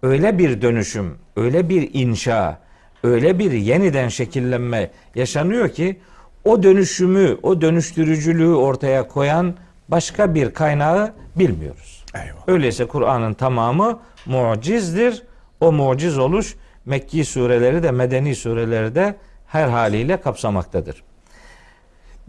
öyle 0.02 0.38
bir 0.38 0.62
dönüşüm, 0.62 1.18
öyle 1.36 1.68
bir 1.68 1.90
inşa, 1.92 2.58
öyle 3.04 3.38
bir 3.38 3.52
yeniden 3.52 4.08
şekillenme 4.08 4.90
yaşanıyor 5.14 5.68
ki 5.68 6.00
o 6.44 6.62
dönüşümü, 6.62 7.38
o 7.42 7.60
dönüştürücülüğü 7.60 8.54
ortaya 8.54 9.08
koyan 9.08 9.54
başka 9.88 10.34
bir 10.34 10.54
kaynağı 10.54 11.12
bilmiyoruz. 11.36 12.04
Eyvallah. 12.14 12.42
Öyleyse 12.48 12.84
Kur'an'ın 12.86 13.34
tamamı 13.34 13.98
mucizdir. 14.26 15.22
O 15.60 15.72
muciz 15.72 16.18
oluş 16.18 16.54
Mekki 16.86 17.24
sureleri 17.24 17.82
de 17.82 17.90
Medeni 17.90 18.34
sureleri 18.34 18.94
de 18.94 19.14
her 19.46 19.68
haliyle 19.68 20.20
kapsamaktadır. 20.20 21.02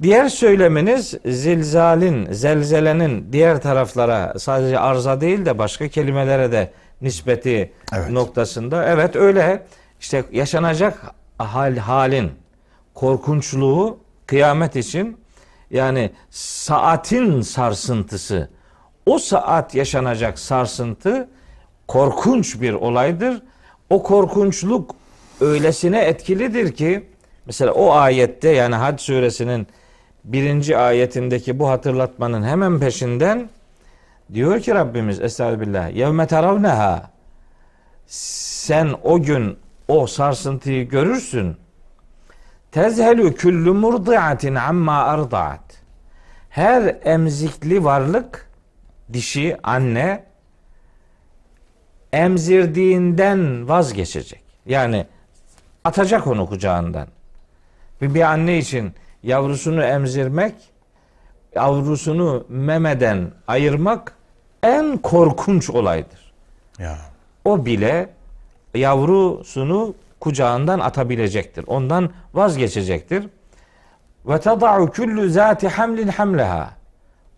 Diğer 0.01 0.29
söyleminiz 0.29 1.13
zilzalin, 1.25 2.31
zelzelenin 2.33 3.27
diğer 3.31 3.61
taraflara 3.61 4.33
sadece 4.39 4.79
arza 4.79 5.21
değil 5.21 5.45
de 5.45 5.57
başka 5.57 5.87
kelimelere 5.87 6.51
de 6.51 6.71
nispeti 7.01 7.71
Evet. 7.95 8.09
noktasında. 8.09 8.85
Evet 8.85 9.15
öyle. 9.15 9.63
İşte 9.99 10.23
yaşanacak 10.31 11.01
hal, 11.37 11.77
halin 11.77 12.31
korkunçluğu 12.93 13.97
kıyamet 14.25 14.75
için 14.75 15.17
yani 15.71 16.11
saatin 16.29 17.41
sarsıntısı 17.41 18.49
o 19.05 19.19
saat 19.19 19.75
yaşanacak 19.75 20.39
sarsıntı 20.39 21.29
korkunç 21.87 22.61
bir 22.61 22.73
olaydır. 22.73 23.41
O 23.89 24.03
korkunçluk 24.03 24.95
öylesine 25.41 25.99
etkilidir 25.99 26.71
ki 26.71 27.09
mesela 27.45 27.71
o 27.71 27.91
ayette 27.93 28.49
yani 28.49 28.75
Hac 28.75 29.01
suresinin 29.01 29.67
birinci 30.23 30.77
ayetindeki 30.77 31.59
bu 31.59 31.69
hatırlatmanın 31.69 32.43
hemen 32.43 32.79
peşinden 32.79 33.49
diyor 34.33 34.59
ki 34.59 34.75
Rabbimiz 34.75 35.21
Estağfirullah 35.21 35.95
yevme 35.95 36.27
teravneha 36.27 37.11
sen 38.07 38.95
o 39.03 39.21
gün 39.21 39.57
o 39.87 40.07
sarsıntıyı 40.07 40.89
görürsün 40.89 41.57
tezhelü 42.71 43.35
küllü 43.35 43.71
murdiatin 43.71 44.55
amma 44.55 45.03
ardaat 45.03 45.61
her 46.49 46.95
emzikli 47.03 47.83
varlık 47.83 48.49
dişi 49.13 49.57
anne 49.63 50.23
emzirdiğinden 52.13 53.69
vazgeçecek. 53.69 54.43
Yani 54.65 55.05
atacak 55.83 56.27
onu 56.27 56.49
kucağından. 56.49 57.07
Bir, 58.01 58.13
bir 58.13 58.21
anne 58.21 58.57
için 58.57 58.93
yavrusunu 59.23 59.83
emzirmek, 59.83 60.53
yavrusunu 61.55 62.45
memeden 62.49 63.31
ayırmak 63.47 64.13
en 64.63 64.97
korkunç 64.97 65.69
olaydır. 65.69 66.33
Ya. 66.79 66.97
O 67.45 67.65
bile 67.65 68.09
yavrusunu 68.75 69.95
kucağından 70.19 70.79
atabilecektir. 70.79 71.63
Ondan 71.67 72.09
vazgeçecektir. 72.33 73.27
Ve 74.25 74.39
tada'u 74.39 74.91
kullu 74.91 75.29
zati 75.29 75.67
hamlin 75.67 76.07
hamleha. 76.07 76.69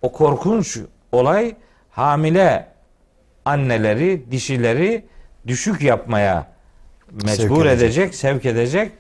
O 0.01 0.11
korkunç 0.11 0.77
olay 1.11 1.55
hamile 1.89 2.67
anneleri, 3.45 4.31
dişileri 4.31 5.05
düşük 5.47 5.81
yapmaya 5.81 6.47
mecbur 7.11 7.55
Sevk 7.55 7.65
edecek. 7.65 7.81
edecek, 7.81 8.15
sevk 8.15 8.45
edecek. 8.45 8.91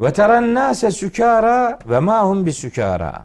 Ve 0.00 0.12
teren 0.12 0.54
nase 0.54 0.90
sükara 0.90 1.78
ve 1.86 1.98
ma 1.98 2.22
hum 2.22 2.46
bi 2.46 2.52
sükara. 2.52 3.24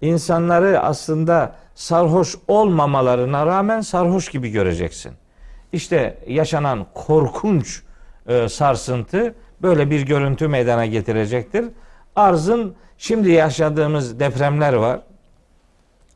İnsanları 0.00 0.80
aslında 0.80 1.56
sarhoş 1.74 2.36
olmamalarına 2.48 3.46
rağmen 3.46 3.80
sarhoş 3.80 4.28
gibi 4.28 4.50
göreceksin. 4.50 5.12
İşte 5.72 6.18
yaşanan 6.26 6.86
korkunç 6.94 7.82
e, 8.28 8.48
sarsıntı 8.48 9.34
böyle 9.62 9.90
bir 9.90 10.06
görüntü 10.06 10.48
meydana 10.48 10.86
getirecektir. 10.86 11.64
Arzın 12.16 12.74
şimdi 12.98 13.30
yaşadığımız 13.30 14.20
depremler 14.20 14.72
var. 14.72 15.00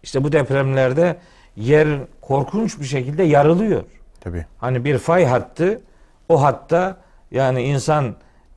İşte 0.02 0.24
bu 0.24 0.32
depremlerde 0.32 1.16
yer 1.56 1.88
korkunç 2.20 2.80
bir 2.80 2.84
şekilde 2.84 3.22
yarılıyor. 3.22 3.82
Tabii. 4.20 4.46
Hani 4.58 4.84
bir 4.84 4.98
fay 4.98 5.24
hattı 5.24 5.80
o 6.28 6.42
hatta 6.42 6.96
yani 7.30 7.62
insan 7.62 8.14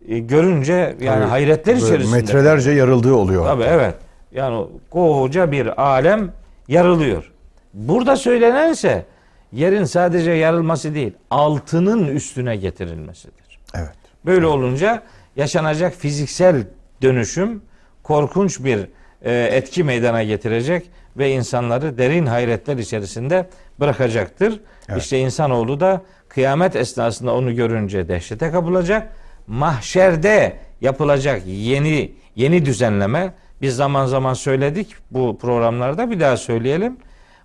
e, 0.08 0.20
görünce 0.20 0.74
yani 0.74 1.20
Tabii. 1.20 1.30
hayretler 1.30 1.76
içerisinde. 1.76 2.16
Metrelerce 2.16 2.72
yarıldığı 2.72 3.14
oluyor. 3.14 3.46
Tabii 3.46 3.64
evet. 3.64 3.96
Yani 4.32 4.68
koca 4.90 5.52
bir 5.52 5.82
alem 5.82 6.32
yarılıyor. 6.68 7.32
Burada 7.74 8.16
söylenense 8.16 9.06
yerin 9.52 9.84
sadece 9.84 10.32
yarılması 10.32 10.96
değil, 10.96 11.14
altının 11.30 12.08
üstüne 12.08 12.56
getirilmesidir. 12.56 13.60
Evet. 13.76 13.96
Böyle 14.26 14.46
olunca 14.46 15.04
yaşanacak 15.36 15.94
fiziksel 15.94 16.64
dönüşüm 17.02 17.62
korkunç 18.04 18.64
bir 18.64 18.88
e, 19.22 19.50
etki 19.52 19.84
meydana 19.84 20.24
getirecek 20.24 20.90
ve 21.18 21.32
insanları 21.32 21.98
derin 21.98 22.26
hayretler 22.26 22.78
içerisinde 22.78 23.50
bırakacaktır. 23.80 24.60
Evet. 24.90 25.02
İşte 25.02 25.20
insanoğlu 25.20 25.80
da 25.80 26.02
kıyamet 26.30 26.76
esnasında 26.76 27.34
onu 27.36 27.56
görünce 27.56 28.08
dehşete 28.08 28.52
kapılacak. 28.52 29.14
Mahşerde 29.48 30.58
yapılacak 30.82 31.42
yeni 31.46 32.12
yeni 32.36 32.66
düzenleme 32.66 33.34
biz 33.62 33.76
zaman 33.76 34.06
zaman 34.06 34.34
söyledik 34.34 34.96
bu 35.12 35.38
programlarda 35.38 36.12
bir 36.12 36.20
daha 36.20 36.38
söyleyelim. 36.38 36.98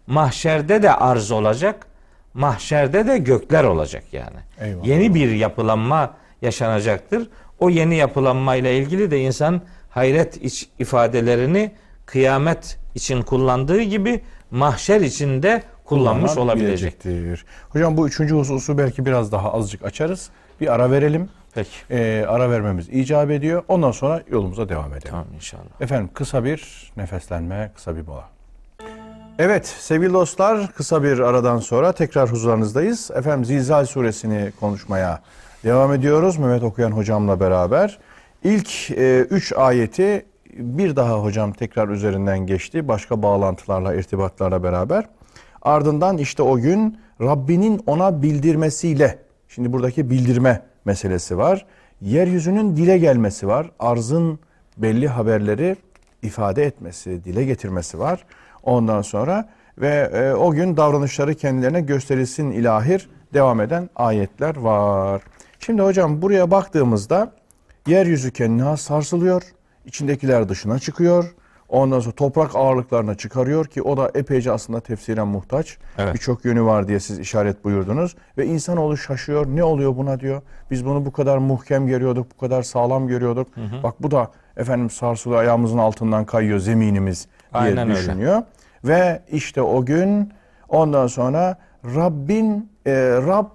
Mahşerde 0.06 0.82
de 0.82 0.92
arz 0.92 1.30
olacak. 1.30 1.86
Mahşerde 2.34 3.06
de 3.06 3.18
gökler 3.18 3.64
olacak 3.64 4.04
yani. 4.12 4.36
Eyvallah. 4.60 4.86
Yeni 4.86 5.14
bir 5.14 5.30
yapılanma 5.30 6.14
yaşanacaktır. 6.42 7.28
O 7.58 7.70
yeni 7.70 7.96
yapılanma 7.96 8.54
ile 8.56 8.78
ilgili 8.78 9.10
de 9.10 9.20
insan 9.20 9.62
hayret 9.90 10.36
iç 10.36 10.68
ifadelerini 10.78 11.72
kıyamet 12.06 12.78
için 12.94 13.22
kullandığı 13.22 13.82
gibi 13.82 14.20
mahşer 14.50 15.00
için 15.00 15.42
de 15.42 15.62
kullanmış 15.84 16.36
olabilecek. 16.36 17.02
Kullanabilecektir. 17.02 17.44
Hocam 17.68 17.96
bu 17.96 18.08
üçüncü 18.08 18.34
hususu 18.34 18.78
belki 18.78 19.06
biraz 19.06 19.32
daha 19.32 19.52
azıcık 19.52 19.84
açarız. 19.84 20.30
Bir 20.60 20.74
ara 20.74 20.90
verelim. 20.90 21.28
Peki. 21.54 21.70
Ee, 21.90 22.24
ara 22.28 22.50
vermemiz 22.50 22.88
icap 22.88 23.30
ediyor. 23.30 23.62
Ondan 23.68 23.90
sonra 23.90 24.22
yolumuza 24.30 24.68
devam 24.68 24.90
edelim. 24.90 25.08
Tamam 25.10 25.26
inşallah. 25.34 25.80
Efendim 25.80 26.10
kısa 26.14 26.44
bir 26.44 26.92
nefeslenme, 26.96 27.72
kısa 27.74 27.96
bir 27.96 28.06
mola. 28.06 28.28
Evet 29.38 29.66
sevgili 29.66 30.12
dostlar 30.12 30.72
kısa 30.72 31.02
bir 31.02 31.18
aradan 31.18 31.58
sonra 31.58 31.92
tekrar 31.92 32.32
huzurlarınızdayız. 32.32 33.10
Efendim 33.14 33.44
Zilzal 33.44 33.86
suresini 33.86 34.52
konuşmaya 34.60 35.20
devam 35.64 35.92
ediyoruz 35.92 36.38
Mehmet 36.38 36.62
Okuyan 36.62 36.90
hocamla 36.90 37.40
beraber. 37.40 37.98
İlk 38.44 38.90
e, 38.90 39.20
üç 39.20 39.52
ayeti 39.52 40.26
bir 40.54 40.96
daha 40.96 41.22
hocam 41.22 41.52
tekrar 41.52 41.88
üzerinden 41.88 42.38
geçti. 42.38 42.88
Başka 42.88 43.22
bağlantılarla, 43.22 43.94
irtibatlarla 43.94 44.62
beraber. 44.62 45.04
Ardından 45.62 46.18
işte 46.18 46.42
o 46.42 46.56
gün 46.56 46.98
Rabbinin 47.20 47.82
ona 47.86 48.22
bildirmesiyle, 48.22 49.18
şimdi 49.48 49.72
buradaki 49.72 50.10
bildirme 50.10 50.62
meselesi 50.84 51.38
var. 51.38 51.66
Yeryüzünün 52.00 52.76
dile 52.76 52.98
gelmesi 52.98 53.48
var. 53.48 53.70
Arzın 53.78 54.38
belli 54.76 55.08
haberleri 55.08 55.76
ifade 56.22 56.64
etmesi, 56.64 57.24
dile 57.24 57.44
getirmesi 57.44 57.98
var. 57.98 58.24
Ondan 58.62 59.02
sonra 59.02 59.48
ve 59.78 60.10
e, 60.14 60.32
o 60.32 60.50
gün 60.50 60.76
davranışları 60.76 61.34
kendilerine 61.34 61.80
gösterilsin 61.80 62.50
ilahir 62.50 63.08
devam 63.34 63.60
eden 63.60 63.90
ayetler 63.96 64.56
var. 64.56 65.22
Şimdi 65.58 65.82
hocam 65.82 66.22
buraya 66.22 66.50
baktığımızda 66.50 67.32
yeryüzü 67.86 68.32
kendine 68.32 68.76
sarsılıyor. 68.76 69.42
içindekiler 69.86 70.48
dışına 70.48 70.78
çıkıyor. 70.78 71.34
Ondan 71.68 72.00
sonra 72.00 72.14
toprak 72.14 72.56
ağırlıklarına 72.56 73.14
çıkarıyor 73.14 73.66
ki 73.66 73.82
o 73.82 73.96
da 73.96 74.10
epeyce 74.14 74.52
aslında 74.52 74.80
tefsiren 74.80 75.28
muhtaç. 75.28 75.78
Evet. 75.98 76.14
Birçok 76.14 76.44
yönü 76.44 76.62
var 76.64 76.88
diye 76.88 77.00
siz 77.00 77.18
işaret 77.18 77.64
buyurdunuz. 77.64 78.16
Ve 78.38 78.46
insanoğlu 78.46 78.96
şaşıyor. 78.96 79.46
Ne 79.46 79.64
oluyor 79.64 79.96
buna 79.96 80.20
diyor. 80.20 80.42
Biz 80.70 80.86
bunu 80.86 81.06
bu 81.06 81.12
kadar 81.12 81.38
muhkem 81.38 81.86
görüyorduk, 81.86 82.26
bu 82.34 82.40
kadar 82.40 82.62
sağlam 82.62 83.08
görüyorduk. 83.08 83.48
Bak 83.82 83.94
bu 84.02 84.10
da 84.10 84.30
efendim 84.56 84.90
sarsılıyor 84.90 85.40
ayağımızın 85.40 85.78
altından 85.78 86.24
kayıyor 86.24 86.58
zeminimiz 86.58 87.28
diye 87.54 87.62
Aynen 87.62 87.88
öyle. 87.90 87.98
düşünüyor. 87.98 88.42
Ve 88.84 89.22
işte 89.32 89.62
o 89.62 89.84
gün 89.84 90.32
ondan 90.68 91.06
sonra 91.06 91.56
Rabbin 91.84 92.70
e, 92.86 92.92
Rab 93.26 93.46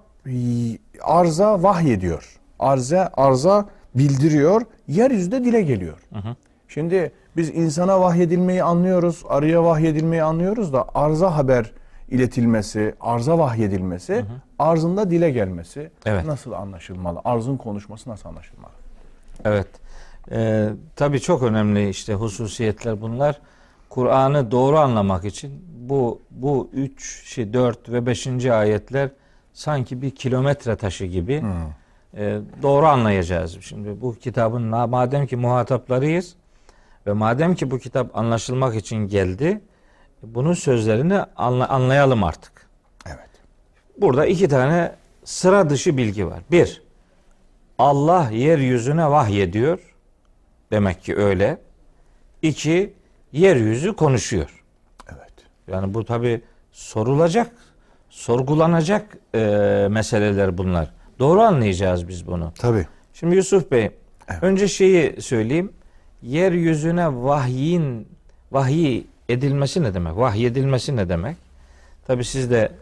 arza 1.02 1.62
vahyediyor. 1.62 2.38
Arza 2.58 3.10
arza 3.16 3.66
bildiriyor. 3.94 4.62
Yeryüzünde 4.88 5.44
dile 5.44 5.62
geliyor. 5.62 5.98
Şimdi 6.68 7.12
biz 7.36 7.48
insana 7.48 8.00
vahyedilmeyi 8.00 8.62
anlıyoruz, 8.62 9.22
arıya 9.28 9.64
vahyedilmeyi 9.64 10.22
anlıyoruz 10.22 10.72
da 10.72 10.86
arza 10.94 11.36
haber 11.36 11.72
iletilmesi, 12.08 12.94
arza 13.00 13.38
vahyedilmesi, 13.38 14.24
arzında 14.58 15.10
dile 15.10 15.30
gelmesi 15.30 15.90
Evet. 16.06 16.24
nasıl 16.26 16.52
anlaşılmalı? 16.52 17.20
Arzın 17.24 17.56
konuşması 17.56 18.10
nasıl 18.10 18.28
anlaşılmalı? 18.28 18.72
Evet. 19.44 19.68
Ee, 20.32 20.68
tabii 20.96 21.20
çok 21.20 21.42
önemli 21.42 21.88
işte 21.88 22.14
hususiyetler 22.14 23.00
bunlar. 23.00 23.40
Kur'an'ı 23.88 24.50
doğru 24.50 24.78
anlamak 24.78 25.24
için 25.24 25.64
bu 25.78 26.22
bu 26.30 26.70
3, 26.72 27.24
şey 27.26 27.52
4 27.52 27.88
ve 27.88 28.06
5. 28.06 28.46
ayetler 28.46 29.10
sanki 29.52 30.02
bir 30.02 30.10
kilometre 30.10 30.76
taşı 30.76 31.04
gibi 31.04 31.42
e, 32.16 32.38
doğru 32.62 32.86
anlayacağız. 32.86 33.58
Şimdi 33.60 34.00
bu 34.00 34.14
kitabın 34.14 34.62
ma- 34.72 34.90
madem 34.90 35.26
ki 35.26 35.36
muhataplarıyız 35.36 36.34
ve 37.06 37.12
madem 37.12 37.54
ki 37.54 37.70
bu 37.70 37.78
kitap 37.78 38.18
anlaşılmak 38.18 38.76
için 38.76 38.96
geldi, 38.96 39.60
bunun 40.22 40.52
sözlerini 40.52 41.18
anla- 41.36 41.68
anlayalım 41.68 42.24
artık. 42.24 42.68
Evet. 43.06 43.28
Burada 44.00 44.26
iki 44.26 44.48
tane 44.48 44.94
sıra 45.24 45.70
dışı 45.70 45.96
bilgi 45.96 46.26
var. 46.26 46.40
Bir, 46.50 46.82
Allah 47.78 48.30
yeryüzüne 48.30 49.10
vahyediyor. 49.10 49.94
Demek 50.70 51.02
ki 51.02 51.16
öyle. 51.16 51.58
İki, 52.42 52.92
yeryüzü 53.32 53.96
konuşuyor. 53.96 54.64
Evet. 55.08 55.32
Yani 55.68 55.94
bu 55.94 56.04
tabi 56.04 56.40
sorulacak, 56.72 57.50
sorgulanacak 58.10 59.18
e, 59.34 59.38
meseleler 59.90 60.58
bunlar. 60.58 60.90
Doğru 61.18 61.40
anlayacağız 61.40 62.08
biz 62.08 62.26
bunu. 62.26 62.52
Tabii. 62.58 62.86
Şimdi 63.14 63.36
Yusuf 63.36 63.70
Bey, 63.70 63.90
Evet. 64.28 64.42
önce 64.42 64.68
şeyi 64.68 65.22
söyleyeyim. 65.22 65.72
Yeryüzüne 66.22 67.08
vahyin, 67.22 68.08
vahiy 68.52 69.04
edilmesi 69.28 69.82
ne 69.82 69.94
demek? 69.94 70.16
Vahyedilmesi 70.16 70.96
ne 70.96 71.08
demek? 71.08 71.36
Tabi 72.06 72.24
siz 72.24 72.50
de 72.50 72.72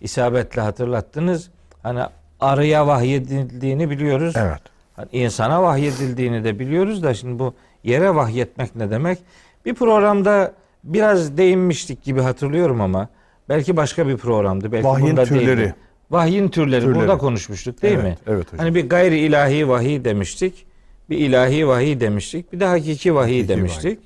isabetle 0.00 0.60
hatırlattınız. 0.62 1.50
Hani 1.82 2.00
arıya 2.40 2.86
vahyedildiğini 2.86 3.90
biliyoruz. 3.90 4.34
Evet. 4.36 4.60
Hani 4.96 5.08
insana 5.12 5.62
vahyedildiğini 5.62 6.44
de 6.44 6.58
biliyoruz 6.58 7.02
da 7.02 7.14
şimdi 7.14 7.38
bu 7.38 7.54
yere 7.84 8.14
vahyetmek 8.14 8.76
ne 8.76 8.90
demek? 8.90 9.18
Bir 9.64 9.74
programda 9.74 10.52
biraz 10.84 11.36
değinmiştik 11.36 12.04
gibi 12.04 12.20
hatırlıyorum 12.20 12.80
ama 12.80 13.08
belki 13.48 13.76
başka 13.76 14.08
bir 14.08 14.16
programdı. 14.16 14.72
Belki 14.72 14.86
Vahyin 14.86 15.10
bunda 15.10 15.24
türleri. 15.24 15.46
değildi. 15.46 15.74
Vahyin 16.10 16.48
türleri, 16.48 16.80
Türleri. 16.80 16.94
burada 16.98 17.18
konuşmuştuk 17.18 17.82
değil 17.82 17.94
Evet, 17.94 18.04
mi? 18.04 18.16
evet 18.26 18.46
hocam. 18.52 18.58
Hani 18.58 18.74
bir 18.74 18.88
gayri 18.88 19.18
ilahi 19.18 19.68
vahiy 19.68 20.04
demiştik. 20.04 20.66
Bir 21.10 21.18
ilahi 21.18 21.68
vahiy 21.68 22.00
demiştik. 22.00 22.52
Bir 22.52 22.60
de 22.60 22.64
hakiki 22.64 23.14
vahiy 23.14 23.34
Hakiki 23.40 23.48
demiştik. 23.48 23.98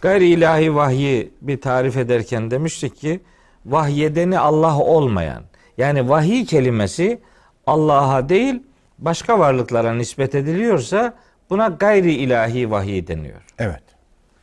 Gayri 0.00 0.26
ilahi 0.26 0.74
vahyi 0.74 1.30
bir 1.42 1.60
tarif 1.60 1.96
ederken 1.96 2.50
demiştik 2.50 2.96
ki 2.96 3.20
vahyedeni 3.66 4.38
Allah 4.38 4.78
olmayan. 4.78 5.42
Yani 5.78 6.08
vahiy 6.08 6.44
kelimesi 6.44 7.18
Allah'a 7.66 8.28
değil 8.28 8.62
başka 8.98 9.38
varlıklara 9.38 9.94
nispet 9.94 10.34
ediliyorsa 10.34 11.14
buna 11.50 11.68
gayri 11.68 12.12
ilahi 12.12 12.70
vahiy 12.70 13.06
deniyor. 13.06 13.40
Evet. 13.58 13.82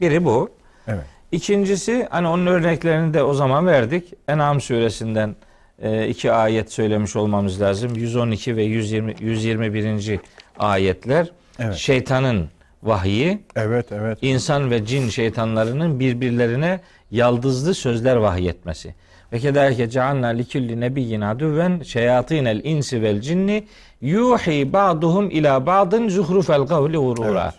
Biri 0.04 0.26
bu. 0.26 0.50
Evet. 0.88 1.04
İkincisi 1.32 2.08
hani 2.10 2.28
onun 2.28 2.46
örneklerini 2.46 3.14
de 3.14 3.24
o 3.24 3.34
zaman 3.34 3.68
verdik. 3.68 4.14
En'am 4.28 4.62
suresinden 4.62 5.36
e, 5.82 6.08
iki 6.08 6.32
ayet 6.32 6.72
söylemiş 6.74 7.16
olmamız 7.16 7.62
lazım. 7.62 7.96
112 7.96 8.58
ve 8.58 8.64
120 8.64 9.16
121. 9.20 10.20
ayetler. 10.60 11.32
Evet. 11.60 11.76
Şeytanın 11.76 12.50
vahyi, 12.84 13.40
Evet, 13.56 13.86
evet. 13.92 14.18
insan 14.22 14.72
ve 14.72 14.86
cin 14.86 15.10
şeytanlarının 15.10 16.00
birbirlerine 16.00 16.80
yaldızlı 17.12 17.74
sözler 17.74 18.16
vahyetmesi. 18.16 18.96
Ve 19.34 19.40
kederke 19.40 19.90
cealna 19.90 20.28
likulli 20.28 20.80
nebiyyin 20.80 21.22
aduven 21.22 21.82
şeyatinel 21.86 22.62
insi 22.64 23.02
vel 23.02 23.22
cinni 23.22 23.64
yuhi 24.02 24.74
ba'duhum 24.74 25.30
ila 25.30 25.66
ba'dın 25.66 26.10
zuhrufel 26.10 26.66
kavli 26.66 26.98
urura. 26.98 27.54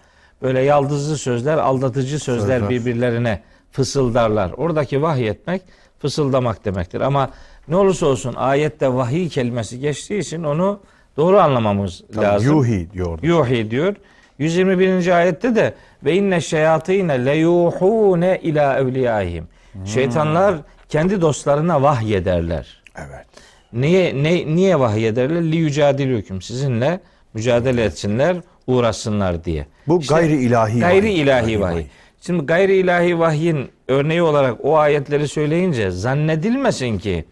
Böyle 0.45 0.61
yaldızlı 0.61 1.19
sözler, 1.19 1.59
aldatıcı 1.59 2.19
sözler, 2.19 2.61
Sözler. 2.61 2.71
birbirlerine 2.71 3.43
fısıldarlar. 3.73 4.51
Oradaki 4.57 5.03
vahyetmek 5.03 5.63
fısıldamak 5.99 6.65
demektir. 6.65 7.01
Ama 7.01 7.31
ne 7.69 7.77
olursa 7.77 8.07
olsun 8.07 8.35
ayette 8.37 8.95
vahiy 8.95 9.29
kelimesi 9.29 9.81
geçtiği 9.81 10.19
için 10.19 10.45
onu 10.45 10.81
doğru 11.17 11.39
anlamamız 11.39 12.05
Tabii, 12.15 12.25
lazım. 12.25 12.57
Yuhi 12.57 12.91
diyordu. 12.93 13.27
Yuhi 13.27 13.71
diyor. 13.71 13.95
121. 14.39 15.17
ayette 15.17 15.55
de 15.57 15.75
ve 16.05 16.15
inne 16.15 16.41
şeyatine 16.41 17.27
le 17.27 17.37
yuhune 17.37 18.41
ila 18.43 18.79
evliyaihim. 18.79 19.49
Şeytanlar 19.85 20.55
kendi 20.89 21.21
dostlarına 21.21 21.83
vahyederler. 21.83 22.83
Evet. 22.97 23.27
Niye 23.73 24.23
ne, 24.23 24.55
niye 24.55 24.81
vahiy 24.81 25.09
ederler? 25.09 25.43
Li 25.53 25.57
yücadilüküm. 25.57 26.43
Sizinle 26.43 27.01
mücadele 27.35 27.85
etsinler, 27.85 28.37
uğraşsınlar 28.67 29.45
diye. 29.45 29.67
Bu 29.89 30.01
İşte 30.01 30.15
gayri 30.15 30.37
ilahi 30.43 30.81
Gayri 30.81 31.03
vahiy. 31.07 31.21
ilahi 31.23 31.61
vahiy. 31.61 31.75
vahiy. 31.77 31.87
Şimdi 32.21 32.47
gayri 32.47 32.77
ilahi 32.77 33.19
vahyin 33.19 33.69
örneği 33.89 34.23
olarak 34.23 34.65
o 34.65 34.77
ayetleri 34.79 35.29
söyleyince 35.29 35.91
zannedilmesin 35.91 36.99
ki 36.99 37.25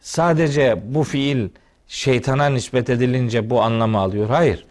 sadece 0.00 0.82
bu 0.84 1.04
fiil 1.04 1.48
şeytana 1.86 2.46
nispet 2.48 2.90
edilince 2.90 3.50
bu 3.50 3.62
anlamı 3.62 3.98
alıyor. 3.98 4.28
Hayır. 4.28 4.66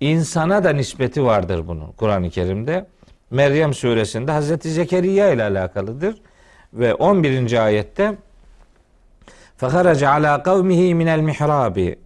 İnsana 0.00 0.64
da 0.64 0.70
nispeti 0.70 1.24
vardır 1.24 1.68
bunun 1.68 1.92
Kur'an-ı 1.92 2.30
Kerim'de. 2.30 2.86
Meryem 3.30 3.74
suresinde 3.74 4.32
Hazreti 4.32 4.70
Zekeriya 4.70 5.32
ile 5.32 5.42
alakalıdır. 5.42 6.14
Ve 6.74 6.94
11. 6.94 7.64
ayette 7.64 8.12
Feharace 9.56 10.08
ala 10.08 10.42
kavmihi 10.42 10.94
minel 10.94 11.20
mihrabi. 11.20 11.98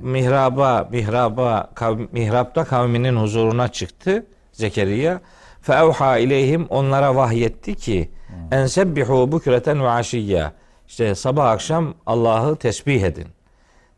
Mihraba, 0.00 0.88
mihraba, 0.92 1.70
kav, 1.74 1.98
mihrapta 2.12 2.64
kavminin 2.64 3.16
huzuruna 3.16 3.68
çıktı 3.68 4.26
Zekeriya. 4.52 5.20
Feevha 5.62 6.18
ileyhim 6.18 6.66
onlara 6.68 7.16
vahyetti 7.16 7.74
ki 7.74 8.10
en 8.50 8.66
sebbihu 8.66 9.32
bukreten 9.32 9.82
ve 9.82 9.88
aşiyya. 9.88 10.52
İşte 10.88 11.14
sabah 11.14 11.50
akşam 11.50 11.94
Allah'ı 12.06 12.56
tesbih 12.56 13.02
edin. 13.02 13.26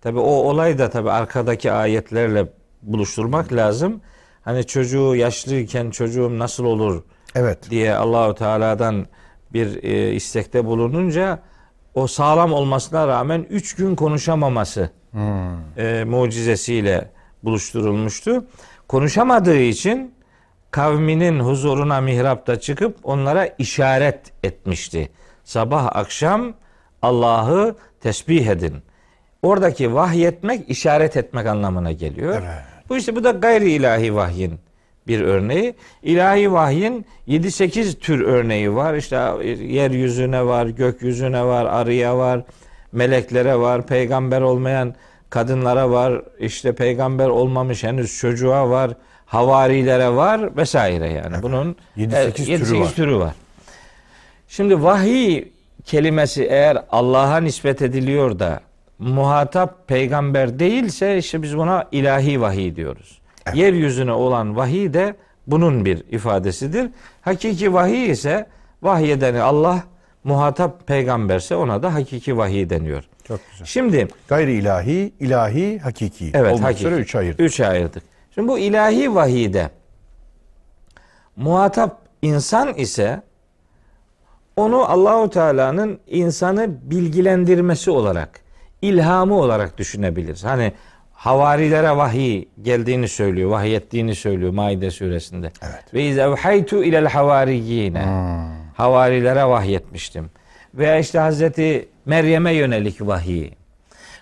Tabi 0.00 0.18
o 0.18 0.30
olay 0.30 0.78
da 0.78 0.90
tabi 0.90 1.10
arkadaki 1.10 1.72
ayetlerle 1.72 2.46
buluşturmak 2.82 3.52
lazım. 3.52 4.00
Hani 4.42 4.66
çocuğu 4.66 5.14
yaşlıyken 5.14 5.90
çocuğum 5.90 6.38
nasıl 6.38 6.64
olur 6.64 7.02
Evet. 7.34 7.70
diye 7.70 7.94
Allahu 7.94 8.34
Teala'dan 8.34 9.06
bir 9.52 9.82
e, 9.82 10.12
istekte 10.12 10.64
bulununca 10.64 11.42
o 11.94 12.06
sağlam 12.06 12.52
olmasına 12.52 13.08
rağmen 13.08 13.46
üç 13.50 13.74
gün 13.76 13.94
konuşamaması 13.94 14.90
e, 15.76 16.04
mucizesiyle 16.06 17.10
buluşturulmuştu. 17.44 18.44
Konuşamadığı 18.88 19.58
için 19.60 20.14
kavminin 20.70 21.40
huzuruna 21.40 22.00
mihrapta 22.00 22.60
çıkıp 22.60 22.96
onlara 23.02 23.46
işaret 23.46 24.20
etmişti. 24.42 25.10
Sabah 25.44 25.96
akşam 25.96 26.54
Allah'ı 27.02 27.76
tesbih 28.00 28.46
edin. 28.46 28.74
Oradaki 29.42 29.94
vahyetmek 29.94 30.70
işaret 30.70 31.16
etmek 31.16 31.46
anlamına 31.46 31.92
geliyor. 31.92 32.42
Evet. 32.42 32.64
Bu 32.88 32.96
işte 32.96 33.16
bu 33.16 33.24
da 33.24 33.30
gayri 33.30 33.72
ilahi 33.72 34.14
vahyin 34.14 34.60
bir 35.06 35.20
örneği. 35.20 35.74
İlahi 36.02 36.52
vahyin 36.52 37.06
7-8 37.28 37.98
tür 37.98 38.20
örneği 38.20 38.74
var. 38.74 38.94
İşte 38.94 39.16
yeryüzüne 39.64 40.46
var, 40.46 40.66
gökyüzüne 40.66 41.44
var, 41.44 41.64
arıya 41.64 42.18
var, 42.18 42.42
meleklere 42.92 43.58
var, 43.58 43.86
peygamber 43.86 44.40
olmayan 44.40 44.94
kadınlara 45.30 45.90
var, 45.90 46.22
işte 46.38 46.72
peygamber 46.74 47.28
olmamış 47.28 47.84
henüz 47.84 48.18
çocuğa 48.18 48.70
var, 48.70 48.90
havarilere 49.26 50.08
var 50.10 50.56
vesaire 50.56 51.08
yani. 51.12 51.42
Bunun 51.42 51.76
7-8 51.96 52.32
türü 52.32 52.76
7-8 52.76 52.80
var. 52.80 52.92
türü 52.94 53.16
var. 53.16 53.34
Şimdi 54.48 54.82
vahiy 54.82 55.44
kelimesi 55.84 56.44
eğer 56.44 56.84
Allah'a 56.90 57.40
nispet 57.40 57.82
ediliyor 57.82 58.38
da 58.38 58.60
muhatap 58.98 59.88
peygamber 59.88 60.58
değilse 60.58 61.18
işte 61.18 61.42
biz 61.42 61.56
buna 61.56 61.84
ilahi 61.92 62.40
vahiy 62.40 62.76
diyoruz. 62.76 63.20
Yeryüzüne 63.54 64.12
olan 64.12 64.56
vahiy 64.56 64.94
de 64.94 65.14
bunun 65.46 65.84
bir 65.84 66.04
ifadesidir. 66.10 66.90
Hakiki 67.22 67.72
vahiy 67.72 68.10
ise 68.10 68.46
vahyedeni 68.82 69.40
Allah 69.40 69.82
muhatap 70.24 70.86
peygamberse 70.86 71.56
ona 71.56 71.82
da 71.82 71.94
hakiki 71.94 72.36
vahiy 72.36 72.70
deniyor. 72.70 73.04
Çok 73.24 73.40
güzel. 73.50 73.66
Şimdi 73.66 74.08
Gayri 74.28 74.52
ilahi, 74.52 75.12
ilahi, 75.20 75.78
hakiki. 75.78 76.30
Evet, 76.34 76.52
Olmak 76.52 76.64
hakiki. 76.68 76.86
üzere 76.86 77.00
üç 77.00 77.14
ayırdık. 77.14 77.40
Üçe 77.40 77.66
ayırdık. 77.66 78.02
Şimdi 78.34 78.48
bu 78.48 78.58
ilahi 78.58 79.14
vahiyde 79.14 79.70
muhatap 81.36 81.98
insan 82.22 82.74
ise 82.74 83.22
onu 84.56 84.84
Allahu 84.90 85.30
Teala'nın 85.30 85.98
insanı 86.06 86.68
bilgilendirmesi 86.90 87.90
olarak, 87.90 88.40
ilhamı 88.82 89.34
olarak 89.38 89.78
düşünebiliriz. 89.78 90.44
Hani 90.44 90.72
havarilere 91.12 91.96
vahiy 91.96 92.44
geldiğini 92.62 93.08
söylüyor, 93.08 93.50
vahyettiğini 93.50 94.14
söylüyor 94.14 94.52
Maide 94.52 94.90
suresinde. 94.90 95.52
Evet. 95.62 95.94
Ve 95.94 96.04
iz 96.04 96.18
evhaytu 96.18 96.84
ilel 96.84 97.06
havariyine. 97.06 98.06
Havarilere 98.80 99.44
vahyetmiştim. 99.44 100.30
Veya 100.74 100.98
işte 100.98 101.18
Hazreti 101.18 101.88
Meryem'e 102.06 102.52
yönelik 102.52 103.00
vahiy. 103.00 103.50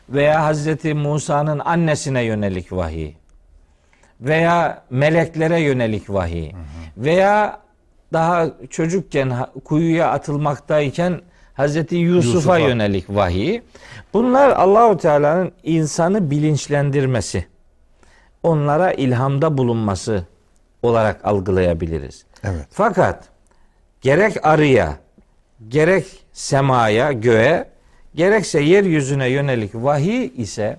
Veya 0.08 0.44
Hazreti 0.44 0.94
Musa'nın 0.94 1.58
annesine 1.58 2.22
yönelik 2.22 2.72
vahiy. 2.72 3.12
Veya 4.20 4.82
meleklere 4.90 5.60
yönelik 5.60 6.10
vahiy. 6.10 6.52
Veya 6.96 7.60
daha 8.12 8.46
çocukken 8.70 9.46
kuyuya 9.64 10.10
atılmaktayken 10.10 11.20
Hazreti 11.54 11.96
Yusuf'a 11.96 12.36
Yusuf'a. 12.36 12.58
yönelik 12.58 13.10
vahiy. 13.10 13.60
Bunlar 14.14 14.50
Allahu 14.50 14.96
Teala'nın 14.96 15.52
insanı 15.62 16.30
bilinçlendirmesi, 16.30 17.46
onlara 18.42 18.92
ilhamda 18.92 19.58
bulunması 19.58 20.26
olarak 20.82 21.24
algılayabiliriz. 21.24 22.24
Evet. 22.44 22.66
Fakat 22.70 23.24
gerek 24.02 24.46
arıya, 24.46 24.96
gerek 25.68 26.06
semaya, 26.32 27.12
göğe, 27.12 27.68
gerekse 28.14 28.60
yeryüzüne 28.60 29.28
yönelik 29.28 29.74
vahiy 29.74 30.32
ise 30.36 30.76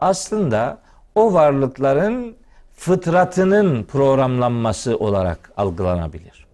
aslında 0.00 0.78
o 1.14 1.32
varlıkların 1.32 2.36
fıtratının 2.76 3.84
programlanması 3.84 4.96
olarak 4.96 5.52
algılanabilir. 5.56 6.46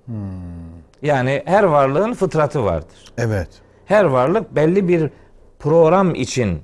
Yani 1.02 1.42
her 1.46 1.64
varlığın 1.64 2.14
fıtratı 2.14 2.64
vardır. 2.64 3.12
Evet. 3.18 3.48
Her 3.86 4.04
varlık 4.04 4.54
belli 4.56 4.88
bir 4.88 5.10
program 5.58 6.14
için 6.14 6.62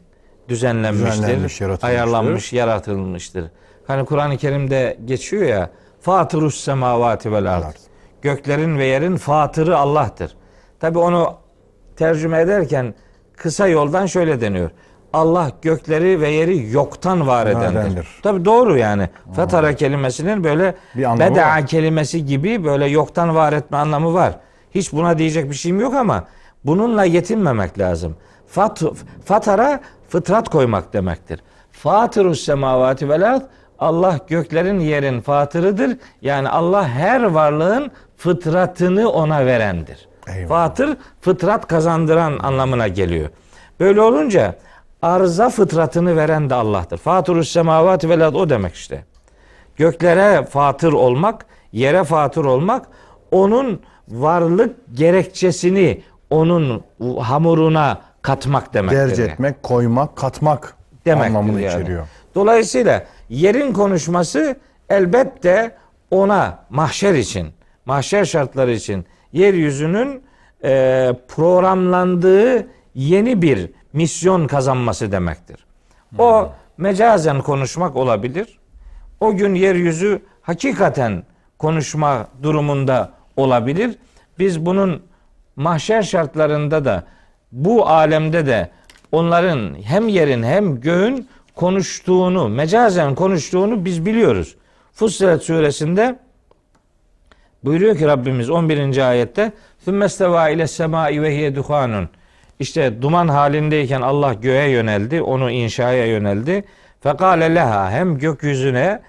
düzenlenmiştir, 0.48 1.12
Düzenlenmiş, 1.22 1.60
yaratılmıştır. 1.60 1.88
ayarlanmış, 1.88 2.52
yaratılmıştır. 2.52 3.44
Hani 3.86 4.04
Kur'an-ı 4.04 4.36
Kerim'de 4.36 4.96
geçiyor 5.04 5.42
ya, 5.42 5.70
Fatırus 6.00 6.60
semavati 6.60 7.32
vel 7.32 7.54
ard. 7.56 7.74
Göklerin 8.22 8.78
ve 8.78 8.84
yerin 8.84 9.16
fatırı 9.16 9.78
Allah'tır. 9.78 10.36
Tabi 10.80 10.98
onu 10.98 11.34
tercüme 11.96 12.40
ederken 12.40 12.94
kısa 13.36 13.66
yoldan 13.66 14.06
şöyle 14.06 14.40
deniyor. 14.40 14.70
Allah 15.12 15.50
gökleri 15.62 16.20
ve 16.20 16.28
yeri 16.30 16.72
yoktan 16.72 17.26
var 17.26 17.46
edendir. 17.46 18.08
Tabi 18.22 18.44
doğru 18.44 18.78
yani. 18.78 19.08
Fatara 19.36 19.74
kelimesinin 19.74 20.44
böyle 20.44 20.74
Bir 20.96 21.04
anlamı 21.04 21.30
beda 21.30 21.46
var. 21.46 21.66
kelimesi 21.66 22.26
gibi 22.26 22.64
böyle 22.64 22.86
yoktan 22.86 23.34
var 23.34 23.52
etme 23.52 23.76
anlamı 23.76 24.14
var. 24.14 24.32
Hiç 24.70 24.92
buna 24.92 25.18
diyecek 25.18 25.50
bir 25.50 25.54
şeyim 25.54 25.80
yok 25.80 25.94
ama 25.94 26.24
bununla 26.64 27.04
yetinmemek 27.04 27.78
lazım. 27.78 28.16
Fat, 28.46 28.82
fatara 29.24 29.80
fıtrat 30.08 30.48
koymak 30.48 30.92
demektir. 30.92 31.40
Fatırus 31.72 32.44
semavati 32.44 33.08
vel 33.08 33.42
Allah 33.78 34.18
göklerin 34.28 34.80
yerin 34.80 35.20
fatırıdır. 35.20 35.96
Yani 36.22 36.48
Allah 36.48 36.88
her 36.88 37.22
varlığın 37.22 37.90
fıtratını 38.20 39.10
ona 39.10 39.46
verendir. 39.46 40.08
Eyvallah. 40.28 40.48
Fatır 40.48 40.96
fıtrat 41.20 41.66
kazandıran 41.66 42.38
anlamına 42.38 42.88
geliyor. 42.88 43.28
Böyle 43.80 44.00
olunca 44.00 44.54
arıza 45.02 45.48
fıtratını 45.48 46.16
veren 46.16 46.50
de 46.50 46.54
Allah'tır. 46.54 46.98
Fatırus 46.98 47.48
semavati 47.48 48.08
vel 48.08 48.26
o 48.26 48.50
demek 48.50 48.74
işte 48.74 49.04
göklere 49.76 50.44
fatır 50.44 50.92
olmak, 50.92 51.46
yere 51.72 52.04
fatır 52.04 52.44
olmak 52.44 52.86
onun 53.30 53.80
varlık 54.08 54.76
gerekçesini 54.94 56.02
onun 56.30 56.84
hamuruna 57.20 58.00
katmak 58.22 58.74
demektir. 58.74 58.98
Derc 58.98 59.22
etmek, 59.22 59.62
koymak, 59.62 60.16
katmak 60.16 60.76
demektir 61.06 61.36
anlamını 61.36 61.60
yani. 61.60 61.82
içeriyor. 61.82 62.06
Dolayısıyla 62.34 63.04
yerin 63.28 63.72
konuşması 63.72 64.56
elbette 64.88 65.76
ona 66.10 66.58
mahşer 66.70 67.14
için, 67.14 67.48
mahşer 67.86 68.24
şartları 68.24 68.72
için 68.72 69.06
yeryüzünün 69.32 70.22
e, 70.64 71.12
programlandığı 71.28 72.66
yeni 72.94 73.42
bir 73.42 73.70
misyon 73.92 74.46
kazanması 74.46 75.12
demektir. 75.12 75.56
O 76.18 76.52
mecazen 76.78 77.42
konuşmak 77.42 77.96
olabilir. 77.96 78.58
O 79.20 79.36
gün 79.36 79.54
yeryüzü 79.54 80.22
hakikaten 80.42 81.22
konuşma 81.58 82.26
durumunda 82.42 83.10
olabilir. 83.36 83.98
Biz 84.38 84.66
bunun 84.66 85.02
mahşer 85.56 86.02
şartlarında 86.02 86.84
da 86.84 87.04
bu 87.52 87.86
alemde 87.86 88.46
de 88.46 88.70
onların 89.12 89.82
hem 89.82 90.08
yerin 90.08 90.42
hem 90.42 90.80
göğün 90.80 91.28
konuştuğunu, 91.54 92.48
mecazen 92.48 93.14
konuştuğunu 93.14 93.84
biz 93.84 94.06
biliyoruz. 94.06 94.56
Fussilet 94.92 95.42
suresinde 95.42 96.18
Buyuruyor 97.64 97.96
ki 97.96 98.06
Rabbimiz 98.06 98.50
11. 98.50 99.08
ayette 99.08 99.52
Sümmesteva 99.84 100.48
ile 100.48 100.66
semai 100.66 101.22
ve 101.22 101.36
hiye 101.36 101.54
duhanun. 101.54 102.08
İşte 102.58 103.02
duman 103.02 103.28
halindeyken 103.28 104.00
Allah 104.00 104.34
göğe 104.34 104.68
yöneldi, 104.70 105.22
onu 105.22 105.50
inşaya 105.50 106.06
yöneldi. 106.06 106.64
Fekale 107.00 107.54
leha 107.54 107.90
hem 107.90 108.18
gökyüzüne 108.18 109.02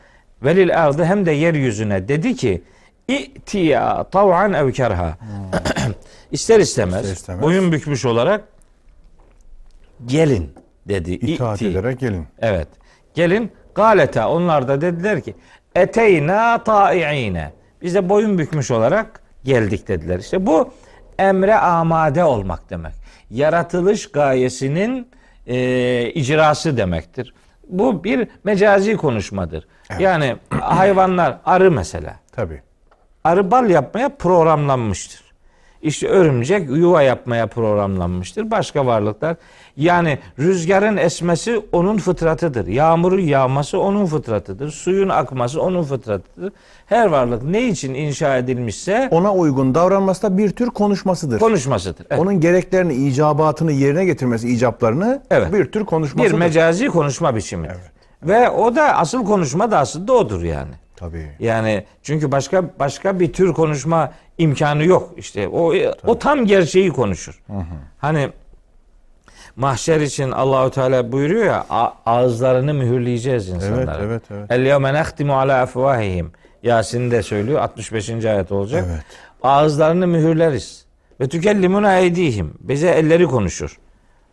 velil 0.44 0.84
ardı 0.84 1.06
hem 1.06 1.26
de 1.26 1.32
yeryüzüne 1.32 2.08
dedi 2.08 2.36
ki 2.36 2.62
İ'tiya 3.08 4.04
tav'an 4.04 4.54
ev 4.54 4.72
kerha. 4.72 5.18
İster 6.32 6.60
istemez, 6.60 7.02
İster 7.02 7.14
istemez 7.14 7.42
boyun 7.42 7.72
bükmüş 7.72 8.06
olarak 8.06 8.44
gelin 10.06 10.54
dedi. 10.88 11.12
İtaat 11.12 11.62
İ'ti. 11.62 11.72
ederek 11.72 12.00
gelin. 12.00 12.26
Evet. 12.40 12.68
Gelin 13.14 13.52
galeta 13.76 14.30
onlar 14.30 14.68
da 14.68 14.82
dediler 14.82 15.22
ki 15.22 15.36
eteyna 15.76 16.64
ta'iine 16.64 17.52
biz 17.82 17.96
de 17.96 18.10
boyun 18.10 18.38
bükmüş 18.38 18.72
olarak 18.72 19.22
geldik 19.44 19.88
dediler. 19.88 20.20
İşte 20.20 20.46
bu 20.46 20.70
emre 21.20 21.56
amade 21.56 22.24
olmak 22.24 22.70
demek. 22.70 22.94
Yaratılış 23.30 24.12
gayesinin 24.12 25.08
e, 25.48 26.12
icrası 26.16 26.78
demektir. 26.78 27.34
Bu 27.68 28.04
bir 28.04 28.28
mecazi 28.44 28.98
konuşmadır. 28.98 29.68
Yani 30.00 30.36
hayvanlar 30.50 31.38
arı 31.46 31.72
mesela. 31.72 32.16
Tabii. 32.32 32.62
Arı 33.24 33.52
bal 33.52 33.70
yapmaya 33.70 34.10
programlanmıştır. 34.10 35.32
İşte 35.82 36.08
örümcek 36.08 36.70
yuva 36.70 37.02
yapmaya 37.02 37.48
programlanmıştır. 37.48 38.52
Başka 38.52 38.86
varlıklar. 38.86 39.36
Yani 39.78 40.20
rüzgarın 40.40 40.98
esmesi 40.98 41.62
onun 41.72 41.98
fıtratıdır. 41.98 42.68
Yağmurun 42.68 43.20
yağması 43.20 43.80
onun 43.80 44.06
fıtratıdır. 44.06 44.72
Suyun 44.72 45.10
akması 45.10 45.62
onun 45.62 45.84
fıtratıdır. 45.84 46.54
Her 46.92 47.06
varlık 47.08 47.44
ne 47.44 47.68
için 47.68 47.94
inşa 47.94 48.38
edilmişse 48.38 49.08
Ona 49.12 49.34
uygun 49.34 49.76
davranması 49.76 50.24
da 50.24 50.38
bir 50.38 50.50
tür 50.50 50.68
konuşmasıdır. 50.70 51.40
konuşmasıdır. 51.40 52.06
Evet. 52.10 52.22
Onun 52.22 52.40
gereklerini, 52.40 52.94
icabatını 52.94 53.72
yerine 53.72 54.06
getirmesi, 54.06 54.50
icaplarını 54.50 55.22
Evet. 55.32 55.54
bir 55.54 55.72
tür 55.72 55.80
Bir 55.80 55.86
konuşmasıdır. 55.86 56.38
mecazi 56.38 56.88
konuşma 56.88 57.36
biçimidir. 57.36 57.76
Ve 58.24 58.50
o 58.50 58.76
da 58.76 58.84
asıl 58.98 59.26
konuşma 59.26 59.72
da 59.72 59.80
aslında 59.80 60.14
odur 60.14 60.44
yani. 60.44 60.72
Tabii. 60.96 61.28
Yani 61.40 61.86
çünkü 62.04 62.32
başka 62.32 62.64
başka 62.80 63.20
bir 63.20 63.34
tür 63.34 63.54
konuşma 63.54 64.12
imkanı 64.38 64.84
yok 64.86 65.10
işte. 65.18 65.48
O 65.48 65.74
o 66.08 66.20
tam 66.20 66.46
gerçeği 66.46 66.90
konuşur. 66.90 67.42
Hani 67.98 68.30
mahşer 69.56 70.02
için 70.02 70.32
Allahu 70.32 70.72
Teala 70.72 71.12
buyuruyor 71.12 71.46
ya 71.46 71.66
ağızlarını 72.06 72.74
mühürleyeceğiz 72.74 73.50
insanlara. 73.50 73.98
evet, 74.04 74.22
evet. 74.32 74.52
El 74.52 74.66
yevme 74.66 74.94
nehtimu 74.94 75.40
ala 75.40 75.66
afvahihim. 76.62 76.78
Yasin'de 76.78 77.24
söylüyor 77.24 77.60
65. 77.60 78.10
ayet 78.10 78.52
olacak. 78.52 78.86
Evet. 78.90 79.04
Ağızlarını 79.44 80.08
mühürleriz. 80.08 80.86
Ve 81.20 81.30
tükellimuna 81.30 81.98
eydihim. 81.98 82.54
Bize 82.60 82.88
elleri 82.90 83.26
konuşur. 83.26 83.80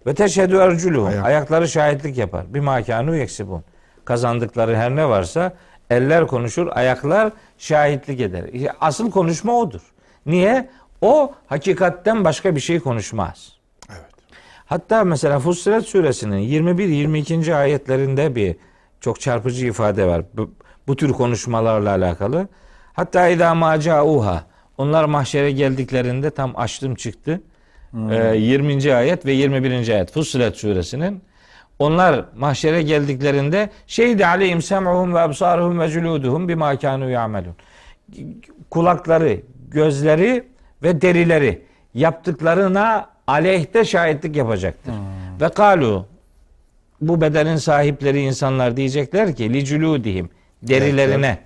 Ve 0.07 0.15
teşhedü 0.15 0.57
erculuhum. 0.57 1.09
Ayak. 1.09 1.25
Ayakları 1.25 1.69
şahitlik 1.69 2.19
yapar. 2.19 2.55
Bir 2.55 2.61
makanu 2.61 3.17
yeksibun. 3.17 3.65
Kazandıkları 4.05 4.77
her 4.77 4.97
ne 4.97 5.09
varsa 5.09 5.53
eller 5.91 6.27
konuşur, 6.27 6.69
ayaklar 6.71 7.33
şahitlik 7.59 8.21
eder. 8.21 8.45
Asıl 8.81 9.11
konuşma 9.11 9.53
odur. 9.53 9.81
Niye? 10.27 10.69
O 11.01 11.35
hakikatten 11.47 12.25
başka 12.25 12.55
bir 12.55 12.61
şey 12.61 12.81
konuşmaz. 12.81 13.53
Evet. 13.91 14.11
Hatta 14.67 15.05
mesela 15.05 15.39
Fussilet 15.39 15.87
suresinin 15.87 16.39
21-22. 16.39 17.55
ayetlerinde 17.55 18.35
bir 18.35 18.57
çok 19.01 19.21
çarpıcı 19.21 19.67
ifade 19.67 20.07
var. 20.07 20.23
Bu, 20.89 20.97
tür 20.97 21.13
konuşmalarla 21.13 21.91
alakalı. 21.91 22.49
Hatta 22.93 23.29
idâ 23.29 23.55
mâ 23.55 23.77
câûhâ. 23.77 24.39
Onlar 24.79 25.05
mahşere 25.05 25.51
geldiklerinde 25.51 26.31
tam 26.31 26.53
açtım 26.57 26.95
çıktı. 26.95 27.41
Ee, 28.11 28.37
20. 28.37 28.95
ayet 28.95 29.27
ve 29.27 29.33
21. 29.33 29.89
ayet 29.89 30.13
Fussilet 30.13 30.57
suresinin. 30.57 31.23
Onlar 31.79 32.25
mahşere 32.37 32.83
geldiklerinde 32.83 33.71
şeyde 33.87 34.27
aleyhim 34.27 34.63
sem'uhum 34.63 35.15
ve 35.15 35.21
absaruhum 35.21 35.79
ve 35.79 35.89
culuduhum 35.89 36.49
bima 36.49 36.75
kânû 36.75 37.11
ya'melun. 37.11 37.57
Kulakları, 38.71 39.41
gözleri 39.71 40.45
ve 40.83 41.01
derileri 41.01 41.63
yaptıklarına 41.95 43.07
aleyhte 43.27 43.85
şahitlik 43.85 44.37
yapacaktır. 44.37 44.95
Ve 45.41 45.49
kalu 45.49 46.07
bu 47.01 47.21
bedenin 47.21 47.57
sahipleri 47.57 48.21
insanlar 48.21 48.77
diyecekler 48.77 49.37
ki 49.37 49.55
li 49.55 49.65
culudihim 49.65 50.31
derilerine. 50.63 51.39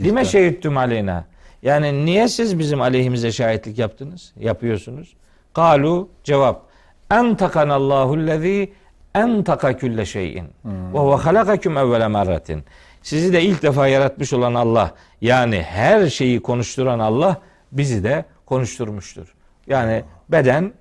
Lime 0.00 0.24
şehittum 0.24 0.76
aleyna? 0.76 1.24
Yani 1.62 2.04
niye 2.06 2.28
siz 2.28 2.58
bizim 2.58 2.80
aleyhimize 2.80 3.32
şahitlik 3.32 3.78
yaptınız 3.78 4.32
yapıyorsunuz? 4.40 5.16
Kalu 5.54 6.08
cevap. 6.24 6.62
Entakanallahu 7.10 8.26
lezî 8.26 8.72
entaka 9.14 9.76
külle 9.76 10.06
şeyin. 10.06 10.44
Ve 10.64 10.98
huve 10.98 11.14
halakakum 11.16 11.78
evvele 11.78 12.08
merratin. 12.08 12.64
Sizi 13.02 13.32
de 13.32 13.42
ilk 13.42 13.62
defa 13.62 13.88
yaratmış 13.88 14.32
olan 14.32 14.54
Allah 14.54 14.94
yani 15.20 15.62
her 15.62 16.06
şeyi 16.08 16.42
konuşturan 16.42 16.98
Allah 16.98 17.40
bizi 17.72 18.04
de 18.04 18.24
konuşturmuştur. 18.46 19.34
Yani 19.66 20.04
beden, 20.28 20.72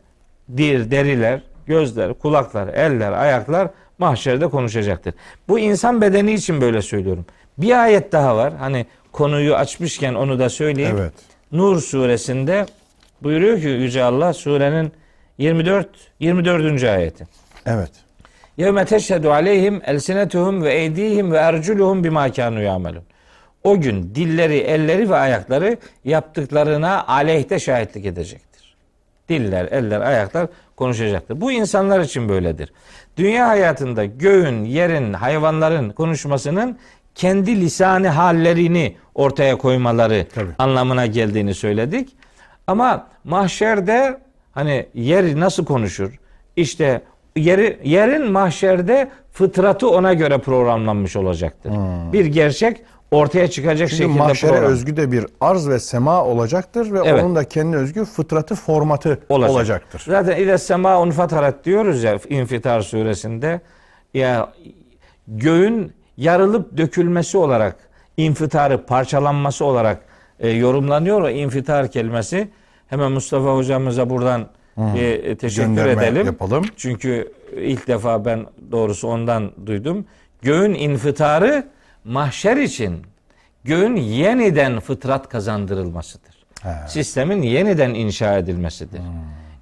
dir, 0.57 0.91
deriler, 0.91 1.41
gözler, 1.65 2.13
kulaklar, 2.13 2.67
eller, 2.67 3.11
ayaklar 3.11 3.69
mahşerde 3.97 4.47
konuşacaktır. 4.47 5.13
Bu 5.47 5.59
insan 5.59 6.01
bedeni 6.01 6.33
için 6.33 6.61
böyle 6.61 6.81
söylüyorum. 6.81 7.25
Bir 7.57 7.83
ayet 7.83 8.11
daha 8.11 8.35
var. 8.35 8.53
Hani 8.59 8.85
konuyu 9.11 9.55
açmışken 9.55 10.13
onu 10.13 10.39
da 10.39 10.49
söyleyeyim. 10.49 10.95
Evet. 10.99 11.13
Nur 11.51 11.81
suresinde 11.81 12.65
buyuruyor 13.23 13.61
ki 13.61 13.67
Yüce 13.67 14.03
Allah 14.03 14.33
surenin 14.33 14.91
24 15.37 15.87
24. 16.19 16.83
ayeti. 16.83 17.27
Evet. 17.65 17.91
Yevme 18.57 18.85
teşhedü 18.85 19.27
aleyhim 19.27 19.81
elsinetuhum 19.85 20.63
ve 20.63 20.73
eydihim 20.73 21.31
ve 21.31 21.37
erculuhum 21.37 22.03
bima 22.03 22.31
kanu 22.31 22.61
yamelun. 22.61 23.03
O 23.63 23.81
gün 23.81 24.15
dilleri, 24.15 24.57
elleri 24.57 25.09
ve 25.09 25.15
ayakları 25.15 25.77
yaptıklarına 26.05 27.07
aleyhte 27.07 27.59
şahitlik 27.59 28.05
edecektir. 28.05 28.75
Diller, 29.29 29.65
eller, 29.65 30.01
ayaklar 30.01 30.47
konuşacaktır. 30.75 31.41
Bu 31.41 31.51
insanlar 31.51 31.99
için 31.99 32.29
böyledir. 32.29 32.73
Dünya 33.17 33.47
hayatında 33.47 34.05
göğün, 34.05 34.63
yerin, 34.65 35.13
hayvanların 35.13 35.89
konuşmasının 35.89 36.77
kendi 37.15 37.61
lisanı 37.61 38.07
hallerini 38.07 38.95
ortaya 39.15 39.57
koymaları 39.57 40.27
Tabii. 40.35 40.51
anlamına 40.57 41.05
geldiğini 41.05 41.53
söyledik. 41.53 42.09
Ama 42.67 43.07
mahşerde 43.23 44.17
hani 44.51 44.85
yer 44.93 45.39
nasıl 45.39 45.65
konuşur? 45.65 46.19
İşte 46.55 47.01
yeri, 47.35 47.79
yerin 47.83 48.31
mahşerde 48.31 49.09
fıtratı 49.31 49.89
ona 49.89 50.13
göre 50.13 50.37
programlanmış 50.37 51.15
olacaktır. 51.15 51.71
Bir 52.13 52.25
gerçek 52.25 52.77
ortaya 53.11 53.47
çıkacak 53.49 53.89
Çünkü 53.89 54.03
şekilde 54.03 54.17
mahşere 54.19 54.51
program 54.51 54.71
özgü 54.71 54.97
de 54.97 55.11
bir 55.11 55.25
arz 55.41 55.69
ve 55.69 55.79
sema 55.79 56.25
olacaktır 56.25 56.91
ve 56.91 56.99
Evet. 57.05 57.23
onun 57.23 57.35
da 57.35 57.43
kendine 57.43 57.75
özgü 57.75 58.05
fıtratı, 58.05 58.55
formatı 58.55 59.19
olacak. 59.29 59.55
olacaktır. 59.55 60.03
Zaten 60.05 60.37
ile 60.37 60.57
sema 60.57 61.01
unfatarat 61.01 61.65
diyoruz 61.65 62.03
ya 62.03 62.19
İnfitar 62.29 62.81
suresinde. 62.81 63.61
Ya 64.13 64.53
göğün 65.27 65.93
yarılıp 66.21 66.77
dökülmesi 66.77 67.37
olarak 67.37 67.75
infitarı 68.17 68.85
parçalanması 68.85 69.65
olarak 69.65 70.01
e, 70.39 70.49
yorumlanıyor 70.49 71.21
o 71.21 71.29
infitar 71.29 71.91
kelimesi. 71.91 72.49
Hemen 72.87 73.11
Mustafa 73.11 73.55
hocamıza 73.55 74.09
buradan 74.09 74.47
bir 74.77 75.23
e, 75.23 75.35
teşekkür 75.35 75.67
Gönderme 75.67 76.05
edelim. 76.05 76.25
yapalım. 76.25 76.65
Çünkü 76.77 77.31
ilk 77.55 77.87
defa 77.87 78.25
ben 78.25 78.45
doğrusu 78.71 79.07
ondan 79.07 79.51
duydum. 79.65 80.05
Göğün 80.41 80.73
infitarı 80.73 81.67
mahşer 82.03 82.57
için 82.57 82.97
göğün 83.63 83.95
yeniden 83.95 84.79
fıtrat 84.79 85.29
kazandırılmasıdır. 85.29 86.35
Sistemin 86.87 87.41
yeniden 87.41 87.93
inşa 87.93 88.37
edilmesidir. 88.37 89.01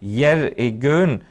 Yer 0.02 0.54
e, 0.58 0.70
göğün 0.70 1.22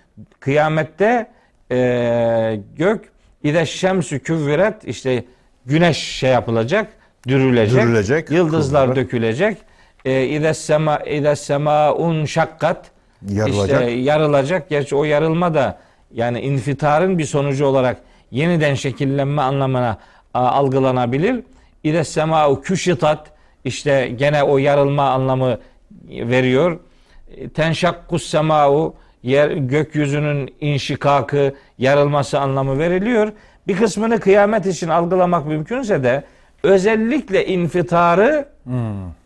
kıyamette 0.40 1.30
e, 1.70 2.60
gök 2.76 3.12
İde 3.44 3.66
şemsü 3.66 4.18
küvviret 4.18 4.84
işte 4.84 5.24
güneş 5.66 5.96
şey 5.98 6.30
yapılacak, 6.30 6.86
dürülecek, 7.28 7.82
Dürülecek, 7.82 8.30
yıldızlar 8.30 8.82
kıvrılacak. 8.86 9.04
dökülecek. 9.06 9.56
E, 10.04 10.24
İde 10.24 10.54
sema 10.54 10.98
İde 10.98 11.36
semaun 11.36 12.24
şakkat 12.24 12.90
Yarılacak. 13.28 13.80
işte 13.80 13.90
yarılacak. 13.90 14.68
Gerçi 14.68 14.96
o 14.96 15.04
yarılma 15.04 15.54
da 15.54 15.78
yani 16.14 16.40
infitarın 16.40 17.18
bir 17.18 17.24
sonucu 17.24 17.66
olarak 17.66 17.96
yeniden 18.30 18.74
şekillenme 18.74 19.42
anlamına 19.42 19.98
a, 20.34 20.40
algılanabilir. 20.48 21.40
İde 21.84 22.04
sema'u 22.04 22.62
küşitat 22.62 23.30
işte 23.64 24.12
gene 24.16 24.42
o 24.42 24.58
yarılma 24.58 25.10
anlamı 25.10 25.58
veriyor. 26.08 26.78
E, 27.36 27.48
Tenşakkus 27.48 28.26
sema'u 28.26 28.94
yer 29.22 29.50
gökyüzünün 29.50 30.54
inşikakı, 30.60 31.54
yarılması 31.78 32.40
anlamı 32.40 32.78
veriliyor. 32.78 33.32
Bir 33.66 33.76
kısmını 33.76 34.20
kıyamet 34.20 34.66
için 34.66 34.88
algılamak 34.88 35.46
mümkünse 35.46 36.04
de 36.04 36.24
özellikle 36.62 37.46
infitarı 37.46 38.48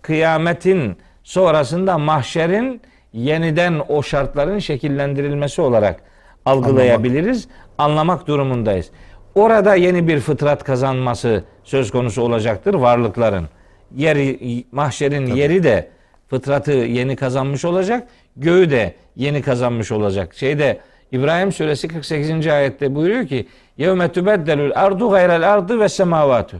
kıyametin 0.02 0.96
sonrasında 1.22 1.98
mahşerin 1.98 2.80
yeniden 3.12 3.80
o 3.88 4.02
şartların 4.02 4.58
şekillendirilmesi 4.58 5.62
olarak 5.62 6.00
algılayabiliriz. 6.44 7.48
Anlamak 7.78 8.26
durumundayız. 8.26 8.90
Orada 9.34 9.74
yeni 9.74 10.08
bir 10.08 10.20
fıtrat 10.20 10.64
kazanması 10.64 11.44
söz 11.64 11.90
konusu 11.90 12.22
olacaktır 12.22 12.74
varlıkların. 12.74 13.48
Yeri 13.96 14.64
mahşerin 14.72 15.26
yeri 15.26 15.62
de 15.62 15.88
fıtratı 16.28 16.72
yeni 16.72 17.16
kazanmış 17.16 17.64
olacak. 17.64 18.08
Göğü 18.36 18.70
de 18.70 18.94
yeni 19.16 19.42
kazanmış 19.42 19.92
olacak. 19.92 20.34
Şeyde 20.34 20.78
İbrahim 21.12 21.52
suresi 21.52 21.88
48. 21.88 22.46
ayette 22.46 22.94
buyuruyor 22.94 23.26
ki 23.26 23.46
yevme 23.78 24.12
tubeddelul 24.12 24.70
ardu 24.74 25.10
gayrel 25.10 25.52
ardı 25.52 25.80
ve 25.80 25.88
semavatu. 25.88 26.56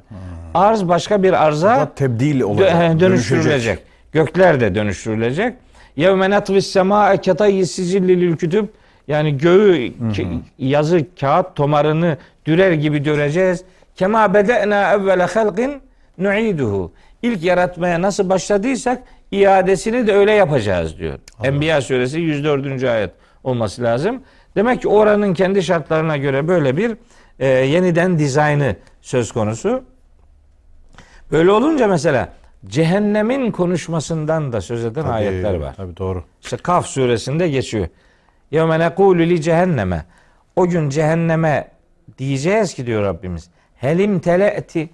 Arz 0.54 0.88
başka 0.88 1.22
bir 1.22 1.44
arza 1.46 1.94
Tebdil 1.94 2.40
olacak. 2.40 3.00
dönüştürülecek. 3.00 3.78
Gökler 4.12 4.60
de 4.60 4.74
dönüştürülecek. 4.74 5.54
Yevme 5.96 6.30
natvis 6.30 6.66
sema 6.66 7.16
ketayyi 7.16 7.66
sicilli 7.66 8.20
lil 8.20 8.36
kütüb 8.36 8.64
yani 9.08 9.38
göğü 9.38 9.92
yazı 10.58 11.00
kağıt 11.20 11.56
tomarını 11.56 12.16
dürer 12.46 12.72
gibi 12.72 13.04
döreceğiz. 13.04 13.64
Kema 13.96 14.34
bede'na 14.34 14.92
evvele 14.92 15.24
halqin 15.24 15.72
nu'iduhu. 16.18 16.92
İlk 17.22 17.42
yaratmaya 17.42 18.02
nasıl 18.02 18.28
başladıysak 18.28 19.02
iadesini 19.30 20.06
de 20.06 20.12
öyle 20.14 20.32
yapacağız 20.32 20.98
diyor. 20.98 21.18
Enbiya 21.44 21.80
suresi 21.80 22.20
104. 22.20 22.84
ayet 22.84 23.10
olması 23.44 23.82
lazım. 23.82 24.22
Demek 24.56 24.82
ki 24.82 24.88
oranın 24.88 25.34
kendi 25.34 25.62
şartlarına 25.62 26.16
göre 26.16 26.48
böyle 26.48 26.76
bir 26.76 26.96
e, 27.38 27.46
yeniden 27.48 28.18
dizaynı 28.18 28.76
söz 29.00 29.32
konusu. 29.32 29.84
Böyle 31.32 31.50
olunca 31.50 31.86
mesela 31.88 32.32
cehennemin 32.66 33.50
konuşmasından 33.50 34.52
da 34.52 34.60
söz 34.60 34.84
eden 34.84 35.04
ayetler 35.04 35.54
var. 35.54 35.74
Tabii 35.76 35.96
doğru. 35.96 36.24
İşte 36.42 36.56
Kaf 36.56 36.86
suresinde 36.86 37.48
geçiyor. 37.48 37.88
Yevme 38.50 38.78
nekulu 38.78 39.18
li 39.18 39.42
cehenneme. 39.42 40.04
O 40.56 40.66
gün 40.66 40.88
cehenneme 40.88 41.70
diyeceğiz 42.18 42.74
ki 42.74 42.86
diyor 42.86 43.02
Rabbimiz. 43.02 43.50
Helim 43.76 44.20
tele'ti. 44.20 44.90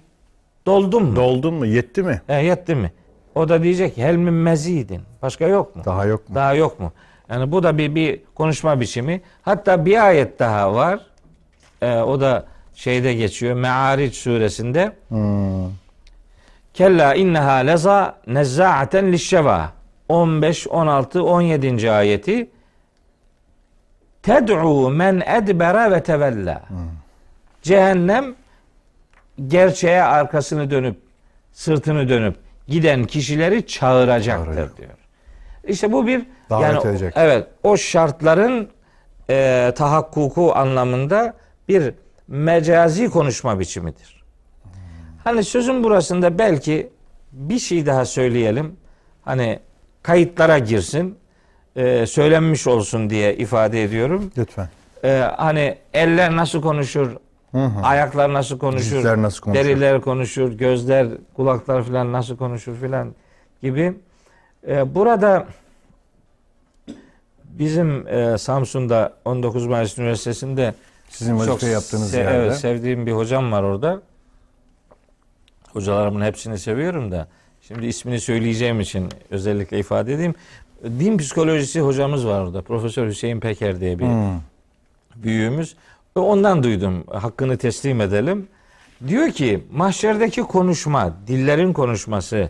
Doldun 0.65 1.03
mu? 1.03 1.15
Doldun 1.15 1.53
mu? 1.53 1.65
Yetti 1.65 2.03
mi? 2.03 2.21
E, 2.29 2.35
yetti 2.35 2.75
mi? 2.75 2.91
O 3.35 3.49
da 3.49 3.63
diyecek 3.63 3.97
hel 3.97 4.15
min 4.15 4.33
mezidin. 4.33 5.01
Başka 5.21 5.47
yok 5.47 5.75
mu? 5.75 5.81
Daha 5.85 6.05
yok 6.05 6.29
mu? 6.29 6.35
Daha 6.35 6.53
yok 6.53 6.79
mu? 6.79 6.91
Yani 7.29 7.51
bu 7.51 7.63
da 7.63 7.77
bir, 7.77 7.95
bir 7.95 8.21
konuşma 8.35 8.79
biçimi. 8.79 9.21
Hatta 9.41 9.85
bir 9.85 10.05
ayet 10.07 10.39
daha 10.39 10.73
var. 10.75 10.99
Ee, 11.81 11.95
o 11.97 12.21
da 12.21 12.45
şeyde 12.75 13.13
geçiyor. 13.13 13.55
Me'aric 13.55 14.15
suresinde. 14.15 14.91
Kella 16.73 17.15
inneha 17.15 17.53
leza 17.55 18.17
nezza'aten 18.27 19.11
lişşeva. 19.11 19.71
15, 20.09 20.67
16, 20.67 21.23
17. 21.23 21.91
ayeti. 21.91 22.49
Ted'u 24.23 24.89
men 24.89 25.23
edbera 25.25 25.91
ve 25.91 26.03
tevella. 26.03 26.61
Cehennem 27.61 28.35
gerçeğe 29.47 30.03
arkasını 30.03 30.71
dönüp 30.71 30.97
sırtını 31.51 32.09
dönüp 32.09 32.35
giden 32.67 33.03
kişileri 33.05 33.67
çağıracaktır 33.67 34.45
Çağıracak. 34.45 34.77
diyor. 34.77 34.98
İşte 35.69 35.91
bu 35.91 36.07
bir 36.07 36.25
Davet 36.49 36.73
yani 36.73 36.87
edecek. 36.87 37.13
evet 37.17 37.47
o 37.63 37.77
şartların 37.77 38.69
e, 39.29 39.71
tahakkuku 39.75 40.51
anlamında 40.55 41.33
bir 41.67 41.93
mecazi 42.27 43.09
konuşma 43.09 43.59
biçimidir. 43.59 44.23
Hani 45.23 45.43
sözün 45.43 45.83
burasında 45.83 46.39
belki 46.39 46.89
bir 47.31 47.59
şey 47.59 47.85
daha 47.85 48.05
söyleyelim. 48.05 48.75
Hani 49.21 49.59
kayıtlara 50.03 50.59
girsin, 50.59 51.17
e, 51.75 52.05
söylenmiş 52.05 52.67
olsun 52.67 53.09
diye 53.09 53.35
ifade 53.35 53.83
ediyorum. 53.83 54.31
Lütfen. 54.37 54.69
E, 55.03 55.09
hani 55.37 55.77
eller 55.93 56.35
nasıl 56.35 56.61
konuşur, 56.61 57.15
ayaklar 57.83 58.33
nasıl 58.33 58.59
konuşur, 58.59 58.97
Dizler 58.97 59.21
nasıl 59.21 59.41
konuşur? 59.43 59.63
deriler 59.63 60.01
konuşur, 60.01 60.51
gözler, 60.51 61.07
kulaklar 61.35 61.83
falan 61.83 62.11
nasıl 62.11 62.37
konuşur 62.37 62.75
filan 62.75 63.15
gibi. 63.61 63.93
E, 64.67 64.95
burada 64.95 65.47
bizim 67.43 68.07
e, 68.07 68.37
Samsun'da 68.37 69.13
19 69.25 69.65
Mayıs 69.67 69.97
Üniversitesi'nde 69.97 70.73
Sizin 71.09 71.39
vazife 71.39 71.67
yaptığınız 71.67 72.13
se- 72.13 72.17
yerde. 72.17 72.35
Evet, 72.37 72.57
sevdiğim 72.57 73.05
bir 73.05 73.11
hocam 73.11 73.51
var 73.51 73.63
orada. 73.63 74.01
Hocalarımın 75.73 76.21
hepsini 76.25 76.59
seviyorum 76.59 77.11
da 77.11 77.27
şimdi 77.61 77.85
ismini 77.85 78.19
söyleyeceğim 78.19 78.79
için 78.79 79.09
özellikle 79.29 79.79
ifade 79.79 80.13
edeyim. 80.13 80.35
Din 80.83 81.17
psikolojisi 81.17 81.81
hocamız 81.81 82.27
var 82.27 82.41
orada. 82.41 82.61
Profesör 82.61 83.07
Hüseyin 83.07 83.39
Peker 83.39 83.79
diye 83.79 83.99
bir 83.99 84.05
Hmm. 84.05 84.39
büyüğümüz. 85.15 85.75
Ve 86.17 86.19
Ondan 86.19 86.63
duydum. 86.63 87.03
Hakkını 87.11 87.57
teslim 87.57 88.01
edelim. 88.01 88.47
Diyor 89.07 89.29
ki 89.31 89.63
mahşerdeki 89.71 90.41
konuşma, 90.41 91.13
dillerin 91.27 91.73
konuşması, 91.73 92.49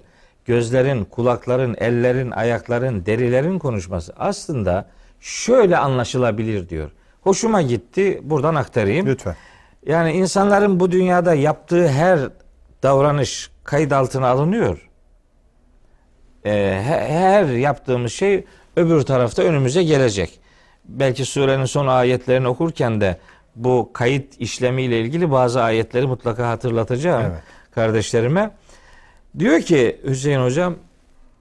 gözlerin, 0.53 1.05
kulakların, 1.05 1.75
ellerin, 1.79 2.31
ayakların, 2.31 3.05
derilerin 3.05 3.59
konuşması 3.59 4.13
aslında 4.17 4.89
şöyle 5.19 5.77
anlaşılabilir 5.77 6.69
diyor. 6.69 6.91
Hoşuma 7.21 7.61
gitti. 7.61 8.19
Buradan 8.23 8.55
aktarayım. 8.55 9.05
Lütfen. 9.07 9.35
Yani 9.85 10.11
insanların 10.11 10.79
bu 10.79 10.91
dünyada 10.91 11.33
yaptığı 11.33 11.87
her 11.87 12.19
davranış 12.83 13.51
kayıt 13.63 13.91
altına 13.93 14.27
alınıyor. 14.27 14.89
Ee, 16.45 16.51
he- 16.85 17.07
her 17.13 17.45
yaptığımız 17.45 18.11
şey 18.13 18.45
öbür 18.75 19.01
tarafta 19.01 19.43
önümüze 19.43 19.83
gelecek. 19.83 20.39
Belki 20.85 21.25
surenin 21.25 21.65
son 21.65 21.87
ayetlerini 21.87 22.47
okurken 22.47 23.01
de 23.01 23.17
bu 23.55 23.89
kayıt 23.93 24.41
işlemiyle 24.41 25.01
ilgili 25.01 25.31
bazı 25.31 25.61
ayetleri 25.61 26.07
mutlaka 26.07 26.49
hatırlatacağım 26.49 27.23
Evet. 27.31 27.43
kardeşlerime. 27.71 28.51
Diyor 29.39 29.61
ki 29.61 30.01
Hüseyin 30.03 30.39
hocam 30.41 30.75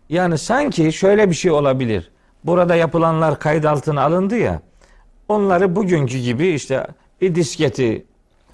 yani 0.09 0.39
sanki 0.39 0.93
şöyle 0.93 1.31
bir 1.31 1.35
şey 1.35 1.51
olabilir. 1.51 2.11
Burada 2.45 2.75
yapılanlar 2.75 3.39
kayıt 3.39 3.65
altına 3.65 4.03
alındı 4.03 4.37
ya. 4.37 4.61
Onları 5.29 5.77
bugünkü 5.77 6.19
gibi 6.19 6.49
işte 6.49 6.87
bir 7.21 7.35
disketi 7.35 8.05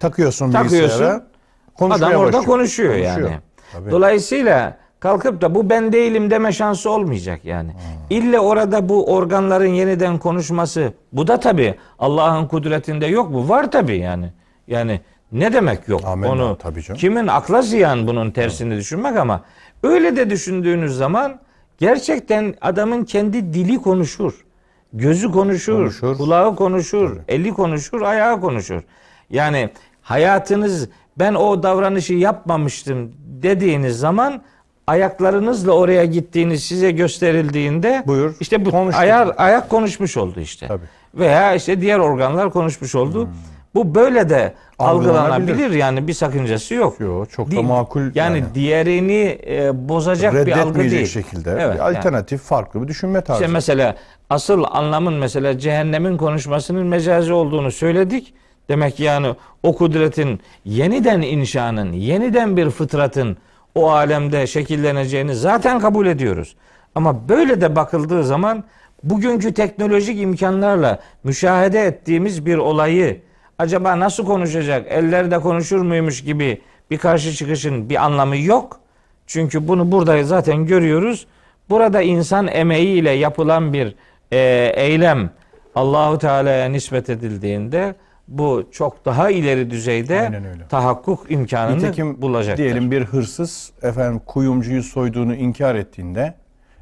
Takıyorsun, 0.00 0.52
Takıyorsun, 0.52 0.88
bilgisayara. 0.88 1.26
konuşmaya 1.74 2.06
Adam 2.06 2.20
orada 2.20 2.32
başlıyor. 2.32 2.44
konuşuyor, 2.44 2.94
yani. 2.94 3.38
Tabii. 3.72 3.90
Dolayısıyla 3.90 4.76
kalkıp 5.00 5.40
da 5.40 5.54
bu 5.54 5.70
ben 5.70 5.92
değilim 5.92 6.30
deme 6.30 6.52
şansı 6.52 6.90
olmayacak 6.90 7.44
yani. 7.44 7.70
Hmm. 7.70 7.78
İlle 8.10 8.40
orada 8.40 8.88
bu 8.88 9.12
organların 9.14 9.66
yeniden 9.66 10.18
konuşması 10.18 10.92
bu 11.12 11.26
da 11.26 11.40
tabi 11.40 11.74
Allah'ın 11.98 12.46
kudretinde 12.46 13.06
yok 13.06 13.30
mu? 13.30 13.48
Var 13.48 13.70
tabi 13.70 13.96
yani. 13.96 14.32
Yani 14.68 15.00
ne 15.34 15.52
demek 15.52 15.88
yok? 15.88 16.00
Amenna, 16.04 16.32
Onu 16.32 16.58
tabii 16.58 16.82
canım. 16.82 16.98
kimin 17.00 17.26
akla 17.26 17.62
ziyan 17.62 18.06
bunun 18.06 18.30
tersini 18.30 18.76
düşünmek 18.76 19.16
ama 19.16 19.40
öyle 19.82 20.16
de 20.16 20.30
düşündüğünüz 20.30 20.96
zaman 20.96 21.40
gerçekten 21.78 22.54
adamın 22.60 23.04
kendi 23.04 23.52
dili 23.54 23.82
konuşur. 23.82 24.44
Gözü 24.92 25.30
konuşur, 25.32 25.76
Konuşur. 25.76 26.16
kulağı 26.16 26.56
konuşur, 26.56 27.16
eli 27.28 27.50
konuşur, 27.50 28.00
ayağı 28.02 28.40
konuşur. 28.40 28.82
Yani 29.30 29.70
hayatınız 30.02 30.88
ben 31.18 31.34
o 31.34 31.62
davranışı 31.62 32.14
yapmamıştım 32.14 33.12
dediğiniz 33.42 33.98
zaman 33.98 34.42
ayaklarınızla 34.86 35.72
oraya 35.72 36.04
gittiğiniz 36.04 36.64
size 36.64 36.90
gösterildiğinde 36.90 38.02
Buyur, 38.06 38.34
işte 38.40 38.64
bu 38.64 38.70
konuştuk. 38.70 39.02
ayak, 39.02 39.40
ayak 39.40 39.70
konuşmuş 39.70 40.16
oldu 40.16 40.40
işte. 40.40 40.66
Tabii. 40.68 40.84
Veya 41.14 41.54
işte 41.54 41.80
diğer 41.80 41.98
organlar 41.98 42.50
konuşmuş 42.50 42.94
oldu. 42.94 43.28
Bu 43.74 43.94
böyle 43.94 44.30
de 44.30 44.54
Algılanabilir. 44.78 45.70
yani 45.70 46.08
bir 46.08 46.12
sakıncası 46.12 46.74
yok. 46.74 47.00
Yok, 47.00 47.30
çok 47.30 47.56
da 47.56 47.62
makul 47.62 48.00
Yani, 48.00 48.38
yani. 48.38 48.44
diğerini 48.54 49.38
e, 49.46 49.88
bozacak 49.88 50.32
bir 50.32 50.38
algı 50.38 50.50
Reddetmeyecek 50.50 50.98
değil. 50.98 51.06
şekilde 51.06 51.50
Evet, 51.50 51.74
bir 51.74 51.90
alternatif, 51.90 52.42
farklı 52.42 52.82
bir 52.82 52.88
düşünme 52.88 53.20
tarzı. 53.20 53.40
İşte 53.42 53.52
mesela 53.52 53.96
asıl 54.30 54.64
anlamın 54.70 55.14
mesela 55.14 55.58
cehennemin 55.58 56.16
konuşmasının 56.16 56.86
mecazi 56.86 57.32
olduğunu 57.32 57.70
söyledik. 57.70 58.34
Demek 58.68 58.96
ki 58.96 59.02
yani 59.02 59.34
o 59.62 59.76
kudretin 59.76 60.40
yeniden 60.64 61.22
inşanın, 61.22 61.92
yeniden 61.92 62.56
bir 62.56 62.70
fıtratın 62.70 63.36
o 63.74 63.90
alemde 63.90 64.46
şekilleneceğini 64.46 65.34
zaten 65.34 65.80
kabul 65.80 66.06
ediyoruz. 66.06 66.56
Ama 66.94 67.28
böyle 67.28 67.60
de 67.60 67.76
bakıldığı 67.76 68.24
zaman 68.24 68.64
bugünkü 69.02 69.54
teknolojik 69.54 70.20
imkanlarla 70.20 70.98
müşahede 71.24 71.80
ettiğimiz 71.80 72.46
bir 72.46 72.56
olayı 72.56 73.20
acaba 73.58 74.00
nasıl 74.00 74.26
konuşacak, 74.26 74.86
eller 74.88 75.30
de 75.30 75.38
konuşur 75.38 75.80
muymuş 75.80 76.24
gibi 76.24 76.60
bir 76.90 76.98
karşı 76.98 77.32
çıkışın 77.32 77.90
bir 77.90 78.04
anlamı 78.04 78.36
yok. 78.36 78.80
Çünkü 79.26 79.68
bunu 79.68 79.92
burada 79.92 80.24
zaten 80.24 80.66
görüyoruz. 80.66 81.26
Burada 81.70 82.02
insan 82.02 82.46
emeğiyle 82.48 83.10
yapılan 83.10 83.72
bir 83.72 83.94
e, 84.32 84.72
eylem 84.76 85.30
Allahu 85.74 86.18
Teala'ya 86.18 86.68
nispet 86.68 87.10
edildiğinde 87.10 87.94
bu 88.28 88.68
çok 88.72 89.04
daha 89.04 89.30
ileri 89.30 89.70
düzeyde 89.70 90.42
tahakkuk 90.68 91.30
imkanını 91.30 91.76
Nitekim 91.78 92.22
bulacaktır. 92.22 92.64
diyelim 92.64 92.90
bir 92.90 93.04
hırsız 93.04 93.72
efendim 93.82 94.20
kuyumcuyu 94.26 94.82
soyduğunu 94.82 95.34
inkar 95.34 95.74
ettiğinde 95.74 96.34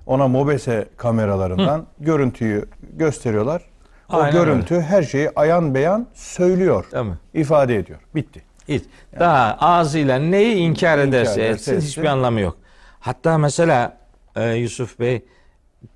ona 0.07 0.29
mobese 0.29 0.87
kameralarından 0.97 1.87
görüntüyü 2.01 2.65
gösteriyorlar. 2.93 3.63
O 4.13 4.17
Aynen 4.17 4.33
görüntü 4.33 4.81
her 4.81 5.03
şeyi 5.03 5.31
ayan 5.37 5.75
beyan 5.75 6.07
söylüyor. 6.15 6.85
Mi? 6.93 7.19
ifade 7.35 7.77
ediyor. 7.77 7.99
Bitti. 8.15 8.43
Hiç. 8.69 8.85
Daha 9.21 9.57
ağzıyla 9.61 10.19
neyi 10.19 10.57
inkar 10.57 10.99
ederse 10.99 11.33
ederse 11.45 11.73
etsin. 11.73 11.81
hiçbir 11.81 12.05
anlamı 12.05 12.41
yok. 12.41 12.57
Hatta 13.01 13.39
mesela 13.39 13.97
e, 14.37 14.53
Yusuf 14.53 15.01
Bey 15.01 15.23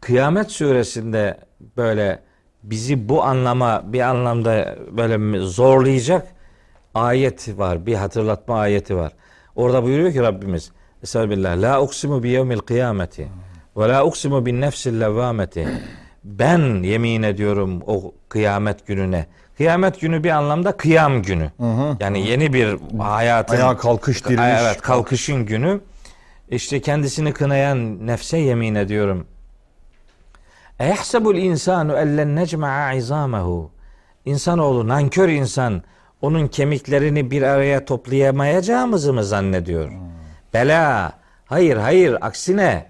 Kıyamet 0.01 0.51
suresinde 0.51 1.39
böyle 1.77 2.23
bizi 2.63 3.09
bu 3.09 3.25
anlama 3.25 3.83
bir 3.93 4.01
anlamda 4.01 4.77
böyle 4.97 5.39
zorlayacak 5.41 6.27
ayet 6.95 7.59
var. 7.59 7.87
Bir 7.87 7.95
hatırlatma 7.95 8.59
ayeti 8.59 8.97
var. 8.97 9.13
Orada 9.57 9.83
buyuruyor 9.83 10.13
ki 10.13 10.23
Rabbimiz 10.23 10.73
Estağfirullah. 11.03 11.63
La 11.63 11.83
uksimu 11.83 12.23
bi 12.23 12.29
yevmil 12.29 12.59
kıyameti 12.59 13.29
ve 13.77 13.89
la 13.89 14.05
uksimu 14.05 14.47
bin 14.47 14.61
nefsil 14.61 15.01
levvameti. 15.01 15.69
Ben 16.27 16.83
yemin 16.83 17.23
ediyorum 17.23 17.83
o 17.87 18.15
kıyamet 18.29 18.87
gününe. 18.87 19.27
Kıyamet 19.57 20.01
günü 20.01 20.25
bir 20.25 20.31
anlamda 20.31 20.77
kıyam 20.77 21.23
günü. 21.23 21.51
Yani 22.01 22.27
yeni 22.27 22.53
bir 22.53 22.77
hayatın 22.99 23.57
Ayağa 23.57 23.77
kalkış, 23.77 24.25
diriliş. 24.25 24.61
Evet, 24.61 24.81
kalkışın 24.81 25.47
günü. 25.47 25.81
İşte 26.49 26.81
kendisini 26.81 27.33
kınayan 27.33 28.07
nefse 28.07 28.39
yemin 28.39 28.75
ediyorum. 28.75 29.27
Eyahsebul 30.81 31.37
insanu 31.37 31.93
ellen 31.93 32.37
necma'a 32.37 32.93
izamehu. 32.93 33.71
İnsanoğlu 34.25 34.89
nankör 34.89 35.29
insan 35.29 35.83
onun 36.23 36.49
kemiklerini 36.49 37.31
bir 37.31 37.43
araya 37.43 37.85
toplayamayacağımızı 37.85 39.13
mı 39.13 39.25
zannediyor? 39.25 39.93
Bela. 40.55 41.13
Hayır 41.47 41.77
hayır 41.77 42.17
aksine 42.21 42.87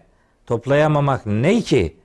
toplayamamak 0.46 1.26
ne 1.26 1.60
ki? 1.60 1.95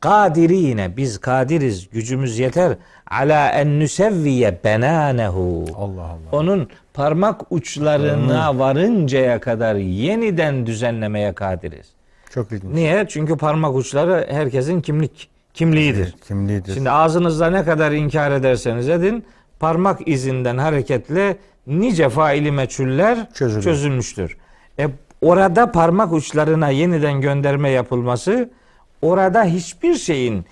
Kadirine 0.00 0.96
biz 0.96 1.18
kadiriz 1.18 1.90
gücümüz 1.90 2.38
yeter 2.38 2.76
ala 3.10 3.48
en 3.50 3.80
nusevviye 3.80 4.58
benanehu. 4.64 5.64
Allah 5.76 6.02
Allah. 6.02 6.18
Onun 6.32 6.68
parmak 6.94 7.52
uçlarına 7.52 8.58
varıncaya 8.58 9.40
kadar 9.40 9.74
yeniden 9.74 10.66
düzenlemeye 10.66 11.32
kadiriz. 11.32 11.86
Çok 12.30 12.52
ilginç. 12.52 12.74
Niye? 12.74 13.06
Çünkü 13.08 13.36
parmak 13.36 13.74
uçları 13.74 14.26
herkesin 14.30 14.80
kimlik 14.80 15.28
kimliğidir. 15.54 16.14
Kimliğidir. 16.28 16.74
Şimdi 16.74 16.90
ağzınızda 16.90 17.50
ne 17.50 17.64
kadar 17.64 17.92
inkar 17.92 18.30
ederseniz 18.30 18.88
edin 18.88 19.24
parmak 19.60 20.08
izinden 20.08 20.58
hareketle 20.58 21.36
nice 21.66 22.08
faili 22.08 22.52
meçhuller 22.52 23.32
Çözülüyor. 23.34 23.62
çözülmüştür. 23.64 24.36
E, 24.78 24.86
orada 25.20 25.72
parmak 25.72 26.12
uçlarına 26.12 26.68
yeniden 26.68 27.20
gönderme 27.20 27.70
yapılması 27.70 28.50
orada 29.02 29.44
hiçbir 29.44 29.94
şeyin 29.94 30.44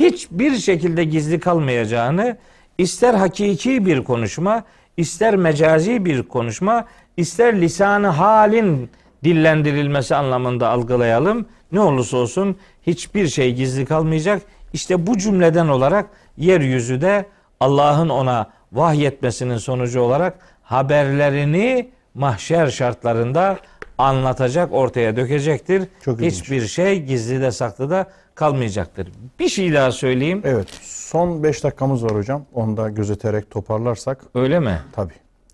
hiçbir 0.00 0.56
şekilde 0.56 1.04
gizli 1.04 1.40
kalmayacağını 1.40 2.36
ister 2.78 3.14
hakiki 3.14 3.86
bir 3.86 4.04
konuşma, 4.04 4.64
ister 4.96 5.36
mecazi 5.36 6.04
bir 6.04 6.22
konuşma, 6.22 6.84
ister 7.16 7.60
lisanı 7.60 8.06
halin 8.06 8.90
dillendirilmesi 9.24 10.14
anlamında 10.14 10.68
algılayalım. 10.68 11.46
Ne 11.72 11.80
olursa 11.80 12.16
olsun 12.16 12.56
hiçbir 12.86 13.28
şey 13.28 13.54
gizli 13.54 13.84
kalmayacak. 13.84 14.42
İşte 14.72 15.06
bu 15.06 15.18
cümleden 15.18 15.68
olarak 15.68 16.06
yeryüzü 16.36 17.00
de 17.00 17.26
Allah'ın 17.60 18.08
ona 18.08 18.50
vahyetmesinin 18.72 19.56
sonucu 19.56 20.00
olarak 20.00 20.38
haberlerini 20.62 21.90
mahşer 22.14 22.66
şartlarında 22.66 23.58
anlatacak, 23.98 24.72
ortaya 24.72 25.16
dökecektir. 25.16 25.82
Çok 26.04 26.18
ilginç. 26.18 26.32
Hiçbir 26.32 26.66
şey 26.66 27.02
gizli 27.02 27.40
de 27.40 27.50
saklı 27.52 27.90
da 27.90 28.06
kalmayacaktır. 28.34 29.08
Bir 29.38 29.48
şey 29.48 29.72
daha 29.72 29.92
söyleyeyim. 29.92 30.42
Evet. 30.44 30.68
Son 30.82 31.42
5 31.42 31.64
dakikamız 31.64 32.04
var 32.04 32.14
hocam. 32.14 32.44
Onu 32.54 32.76
da 32.76 32.88
gözeterek 32.88 33.50
toparlarsak 33.50 34.20
Öyle 34.34 34.60
mi? 34.60 34.78
tabii. 34.92 35.12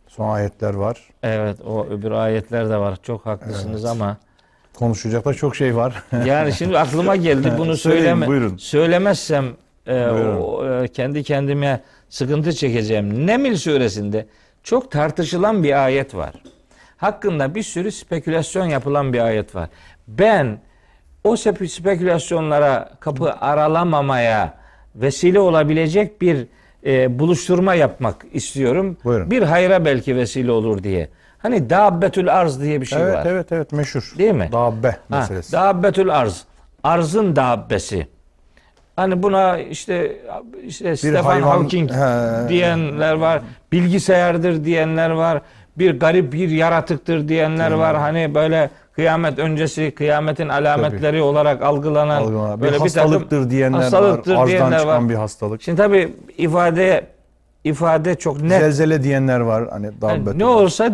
Son 0.08 0.28
ayetler 0.28 0.74
var. 0.74 1.00
Evet 1.22 1.56
o 1.66 1.86
öbür 1.86 2.10
ayetler 2.10 2.70
de 2.70 2.76
var. 2.76 2.98
Çok 3.02 3.26
haklısınız 3.26 3.84
ama 3.84 4.16
Konuşacak 4.74 5.24
da 5.24 5.34
çok 5.34 5.56
şey 5.56 5.76
var. 5.76 6.02
yani 6.26 6.52
şimdi 6.52 6.78
aklıma 6.78 7.16
geldi 7.16 7.52
bunu 7.58 7.76
söyleme 7.76 8.26
buyurun. 8.26 8.56
söylemezsem 8.56 9.46
e, 9.86 10.04
o, 10.06 10.66
e, 10.82 10.88
kendi 10.88 11.22
kendime 11.22 11.80
sıkıntı 12.08 12.52
çekeceğim. 12.52 13.26
Nemil 13.26 13.56
suresinde 13.56 14.26
çok 14.62 14.90
tartışılan 14.90 15.62
bir 15.64 15.84
ayet 15.84 16.14
var. 16.14 16.32
Hakkında 17.06 17.54
bir 17.54 17.62
sürü 17.62 17.92
spekülasyon 17.92 18.66
yapılan 18.66 19.12
bir 19.12 19.18
ayet 19.20 19.54
var. 19.54 19.68
Ben 20.08 20.58
o 21.24 21.34
spe- 21.34 21.68
spekülasyonlara 21.68 22.90
kapı 23.00 23.32
aralamamaya 23.32 24.54
vesile 24.94 25.40
olabilecek 25.40 26.20
bir 26.20 26.46
e, 26.86 27.18
buluşturma 27.18 27.74
yapmak 27.74 28.16
istiyorum. 28.32 28.96
Buyurun. 29.04 29.30
Bir 29.30 29.42
hayra 29.42 29.84
belki 29.84 30.16
vesile 30.16 30.50
olur 30.52 30.82
diye. 30.82 31.08
Hani 31.38 31.70
dabbetül 31.70 32.34
arz 32.34 32.60
diye 32.62 32.80
bir 32.80 32.86
şey 32.86 33.02
evet 33.02 33.14
var. 33.14 33.26
evet 33.26 33.52
evet 33.52 33.72
meşhur. 33.72 34.14
Değil 34.18 34.32
mi? 34.34 34.48
Dabbe 34.52 34.88
Ha, 34.90 34.96
meselesi. 35.08 35.52
dabbetül 35.52 36.10
arz. 36.18 36.44
Arzın 36.84 37.36
dabbesi. 37.36 38.06
Hani 38.96 39.22
buna 39.22 39.58
işte 39.58 40.16
işte 40.66 40.96
Stephen 40.96 41.22
hayvan- 41.22 41.42
Hawking 41.42 41.90
He. 41.90 42.48
diyenler 42.48 43.12
var. 43.12 43.42
Bilgisayardır 43.72 44.64
diyenler 44.64 45.10
var. 45.10 45.42
Bir 45.78 46.00
garip 46.00 46.32
bir 46.32 46.48
yaratıktır 46.48 47.28
diyenler 47.28 47.70
var. 47.70 47.96
Hani 47.96 48.34
böyle 48.34 48.70
kıyamet 48.92 49.38
öncesi 49.38 49.90
kıyametin 49.90 50.48
alametleri 50.48 51.22
olarak 51.22 51.62
algılanan. 51.62 52.28
Bir 52.56 52.62
böyle 52.62 52.78
hastalıktır 52.78 53.50
diyenler 53.50 53.78
hastalıktır 53.78 54.34
var. 54.34 54.42
Arzdan 54.42 54.70
çıkan 54.78 54.86
var. 54.86 55.08
bir 55.08 55.14
hastalık. 55.14 55.62
Şimdi 55.62 55.76
tabi 55.82 56.14
ifade 56.38 57.06
ifade 57.64 58.14
çok 58.14 58.40
net. 58.42 58.60
Zelzele 58.60 59.02
diyenler 59.02 59.40
var. 59.40 59.68
Hani 59.70 59.86
Yani 60.02 60.26
dabbe. 60.26 60.38
ne 60.38 60.44
olsa 60.44 60.90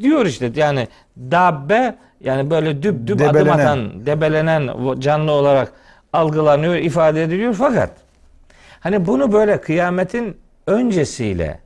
diyor 0.00 0.26
işte 0.26 0.50
yani 0.54 0.88
dabbe 1.16 1.94
yani 2.20 2.50
böyle 2.50 2.82
düp 2.82 3.06
düp 3.06 3.20
adım 3.20 3.34
Debelenen. 3.34 3.58
atan, 3.58 4.06
debelenen 4.06 4.70
canlı 5.00 5.32
olarak 5.32 5.72
algılanıyor, 6.12 6.74
ifade 6.74 7.22
ediliyor 7.22 7.54
fakat 7.54 7.90
hani 8.80 9.06
bunu 9.06 9.32
böyle 9.32 9.60
kıyametin 9.60 10.36
öncesiyle 10.66 11.58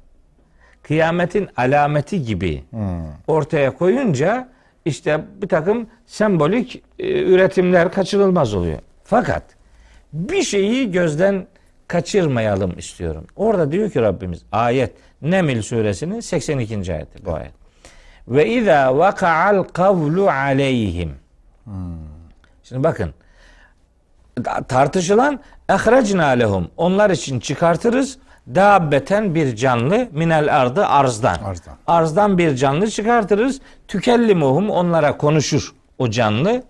kıyametin 0.87 1.49
alameti 1.57 2.23
gibi 2.23 2.65
ortaya 3.27 3.77
koyunca 3.77 4.49
işte 4.85 5.25
bir 5.43 5.49
takım 5.49 5.87
sembolik 6.07 6.83
e, 6.99 7.23
üretimler 7.23 7.93
kaçınılmaz 7.93 8.55
oluyor. 8.55 8.79
Fakat 9.05 9.43
bir 10.13 10.43
şeyi 10.43 10.91
gözden 10.91 11.47
kaçırmayalım 11.89 12.79
istiyorum. 12.79 13.27
Orada 13.37 13.73
diyor 13.73 13.91
ki 13.91 14.01
Rabbimiz 14.01 14.43
ayet 14.53 14.93
Nemil 15.23 15.63
suresinin 15.63 16.21
82. 16.21 16.95
ayeti 16.95 17.27
bu 17.27 17.35
ayet. 17.35 17.53
Ve 18.29 18.49
izâ 18.49 18.99
vaka'al 18.99 19.63
kavlu 19.63 20.29
aleyhim. 20.31 21.15
Şimdi 22.63 22.85
bakın 22.85 23.15
tartışılan 24.69 25.41
ehrecna 25.69 26.27
lehum 26.27 26.71
onlar 26.77 27.11
için 27.11 27.41
çıkartırız 27.41 28.19
dabbeten 28.55 29.35
bir 29.35 29.57
canlı 29.57 30.09
minel 30.13 30.57
ardı 30.61 30.87
arzdan. 30.87 31.35
Arzdan. 31.45 31.75
Arzdan 31.87 32.39
bir 32.39 32.57
canlı 32.57 32.91
çıkartırız. 32.91 33.61
Tükellimuhum 33.89 34.71
onlara 34.71 35.17
konuşur 35.17 35.73
o 35.99 36.11
canlı. 36.11 36.63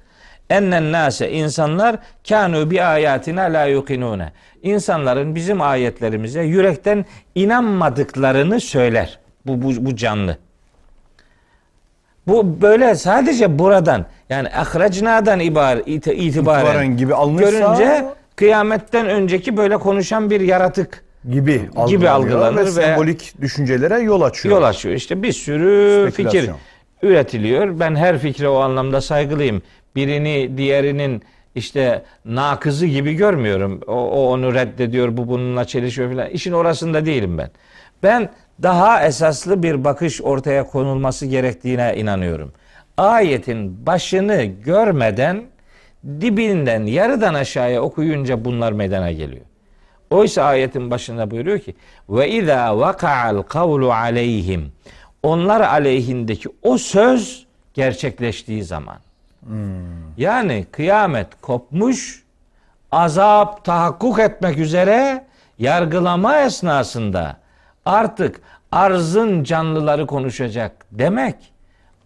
Ennen 0.51 0.93
nase 0.93 1.31
insanlar 1.33 1.97
kanu 2.29 2.71
bi 2.71 2.83
ayatina 2.83 3.43
la 3.43 3.65
yuqinune. 3.65 4.33
İnsanların 4.63 5.35
bizim 5.35 5.61
ayetlerimize 5.61 6.43
yürekten 6.43 7.05
inanmadıklarını 7.35 8.61
söyler. 8.61 9.19
Bu 9.47 9.63
bu, 9.63 9.87
bu 9.87 9.97
canlı. 9.97 10.39
Bu 12.27 12.63
böyle 12.63 12.95
sadece 12.95 13.59
buradan 13.59 14.05
yani 14.31 14.49
ahrecna'dan 14.49 15.41
ibar, 15.41 15.77
iti- 15.77 16.15
itibaren, 16.15 16.65
İtibaren 16.65 16.97
gibi 16.97 17.15
alınırsa- 17.15 17.51
görünce 17.51 18.05
kıyametten 18.37 19.07
önceki 19.07 19.57
böyle 19.57 19.77
konuşan 19.77 20.31
bir 20.31 20.41
yaratık 20.41 21.05
gibi 21.31 21.63
Gibi 21.89 22.09
algılanır 22.09 22.57
ve, 22.63 22.65
ve- 22.67 22.71
sembolik 22.71 23.41
düşüncelere 23.41 23.99
yol 23.99 24.21
açıyor. 24.23 24.57
yol 24.57 24.63
açıyor. 24.63 24.95
İşte 24.95 25.23
bir 25.23 25.33
sürü 25.33 26.11
fikir 26.11 26.51
üretiliyor. 27.03 27.81
Ben 27.81 27.95
her 27.95 28.19
fikre 28.19 28.49
o 28.49 28.57
anlamda 28.59 29.01
saygılıyım. 29.01 29.63
Birini 29.97 30.57
diğerinin 30.57 31.23
işte 31.55 32.03
nakızı 32.25 32.87
gibi 32.87 33.15
görmüyorum. 33.15 33.81
O, 33.87 33.93
o 33.93 34.27
onu 34.33 34.55
reddediyor, 34.55 35.17
bu 35.17 35.29
bununla 35.29 35.65
çelişiyor 35.65 36.13
falan. 36.13 36.31
İşin 36.31 36.53
orasında 36.53 37.07
değilim 37.07 37.39
ben. 37.39 37.51
Ben 38.03 38.29
daha 38.63 39.07
esaslı 39.07 39.63
bir 39.63 39.85
bakış 39.85 40.23
ortaya 40.23 40.65
konulması 40.67 41.27
gerektiğine 41.27 41.95
inanıyorum. 41.97 42.53
Ayetin 42.97 43.87
başını 43.87 44.45
görmeden 44.45 45.43
dibinden 46.21 46.87
yarıdan 46.87 47.35
aşağıya 47.35 47.83
okuyunca 47.83 48.45
bunlar 48.45 48.73
meydana 48.73 49.13
geliyor. 49.13 49.45
Oysa 50.11 50.43
ayetin 50.43 50.91
başında 50.91 51.31
buyuruyor 51.31 51.59
ki 51.59 51.75
ve 52.09 52.31
izâ 52.31 52.79
vaka'al 52.79 53.43
kavlu 53.43 53.93
aleyhim 53.93 54.73
onlar 55.23 55.61
aleyhindeki 55.61 56.49
o 56.63 56.79
söz 56.79 57.47
gerçekleştiği 57.75 58.65
zaman 58.65 58.97
Yani 60.17 60.67
kıyamet 60.73 61.41
kopmuş, 61.41 62.25
azap 62.93 63.65
tahakkuk 63.65 64.19
etmek 64.19 64.59
üzere 64.59 65.25
yargılama 65.59 66.41
esnasında 66.41 67.37
artık 67.85 68.41
arzın 68.73 69.45
canlıları 69.45 70.07
konuşacak 70.07 70.87
demek. 70.93 71.35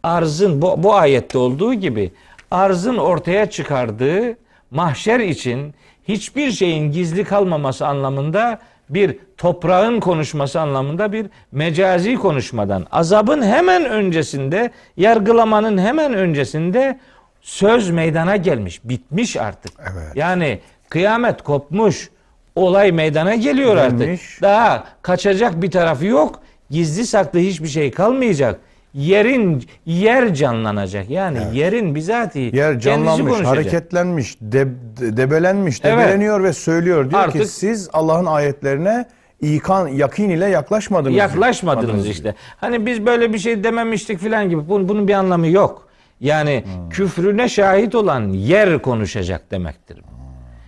Arzın 0.02 0.62
bu, 0.62 0.82
bu 0.82 0.94
ayette 0.94 1.38
olduğu 1.38 1.74
gibi 1.74 2.12
arzın 2.50 2.96
ortaya 2.96 3.50
çıkardığı 3.50 4.36
mahşer 4.70 5.20
için 5.20 5.74
hiçbir 6.10 6.50
şeyin 6.50 6.92
gizli 6.92 7.24
kalmaması 7.24 7.86
anlamında 7.86 8.58
bir 8.90 9.18
toprağın 9.36 10.00
konuşması 10.00 10.60
anlamında 10.60 11.12
bir 11.12 11.26
mecazi 11.52 12.14
konuşmadan 12.14 12.86
azabın 12.92 13.42
hemen 13.42 13.84
öncesinde 13.84 14.70
yargılamanın 14.96 15.78
hemen 15.78 16.14
öncesinde 16.14 16.98
söz 17.40 17.90
meydana 17.90 18.36
gelmiş 18.36 18.80
bitmiş 18.84 19.36
artık. 19.36 19.72
Evet. 19.80 20.16
Yani 20.16 20.60
kıyamet 20.88 21.42
kopmuş 21.42 22.10
olay 22.56 22.92
meydana 22.92 23.34
geliyor 23.34 23.76
Gelmiş. 23.76 24.20
artık. 24.20 24.42
Daha 24.42 24.84
kaçacak 25.02 25.62
bir 25.62 25.70
tarafı 25.70 26.06
yok. 26.06 26.40
Gizli 26.70 27.06
saklı 27.06 27.38
hiçbir 27.38 27.68
şey 27.68 27.90
kalmayacak. 27.90 28.60
Yerin 28.94 29.64
yer 29.86 30.34
canlanacak. 30.34 31.10
Yani 31.10 31.38
yerin 31.52 31.94
bizatihi 31.94 32.56
Yer 32.56 32.80
canlanmış, 32.80 33.40
hareketlenmiş, 33.40 34.36
de- 34.40 34.66
de- 35.00 35.16
debelenmiş, 35.16 35.80
Evet. 35.84 35.92
debeleniyor 35.98 36.42
ve 36.44 36.52
söylüyor. 36.52 37.10
Diyor 37.10 37.22
ki 37.22 37.38
Artık- 37.38 37.46
siz 37.50 37.88
Allah'ın 37.92 38.26
ayetlerine 38.26 39.04
ikan, 39.40 39.88
yakin 39.88 40.28
ile 40.30 40.46
yaklaşmadınız. 40.46 41.16
Yaklaşmadınız 41.16 42.08
işte. 42.08 42.34
Hani 42.56 42.86
biz 42.86 43.06
böyle 43.06 43.32
bir 43.32 43.38
şey 43.38 43.64
dememiştik 43.64 44.18
filan 44.18 44.48
gibi. 44.50 44.68
Bunun, 44.68 44.88
bunun 44.88 45.08
bir 45.08 45.14
anlamı 45.14 45.46
yok. 45.48 45.86
Yani 46.20 46.64
Hmm. 46.64 46.88
küfrüne 46.88 47.48
şahit 47.48 47.94
olan 47.94 48.28
yer 48.28 48.82
konuşacak 48.82 49.50
demektir. 49.50 49.98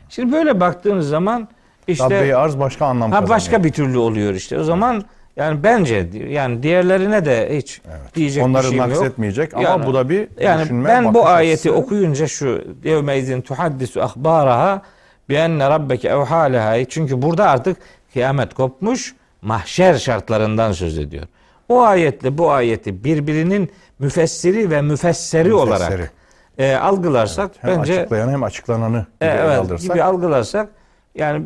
Şimdi 0.09 0.33
böyle 0.33 0.61
baktığınız 0.61 1.09
zaman 1.09 1.49
işte 1.87 2.05
Dabbe-i 2.05 2.35
arz 2.35 2.59
başka 2.59 2.87
anlam 2.87 3.11
ha 3.11 3.21
kazanıyor. 3.21 3.37
başka 3.37 3.65
bir 3.65 3.73
türlü 3.73 3.99
oluyor 3.99 4.35
işte. 4.35 4.59
O 4.59 4.65
zaman 4.65 5.05
yani 5.37 5.63
bence 5.63 6.09
yani 6.29 6.63
diğerlerine 6.63 7.25
de 7.25 7.57
hiç 7.59 7.81
diyecek 8.15 8.45
Onları 8.45 8.63
bir 8.63 8.69
şeyim 8.69 8.85
yok. 8.85 8.91
naksetmeyecek 8.93 9.55
ama 9.55 9.87
bu 9.87 9.95
da 9.95 10.09
bir 10.09 10.29
yani 10.41 10.63
düşünme, 10.63 10.89
ben 10.89 11.15
bu 11.15 11.27
ayeti 11.27 11.71
açısı. 11.71 11.73
okuyunca 11.73 12.27
şu 12.27 12.65
yevmeizin 12.85 13.41
tuhaddisu 13.41 14.03
ahbaraha 14.03 14.83
bi 15.29 15.35
enne 15.35 15.71
rabbeke 15.71 16.09
evhaleha 16.09 16.85
çünkü 16.85 17.23
burada 17.23 17.49
artık 17.51 17.77
kıyamet 18.13 18.55
kopmuş 18.55 19.15
mahşer 19.43 19.95
şartlarından 19.95 20.73
söz 20.73 20.99
ediyor. 20.99 21.25
O 21.69 21.83
ayetle 21.83 22.39
bu 22.39 22.51
ayeti 22.51 23.05
birbirinin 23.05 23.71
müfessiri 23.99 24.71
ve 24.71 24.83
müfesseri, 24.83 25.49
Müfesseri. 25.49 25.73
olarak 25.73 26.13
e, 26.59 26.75
algılarsak 26.75 27.51
Hem 27.59 27.79
bence 27.79 28.01
açıklayan 28.01 28.29
hem 28.29 28.43
açıklananı 28.43 28.97
gibi 28.99 29.07
e, 29.21 29.27
evet 29.27 29.59
alırsak. 29.59 29.91
gibi 29.95 30.03
algılarsak 30.03 30.69
yani 31.15 31.45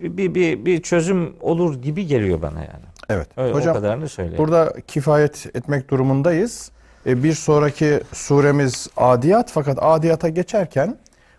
bir, 0.00 0.34
bir, 0.34 0.64
bir 0.64 0.82
çözüm 0.82 1.32
olur 1.40 1.82
gibi 1.82 2.06
geliyor 2.06 2.42
bana 2.42 2.58
yani. 2.58 2.89
Evet. 3.10 3.28
Öyle, 3.36 3.54
Hocam 3.54 3.76
o 3.76 3.80
kadarını 3.80 4.08
söyleyeyim. 4.08 4.38
burada 4.38 4.72
kifayet 4.86 5.46
etmek 5.54 5.90
durumundayız. 5.90 6.70
E, 7.06 7.22
bir 7.22 7.32
sonraki 7.32 8.00
suremiz 8.12 8.88
Adiyat 8.96 9.50
fakat 9.52 9.78
Adiyat'a 9.82 10.28
geçerken 10.28 10.96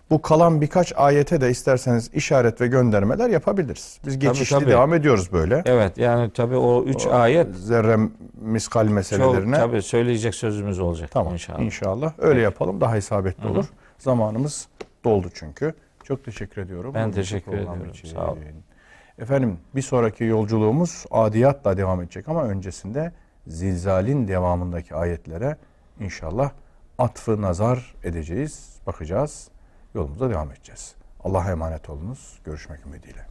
bu 0.10 0.22
kalan 0.22 0.61
birkaç 0.61 0.93
ayete 0.95 1.41
de 1.41 1.49
isterseniz 1.49 2.10
işaret 2.14 2.61
ve 2.61 2.68
göndermeler 2.68 3.30
yapabiliriz. 3.30 3.99
Biz 4.06 4.19
geçişli 4.19 4.56
tabii. 4.56 4.69
devam 4.69 4.93
ediyoruz 4.93 5.34
böyle. 5.34 5.61
Evet 5.65 5.98
yani 5.98 6.31
tabii 6.31 6.56
o 6.56 6.84
üç 6.84 7.07
ayet 7.07 7.56
Zerre 7.56 7.98
miskal 8.41 8.85
çok 8.85 8.93
meselelerine. 8.93 9.56
tabii 9.56 9.81
söyleyecek 9.81 10.35
sözümüz 10.35 10.80
olacak 10.80 11.11
Tamam 11.11 11.34
inşallah. 11.34 11.60
inşallah. 11.60 12.14
Öyle 12.18 12.41
yapalım 12.41 12.81
daha 12.81 12.98
isabetli 12.98 13.48
olur. 13.48 13.65
Zamanımız 13.98 14.68
doldu 15.03 15.27
çünkü. 15.34 15.73
Çok 16.03 16.26
teşekkür 16.26 16.61
ediyorum. 16.61 16.93
Ben 16.93 17.10
bu 17.10 17.15
teşekkür 17.15 17.52
ediyorum. 17.52 17.91
Sağ 18.14 18.31
olun. 18.31 18.39
Efendim 19.19 19.59
bir 19.75 19.81
sonraki 19.81 20.23
yolculuğumuz 20.23 21.05
Adiyat'la 21.11 21.77
devam 21.77 22.01
edecek 22.01 22.29
ama 22.29 22.43
öncesinde 22.43 23.11
Zilzal'in 23.47 24.27
devamındaki 24.27 24.95
ayetlere 24.95 25.57
inşallah 25.99 26.51
atfı 26.97 27.41
nazar 27.41 27.95
edeceğiz, 28.03 28.79
bakacağız, 28.88 29.47
yolumuza 29.95 30.29
devam 30.29 30.51
edeceğiz. 30.51 30.95
Allah'a 31.23 31.51
emanet 31.51 31.89
olunuz. 31.89 32.39
Görüşmek 32.45 32.79
ümidiyle. 32.85 33.25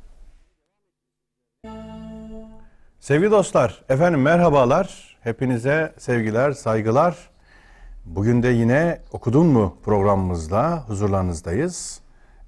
Sevgili 3.00 3.30
dostlar, 3.30 3.84
efendim 3.88 4.22
merhabalar. 4.22 5.16
Hepinize 5.20 5.94
sevgiler, 5.98 6.52
saygılar. 6.52 7.30
Bugün 8.04 8.42
de 8.42 8.48
yine 8.48 9.00
okudun 9.12 9.46
mu 9.46 9.76
programımızla 9.84 10.88
huzurlarınızdayız. 10.88 12.00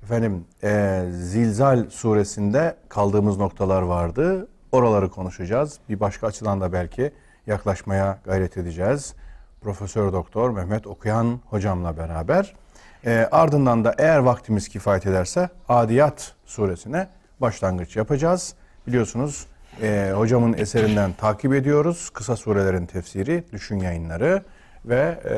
Efendim 0.03 0.45
e, 0.63 1.03
Zilzal 1.11 1.91
suresinde 1.91 2.77
kaldığımız 2.89 3.39
noktalar 3.39 3.83
vardı. 3.83 4.49
Oraları 4.73 5.11
konuşacağız. 5.11 5.79
Bir 5.89 6.01
başka 6.01 6.27
açıdan 6.27 6.61
da 6.61 6.73
belki 6.73 7.13
yaklaşmaya 7.47 8.19
gayret 8.25 8.57
edeceğiz. 8.57 9.15
Profesör 9.61 10.13
Doktor 10.13 10.51
Mehmet 10.51 10.87
Okuyan 10.87 11.41
hocamla 11.47 11.97
beraber. 11.97 12.55
E, 13.07 13.29
ardından 13.31 13.85
da 13.85 13.95
eğer 13.99 14.19
vaktimiz 14.19 14.69
kifayet 14.69 15.07
ederse 15.07 15.49
Adiyat 15.69 16.33
suresine 16.47 17.09
başlangıç 17.41 17.97
yapacağız. 17.97 18.55
Biliyorsunuz 18.87 19.47
e, 19.83 20.13
hocamın 20.17 20.53
eserinden 20.53 21.13
takip 21.13 21.55
ediyoruz. 21.55 22.11
Kısa 22.11 22.37
surelerin 22.37 22.87
tefsiri, 22.87 23.45
düşün 23.53 23.79
yayınları 23.79 24.43
ve 24.85 25.19
e, 25.25 25.37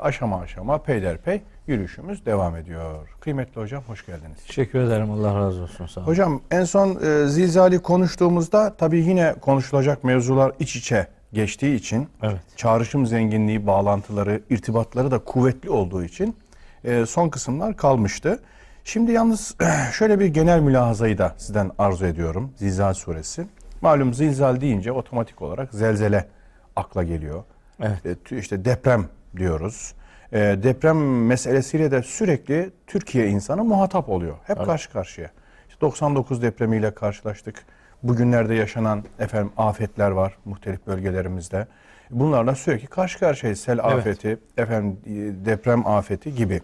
aşama 0.00 0.40
aşama 0.40 0.82
peyderpey 0.82 1.42
yürüyüşümüz 1.66 2.26
devam 2.26 2.56
ediyor. 2.56 3.08
Kıymetli 3.20 3.60
hocam 3.60 3.82
hoş 3.86 4.06
geldiniz. 4.06 4.38
Teşekkür 4.46 4.78
ederim. 4.78 5.10
Allah 5.10 5.34
razı 5.34 5.62
olsun. 5.62 5.86
Sağ 5.86 6.00
olun. 6.00 6.08
Hocam 6.08 6.40
en 6.50 6.64
son 6.64 6.88
e, 7.04 7.26
Zilzali 7.26 7.78
konuştuğumuzda 7.78 8.74
tabii 8.76 8.98
yine 8.98 9.34
konuşulacak 9.40 10.04
mevzular 10.04 10.52
iç 10.58 10.76
içe 10.76 11.06
geçtiği 11.32 11.74
için 11.76 12.08
Evet. 12.22 12.40
çağrışım 12.56 13.06
zenginliği, 13.06 13.66
bağlantıları, 13.66 14.42
irtibatları 14.50 15.10
da 15.10 15.18
kuvvetli 15.18 15.70
olduğu 15.70 16.04
için 16.04 16.36
e, 16.84 17.06
son 17.06 17.28
kısımlar 17.28 17.76
kalmıştı. 17.76 18.40
Şimdi 18.84 19.12
yalnız 19.12 19.56
şöyle 19.92 20.20
bir 20.20 20.26
genel 20.26 20.60
mülahazayı 20.60 21.18
da 21.18 21.34
sizden 21.36 21.70
arzu 21.78 22.06
ediyorum. 22.06 22.52
Zilzal 22.56 22.94
suresi. 22.94 23.46
Malum 23.80 24.14
zilzal 24.14 24.60
deyince 24.60 24.92
otomatik 24.92 25.42
olarak 25.42 25.74
zelzele 25.74 26.28
akla 26.76 27.02
geliyor. 27.02 27.44
Evet. 27.80 28.32
E, 28.32 28.38
işte 28.38 28.64
deprem 28.64 29.08
diyoruz. 29.36 29.94
E, 30.32 30.38
deprem 30.38 31.26
meselesiyle 31.26 31.90
de 31.90 32.02
sürekli 32.02 32.70
Türkiye 32.86 33.28
insanı 33.28 33.64
muhatap 33.64 34.08
oluyor. 34.08 34.36
Hep 34.44 34.64
karşı 34.64 34.92
karşıya. 34.92 35.30
İşte 35.68 35.80
99 35.80 36.42
depremiyle 36.42 36.94
karşılaştık. 36.94 37.64
Bugünlerde 38.02 38.54
yaşanan 38.54 39.04
efendim 39.18 39.52
afetler 39.56 40.10
var 40.10 40.38
muhtelif 40.44 40.86
bölgelerimizde. 40.86 41.66
Bunlarla 42.10 42.54
sürekli 42.54 42.86
karşı 42.86 43.18
karşıyayız. 43.18 43.60
Sel 43.60 43.84
afeti, 43.84 44.38
efendim 44.56 45.00
e, 45.06 45.10
deprem 45.46 45.86
afeti 45.86 46.34
gibi, 46.34 46.60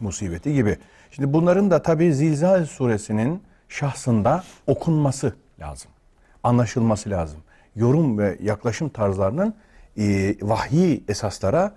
musibeti 0.00 0.54
gibi. 0.54 0.76
Şimdi 1.10 1.32
bunların 1.32 1.70
da 1.70 1.82
tabii 1.82 2.14
Zilzal 2.14 2.66
suresinin 2.66 3.42
şahsında 3.68 4.44
okunması 4.66 5.34
lazım. 5.60 5.90
Anlaşılması 6.42 7.10
lazım. 7.10 7.40
Yorum 7.76 8.18
ve 8.18 8.36
yaklaşım 8.42 8.88
tarzlarının 8.88 9.54
e, 9.98 10.34
vahyi 10.42 11.04
esaslara 11.08 11.72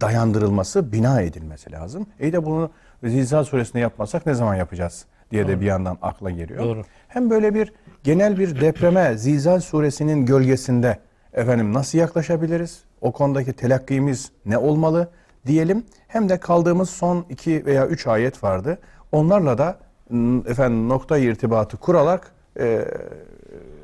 dayandırılması, 0.00 0.92
bina 0.92 1.20
edilmesi 1.20 1.72
lazım. 1.72 2.06
İyi 2.20 2.32
de 2.32 2.44
bunu 2.44 2.70
Zilzal 3.04 3.44
suresinde 3.44 3.78
yapmasak 3.78 4.26
ne 4.26 4.34
zaman 4.34 4.54
yapacağız 4.54 5.04
diye 5.30 5.48
de 5.48 5.60
bir 5.60 5.66
yandan 5.66 5.98
akla 6.02 6.30
geliyor. 6.30 6.64
Doğru. 6.64 6.82
Hem 7.08 7.30
böyle 7.30 7.54
bir 7.54 7.72
genel 8.04 8.38
bir 8.38 8.60
depreme 8.60 9.18
Zilzal 9.18 9.60
suresinin 9.60 10.26
gölgesinde 10.26 10.98
efendim 11.32 11.72
nasıl 11.74 11.98
yaklaşabiliriz? 11.98 12.82
O 13.00 13.12
konudaki 13.12 13.52
telakkimiz 13.52 14.30
ne 14.46 14.58
olmalı 14.58 15.08
diyelim. 15.46 15.84
Hem 16.08 16.28
de 16.28 16.38
kaldığımız 16.38 16.90
son 16.90 17.26
iki 17.30 17.66
veya 17.66 17.86
üç 17.86 18.06
ayet 18.06 18.44
vardı. 18.44 18.78
Onlarla 19.12 19.58
da 19.58 19.78
m, 20.10 20.42
efendim 20.50 20.88
nokta 20.88 21.18
irtibatı 21.18 21.76
kurarak 21.76 22.32
e, 22.60 22.84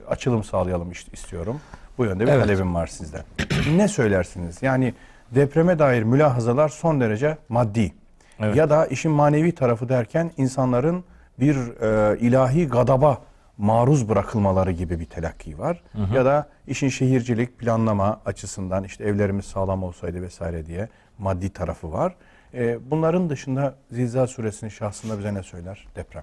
açılım 0.08 0.44
sağlayalım 0.44 0.92
ist- 0.92 1.12
istiyorum. 1.14 1.60
Bu 1.98 2.04
yönde 2.04 2.26
bir 2.26 2.30
Evet. 2.32 2.42
talebim 2.42 2.74
var 2.74 2.86
sizden. 2.86 3.22
ne 3.76 3.88
söylersiniz? 3.88 4.62
Yani 4.62 4.94
depreme 5.30 5.78
dair 5.78 6.02
mülahazalar 6.02 6.68
son 6.68 7.00
derece 7.00 7.38
maddi. 7.48 7.92
Evet. 8.40 8.56
Ya 8.56 8.70
da 8.70 8.86
işin 8.86 9.12
manevi 9.12 9.52
tarafı 9.54 9.88
derken 9.88 10.30
insanların 10.36 11.04
bir 11.40 11.56
e, 11.56 12.18
ilahi 12.18 12.68
gadaba 12.68 13.18
maruz 13.58 14.08
bırakılmaları 14.08 14.72
gibi 14.72 15.00
bir 15.00 15.04
telakki 15.04 15.58
var. 15.58 15.82
Ya 16.14 16.24
da 16.24 16.48
işin 16.66 16.88
şehircilik, 16.88 17.58
planlama 17.58 18.20
açısından 18.26 18.84
işte 18.84 19.04
evlerimiz 19.04 19.44
sağlam 19.44 19.82
olsaydı 19.82 20.22
vesaire 20.22 20.66
diye 20.66 20.88
maddi 21.18 21.50
tarafı 21.52 21.92
var. 21.92 22.14
E, 22.54 22.90
bunların 22.90 23.30
dışında 23.30 23.74
Zilzal 23.90 24.26
suresinin 24.26 24.70
şahsında 24.70 25.18
bize 25.18 25.34
ne 25.34 25.42
söyler? 25.42 25.86
Deprem. 25.96 26.22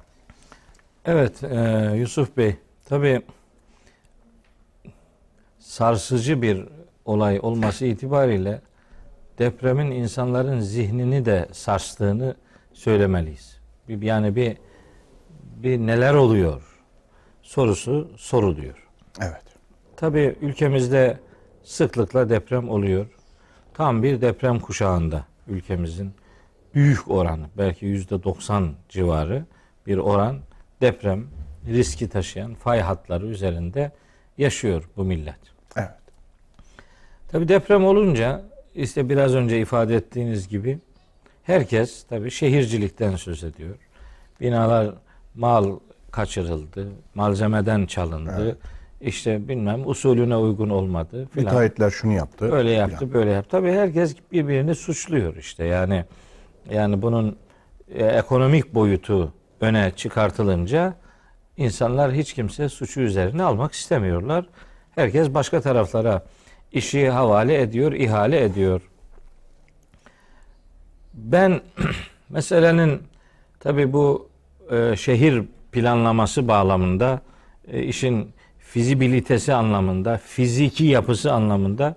Evet 1.05 1.43
e, 1.43 1.91
Yusuf 1.95 2.37
Bey 2.37 2.55
tabi 2.89 3.21
sarsıcı 5.61 6.41
bir 6.41 6.65
olay 7.05 7.39
olması 7.41 7.85
itibariyle 7.85 8.61
depremin 9.39 9.91
insanların 9.91 10.59
zihnini 10.59 11.25
de 11.25 11.47
sarstığını 11.51 12.35
söylemeliyiz. 12.73 13.61
Yani 13.87 14.35
bir 14.35 14.57
bir 15.63 15.77
neler 15.77 16.13
oluyor 16.13 16.61
sorusu 17.41 18.11
soruluyor. 18.17 18.87
Evet. 19.21 19.43
Tabii 19.95 20.35
ülkemizde 20.41 21.19
sıklıkla 21.63 22.29
deprem 22.29 22.69
oluyor. 22.69 23.05
Tam 23.73 24.03
bir 24.03 24.21
deprem 24.21 24.59
kuşağında 24.59 25.25
ülkemizin 25.47 26.13
büyük 26.75 27.11
oranı 27.11 27.45
belki 27.57 27.85
yüzde 27.85 28.23
90 28.23 28.73
civarı 28.89 29.45
bir 29.87 29.97
oran 29.97 30.39
deprem 30.81 31.27
riski 31.67 32.09
taşıyan 32.09 32.53
fay 32.53 32.79
hatları 32.79 33.27
üzerinde 33.27 33.91
yaşıyor 34.37 34.89
bu 34.97 35.03
millet. 35.03 35.50
Evet. 37.31 37.47
Tabi 37.47 37.47
deprem 37.47 37.85
olunca 37.85 38.41
işte 38.75 39.09
biraz 39.09 39.35
önce 39.35 39.59
ifade 39.59 39.95
ettiğiniz 39.95 40.47
gibi 40.47 40.79
herkes 41.43 42.03
tabi 42.03 42.31
şehircilikten 42.31 43.15
söz 43.15 43.43
ediyor. 43.43 43.75
Binalar 44.41 44.93
mal 45.35 45.79
kaçırıldı, 46.11 46.87
malzemeden 47.15 47.85
çalındı. 47.85 48.57
İşte 49.01 49.47
bilmem 49.47 49.87
usulüne 49.87 50.35
uygun 50.35 50.69
olmadı 50.69 51.27
filan. 51.33 51.45
Müteahhitler 51.45 51.89
şunu 51.89 52.13
yaptı. 52.13 52.51
Öyle 52.51 52.71
yaptı, 52.71 53.13
böyle 53.13 53.31
yaptı. 53.31 53.51
Tabii 53.51 53.71
herkes 53.71 54.15
birbirini 54.31 54.75
suçluyor 54.75 55.35
işte. 55.35 55.63
Yani 55.65 56.05
yani 56.71 57.01
bunun 57.01 57.37
e, 57.95 58.05
ekonomik 58.05 58.73
boyutu 58.73 59.33
öne 59.61 59.91
çıkartılınca 59.95 60.93
insanlar 61.57 62.13
hiç 62.13 62.33
kimse 62.33 62.69
suçu 62.69 63.01
üzerine 63.01 63.43
almak 63.43 63.73
istemiyorlar. 63.73 64.45
Herkes 64.95 65.33
başka 65.33 65.61
taraflara 65.61 66.23
işi 66.71 67.09
havale 67.09 67.61
ediyor, 67.61 67.91
ihale 67.91 68.43
ediyor. 68.43 68.81
Ben 71.13 71.61
meselenin 72.29 73.01
tabii 73.59 73.93
bu 73.93 74.29
e, 74.71 74.95
şehir 74.95 75.43
planlaması 75.71 76.47
bağlamında 76.47 77.21
e, 77.67 77.83
işin 77.83 78.31
fizibilitesi 78.59 79.53
anlamında, 79.53 80.17
fiziki 80.17 80.83
yapısı 80.83 81.33
anlamında 81.33 81.95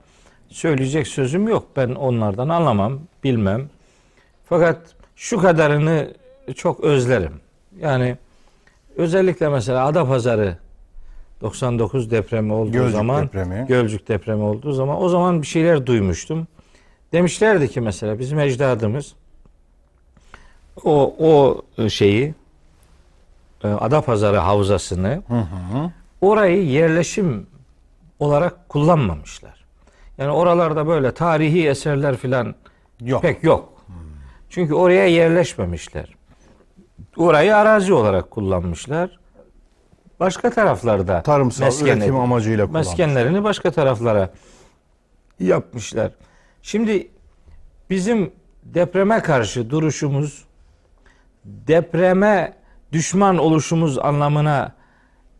söyleyecek 0.48 1.06
sözüm 1.08 1.48
yok. 1.48 1.66
Ben 1.76 1.88
onlardan 1.88 2.48
anlamam, 2.48 3.00
bilmem. 3.24 3.68
Fakat 4.48 4.94
şu 5.16 5.40
kadarını 5.40 6.14
çok 6.54 6.80
özlerim. 6.80 7.40
Yani 7.80 8.16
özellikle 8.96 9.48
mesela 9.48 9.86
Adapazarı 9.86 10.56
99 11.44 12.10
depremi 12.10 12.52
olduğu 12.52 12.72
Gölcük 12.72 12.92
zaman 12.92 13.22
depremi. 13.22 13.66
Gölcük 13.68 14.08
depremi 14.08 14.42
olduğu 14.42 14.72
zaman 14.72 15.02
o 15.02 15.08
zaman 15.08 15.42
bir 15.42 15.46
şeyler 15.46 15.86
duymuştum. 15.86 16.46
Demişlerdi 17.12 17.68
ki 17.68 17.80
mesela 17.80 18.18
bizim 18.18 18.38
ecdadımız 18.38 19.14
o 20.84 21.14
o 21.18 21.62
şeyi 21.88 22.34
e, 23.64 23.68
Adapazarı 23.68 24.36
havzasını 24.36 25.22
orayı 26.20 26.66
yerleşim 26.66 27.46
olarak 28.18 28.68
kullanmamışlar. 28.68 29.64
Yani 30.18 30.30
oralarda 30.30 30.86
böyle 30.86 31.14
tarihi 31.14 31.68
eserler 31.68 32.16
filan 32.16 32.54
Yok. 33.00 33.22
pek 33.22 33.44
yok. 33.44 33.72
Çünkü 34.50 34.74
oraya 34.74 35.06
yerleşmemişler. 35.06 36.14
Orayı 37.16 37.56
arazi 37.56 37.92
olarak 37.92 38.30
kullanmışlar. 38.30 39.23
Başka 40.20 40.50
taraflarda 40.50 41.22
Tarımsal 41.22 41.64
mesken 41.64 41.96
üretim 41.96 42.16
amacıyla 42.16 42.66
kullanmış. 42.66 42.88
meskenlerini 42.88 43.44
başka 43.44 43.70
taraflara 43.70 44.30
yapmışlar. 45.40 46.12
Şimdi 46.62 47.08
bizim 47.90 48.32
depreme 48.62 49.20
karşı 49.20 49.70
duruşumuz 49.70 50.44
depreme 51.44 52.52
düşman 52.92 53.38
oluşumuz 53.38 53.98
anlamına 53.98 54.72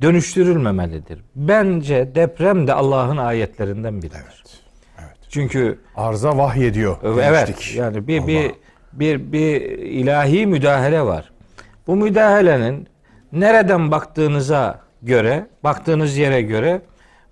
dönüştürülmemelidir. 0.03 1.21
Bence 1.37 2.15
deprem 2.15 2.67
de 2.67 2.73
Allah'ın 2.75 3.17
ayetlerinden 3.17 4.03
biridir. 4.03 4.45
Evet. 4.99 5.17
Çünkü 5.29 5.79
Arza 5.97 6.39
vahyediyor. 6.39 6.97
Evet. 7.05 7.49
demiştik. 7.49 7.77
Yani 7.77 8.07
bir 8.07 8.19
Allah. 8.19 8.27
bir 8.29 8.53
bir 8.93 9.33
bir 9.33 9.61
ilahi 9.79 10.47
müdahale 10.47 11.03
var. 11.03 11.33
Bu 11.87 11.97
müdahalenin 11.97 12.89
nereden 13.35 13.91
baktığınıza 13.91 14.81
göre, 15.03 15.47
baktığınız 15.65 16.17
yere 16.17 16.43
göre 16.43 16.83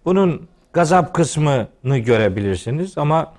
bunun 0.04 0.48
gazap 0.72 1.14
kısmını 1.14 1.98
görebilirsiniz 1.98 2.98
ama 2.98 3.32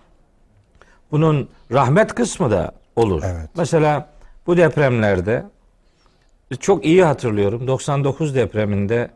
bunun 1.11 1.49
rahmet 1.72 2.15
kısmı 2.15 2.52
da 2.52 2.72
olur. 2.95 3.23
Evet. 3.26 3.49
Mesela 3.57 4.10
bu 4.48 4.57
depremlerde 4.57 5.44
çok 6.60 6.85
iyi 6.85 7.03
hatırlıyorum 7.03 7.68
99 7.68 8.35
depreminde 8.35 9.11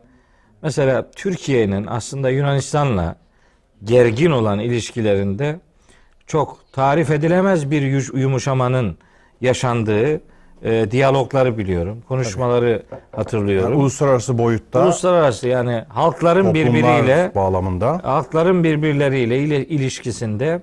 mesela 0.62 1.10
Türkiye'nin 1.10 1.86
aslında 1.86 2.30
Yunanistan'la 2.30 3.16
gergin 3.84 4.30
olan 4.30 4.58
ilişkilerinde 4.58 5.60
çok 6.26 6.72
tarif 6.72 7.10
edilemez 7.10 7.70
bir 7.70 7.82
yumuşamanın 8.18 8.98
yaşandığı 9.40 10.20
e, 10.62 10.90
diyalogları 10.90 11.58
biliyorum. 11.58 11.98
Konuşmaları 12.08 12.82
hatırlıyorum. 13.16 13.70
Yani 13.72 13.80
uluslararası 13.80 14.38
boyutta 14.38 14.84
Uluslararası 14.84 15.48
yani 15.48 15.84
halkların 15.88 16.44
toplumlar 16.44 16.64
birbiriyle 16.72 17.32
bağlamında 17.34 18.00
halkların 18.02 18.64
birbirleriyle 18.64 19.38
ile- 19.38 19.66
ilişkisinde 19.66 20.62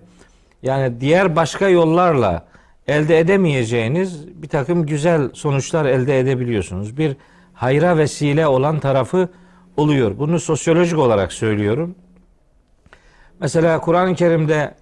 yani 0.63 1.01
diğer 1.01 1.35
başka 1.35 1.67
yollarla 1.69 2.45
elde 2.87 3.19
edemeyeceğiniz 3.19 4.27
bir 4.41 4.47
takım 4.47 4.85
güzel 4.85 5.29
sonuçlar 5.33 5.85
elde 5.85 6.19
edebiliyorsunuz. 6.19 6.97
Bir 6.97 7.17
hayra 7.53 7.97
vesile 7.97 8.47
olan 8.47 8.79
tarafı 8.79 9.29
oluyor. 9.77 10.17
Bunu 10.19 10.39
sosyolojik 10.39 10.99
olarak 10.99 11.33
söylüyorum. 11.33 11.95
Mesela 13.39 13.79
Kur'an-ı 13.81 14.15
Kerim'de 14.15 14.73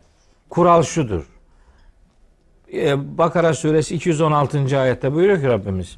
kural 0.49 0.83
şudur. 0.83 1.23
Ee, 2.73 3.17
Bakara 3.17 3.53
suresi 3.53 3.95
216. 3.95 4.79
ayette 4.79 5.13
buyuruyor 5.13 5.41
ki 5.41 5.47
Rabbimiz. 5.47 5.97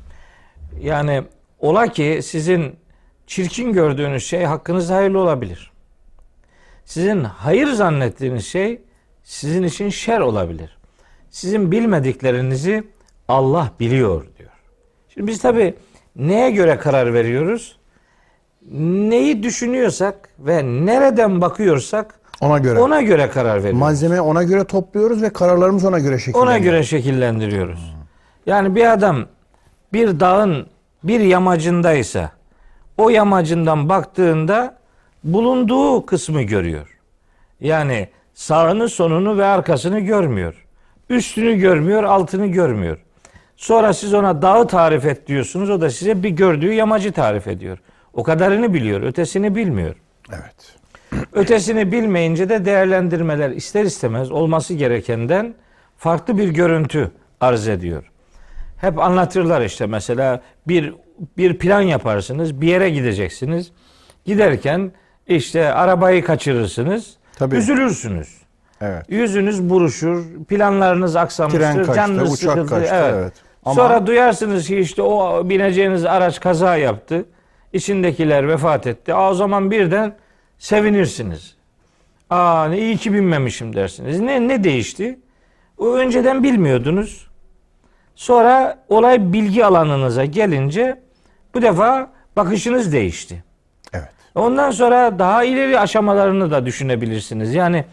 Yani 0.81 1.23
ola 1.59 1.87
ki 1.87 2.19
sizin 2.23 2.75
çirkin 3.27 3.73
gördüğünüz 3.73 4.25
şey 4.25 4.43
hakkınızda 4.43 4.95
hayırlı 4.95 5.19
olabilir. 5.19 5.71
Sizin 6.85 7.23
hayır 7.23 7.67
zannettiğiniz 7.67 8.45
şey 8.45 8.81
sizin 9.23 9.63
için 9.63 9.89
şer 9.89 10.19
olabilir. 10.19 10.77
Sizin 11.29 11.71
bilmediklerinizi 11.71 12.83
Allah 13.27 13.71
biliyor 13.79 14.25
diyor. 14.37 14.51
Şimdi 15.09 15.27
biz 15.27 15.39
tabi 15.39 15.73
neye 16.15 16.51
göre 16.51 16.77
karar 16.77 17.13
veriyoruz? 17.13 17.77
Neyi 19.09 19.43
düşünüyorsak 19.43 20.29
ve 20.39 20.63
nereden 20.63 21.41
bakıyorsak 21.41 22.19
ona 22.41 22.57
göre 22.57 22.79
ona 22.79 23.01
göre 23.01 23.29
karar 23.29 23.57
veriyoruz. 23.57 23.79
malzeme 23.79 24.21
ona 24.21 24.43
göre 24.43 24.63
topluyoruz 24.63 25.21
ve 25.21 25.29
kararlarımız 25.29 25.85
ona 25.85 25.99
göre 25.99 26.19
şekilleniyor. 26.19 26.47
Ona 26.47 26.57
göre 26.57 26.83
şekillendiriyoruz. 26.83 27.95
Yani 28.45 28.75
bir 28.75 28.91
adam 28.93 29.25
bir 29.93 30.19
dağın 30.19 30.67
bir 31.03 31.19
yamacındaysa 31.19 32.31
o 32.97 33.09
yamacından 33.09 33.89
baktığında 33.89 34.77
bulunduğu 35.23 36.05
kısmı 36.05 36.41
görüyor. 36.41 36.99
Yani 37.59 38.09
sağını, 38.33 38.89
sonunu 38.89 39.37
ve 39.37 39.45
arkasını 39.45 39.99
görmüyor. 39.99 40.65
Üstünü 41.09 41.55
görmüyor, 41.55 42.03
altını 42.03 42.47
görmüyor. 42.47 42.97
Sonra 43.57 43.93
siz 43.93 44.13
ona 44.13 44.41
dağı 44.41 44.67
tarif 44.67 45.05
et 45.05 45.27
diyorsunuz. 45.27 45.69
O 45.69 45.81
da 45.81 45.89
size 45.89 46.23
bir 46.23 46.29
gördüğü 46.29 46.73
yamacı 46.73 47.11
tarif 47.11 47.47
ediyor. 47.47 47.77
O 48.13 48.23
kadarını 48.23 48.73
biliyor, 48.73 49.01
ötesini 49.01 49.55
bilmiyor. 49.55 49.95
Evet. 50.29 50.74
Ötesini 51.35 51.91
bilmeyince 51.91 52.49
de 52.49 52.65
değerlendirmeler 52.65 53.49
ister 53.49 53.83
istemez 53.83 54.31
olması 54.31 54.73
gerekenden 54.73 55.55
farklı 55.97 56.37
bir 56.37 56.49
görüntü 56.49 57.11
arz 57.41 57.67
ediyor. 57.67 58.11
Hep 58.77 58.99
anlatırlar 58.99 59.61
işte 59.61 59.85
mesela 59.85 60.41
bir 60.67 60.93
bir 61.37 61.57
plan 61.57 61.81
yaparsınız, 61.81 62.61
bir 62.61 62.67
yere 62.67 62.89
gideceksiniz. 62.89 63.71
Giderken 64.25 64.91
işte 65.27 65.73
arabayı 65.73 66.25
kaçırırsınız. 66.25 67.13
Tabii. 67.37 67.55
Üzülürsünüz. 67.55 68.37
Evet. 68.81 69.05
Yüzünüz 69.09 69.69
buruşur, 69.69 70.23
planlarınız 70.47 71.15
aksamıştır, 71.15 71.59
Tren 71.59 71.75
kaçtı, 71.77 71.93
canınız 71.93 72.33
uçak 72.33 72.51
sıkıldı. 72.51 72.69
kaçtı, 72.69 72.95
evet. 72.95 73.33
Ama- 73.65 73.75
Sonra 73.75 74.07
duyarsınız 74.07 74.67
ki 74.67 74.77
işte 74.77 75.01
o 75.01 75.49
bineceğiniz 75.49 76.05
araç 76.05 76.39
kaza 76.39 76.77
yaptı. 76.77 77.25
İçindekiler 77.73 78.47
vefat 78.47 78.87
etti. 78.87 79.13
O 79.13 79.33
zaman 79.33 79.71
birden 79.71 80.15
sevinirsiniz. 80.57 81.55
Aa 82.29 82.65
ne 82.65 82.79
iyi 82.79 82.97
ki 82.97 83.13
binmemişim 83.13 83.75
dersiniz. 83.75 84.19
Ne 84.19 84.47
ne 84.47 84.63
değişti? 84.63 85.19
O 85.77 85.93
önceden 85.93 86.43
bilmiyordunuz. 86.43 87.27
Sonra 88.15 88.83
olay 88.89 89.33
bilgi 89.33 89.65
alanınıza 89.65 90.25
gelince 90.25 91.01
bu 91.53 91.61
defa 91.61 92.11
bakışınız 92.35 92.93
değişti. 92.93 93.43
Evet. 93.93 94.09
Ondan 94.35 94.71
sonra 94.71 95.19
daha 95.19 95.43
ileri 95.43 95.79
aşamalarını 95.79 96.51
da 96.51 96.65
düşünebilirsiniz. 96.65 97.53
Yani 97.53 97.85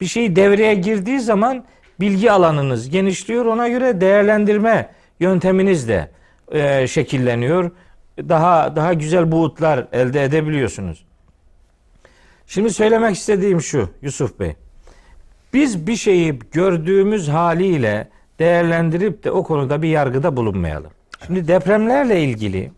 bir 0.00 0.06
şey 0.06 0.36
devreye 0.36 0.74
girdiği 0.74 1.20
zaman 1.20 1.64
bilgi 2.00 2.32
alanınız 2.32 2.90
genişliyor. 2.90 3.44
Ona 3.46 3.68
göre 3.68 4.00
değerlendirme 4.00 4.88
yönteminiz 5.20 5.88
de 5.88 6.10
e, 6.52 6.86
şekilleniyor. 6.86 7.70
Daha 8.18 8.76
daha 8.76 8.94
güzel 8.94 9.32
buğutlar 9.32 9.86
elde 9.92 10.24
edebiliyorsunuz. 10.24 11.04
Şimdi 12.48 12.70
söylemek 12.70 13.16
istediğim 13.16 13.60
şu 13.60 13.88
Yusuf 14.02 14.40
Bey. 14.40 14.56
Biz 15.52 15.86
bir 15.86 15.96
şeyi 15.96 16.38
gördüğümüz 16.52 17.28
haliyle 17.28 18.08
değerlendirip 18.38 19.24
de 19.24 19.30
o 19.30 19.42
konuda 19.42 19.82
bir 19.82 19.88
yargıda 19.88 20.36
bulunmayalım. 20.36 20.90
Şimdi 21.26 21.48
depremlerle 21.48 22.22
ilgili 22.22 22.72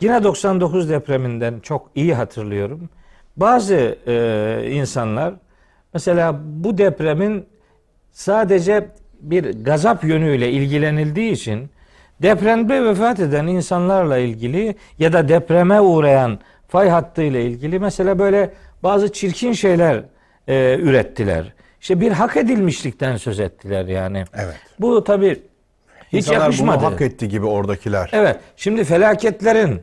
yine 0.00 0.24
99 0.24 0.90
depreminden 0.90 1.60
çok 1.60 1.90
iyi 1.94 2.14
hatırlıyorum. 2.14 2.88
Bazı 3.36 3.98
e, 4.06 4.70
insanlar 4.70 5.34
mesela 5.94 6.40
bu 6.44 6.78
depremin 6.78 7.46
sadece 8.12 8.88
bir 9.20 9.64
gazap 9.64 10.04
yönüyle 10.04 10.50
ilgilenildiği 10.52 11.32
için 11.32 11.70
depremde 12.22 12.84
vefat 12.84 13.20
eden 13.20 13.46
insanlarla 13.46 14.18
ilgili 14.18 14.74
ya 14.98 15.12
da 15.12 15.28
depreme 15.28 15.80
uğrayan 15.80 16.38
fay 16.68 16.88
hattıyla 16.88 17.40
ilgili 17.40 17.78
mesela 17.78 18.18
böyle 18.18 18.52
bazı 18.82 19.12
çirkin 19.12 19.52
şeyler 19.52 20.02
e, 20.48 20.76
ürettiler. 20.80 21.52
İşte 21.80 22.00
bir 22.00 22.12
hak 22.12 22.36
edilmişlikten 22.36 23.16
söz 23.16 23.40
ettiler 23.40 23.84
yani. 23.86 24.24
Evet. 24.34 24.56
Bu 24.80 25.04
tabi 25.04 25.42
hiç 26.12 26.26
İnsanlar 26.26 26.40
yakışmadı. 26.44 26.80
bunu 26.80 26.92
hak 26.92 27.00
etti 27.00 27.28
gibi 27.28 27.46
oradakiler. 27.46 28.10
Evet. 28.12 28.36
Şimdi 28.56 28.84
felaketlerin 28.84 29.80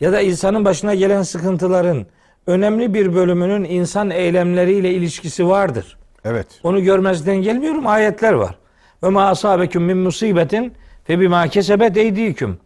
ya 0.00 0.12
da 0.12 0.20
insanın 0.20 0.64
başına 0.64 0.94
gelen 0.94 1.22
sıkıntıların 1.22 2.06
önemli 2.46 2.94
bir 2.94 3.14
bölümünün 3.14 3.64
insan 3.64 4.10
eylemleriyle 4.10 4.90
ilişkisi 4.92 5.48
vardır. 5.48 5.96
Evet. 6.24 6.46
Onu 6.62 6.82
görmezden 6.82 7.36
gelmiyorum. 7.36 7.86
Ayetler 7.86 8.32
var. 8.32 8.58
Ve 9.02 9.08
ma 9.08 9.28
asabeküm 9.28 9.82
min 9.82 9.96
musibetin 9.96 10.72
fe 11.04 11.20
bima 11.20 11.48
kesebet 11.48 11.96
eydiküm. 11.96 12.58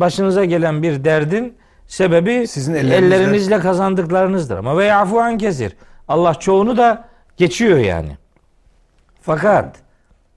Başınıza 0.00 0.44
gelen 0.44 0.82
bir 0.82 1.04
derdin 1.04 1.54
sebebi 1.92 2.46
Sizin 2.46 2.74
ellerinizle- 2.74 2.94
ellerinizle 2.94 3.58
kazandıklarınızdır. 3.58 4.58
Ama 4.58 4.78
ve 4.78 4.84
yafu 4.84 5.20
an 5.20 5.38
kesir. 5.38 5.76
Allah 6.08 6.34
çoğunu 6.34 6.76
da 6.76 7.04
geçiyor 7.36 7.78
yani. 7.78 8.16
Fakat 9.22 9.76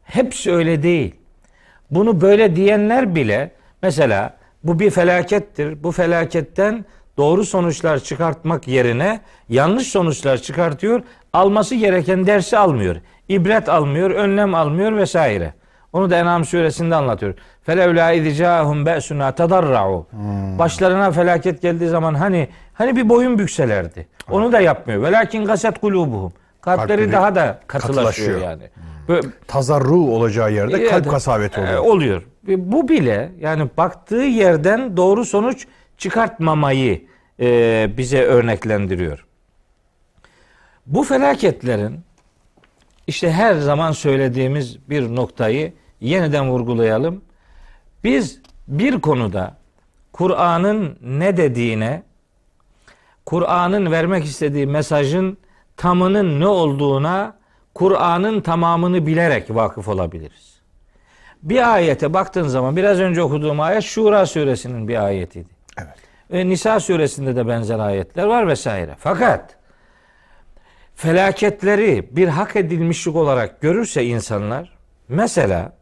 hepsi 0.03 0.52
öyle 0.52 0.84
değil. 0.84 1.15
Bunu 1.91 2.22
böyle 2.22 2.56
diyenler 2.56 3.15
bile 3.15 3.52
mesela 3.82 4.38
bu 4.64 4.80
bir 4.80 4.90
felakettir. 4.91 5.84
Bu 5.84 5.91
felaketten 5.91 6.86
doğru 7.18 7.45
sonuçlar 7.45 7.99
çıkartmak 7.99 8.68
yerine 8.68 9.19
yanlış 9.49 9.88
sonuçlar 9.88 10.38
çıkartıyor. 10.38 11.02
Alması 11.34 11.76
gereken 11.76 12.27
dersi 12.27 12.57
almıyor. 12.57 12.95
İbret 13.30 13.69
almıyor, 13.69 14.11
önlem 14.11 14.56
almıyor 14.56 14.95
vesaire. 14.98 15.53
Onu 15.95 16.09
da 16.09 16.17
En'am 16.17 16.45
suresinde 16.45 16.95
anlatıyor. 16.95 17.34
Felevla 17.63 18.11
idicahum 18.11 18.85
be'suna 18.85 19.31
tadarra'u. 19.31 20.07
Başlarına 20.59 21.11
felaket 21.11 21.61
geldiği 21.61 21.88
zaman 21.89 22.13
hani 22.13 22.49
hani 22.73 22.95
bir 22.95 23.09
boyun 23.09 23.39
bükselerdi. 23.39 24.07
Onu 24.30 24.51
da 24.51 24.59
yapmıyor. 24.59 25.03
Velakin 25.03 25.45
gaset 25.45 25.80
kulubuhum. 25.80 26.34
Kalpleri 26.61 26.88
Kalpleri 26.88 27.11
daha 27.11 27.35
da 27.35 27.59
katılaşıyor 27.67 28.05
katılaşıyor. 28.05 28.41
yani. 28.41 28.63
Böyle, 29.07 29.27
Tazarru 29.47 29.95
olacağı 29.99 30.53
yerde 30.53 30.84
kalp 30.84 30.93
Evet, 30.93 31.07
kasaveti 31.07 31.59
e, 31.59 31.63
oluyor. 31.63 31.84
oluyor. 31.84 32.23
Ve 32.47 32.72
Bu 32.72 32.88
bile 32.89 33.31
yani 33.39 33.69
baktığı 33.77 34.15
yerden 34.15 34.97
doğru 34.97 35.26
sonuç 35.26 35.67
çıkartmamayı 35.97 37.01
e, 37.39 37.89
bize 37.97 38.22
örneklendiriyor. 38.23 39.26
Bu 40.85 41.03
felaketlerin 41.03 41.99
işte 43.07 43.31
her 43.31 43.55
zaman 43.55 43.91
söylediğimiz 43.91 44.89
bir 44.89 45.15
noktayı 45.15 45.73
yeniden 46.06 46.49
vurgulayalım. 46.49 47.22
Biz 48.03 48.41
bir 48.68 49.02
konuda 49.02 49.57
Kur'an'ın 50.14 50.98
ne 51.02 51.38
dediğine, 51.38 52.03
Kur'an'ın 53.26 53.91
vermek 53.91 54.26
istediği 54.26 54.68
mesajın 54.68 55.38
tamının 55.77 56.40
ne 56.40 56.48
olduğuna 56.48 57.38
Kur'an'ın 57.73 58.41
tamamını 58.41 59.06
bilerek 59.06 59.56
vakıf 59.56 59.88
olabiliriz. 59.88 60.56
Bir 61.44 61.73
ayete 61.73 62.14
baktığın 62.14 62.48
zaman 62.48 62.76
biraz 62.76 62.99
önce 62.99 63.22
okuduğum 63.22 63.60
ayet 63.60 63.84
Şura 63.84 64.26
suresinin 64.26 64.88
bir 64.88 65.06
ayetiydi. 65.06 65.49
Evet. 65.77 65.95
Ve 66.32 66.49
Nisa 66.49 66.80
suresinde 66.80 67.36
de 67.36 67.48
benzer 67.48 67.80
ayetler 67.80 68.23
var 68.23 68.48
vesaire. 68.48 68.95
Fakat 68.99 69.56
felaketleri 70.95 72.07
bir 72.11 72.27
hak 72.27 72.56
edilmişlik 72.56 73.15
olarak 73.15 73.61
görürse 73.61 74.06
insanlar 74.06 74.77
mesela 75.07 75.73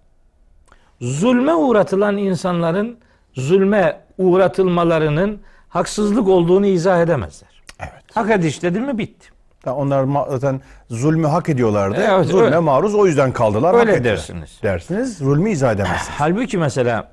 zulme 1.04 1.54
uğratılan 1.54 2.18
insanların 2.18 2.98
zulme 3.34 4.00
uğratılmalarının 4.18 5.42
haksızlık 5.70 6.28
olduğunu 6.28 6.66
izah 6.66 7.02
edemezler. 7.02 7.50
Evet. 7.80 8.04
Hak 8.14 8.32
ediş 8.32 8.64
dedi 8.64 8.80
mi 8.80 8.98
bitti. 8.98 9.30
Ya 9.66 9.76
Onlar 9.76 10.06
zaten 10.30 10.62
zulmü 10.90 11.28
hak 11.28 11.50
ediyorlardı. 11.50 12.06
Evet, 12.10 12.26
Zulme 12.26 12.46
öyle. 12.46 12.60
maruz 12.60 12.96
o 12.96 13.06
yüzden 13.08 13.32
kaldılar. 13.32 13.74
Öyle 13.74 13.92
hak 13.92 14.04
dersiniz. 14.04 14.60
Dersiniz. 14.64 15.18
Zulmü 15.18 15.50
izah 15.50 15.72
edemezsiniz. 15.74 16.10
Halbuki 16.18 16.58
mesela 16.58 17.12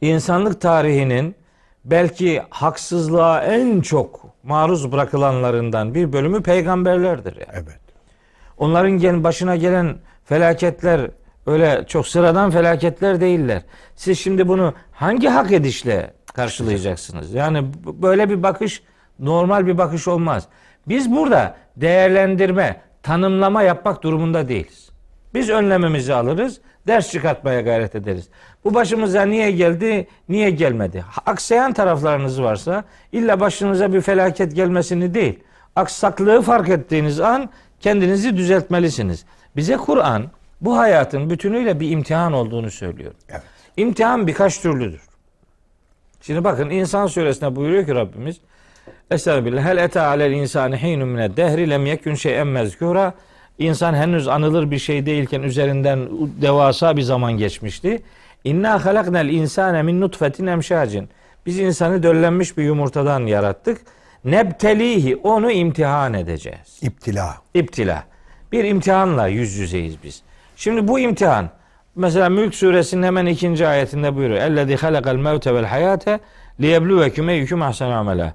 insanlık 0.00 0.60
tarihinin 0.60 1.34
belki 1.84 2.42
haksızlığa 2.50 3.42
en 3.42 3.80
çok 3.80 4.20
maruz 4.42 4.92
bırakılanlarından 4.92 5.94
bir 5.94 6.12
bölümü 6.12 6.42
peygamberlerdir. 6.42 7.36
Yani. 7.36 7.50
Evet. 7.52 7.80
Onların 8.58 8.98
başına 9.24 9.56
gelen 9.56 9.96
felaketler 10.24 11.10
öyle 11.48 11.84
çok 11.86 12.06
sıradan 12.06 12.50
felaketler 12.50 13.20
değiller. 13.20 13.62
Siz 13.94 14.18
şimdi 14.18 14.48
bunu 14.48 14.74
hangi 14.92 15.28
hak 15.28 15.52
edişle 15.52 16.10
karşılayacaksınız? 16.34 17.34
Yani 17.34 17.64
böyle 17.84 18.30
bir 18.30 18.42
bakış 18.42 18.82
normal 19.18 19.66
bir 19.66 19.78
bakış 19.78 20.08
olmaz. 20.08 20.48
Biz 20.88 21.12
burada 21.12 21.56
değerlendirme, 21.76 22.80
tanımlama 23.02 23.62
yapmak 23.62 24.02
durumunda 24.02 24.48
değiliz. 24.48 24.90
Biz 25.34 25.50
önlememizi 25.50 26.14
alırız, 26.14 26.60
ders 26.86 27.10
çıkartmaya 27.10 27.60
gayret 27.60 27.94
ederiz. 27.94 28.28
Bu 28.64 28.74
başımıza 28.74 29.22
niye 29.22 29.50
geldi, 29.50 30.08
niye 30.28 30.50
gelmedi? 30.50 31.04
Aksayan 31.26 31.72
taraflarınız 31.72 32.42
varsa 32.42 32.84
illa 33.12 33.40
başınıza 33.40 33.92
bir 33.92 34.00
felaket 34.00 34.54
gelmesini 34.54 35.14
değil, 35.14 35.38
aksaklığı 35.76 36.42
fark 36.42 36.68
ettiğiniz 36.68 37.20
an 37.20 37.50
kendinizi 37.80 38.36
düzeltmelisiniz. 38.36 39.24
Bize 39.56 39.76
Kur'an 39.76 40.30
bu 40.60 40.78
hayatın 40.78 41.30
bütünüyle 41.30 41.80
bir 41.80 41.90
imtihan 41.90 42.32
olduğunu 42.32 42.70
söylüyor. 42.70 43.12
Evet. 43.28 43.42
İmtihan 43.76 44.26
birkaç 44.26 44.60
türlüdür. 44.60 45.00
Şimdi 46.20 46.44
bakın 46.44 46.70
İnsan 46.70 47.06
suresinde 47.06 47.56
buyuruyor 47.56 47.86
ki 47.86 47.94
Rabbimiz 47.94 48.36
Estağfirullah. 49.10 49.62
Hel 49.62 49.76
ete 49.76 50.00
alel 50.00 50.32
insani 50.32 50.82
hinun 50.82 51.08
mined 51.08 51.36
dehri 51.36 51.70
lem 51.70 51.86
yekun 51.86 52.14
şey'en 52.14 52.46
mezkura. 52.46 53.14
İnsan 53.58 53.94
henüz 53.94 54.28
anılır 54.28 54.70
bir 54.70 54.78
şey 54.78 55.06
değilken 55.06 55.42
üzerinden 55.42 56.08
devasa 56.42 56.96
bir 56.96 57.02
zaman 57.02 57.32
geçmişti. 57.32 58.02
İnna 58.44 58.84
halaknel 58.84 59.28
insane 59.28 59.82
min 59.82 60.00
nutfetin 60.00 60.46
emşacin. 60.46 61.08
Biz 61.46 61.58
insanı 61.58 62.02
döllenmiş 62.02 62.58
bir 62.58 62.64
yumurtadan 62.64 63.26
yarattık. 63.26 63.80
Nebtelihi 64.24 65.16
onu 65.16 65.50
imtihan 65.50 66.14
edeceğiz. 66.14 66.78
İptila. 66.82 67.36
İptila. 67.54 68.04
Bir 68.52 68.64
imtihanla 68.64 69.26
yüz 69.26 69.54
yüzeyiz 69.54 69.94
biz. 70.04 70.22
Şimdi 70.58 70.88
bu 70.88 70.98
imtihan 70.98 71.48
mesela 71.96 72.28
Mülk 72.28 72.54
suresinin 72.54 73.02
hemen 73.02 73.26
ikinci 73.26 73.66
ayetinde 73.66 74.16
buyuruyor. 74.16 74.40
Ellezî 74.40 74.76
halakal 74.76 75.16
mevte 75.16 75.54
vel 75.54 75.64
hayate 75.64 76.20
liyebluvekum 76.60 77.28
eyyüküm 77.28 77.62
ahsenu 77.62 77.92
amela. 77.92 78.34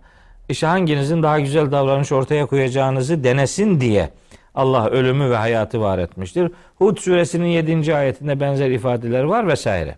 İşte 0.50 0.68
hanginizin 0.68 1.24
daha 1.24 1.40
güzel 1.40 1.72
davranış 1.72 2.12
ortaya 2.12 2.45
koyacağınızı 2.45 3.24
denesin 3.24 3.82
diye 3.82 4.10
Allah 4.56 4.88
ölümü 4.90 5.30
ve 5.30 5.36
hayatı 5.36 5.82
var 5.82 5.98
etmiştir. 5.98 6.52
Hud 6.76 6.98
suresinin 6.98 7.48
7. 7.48 7.95
ayetinde 7.95 8.40
benzer 8.40 8.70
ifadeler 8.72 9.24
var 9.24 9.48
vesaire. 9.48 9.95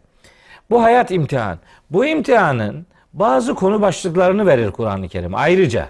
Bu 0.70 0.84
hayat 0.84 1.12
imtihan. 1.12 1.60
Bu 1.90 2.06
imtihanın 2.06 2.86
bazı 3.14 3.56
konu 3.56 3.82
başlıklarını 3.82 4.46
verir 4.46 4.72
Kur'an-ı 4.72 5.08
Kerim 5.08 5.36
ayrıca. 5.36 5.88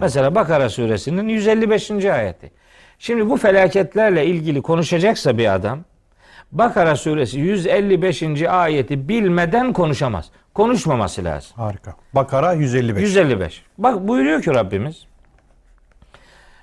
Mesela 0.00 0.34
Bakara 0.34 0.68
suresinin 0.68 1.28
155. 1.28 1.90
ayeti. 1.90 2.61
Şimdi 3.02 3.30
bu 3.30 3.36
felaketlerle 3.36 4.26
ilgili 4.26 4.62
konuşacaksa 4.62 5.38
bir 5.38 5.54
adam 5.54 5.84
Bakara 6.52 6.96
suresi 6.96 7.40
155. 7.40 8.22
ayeti 8.42 9.08
bilmeden 9.08 9.72
konuşamaz. 9.72 10.30
Konuşmaması 10.54 11.24
lazım. 11.24 11.52
Harika. 11.56 11.94
Bakara 12.14 12.52
155. 12.52 13.02
155. 13.02 13.64
Bak 13.78 14.08
buyuruyor 14.08 14.42
ki 14.42 14.54
Rabbimiz. 14.54 15.06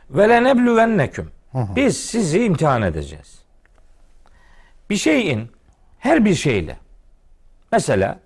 Ve 0.09 0.29
lenebluvennekum. 0.29 1.31
Biz 1.53 1.97
sizi 1.97 2.43
imtihan 2.43 2.81
edeceğiz. 2.81 3.39
Bir 4.89 4.95
şeyin 4.95 5.51
her 5.99 6.25
bir 6.25 6.35
şeyle 6.35 6.77
mesela 7.71 8.19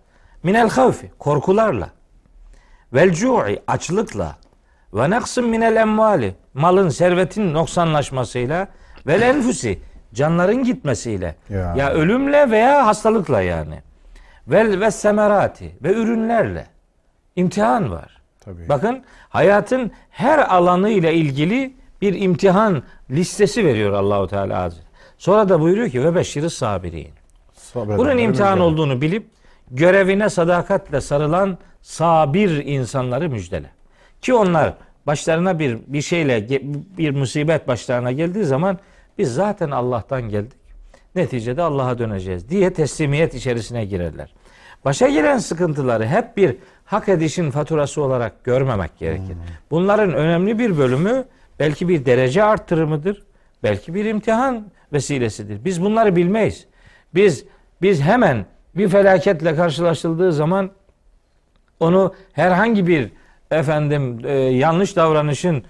minel 0.43 0.69
havfi 0.69 1.11
korkularla 1.19 1.89
vel 2.93 3.13
cu'i 3.13 3.61
açlıkla 3.67 4.35
ve 4.93 5.09
naksın 5.09 5.45
minel 5.45 5.75
emvali 5.75 6.35
malın 6.53 6.89
servetin 6.89 7.53
noksanlaşmasıyla 7.53 8.67
Ve 9.07 9.13
enfusi 9.13 9.79
canların 10.13 10.63
gitmesiyle. 10.63 11.35
Ya. 11.49 11.75
Ya. 11.77 11.91
ölümle 11.91 12.51
veya 12.51 12.87
hastalıkla 12.87 13.41
yani. 13.41 13.81
Vel 14.47 14.79
ve 14.79 14.91
semerati 14.91 15.75
ve 15.83 15.93
ürünlerle. 15.93 16.67
imtihan 17.35 17.91
var. 17.91 18.21
Tabii. 18.39 18.69
Bakın 18.69 19.03
hayatın 19.29 19.91
her 20.09 20.39
alanı 20.39 20.89
ile 20.89 21.13
ilgili 21.13 21.73
bir 22.01 22.21
imtihan 22.21 22.83
listesi 23.11 23.65
veriyor 23.65 23.93
Allahu 23.93 24.27
Teala 24.27 24.61
Hazretleri. 24.61 24.87
Sonra 25.17 25.49
da 25.49 25.59
buyuruyor 25.61 25.89
ki 25.89 26.03
ve 26.03 26.15
beşşiri 26.15 26.49
sabirin. 26.49 27.09
Sabredenler 27.53 27.97
Bunun 27.97 28.17
imtihan 28.17 28.59
olduğunu 28.59 29.01
bilip 29.01 29.27
görevine 29.71 30.29
sadakatle 30.29 31.01
sarılan 31.01 31.57
sabir 31.81 32.65
insanları 32.65 33.29
müjdele. 33.29 33.69
Ki 34.21 34.33
onlar 34.33 34.73
başlarına 35.07 35.59
bir 35.59 35.77
bir 35.87 36.01
şeyle 36.01 36.49
bir 36.97 37.11
musibet 37.11 37.67
başlarına 37.67 38.11
geldiği 38.11 38.43
zaman 38.43 38.79
biz 39.17 39.33
zaten 39.33 39.71
Allah'tan 39.71 40.21
geldik. 40.21 40.63
Neticede 41.15 41.61
Allah'a 41.61 41.97
döneceğiz 41.97 42.49
diye 42.49 42.73
teslimiyet 42.73 43.33
içerisine 43.35 43.85
girerler. 43.85 44.33
Başa 44.85 45.09
gelen 45.09 45.37
sıkıntıları 45.37 46.05
hep 46.05 46.37
bir 46.37 46.55
hak 46.85 47.09
edişin 47.09 47.51
faturası 47.51 48.01
olarak 48.01 48.43
görmemek 48.43 48.97
gerekir. 48.97 49.37
Bunların 49.71 50.13
önemli 50.13 50.59
bir 50.59 50.77
bölümü 50.77 51.25
belki 51.59 51.89
bir 51.89 52.05
derece 52.05 52.43
arttırımıdır. 52.43 53.23
Belki 53.63 53.93
bir 53.93 54.05
imtihan 54.05 54.65
vesilesidir. 54.93 55.65
Biz 55.65 55.81
bunları 55.81 56.15
bilmeyiz. 56.15 56.65
Biz 57.15 57.45
biz 57.81 58.01
hemen 58.01 58.45
bir 58.75 58.89
felaketle 58.89 59.55
karşılaşıldığı 59.55 60.33
zaman 60.33 60.71
onu 61.79 62.13
herhangi 62.33 62.87
bir 62.87 63.09
efendim 63.55 64.19
e, 64.23 64.33
yanlış 64.33 64.95
davranışın 64.95 65.63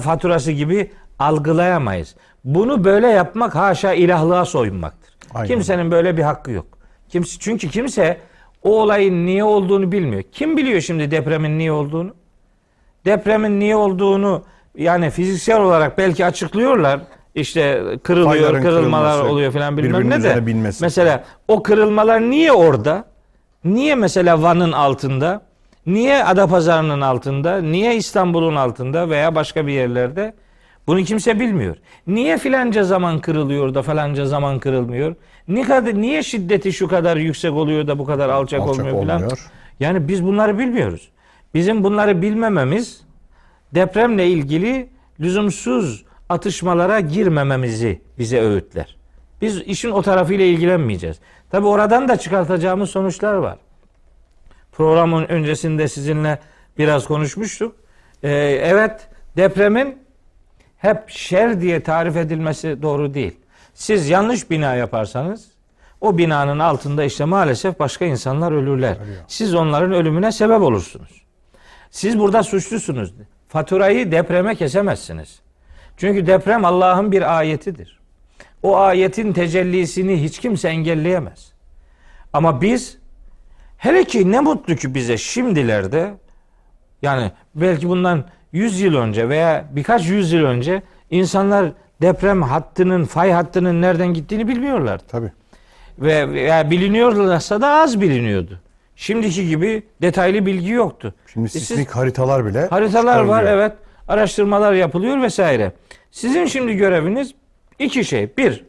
faturası 0.00 0.52
gibi 0.52 0.90
algılayamayız. 1.18 2.14
Bunu 2.44 2.84
böyle 2.84 3.06
yapmak 3.06 3.54
haşa 3.54 3.92
ilahlığa 3.92 4.44
soyunmaktır. 4.44 5.14
Aynen. 5.34 5.48
Kimsenin 5.48 5.90
böyle 5.90 6.16
bir 6.16 6.22
hakkı 6.22 6.50
yok. 6.50 6.66
Kimse, 7.08 7.36
çünkü 7.40 7.68
kimse 7.68 8.18
o 8.62 8.82
olayın 8.82 9.26
niye 9.26 9.44
olduğunu 9.44 9.92
bilmiyor. 9.92 10.22
Kim 10.32 10.56
biliyor 10.56 10.80
şimdi 10.80 11.10
depremin 11.10 11.58
niye 11.58 11.72
olduğunu? 11.72 12.14
Depremin 13.04 13.60
niye 13.60 13.76
olduğunu 13.76 14.44
yani 14.76 15.10
fiziksel 15.10 15.60
olarak 15.60 15.98
belki 15.98 16.26
açıklıyorlar. 16.26 17.00
İşte 17.34 17.82
kırılıyor, 18.02 18.30
Fayların 18.30 18.62
kırılmalar 18.62 19.24
oluyor 19.24 19.52
falan 19.52 19.76
bilmem 19.76 20.10
ne 20.10 20.22
de. 20.22 20.46
binmesi. 20.46 20.84
Mesela 20.84 21.24
o 21.48 21.62
kırılmalar 21.62 22.20
niye 22.20 22.52
orada? 22.52 23.04
Niye 23.64 23.94
mesela 23.94 24.42
Van'ın 24.42 24.72
altında? 24.72 25.47
Niye 25.88 26.24
Adapazarı'nın 26.24 27.00
altında? 27.00 27.62
Niye 27.62 27.96
İstanbul'un 27.96 28.56
altında 28.56 29.10
veya 29.10 29.34
başka 29.34 29.66
bir 29.66 29.72
yerlerde? 29.72 30.34
Bunu 30.86 31.02
kimse 31.04 31.40
bilmiyor. 31.40 31.76
Niye 32.06 32.38
filanca 32.38 32.84
zaman 32.84 33.18
kırılıyor 33.20 33.74
da 33.74 33.82
falanca 33.82 34.26
zaman 34.26 34.58
kırılmıyor? 34.58 35.14
Niye, 35.48 35.64
kadar, 35.64 35.94
niye 35.94 36.22
şiddeti 36.22 36.72
şu 36.72 36.88
kadar 36.88 37.16
yüksek 37.16 37.52
oluyor 37.52 37.86
da 37.86 37.98
bu 37.98 38.04
kadar 38.04 38.28
alçak, 38.28 38.60
Alçak 38.60 38.78
olmuyor 38.78 39.02
filan? 39.02 39.16
olmuyor. 39.16 39.50
Yani 39.80 40.08
biz 40.08 40.24
bunları 40.24 40.58
bilmiyoruz. 40.58 41.08
Bizim 41.54 41.84
bunları 41.84 42.22
bilmememiz 42.22 43.00
depremle 43.74 44.26
ilgili 44.26 44.88
lüzumsuz 45.20 46.04
atışmalara 46.28 47.00
girmememizi 47.00 48.02
bize 48.18 48.40
öğütler. 48.40 48.96
Biz 49.42 49.60
işin 49.60 49.90
o 49.90 50.02
tarafıyla 50.02 50.44
ilgilenmeyeceğiz. 50.44 51.16
Tabi 51.50 51.66
oradan 51.66 52.08
da 52.08 52.16
çıkartacağımız 52.16 52.90
sonuçlar 52.90 53.34
var. 53.34 53.58
Programın 54.78 55.24
öncesinde 55.24 55.88
sizinle 55.88 56.38
biraz 56.78 57.06
konuşmuştuk. 57.06 57.76
Ee, 58.22 58.30
evet 58.62 59.08
depremin 59.36 59.98
hep 60.76 61.10
şer 61.10 61.60
diye 61.60 61.82
tarif 61.82 62.16
edilmesi 62.16 62.82
doğru 62.82 63.14
değil. 63.14 63.36
Siz 63.74 64.08
yanlış 64.08 64.50
bina 64.50 64.74
yaparsanız 64.74 65.48
o 66.00 66.18
binanın 66.18 66.58
altında 66.58 67.04
işte 67.04 67.24
maalesef 67.24 67.78
başka 67.78 68.04
insanlar 68.04 68.52
ölürler. 68.52 68.96
Siz 69.28 69.54
onların 69.54 69.92
ölümüne 69.92 70.32
sebep 70.32 70.60
olursunuz. 70.60 71.22
Siz 71.90 72.18
burada 72.18 72.42
suçlusunuz. 72.42 73.14
Faturayı 73.48 74.12
depreme 74.12 74.54
kesemezsiniz. 74.54 75.40
Çünkü 75.96 76.26
deprem 76.26 76.64
Allah'ın 76.64 77.12
bir 77.12 77.38
ayetidir. 77.38 78.00
O 78.62 78.76
ayetin 78.76 79.32
tecellisini 79.32 80.22
hiç 80.22 80.38
kimse 80.38 80.68
engelleyemez. 80.68 81.52
Ama 82.32 82.60
biz 82.60 82.98
hele 83.78 84.04
ki 84.04 84.32
ne 84.32 84.40
mutlu 84.40 84.76
ki 84.76 84.94
bize 84.94 85.16
şimdilerde 85.16 86.14
yani 87.02 87.32
belki 87.54 87.88
bundan 87.88 88.24
100 88.52 88.80
yıl 88.80 88.94
önce 88.94 89.28
veya 89.28 89.64
birkaç 89.70 90.08
yüz 90.08 90.32
yıl 90.32 90.44
önce 90.44 90.82
insanlar 91.10 91.72
deprem 92.02 92.42
hattının, 92.42 93.04
fay 93.04 93.32
hattının 93.32 93.82
nereden 93.82 94.14
gittiğini 94.14 94.48
bilmiyorlardı. 94.48 95.04
Tabii. 95.08 95.32
Ve 95.98 96.30
veya 96.30 96.70
biliniyorlarsa 96.70 97.60
da 97.60 97.68
az 97.68 98.00
biliniyordu. 98.00 98.60
Şimdiki 98.96 99.48
gibi 99.48 99.82
detaylı 100.02 100.46
bilgi 100.46 100.70
yoktu. 100.70 101.14
Şimdi 101.32 101.46
E 101.46 101.48
sismik 101.48 101.90
haritalar 101.90 102.46
bile 102.46 102.66
Haritalar 102.66 103.20
var 103.20 103.44
evet. 103.44 103.72
Araştırmalar 104.08 104.72
yapılıyor 104.72 105.22
vesaire. 105.22 105.72
Sizin 106.10 106.46
şimdi 106.46 106.76
göreviniz 106.76 107.34
iki 107.78 108.04
şey. 108.04 108.30
Bir, 108.38 108.64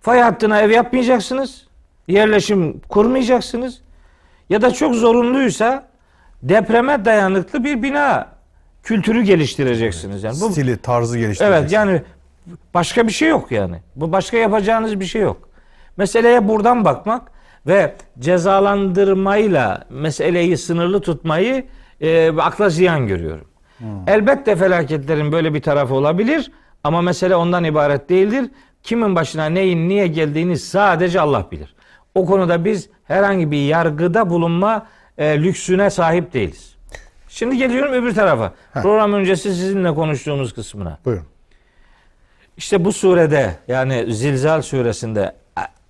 fay 0.00 0.20
hattına 0.20 0.60
ev 0.60 0.70
yapmayacaksınız. 0.70 1.66
Yerleşim 2.08 2.80
kurmayacaksınız. 2.88 3.80
Ya 4.50 4.62
da 4.62 4.70
çok 4.70 4.94
zorunluysa 4.94 5.88
depreme 6.42 7.04
dayanıklı 7.04 7.64
bir 7.64 7.82
bina 7.82 8.28
kültürü 8.82 9.22
geliştireceksiniz. 9.22 10.22
Yani 10.22 10.36
bu 10.40 10.50
Stili, 10.50 10.76
tarzı 10.76 11.18
geliştirecek. 11.18 11.58
Evet 11.58 11.72
yani 11.72 12.02
başka 12.74 13.06
bir 13.06 13.12
şey 13.12 13.28
yok 13.28 13.52
yani. 13.52 13.76
Bu 13.96 14.12
başka 14.12 14.36
yapacağınız 14.36 15.00
bir 15.00 15.04
şey 15.04 15.22
yok. 15.22 15.48
Meseleye 15.96 16.48
buradan 16.48 16.84
bakmak 16.84 17.32
ve 17.66 17.94
cezalandırmayla 18.18 19.84
meseleyi 19.90 20.58
sınırlı 20.58 21.00
tutmayı 21.00 21.64
e, 22.00 22.30
akla 22.38 22.68
ziyan 22.68 23.06
görüyorum. 23.06 23.46
Elbette 24.06 24.56
felaketlerin 24.56 25.32
böyle 25.32 25.54
bir 25.54 25.62
tarafı 25.62 25.94
olabilir 25.94 26.50
ama 26.84 27.02
mesele 27.02 27.36
ondan 27.36 27.64
ibaret 27.64 28.08
değildir. 28.08 28.50
Kimin 28.82 29.16
başına 29.16 29.46
neyin 29.46 29.88
niye 29.88 30.06
geldiğini 30.06 30.58
sadece 30.58 31.20
Allah 31.20 31.46
bilir. 31.50 31.74
O 32.14 32.26
konuda 32.26 32.64
biz 32.64 32.88
herhangi 33.04 33.50
bir 33.50 33.66
yargıda 33.66 34.30
bulunma 34.30 34.86
e, 35.18 35.42
lüksüne 35.42 35.90
sahip 35.90 36.32
değiliz. 36.32 36.76
Şimdi 37.28 37.56
geliyorum 37.56 37.92
öbür 37.92 38.14
tarafa. 38.14 38.52
Program 38.72 39.12
öncesi 39.12 39.54
sizinle 39.54 39.94
konuştuğumuz 39.94 40.54
kısmına. 40.54 40.98
Buyurun. 41.04 41.26
İşte 42.56 42.84
bu 42.84 42.92
surede 42.92 43.56
yani 43.68 44.14
Zilzal 44.14 44.62
suresinde 44.62 45.34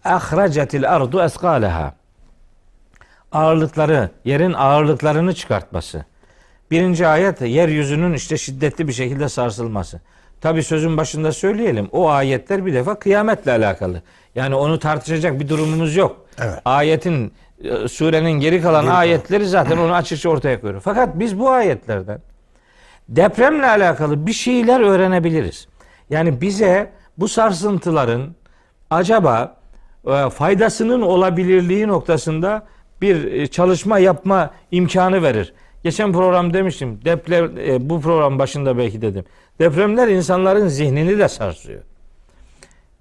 ahracetil 0.04 0.90
ardu 0.90 1.22
eskaleha 1.22 1.94
ağırlıkları, 3.32 4.10
yerin 4.24 4.52
ağırlıklarını 4.52 5.34
çıkartması. 5.34 6.04
Birinci 6.70 7.06
ayet 7.06 7.40
yeryüzünün 7.40 8.12
işte 8.12 8.36
şiddetli 8.36 8.88
bir 8.88 8.92
şekilde 8.92 9.28
sarsılması. 9.28 10.00
Tabi 10.40 10.62
sözün 10.62 10.96
başında 10.96 11.32
söyleyelim. 11.32 11.88
O 11.92 12.10
ayetler 12.10 12.66
bir 12.66 12.74
defa 12.74 12.98
kıyametle 12.98 13.52
alakalı. 13.52 14.02
Yani 14.34 14.54
onu 14.54 14.78
tartışacak 14.78 15.40
bir 15.40 15.48
durumumuz 15.48 15.96
yok. 15.96 16.16
Evet. 16.38 16.58
Ayetin 16.64 17.32
e, 17.64 17.88
surenin 17.88 18.30
geri 18.30 18.62
kalan 18.62 18.84
kalan. 18.84 18.94
ayetleri 18.94 19.46
zaten 19.46 19.76
onu 19.76 19.94
açıkça 19.94 20.28
ortaya 20.28 20.60
koyuyor. 20.60 20.80
Fakat 20.80 21.18
biz 21.18 21.38
bu 21.38 21.50
ayetlerden 21.50 22.20
depremle 23.08 23.66
alakalı 23.66 24.26
bir 24.26 24.32
şeyler 24.32 24.80
öğrenebiliriz. 24.80 25.68
Yani 26.10 26.40
bize 26.40 26.92
bu 27.18 27.28
sarsıntıların 27.28 28.34
acaba 28.90 29.56
e, 30.06 30.30
faydasının 30.30 31.02
olabilirliği 31.02 31.88
noktasında 31.88 32.66
bir 33.02 33.32
e, 33.32 33.46
çalışma 33.46 33.98
yapma 33.98 34.50
imkanı 34.70 35.22
verir. 35.22 35.54
Geçen 35.84 36.12
program 36.12 36.54
demiştim. 36.54 37.04
Deprem 37.04 37.50
bu 37.90 38.00
program 38.00 38.38
başında 38.38 38.78
belki 38.78 39.02
dedim. 39.02 39.24
Depremler 39.58 40.08
insanların 40.08 40.68
zihnini 40.68 41.18
de 41.18 41.28
sarsıyor. 41.28 41.82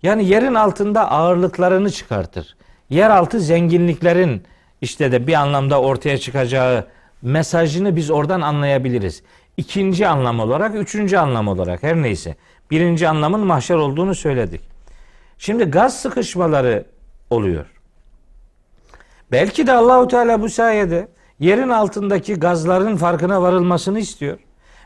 Yani 0.04 0.26
yerin 0.26 0.54
altında 0.54 1.12
ağırlıklarını 1.12 1.92
çıkartır. 1.92 2.56
Yeraltı 2.90 3.40
zenginliklerin 3.40 4.44
işte 4.82 5.12
de 5.12 5.28
bir 5.28 5.34
anlamda 5.34 5.82
ortaya 5.82 6.18
çıkacağı 6.18 6.88
mesajını 7.22 7.96
biz 7.96 8.12
oradan 8.12 8.42
anlayabiliriz. 8.42 9.24
İkinci 9.58 10.08
anlam 10.08 10.40
olarak, 10.40 10.76
üçüncü 10.76 11.18
anlam 11.18 11.48
olarak 11.48 11.84
her 11.84 11.96
neyse. 11.96 12.36
Birinci 12.72 13.08
anlamın 13.08 13.40
mahşer 13.40 13.76
olduğunu 13.76 14.16
söyledik. 14.16 14.62
Şimdi 15.38 15.64
gaz 15.64 16.02
sıkışmaları 16.02 16.86
oluyor. 17.30 17.66
Belki 19.32 19.68
de 19.68 19.72
Allahu 19.72 20.08
Teala 20.08 20.42
bu 20.42 20.50
sayede 20.50 21.08
yerin 21.40 21.70
altındaki 21.70 22.34
gazların 22.34 22.98
farkına 22.98 23.42
varılmasını 23.42 24.00
istiyor. 24.00 24.38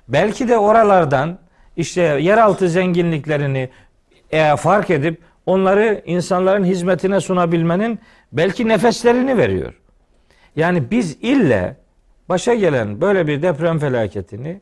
Belki 0.07 0.47
de 0.47 0.57
oralardan 0.57 1.39
işte 1.77 2.01
yeraltı 2.01 2.69
zenginliklerini 2.69 3.69
e, 4.31 4.55
fark 4.55 4.89
edip 4.89 5.21
onları 5.45 6.01
insanların 6.05 6.63
hizmetine 6.63 7.19
sunabilmenin 7.19 7.99
belki 8.31 8.67
nefeslerini 8.67 9.37
veriyor. 9.37 9.73
Yani 10.55 10.91
biz 10.91 11.17
ille 11.21 11.77
başa 12.29 12.53
gelen 12.53 13.01
böyle 13.01 13.27
bir 13.27 13.41
deprem 13.41 13.79
felaketini 13.79 14.61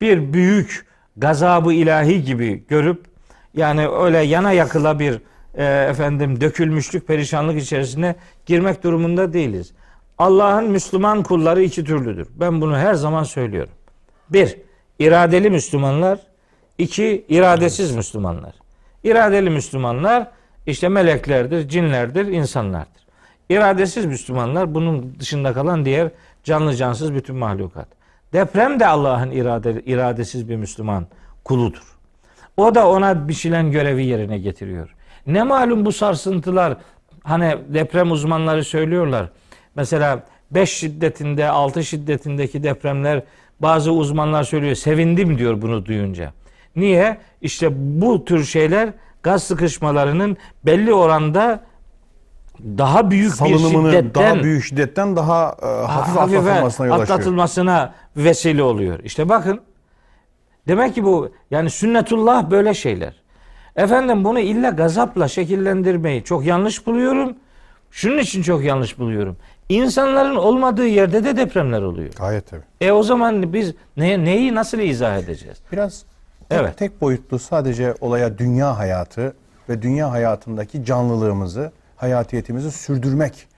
bir 0.00 0.32
büyük 0.32 0.86
gazabı 1.16 1.72
ilahi 1.72 2.24
gibi 2.24 2.64
görüp 2.68 3.14
Yani 3.56 3.88
öyle 3.88 4.18
yana 4.18 4.52
yakıla 4.52 4.98
bir 4.98 5.20
e, 5.54 5.64
efendim 5.90 6.40
dökülmüşlük, 6.40 7.06
perişanlık 7.06 7.62
içerisine 7.62 8.14
girmek 8.46 8.82
durumunda 8.82 9.32
değiliz. 9.32 9.72
Allah'ın 10.18 10.70
Müslüman 10.70 11.22
kulları 11.22 11.62
iki 11.62 11.84
türlüdür. 11.84 12.28
Ben 12.34 12.60
bunu 12.60 12.76
her 12.76 12.94
zaman 12.94 13.22
söylüyorum. 13.22 13.72
Bir, 14.30 14.58
iradeli 14.98 15.50
Müslümanlar. 15.50 16.18
iki 16.78 17.24
iradesiz 17.28 17.96
Müslümanlar. 17.96 18.54
İradeli 19.04 19.50
Müslümanlar 19.50 20.28
işte 20.66 20.88
meleklerdir, 20.88 21.68
cinlerdir, 21.68 22.26
insanlardır. 22.26 23.04
İradesiz 23.48 24.06
Müslümanlar 24.06 24.74
bunun 24.74 25.16
dışında 25.20 25.52
kalan 25.52 25.84
diğer 25.84 26.10
canlı 26.44 26.74
cansız 26.74 27.14
bütün 27.14 27.36
mahlukat. 27.36 27.88
Deprem 28.32 28.80
de 28.80 28.86
Allah'ın 28.86 29.30
irade, 29.30 29.82
iradesiz 29.86 30.48
bir 30.48 30.56
Müslüman 30.56 31.06
kuludur. 31.44 31.96
O 32.56 32.74
da 32.74 32.88
ona 32.88 33.28
biçilen 33.28 33.70
görevi 33.70 34.04
yerine 34.04 34.38
getiriyor. 34.38 34.94
Ne 35.26 35.42
malum 35.42 35.84
bu 35.84 35.92
sarsıntılar 35.92 36.76
hani 37.22 37.56
deprem 37.68 38.10
uzmanları 38.10 38.64
söylüyorlar. 38.64 39.28
Mesela 39.76 40.22
5 40.50 40.70
şiddetinde 40.70 41.48
6 41.48 41.84
şiddetindeki 41.84 42.62
depremler 42.62 43.22
bazı 43.60 43.92
uzmanlar 43.92 44.44
söylüyor. 44.44 44.74
Sevindim 44.74 45.38
diyor 45.38 45.62
bunu 45.62 45.86
duyunca. 45.86 46.32
Niye? 46.76 47.16
İşte 47.42 47.68
bu 48.00 48.24
tür 48.24 48.44
şeyler 48.44 48.92
gaz 49.22 49.42
sıkışmalarının 49.42 50.36
belli 50.66 50.94
oranda 50.94 51.60
daha 52.78 53.10
büyük 53.10 53.32
bir 53.32 53.36
Salınımını 53.36 53.92
şiddetten 53.92 54.34
daha 54.34 54.42
büyük 54.42 54.64
şiddetten 54.64 55.16
daha 55.16 55.56
e, 55.62 55.66
hafif 55.86 56.18
atlatılmasına 56.18 56.86
yol 56.86 56.94
açıyor. 56.94 57.08
atlatılmasına 57.18 57.94
vesile 58.16 58.62
oluyor. 58.62 58.98
İşte 59.04 59.28
bakın 59.28 59.60
demek 60.68 60.94
ki 60.94 61.04
bu 61.04 61.32
yani 61.50 61.70
sünnetullah 61.70 62.50
böyle 62.50 62.74
şeyler. 62.74 63.14
Efendim 63.76 64.24
bunu 64.24 64.38
illa 64.40 64.70
gazapla 64.70 65.28
şekillendirmeyi 65.28 66.24
çok 66.24 66.44
yanlış 66.44 66.86
buluyorum. 66.86 67.36
Şunun 67.90 68.18
için 68.18 68.42
çok 68.42 68.64
yanlış 68.64 68.98
buluyorum. 68.98 69.36
İnsanların 69.68 70.36
olmadığı 70.36 70.86
yerde 70.86 71.24
de 71.24 71.36
depremler 71.36 71.82
oluyor. 71.82 72.12
Gayet 72.18 72.46
tabii. 72.50 72.62
E 72.80 72.92
o 72.92 73.02
zaman 73.02 73.52
biz 73.52 73.74
ne, 73.96 74.24
neyi 74.24 74.54
nasıl 74.54 74.78
izah 74.78 75.18
edeceğiz? 75.18 75.58
Biraz 75.72 76.04
Evet. 76.50 76.78
tek 76.78 77.00
boyutlu 77.00 77.38
sadece 77.38 77.94
olaya 78.00 78.38
dünya 78.38 78.78
hayatı 78.78 79.34
ve 79.68 79.82
dünya 79.82 80.10
hayatındaki 80.10 80.84
canlılığımızı, 80.84 81.72
hayatiyetimizi 81.96 82.70
sürdürmek. 82.72 83.48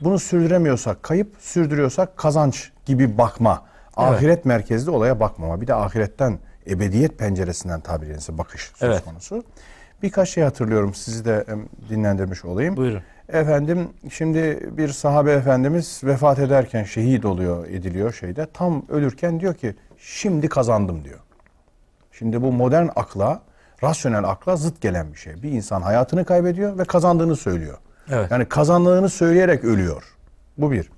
Bunu 0.00 0.18
sürdüremiyorsak 0.18 1.02
kayıp, 1.02 1.36
sürdürüyorsak 1.38 2.16
kazanç 2.16 2.72
gibi 2.86 3.18
bakma. 3.18 3.62
Ahiret 3.96 4.44
merkezli 4.44 4.90
olaya 4.90 5.20
bakmama. 5.20 5.60
Bir 5.60 5.66
de 5.66 5.74
ahiretten, 5.74 6.38
ebediyet 6.70 7.18
penceresinden 7.18 7.80
tabiri 7.80 8.08
caizse 8.08 8.38
bakış 8.38 8.72
söz 8.76 8.90
Evet. 8.90 9.04
konusu. 9.04 9.44
Birkaç 10.02 10.28
şey 10.28 10.44
hatırlıyorum 10.44 10.94
sizi 10.94 11.24
de 11.24 11.46
dinlendirmiş 11.88 12.44
olayım. 12.44 12.76
Buyurun. 12.76 13.02
Efendim 13.28 13.88
şimdi 14.10 14.68
bir 14.76 14.88
sahabe 14.88 15.32
efendimiz 15.32 16.00
vefat 16.04 16.38
ederken 16.38 16.84
şehit 16.84 17.24
oluyor 17.24 17.66
ediliyor 17.66 18.12
şeyde. 18.12 18.46
Tam 18.54 18.84
ölürken 18.88 19.40
diyor 19.40 19.54
ki 19.54 19.74
şimdi 19.98 20.48
kazandım 20.48 21.04
diyor. 21.04 21.18
Şimdi 22.18 22.42
bu 22.42 22.52
modern 22.52 22.88
akla, 22.96 23.42
rasyonel 23.82 24.24
akla 24.24 24.56
zıt 24.56 24.80
gelen 24.80 25.12
bir 25.12 25.18
şey. 25.18 25.42
Bir 25.42 25.50
insan 25.50 25.82
hayatını 25.82 26.24
kaybediyor 26.24 26.78
ve 26.78 26.84
kazandığını 26.84 27.36
söylüyor. 27.36 27.78
Evet. 28.10 28.30
Yani 28.30 28.44
kazandığını 28.44 29.08
söyleyerek 29.08 29.64
ölüyor. 29.64 30.02
Bu 30.58 30.70
bir. 30.70 30.90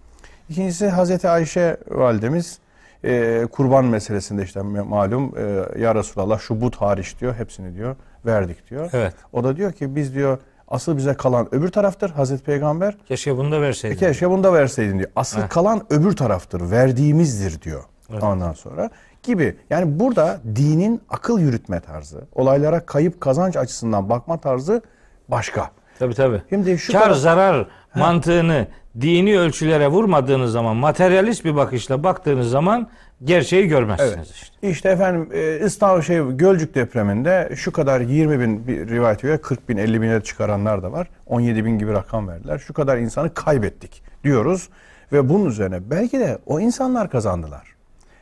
İkincisi 0.49 0.89
Hazreti 0.89 1.29
Ayşe 1.29 1.77
validemiz 1.91 2.59
e, 3.05 3.47
kurban 3.53 3.85
meselesinde 3.85 4.43
işte 4.43 4.63
malum 4.63 5.35
e, 5.39 5.43
ya 5.83 5.95
Resulallah 5.95 6.41
şu 6.41 6.61
but 6.61 6.77
hariç 6.77 7.21
diyor 7.21 7.35
hepsini 7.35 7.75
diyor 7.75 7.97
verdik 8.27 8.71
diyor. 8.71 8.91
Evet. 8.93 9.15
O 9.33 9.45
da 9.45 9.57
diyor 9.57 9.73
ki 9.73 9.97
biz 9.97 10.15
diyor 10.15 10.39
asıl 10.69 10.97
bize 10.97 11.15
kalan 11.15 11.55
öbür 11.55 11.69
taraftır 11.69 12.11
Hazreti 12.11 12.45
Peygamber. 12.45 12.97
Keşke 13.09 13.37
bunu 13.37 13.53
da 13.53 13.61
verseydin. 13.61 13.97
Keşke 13.97 14.31
bunu 14.31 14.45
da 14.45 14.53
verseydin 14.53 14.99
diyor. 14.99 15.11
Asıl 15.17 15.41
kalan 15.49 15.83
öbür 15.91 16.17
taraftır, 16.17 16.71
verdiğimizdir 16.71 17.63
diyor. 17.63 17.85
Ondan 18.23 18.53
sonra 18.53 18.91
gibi. 19.27 19.57
Yani 19.71 20.01
burada 20.01 20.41
dinin 20.57 21.01
akıl 21.09 21.39
yürütme 21.41 21.81
tarzı, 21.81 22.21
olaylara 22.35 22.87
kayıp 22.87 23.21
kazanç 23.21 23.57
açısından 23.57 24.09
bakma 24.11 24.41
tarzı 24.41 24.83
başka. 25.29 25.71
Tabii 25.99 26.15
tabii. 26.15 26.43
Şimdi 26.49 26.79
şu 26.79 26.93
Kar 26.93 27.01
taraf- 27.01 27.17
zarar 27.19 27.67
mantığını 27.95 28.67
dini 29.01 29.39
ölçülere 29.39 29.89
vurmadığınız 29.89 30.53
zaman, 30.53 30.77
materyalist 30.77 31.45
bir 31.45 31.57
bakışla 31.57 32.03
baktığınız 32.05 32.51
zaman 32.51 32.89
gerçeği 33.25 33.69
görmezsiniz 33.69 34.15
Evet. 34.17 34.31
işte. 34.31 34.69
İşte 34.69 34.89
efendim 34.89 35.29
e, 35.33 35.61
İstanbul 35.67 36.03
şey 36.03 36.23
Gölcük 36.31 36.75
depreminde 36.75 37.53
şu 37.57 37.73
kadar 37.73 38.01
20 38.01 38.41
bin 38.41 38.67
bir 38.67 38.89
rivayet 38.89 39.23
göre 39.23 39.39
40 39.39 39.69
bin 39.69 39.77
50 39.77 40.03
bine 40.03 40.21
çıkaranlar 40.21 40.83
da 40.83 40.93
var. 40.93 41.09
17 41.27 41.65
bin 41.65 41.79
gibi 41.79 41.93
rakam 41.93 42.29
verdiler. 42.29 42.59
Şu 42.59 42.75
kadar 42.75 42.99
insanı 42.99 43.35
kaybettik 43.35 44.03
diyoruz. 44.25 44.69
Ve 45.13 45.29
bunun 45.29 45.47
üzerine 45.47 45.91
belki 45.91 46.21
de 46.21 46.39
o 46.47 46.61
insanlar 46.61 47.11
kazandılar. 47.11 47.76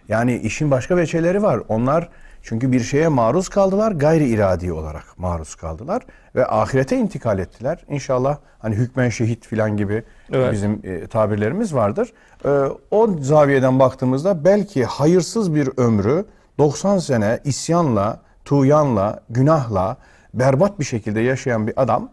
Yani 0.08 0.36
işin 0.36 0.70
başka 0.70 0.96
veçeleri 0.96 1.42
var. 1.42 1.60
Onlar 1.68 2.08
çünkü 2.42 2.72
bir 2.72 2.80
şeye 2.80 3.08
maruz 3.08 3.48
kaldılar, 3.48 3.92
gayri 3.92 4.28
iradi 4.28 4.72
olarak 4.72 5.04
maruz 5.18 5.54
kaldılar 5.54 6.02
ve 6.34 6.46
ahirete 6.46 6.96
intikal 6.96 7.38
ettiler. 7.38 7.84
İnşallah 7.88 8.38
hani 8.58 8.74
hükmen 8.74 9.08
şehit 9.08 9.46
filan 9.46 9.76
gibi 9.76 10.02
Evet. 10.32 10.52
bizim 10.52 10.80
e, 10.84 11.06
tabirlerimiz 11.06 11.74
vardır. 11.74 12.12
E, 12.44 12.48
o 12.90 13.10
zaviyeden 13.20 13.78
baktığımızda 13.78 14.44
belki 14.44 14.84
hayırsız 14.84 15.54
bir 15.54 15.70
ömrü 15.76 16.24
90 16.58 16.98
sene 16.98 17.40
isyanla, 17.44 18.20
tuğyanla, 18.44 19.20
günahla 19.30 19.96
berbat 20.34 20.78
bir 20.78 20.84
şekilde 20.84 21.20
yaşayan 21.20 21.66
bir 21.66 21.82
adam 21.82 22.08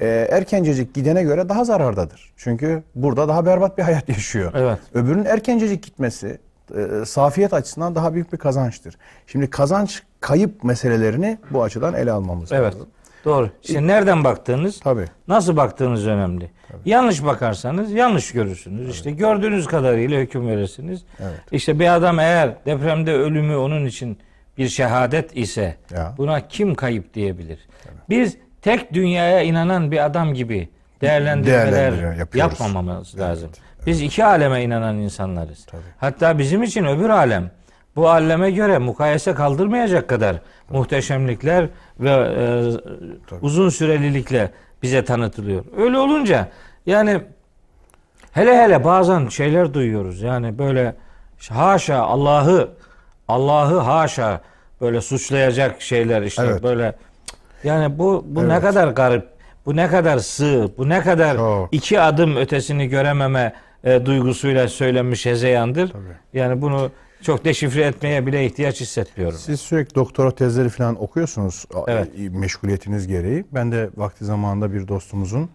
e, 0.00 0.06
erkencecik 0.30 0.94
gidene 0.94 1.22
göre 1.22 1.48
daha 1.48 1.64
zarardadır. 1.64 2.32
Çünkü 2.36 2.82
burada 2.94 3.28
daha 3.28 3.46
berbat 3.46 3.78
bir 3.78 3.82
hayat 3.82 4.08
yaşıyor. 4.16 4.52
Evet. 4.54 4.78
Öbürünün 4.94 5.24
erkencecik 5.24 5.82
gitmesi 5.82 6.38
e, 6.76 7.04
safiyet 7.04 7.52
açısından 7.54 7.94
daha 7.94 8.14
büyük 8.14 8.32
bir 8.32 8.38
kazançtır. 8.38 8.96
Şimdi 9.26 9.50
kazanç 9.50 10.02
kayıp 10.20 10.64
meselelerini 10.64 11.38
bu 11.50 11.62
açıdan 11.62 11.94
ele 11.94 12.12
almamız 12.12 12.52
Evet. 12.52 12.74
lazım. 12.74 12.88
Doğru. 13.24 13.50
İşte 13.62 13.86
nereden 13.86 14.24
baktığınız, 14.24 14.80
Tabii. 14.80 15.04
nasıl 15.28 15.56
baktığınız 15.56 16.06
önemli. 16.06 16.50
Yanlış 16.84 17.24
bakarsanız 17.24 17.92
yanlış 17.92 18.32
görürsünüz. 18.32 18.90
İşte 18.90 19.10
gördüğünüz 19.10 19.66
kadarıyla 19.66 20.20
hüküm 20.20 20.48
verirsiniz. 20.48 21.04
İşte 21.52 21.78
bir 21.80 21.94
adam 21.94 22.18
eğer 22.18 22.54
depremde 22.66 23.12
ölümü 23.12 23.56
onun 23.56 23.84
için 23.86 24.18
bir 24.58 24.68
şehadet 24.68 25.36
ise 25.36 25.76
Ya. 25.94 26.14
buna 26.18 26.48
kim 26.48 26.74
kayıp 26.74 27.14
diyebilir? 27.14 27.58
Biz 28.08 28.36
tek 28.62 28.94
dünyaya 28.94 29.42
inanan 29.42 29.90
bir 29.90 30.04
adam 30.04 30.34
gibi 30.34 30.68
değerlendirmeler 31.00 32.16
yapmamamız 32.34 33.18
lazım. 33.18 33.50
Biz 33.86 34.02
iki 34.02 34.24
aleme 34.24 34.62
inanan 34.62 34.96
insanlarız. 34.96 35.66
Hatta 35.98 36.38
bizim 36.38 36.62
için 36.62 36.84
öbür 36.84 37.08
alem 37.08 37.50
bu 37.96 38.08
aleme 38.08 38.50
göre 38.50 38.78
mukayese 38.78 39.34
kaldırmayacak 39.34 40.08
kadar 40.08 40.36
muhteşemlikler 40.70 41.68
ve 42.00 42.10
e, 42.10 43.36
uzun 43.40 43.68
sürelilikle 43.68 44.50
bize 44.82 45.04
tanıtılıyor. 45.04 45.64
Öyle 45.76 45.98
olunca 45.98 46.48
yani 46.86 47.20
hele 48.32 48.58
hele 48.62 48.84
bazen 48.84 49.28
şeyler 49.28 49.74
duyuyoruz. 49.74 50.22
Yani 50.22 50.58
böyle 50.58 50.94
haşa 51.50 51.98
Allah'ı 51.98 52.68
Allah'ı 53.28 53.78
haşa 53.78 54.40
böyle 54.80 55.00
suçlayacak 55.00 55.82
şeyler 55.82 56.22
işte 56.22 56.42
Evet. 56.46 56.62
böyle 56.62 56.92
yani 57.64 57.98
bu 57.98 58.24
bu 58.28 58.48
ne 58.48 58.52
Evet. 58.52 58.62
kadar 58.62 58.88
garip, 58.88 59.28
bu 59.66 59.76
ne 59.76 59.88
kadar 59.88 60.18
sığ, 60.18 60.70
bu 60.78 60.88
ne 60.88 61.00
kadar 61.00 61.36
Çok. 61.36 61.68
iki 61.72 62.00
adım 62.00 62.36
ötesini 62.36 62.88
görememe 62.88 63.52
e, 63.84 64.06
duygusuyla 64.06 64.68
söylenmiş 64.68 65.26
hezeyandır. 65.26 65.92
Yani 66.32 66.62
bunu 66.62 66.90
çok 67.22 67.44
deşifre 67.44 67.82
etmeye 67.82 68.26
bile 68.26 68.46
ihtiyaç 68.46 68.80
hissetmiyorum. 68.80 69.38
Siz 69.38 69.60
sürekli 69.60 69.94
doktora 69.94 70.30
tezleri 70.30 70.68
falan 70.68 71.02
okuyorsunuz 71.02 71.64
Evet. 71.88 72.08
e, 72.18 72.28
meşguliyetiniz 72.28 73.06
gereği. 73.06 73.44
Ben 73.52 73.72
de 73.72 73.90
vakti 73.96 74.24
zamanında 74.24 74.72
bir 74.72 74.88
dostumuzun 74.88 75.50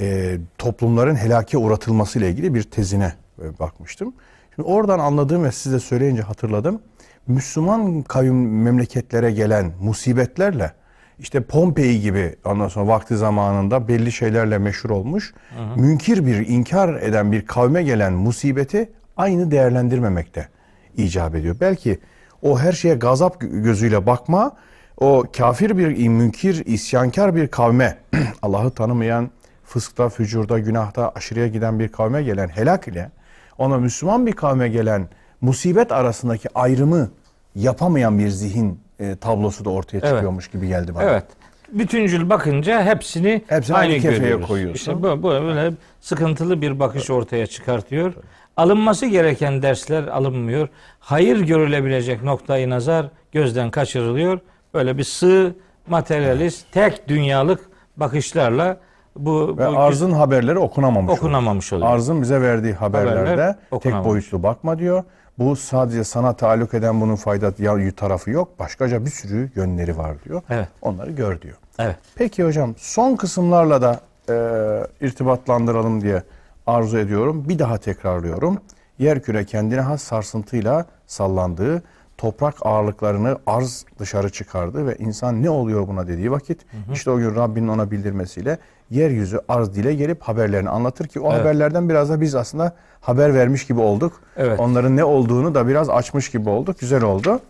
e, 0.00 0.36
toplumların 0.58 1.14
helake 1.14 1.58
uğratılması 1.58 2.18
ile 2.18 2.28
ilgili 2.30 2.54
bir 2.54 2.62
tezine 2.62 3.12
e, 3.42 3.58
bakmıştım. 3.58 4.14
Şimdi 4.54 4.68
oradan 4.68 4.98
anladığım 4.98 5.44
ve 5.44 5.52
size 5.52 5.80
söyleyince 5.80 6.22
hatırladım. 6.22 6.82
Müslüman 7.26 8.02
kavim 8.02 8.62
memleketlere 8.62 9.30
gelen 9.32 9.72
musibetlerle 9.80 10.72
işte 11.18 11.40
Pompei 11.40 12.00
gibi 12.00 12.36
ondan 12.44 12.68
sonra 12.68 12.86
vakti 12.86 13.16
zamanında 13.16 13.88
belli 13.88 14.12
şeylerle 14.12 14.58
meşhur 14.58 14.90
olmuş. 14.90 15.34
Münkir 15.76 16.26
bir, 16.26 16.48
inkar 16.48 16.94
eden 16.94 17.32
bir 17.32 17.46
kavme 17.46 17.82
gelen 17.82 18.12
musibeti 18.12 18.90
aynı 19.16 19.50
değerlendirmemekte 19.50 20.48
icap 20.96 21.34
ediyor. 21.34 21.56
Belki 21.60 21.98
o 22.42 22.58
her 22.58 22.72
şeye 22.72 22.94
gazap 22.94 23.36
gözüyle 23.40 24.06
bakma, 24.06 24.56
o 24.96 25.24
kafir 25.36 25.78
bir, 25.78 26.08
münkir, 26.08 26.66
isyankar 26.66 27.36
bir 27.36 27.48
kavme, 27.48 27.98
Allah'ı 28.42 28.70
tanımayan, 28.70 29.30
fıskta, 29.64 30.08
fücurda, 30.08 30.58
günahta 30.58 31.12
aşırıya 31.14 31.46
giden 31.46 31.78
bir 31.78 31.88
kavme 31.88 32.22
gelen 32.22 32.48
helak 32.48 32.88
ile 32.88 33.10
ona 33.58 33.78
Müslüman 33.78 34.26
bir 34.26 34.32
kavme 34.32 34.68
gelen 34.68 35.08
musibet 35.40 35.92
arasındaki 35.92 36.48
ayrımı 36.54 37.10
yapamayan 37.54 38.18
bir 38.18 38.28
zihin 38.28 38.80
e, 39.00 39.16
tablosu 39.16 39.64
da 39.64 39.70
ortaya 39.70 39.98
Evet. 39.98 40.08
çıkıyormuş 40.10 40.48
gibi 40.48 40.68
geldi 40.68 40.94
bana. 40.94 41.02
Evet. 41.04 41.24
Bütüncül 41.72 42.30
bakınca 42.30 42.84
hepsini, 42.84 43.42
Hepsini 43.48 43.76
aynı, 43.76 43.92
aynı 43.92 44.02
kefeye 44.02 44.40
koyuyorsun. 44.40 44.74
İşte 44.74 45.02
bu, 45.02 45.22
bu 45.22 45.30
böyle 45.30 45.72
sıkıntılı 46.00 46.62
bir 46.62 46.80
bakış 46.80 47.10
ortaya 47.10 47.46
çıkartıyor. 47.46 48.12
Alınması 48.56 49.06
gereken 49.06 49.62
dersler 49.62 50.04
alınmıyor. 50.06 50.68
Hayır 51.00 51.40
görülebilecek 51.40 52.22
noktayı 52.22 52.70
nazar 52.70 53.06
gözden 53.32 53.70
kaçırılıyor. 53.70 54.40
Böyle 54.74 54.98
bir 54.98 55.04
sığ, 55.04 55.54
materyalist, 55.88 56.72
tek 56.72 57.08
dünyalık 57.08 57.60
bakışlarla 57.96 58.76
bu, 59.16 59.58
Ve 59.58 59.66
bu 59.68 59.78
arzın 59.78 60.12
haberleri 60.12 60.58
okunamamış. 60.58 61.04
oluyor. 61.10 61.18
okunamamış 61.18 61.72
oluyor. 61.72 61.90
Arzın 61.90 62.22
bize 62.22 62.40
verdiği 62.40 62.74
haberlerde 62.74 63.18
Haberler 63.18 63.56
tek 63.82 64.04
boyutlu 64.04 64.42
bakma 64.42 64.78
diyor. 64.78 65.04
Bu 65.38 65.56
sadece 65.56 66.04
sana 66.04 66.32
taalluk 66.32 66.74
eden 66.74 67.00
bunun 67.00 67.16
fayda 67.16 67.52
tarafı 67.96 68.30
yok. 68.30 68.58
Başkaca 68.58 69.04
bir 69.04 69.10
sürü 69.10 69.50
yönleri 69.54 69.98
var 69.98 70.16
diyor. 70.24 70.42
Evet. 70.50 70.68
Onları 70.82 71.10
gör 71.10 71.40
diyor. 71.40 71.56
Evet. 71.78 71.96
Peki 72.14 72.44
hocam 72.44 72.74
son 72.78 73.16
kısımlarla 73.16 73.82
da 73.82 74.00
e, 74.28 75.06
irtibatlandıralım 75.06 76.00
diye 76.00 76.22
arzu 76.66 76.98
ediyorum. 76.98 77.48
Bir 77.48 77.58
daha 77.58 77.78
tekrarlıyorum. 77.78 78.58
Yerküre 78.98 79.44
kendine 79.44 79.80
has 79.80 80.02
sarsıntıyla 80.02 80.86
sallandığı, 81.06 81.82
toprak 82.18 82.66
ağırlıklarını 82.66 83.38
arz 83.46 83.84
dışarı 83.98 84.30
çıkardı 84.30 84.86
ve 84.86 84.96
insan 84.96 85.42
ne 85.42 85.50
oluyor 85.50 85.88
buna 85.88 86.08
dediği 86.08 86.30
vakit 86.30 86.60
işte 86.92 87.10
o 87.10 87.18
gün 87.18 87.34
Rabbinin 87.34 87.68
ona 87.68 87.90
bildirmesiyle 87.90 88.58
yeryüzü 88.92 89.40
arz 89.48 89.74
dile 89.74 89.94
gelip 89.94 90.22
haberlerini 90.22 90.68
anlatır 90.70 91.06
ki 91.06 91.20
o 91.20 91.30
Evet. 91.32 91.40
haberlerden 91.40 91.88
biraz 91.88 92.10
da 92.10 92.20
biz 92.20 92.34
aslında 92.34 92.72
haber 93.00 93.34
vermiş 93.34 93.66
gibi 93.66 93.80
olduk. 93.80 94.20
Evet. 94.36 94.60
Onların 94.60 94.96
ne 94.96 95.04
olduğunu 95.04 95.54
da 95.54 95.68
biraz 95.68 95.90
açmış 95.90 96.30
gibi 96.30 96.48
olduk. 96.48 96.78
Güzel 96.78 97.02
oldu. 97.02 97.40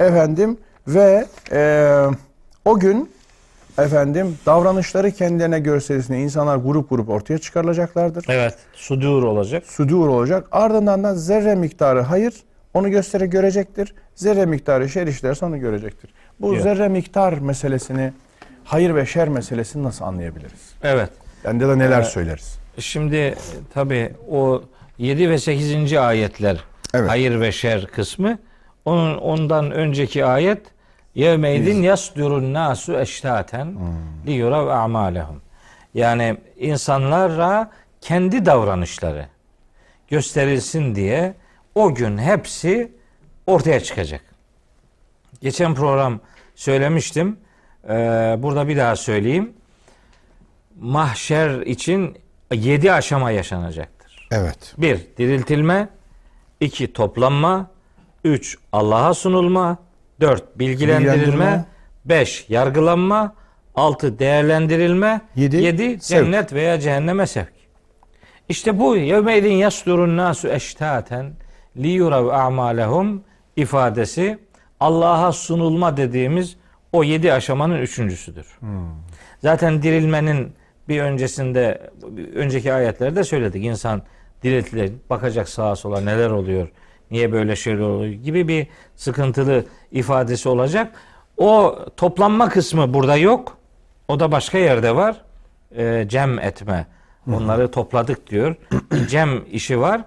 Efendim 0.00 0.56
ve 0.88 1.26
e, 1.52 1.92
o 2.64 2.78
gün 2.78 3.10
efendim 3.78 4.38
davranışları 4.46 5.10
kendilerine 5.10 5.60
gösterisine 5.60 6.22
insanlar 6.22 6.56
grup 6.56 6.90
grup 6.90 7.08
ortaya 7.08 7.38
çıkarılacaklardır. 7.38 8.24
Evet. 8.28 8.54
Sudur 8.74 9.22
olacak. 9.22 9.66
Sudur 9.66 10.08
olacak. 10.08 10.46
Ardından 10.52 11.04
da 11.04 11.14
zerre 11.14 11.54
miktarı 11.54 12.00
hayır 12.00 12.34
onu 12.74 12.90
göstere 12.90 13.26
görecektir. 13.26 13.94
Zerre 14.14 14.46
miktarı 14.46 14.88
şer 14.88 15.06
işlerse 15.06 15.44
onu 15.46 15.58
görecektir. 15.60 16.10
Bu 16.40 16.54
Evet. 16.54 16.62
zerre 16.62 16.88
miktar 16.88 17.32
meselesini 17.32 18.12
hayır 18.64 18.94
ve 18.94 19.06
şer 19.06 19.28
meselesini 19.28 19.82
nasıl 19.82 20.04
anlayabiliriz? 20.04 20.72
Evet. 20.82 21.10
Yani 21.44 21.60
da 21.60 21.76
neler 21.76 21.96
Evet. 21.96 22.06
söyleriz? 22.06 22.58
Şimdi 22.78 23.34
tabi 23.74 24.12
o 24.30 24.62
7 24.98 25.30
ve 25.30 25.38
8. 25.38 25.92
ayetler 25.92 26.64
Evet. 26.94 27.10
hayır 27.10 27.40
ve 27.40 27.52
şer 27.52 27.86
kısmı 27.86 28.38
onun 28.84 29.16
ondan 29.18 29.70
önceki 29.70 30.24
ayet 30.24 30.62
yevmeydin 31.14 31.82
yasdurun 31.82 32.54
nasu 32.54 32.98
eştaten 33.00 33.76
li 34.26 34.32
yurav 34.32 34.66
a'malehum. 34.66 35.42
Yani 35.94 36.36
insanlara 36.58 37.70
kendi 38.00 38.46
davranışları 38.46 39.26
gösterilsin 40.08 40.94
diye 40.94 41.34
o 41.74 41.94
gün 41.94 42.18
hepsi 42.18 42.92
ortaya 43.46 43.80
çıkacak. 43.80 44.20
Geçen 45.40 45.74
program 45.74 46.20
söylemiştim. 46.54 47.36
Ee, 47.88 47.92
burada 48.38 48.68
bir 48.68 48.76
daha 48.76 48.96
söyleyeyim. 48.96 49.52
Mahşer 50.80 51.60
için 51.60 52.18
yedi 52.52 52.92
aşama 52.92 53.30
yaşanacaktır. 53.30 54.28
Evet. 54.32 54.74
Bir, 54.78 55.06
diriltilme. 55.18 55.88
iki 56.60 56.92
toplanma. 56.92 57.70
Üç, 58.24 58.58
Allah'a 58.72 59.14
sunulma. 59.14 59.78
Dört, 60.20 60.58
bilgilendirilme. 60.58 61.16
Bilgilendirme. 61.16 61.64
Beş, 62.04 62.46
yargılanma. 62.48 63.34
Altı, 63.74 64.18
değerlendirilme. 64.18 65.20
Yedi, 65.36 65.56
Yedi, 65.56 66.00
sevk. 66.00 66.02
cennet 66.24 66.52
veya 66.52 66.80
cehenneme 66.80 67.26
sevk. 67.26 67.52
İşte 68.48 68.78
bu 68.78 68.96
yevmeydin 68.96 69.52
yasdurun 69.52 70.16
nasu 70.16 70.48
eştaten 70.48 71.32
li 71.76 71.88
yurav 71.88 72.26
a'malehum 72.28 73.24
ifadesi 73.56 74.38
Allah'a 74.80 75.32
sunulma 75.32 75.96
dediğimiz 75.96 76.56
o 76.92 77.04
yedi 77.04 77.32
aşamanın 77.32 77.78
üçüncüsüdür. 77.78 78.58
Zaten 79.38 79.82
dirilmenin 79.82 80.52
bir 80.88 81.00
öncesinde 81.00 81.90
bir 82.02 82.34
önceki 82.34 82.72
ayetlerde 82.72 83.24
söyledik. 83.24 83.64
İnsan 83.64 84.02
diriltilir, 84.42 84.92
bakacak 85.10 85.48
sağa 85.48 85.76
sola 85.76 86.00
neler 86.00 86.30
oluyor, 86.30 86.68
niye 87.10 87.32
böyle 87.32 87.56
şeyler 87.56 87.80
oluyor 87.80 88.12
gibi 88.12 88.48
bir 88.48 88.66
sıkıntılı 88.96 89.64
ifadesi 89.92 90.48
olacak. 90.48 90.92
O 91.36 91.78
toplanma 91.96 92.48
kısmı 92.48 92.94
burada 92.94 93.16
yok. 93.16 93.58
O 94.08 94.20
da 94.20 94.32
başka 94.32 94.58
yerde 94.58 94.96
var. 94.96 95.16
Ee, 95.76 96.04
cem 96.08 96.38
etme. 96.38 96.86
Onları 97.32 97.70
topladık 97.70 98.30
diyor. 98.30 98.56
cem 99.08 99.44
işi 99.52 99.80
var. 99.80 100.00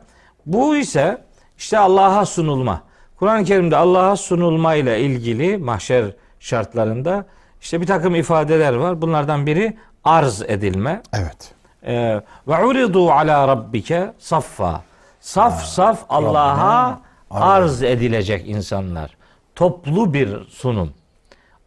Bu 0.45 0.77
ise 0.77 1.21
işte 1.57 1.79
Allah'a 1.79 2.25
sunulma. 2.25 2.83
Kur'an-ı 3.15 3.43
Kerim'de 3.43 3.77
Allah'a 3.77 4.15
sunulma 4.15 4.75
ile 4.75 4.99
ilgili 4.99 5.57
mahşer 5.57 6.05
şartlarında 6.43 7.25
işte 7.61 7.81
bir 7.81 7.85
takım 7.85 8.15
ifadeler 8.15 8.73
var. 8.73 9.01
Bunlardan 9.01 9.45
biri 9.45 9.77
arz 10.03 10.41
edilme. 10.41 11.01
Evet. 11.13 11.51
Ee, 11.85 12.21
Ve 12.47 12.65
uridu 12.65 13.11
ala 13.11 13.47
rabbike 13.47 14.13
saffa. 14.19 14.81
Saf 15.19 15.63
saf 15.63 16.05
Allah'a 16.09 16.99
arz 17.31 17.83
edilecek 17.83 18.49
insanlar. 18.49 19.17
Toplu 19.55 20.13
bir 20.13 20.47
sunum. 20.49 20.93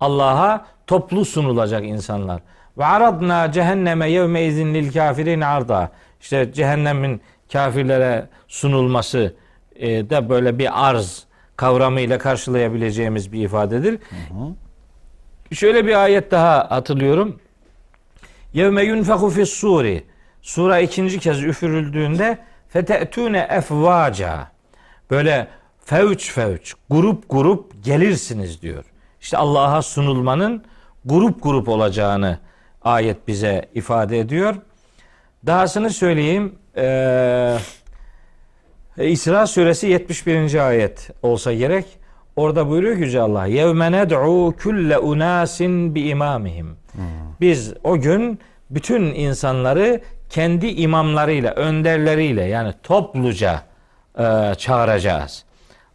Allah'a 0.01 0.67
toplu 0.87 1.25
sunulacak 1.25 1.85
insanlar. 1.85 2.41
Ve 2.79 2.85
aradna 2.85 3.53
cehenneme 3.53 4.11
yevme 4.11 4.43
izin 4.45 4.75
lil 4.75 4.93
kafirin 4.93 5.41
arda. 5.41 5.91
İşte 6.21 6.53
cehennemin 6.53 7.21
kafirlere 7.53 8.27
sunulması 8.49 9.35
e, 9.77 10.11
da 10.11 10.29
böyle 10.29 10.59
bir 10.59 10.89
arz 10.89 11.25
kavramıyla 11.57 12.19
karşılayabileceğimiz 12.19 13.33
bir 13.33 13.45
ifadedir. 13.45 13.99
Şöyle 15.53 15.87
bir 15.87 16.03
ayet 16.03 16.31
daha 16.31 16.71
hatırlıyorum. 16.71 17.41
Yevme 18.53 18.83
yunfehu 18.83 19.31
fis 19.31 19.51
suri. 19.51 20.05
Sura 20.43 20.79
ikinci 20.79 21.19
kez 21.19 21.43
üfürüldüğünde 21.43 22.39
fete'tune 22.69 23.47
efvaca. 23.51 24.49
Böyle 25.11 25.49
fevç 25.85 26.31
fevç, 26.33 26.75
grup 26.91 27.31
grup 27.31 27.85
gelirsiniz 27.85 28.63
diyor. 28.63 28.85
İşte 29.21 29.37
Allah'a 29.37 29.83
sunulmanın 29.83 30.65
grup 31.05 31.43
grup 31.43 31.69
olacağını 31.69 32.39
ayet 32.83 33.29
bize 33.29 33.69
ifade 33.75 34.19
ediyor. 34.19 34.55
Dahasını 35.47 35.91
söyleyeyim. 35.91 36.55
Ee, 36.77 37.57
İsra 38.99 39.47
suresi 39.47 39.87
71. 39.87 40.67
ayet 40.69 41.11
olsa 41.23 41.53
gerek. 41.53 41.87
Orada 42.37 42.69
buyuruyor 42.69 42.97
ki 42.97 43.03
Yüce 43.03 43.21
Allah. 43.21 43.47
Yevme 43.47 43.93
ned'u 43.93 44.55
külle 44.59 44.99
unasin 44.99 45.95
bi 45.95 46.01
imamihim. 46.09 46.77
Biz 47.41 47.75
o 47.85 47.99
gün 48.01 48.39
bütün 48.71 49.03
insanları 49.03 50.01
kendi 50.31 50.67
imamlarıyla, 50.67 51.53
önderleriyle 51.53 52.45
yani 52.45 52.75
topluca 52.83 53.63
e, 54.19 54.55
çağıracağız. 54.59 55.45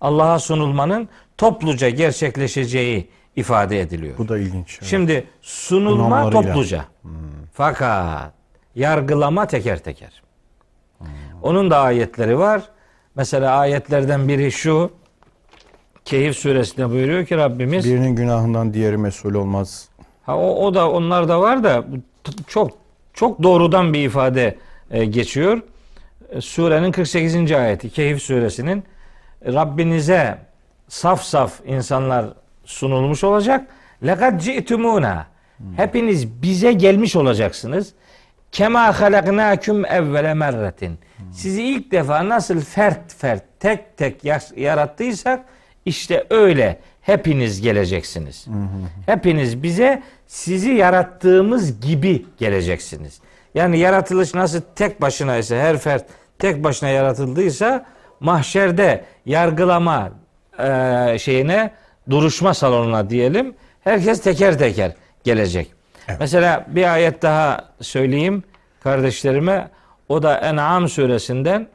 Allah'a 0.01 0.39
sunulmanın 0.39 1.09
topluca 1.37 1.89
gerçekleşeceği 1.89 3.09
ifade 3.35 3.81
ediliyor. 3.81 4.17
Bu 4.17 4.27
da 4.29 4.37
ilginç. 4.37 4.77
Evet. 4.79 4.89
Şimdi 4.89 5.23
sunulma 5.41 6.05
İmamlarıyla. 6.05 6.41
topluca. 6.53 6.85
Fakat 7.53 8.33
yargılama 8.75 9.47
teker 9.47 9.79
teker. 9.79 10.21
Onun 11.41 11.71
da 11.71 11.79
ayetleri 11.79 12.39
var. 12.39 12.61
Mesela 13.15 13.55
ayetlerden 13.57 14.27
biri 14.27 14.51
şu. 14.51 14.91
Keyif 16.05 16.37
suresinde 16.37 16.89
buyuruyor 16.89 17.25
ki 17.25 17.37
Rabbimiz 17.37 17.85
Birinin 17.85 18.15
günahından 18.15 18.73
diğeri 18.73 18.97
mesul 18.97 19.33
olmaz. 19.33 19.89
Ha 20.23 20.37
o, 20.37 20.65
o 20.65 20.73
da 20.73 20.91
onlar 20.91 21.27
da 21.27 21.41
var 21.41 21.63
da 21.63 21.85
çok 22.47 22.71
çok 23.13 23.43
doğrudan 23.43 23.93
bir 23.93 24.05
ifade 24.05 24.57
e, 24.91 25.05
geçiyor. 25.05 25.61
E, 26.29 26.41
Surenin 26.41 26.91
48. 26.91 27.51
ayeti 27.51 27.89
Kehif 27.89 28.21
suresinin 28.21 28.83
Rabbinize 29.45 30.37
saf 30.87 31.23
saf 31.23 31.59
insanlar 31.65 32.25
sunulmuş 32.65 33.23
olacak. 33.23 33.67
Lekad 34.05 34.39
ci'tumuna. 34.39 35.27
Hepiniz 35.75 36.41
bize 36.41 36.73
gelmiş 36.73 37.15
olacaksınız. 37.15 37.93
Kema 38.51 38.99
halaknakum 39.01 39.85
evvele 39.85 40.33
merretin. 40.33 40.99
Sizi 41.31 41.63
ilk 41.63 41.91
defa 41.91 42.29
nasıl 42.29 42.61
fert 42.61 43.13
fert 43.13 43.43
tek 43.59 43.97
tek 43.97 44.21
yarattıysak 44.55 45.45
işte 45.85 46.27
öyle 46.29 46.79
hepiniz 47.01 47.61
geleceksiniz. 47.61 48.47
Hepiniz 49.05 49.63
bize 49.63 50.03
sizi 50.27 50.69
yarattığımız 50.71 51.81
gibi 51.81 52.25
geleceksiniz. 52.37 53.19
Yani 53.55 53.79
yaratılış 53.79 54.33
nasıl 54.33 54.61
tek 54.75 55.01
başına 55.01 55.37
ise 55.37 55.59
her 55.59 55.77
fert 55.77 56.05
tek 56.39 56.63
başına 56.63 56.89
yaratıldıysa 56.89 57.85
mahşerde 58.19 59.05
yargılama 59.25 60.11
e, 60.59 61.17
şeyine 61.19 61.71
duruşma 62.09 62.53
salonuna 62.53 63.09
diyelim. 63.09 63.53
Herkes 63.83 64.21
teker 64.21 64.57
teker 64.59 64.91
gelecek. 65.23 65.71
Mesela 66.19 66.65
bir 66.67 66.93
ayet 66.93 67.21
daha 67.21 67.69
söyleyeyim 67.81 68.43
kardeşlerime. 68.83 69.69
O 70.09 70.23
da 70.23 70.37
En'am 70.37 70.89
suresinden 70.89 71.67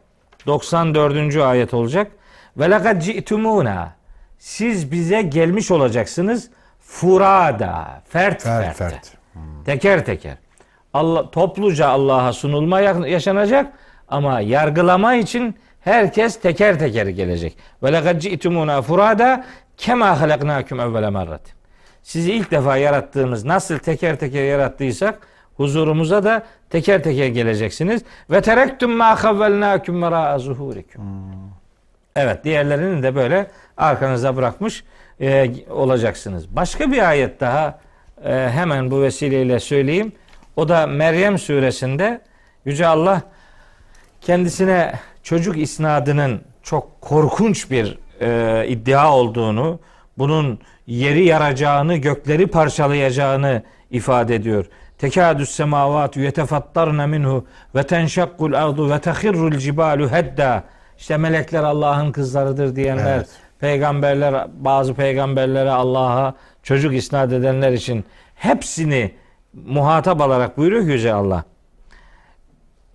94. 0.47 1.37
ayet 1.37 1.75
olacak. 1.75 2.13
Ve 2.59 2.71
lekad 2.71 3.01
ci'tumuna. 3.03 3.93
Siz 4.39 4.93
bize 4.93 5.23
gelmiş 5.23 5.71
olacaksınız 5.71 6.51
furada, 6.81 8.03
fert 8.09 8.43
Fert, 8.43 8.77
fert. 8.77 8.93
fert. 8.93 9.13
Teker 9.65 10.05
teker. 10.05 10.37
Allah 10.95 11.31
topluca 11.31 11.89
Allah'a 11.89 12.33
sunulma 12.33 12.81
yaşanacak 12.81 13.73
ama 14.09 14.41
yargılama 14.41 15.15
için 15.15 15.55
herkes 15.81 16.41
teker 16.41 16.79
teker 16.79 17.07
gelecek. 17.07 17.57
Ve 17.83 17.93
lekad 17.93 18.21
ci'tumuna 18.21 18.83
furada 18.83 19.45
kema 19.77 20.21
halaknakum 20.21 20.81
evvele 20.81 21.11
merratin. 21.11 21.53
Sizi 22.03 22.33
ilk 22.33 22.51
defa 22.51 22.77
yarattığımız 22.77 23.45
nasıl 23.45 23.79
teker 23.79 24.17
teker 24.17 24.45
yarattıysak 24.45 25.19
huzurumuza 25.57 26.25
da 26.25 26.43
teker 26.71 27.03
teker 27.03 27.27
geleceksiniz. 27.27 28.03
Ve 28.31 28.41
terektum 28.41 28.93
ma 28.97 29.25
havvelnakum 29.25 29.97
mera 29.97 30.39
zuhurikum. 30.39 31.03
Evet, 32.17 32.45
diğerlerinin 32.45 33.03
de 33.03 33.15
böyle 33.15 33.47
arkanıza 33.77 34.37
bırakmış 34.37 34.85
e, 35.21 35.51
olacaksınız. 35.71 36.57
Başka 36.57 36.93
bir 36.93 37.09
ayet 37.09 37.41
daha 37.41 37.79
e, 38.25 38.51
hemen 38.51 38.91
bu 38.91 39.03
vesileyle 39.03 39.61
söyleyeyim. 39.61 40.13
O 40.57 40.69
da 40.69 40.87
Meryem 40.87 41.39
suresinde 41.39 42.21
Yüce 42.65 42.87
Allah 42.87 43.23
kendisine 44.21 44.93
çocuk 45.23 45.57
isnadının 45.57 46.41
çok 46.63 47.01
korkunç 47.01 47.71
bir 47.71 47.99
e, 48.21 48.69
iddia 48.69 49.17
olduğunu, 49.17 49.81
bunun 50.19 50.61
yeri 50.87 51.25
yaracağını, 51.25 51.97
gökleri 51.97 52.47
parçalayacağını 52.47 53.63
ifade 53.91 54.35
ediyor. 54.35 54.67
Tekadüs 54.99 55.51
semavat 55.51 56.17
yetefattarna 56.17 57.07
minhu 57.07 57.47
ve 57.75 57.83
tenşakkul 57.83 58.53
ardu 58.53 58.91
ve 58.91 58.99
tehirrul 58.99 59.59
cibalu 59.59 60.11
hedda. 60.11 60.65
İşte 60.99 61.17
melekler 61.17 61.63
Allah'ın 61.63 62.13
kızlarıdır 62.13 62.77
diyenler, 62.77 63.17
Evet. 63.17 63.29
peygamberler 63.61 64.47
bazı 64.59 64.95
peygamberlere 64.95 65.71
Allah'a 65.71 66.35
çocuk 66.63 66.95
isnat 66.95 67.33
edenler 67.33 67.73
için 67.73 68.05
hepsini 68.35 69.15
muhatap 69.67 70.21
alarak 70.21 70.59
buyuruyor 70.59 70.83
Yüce 70.85 71.13
Allah. 71.15 71.45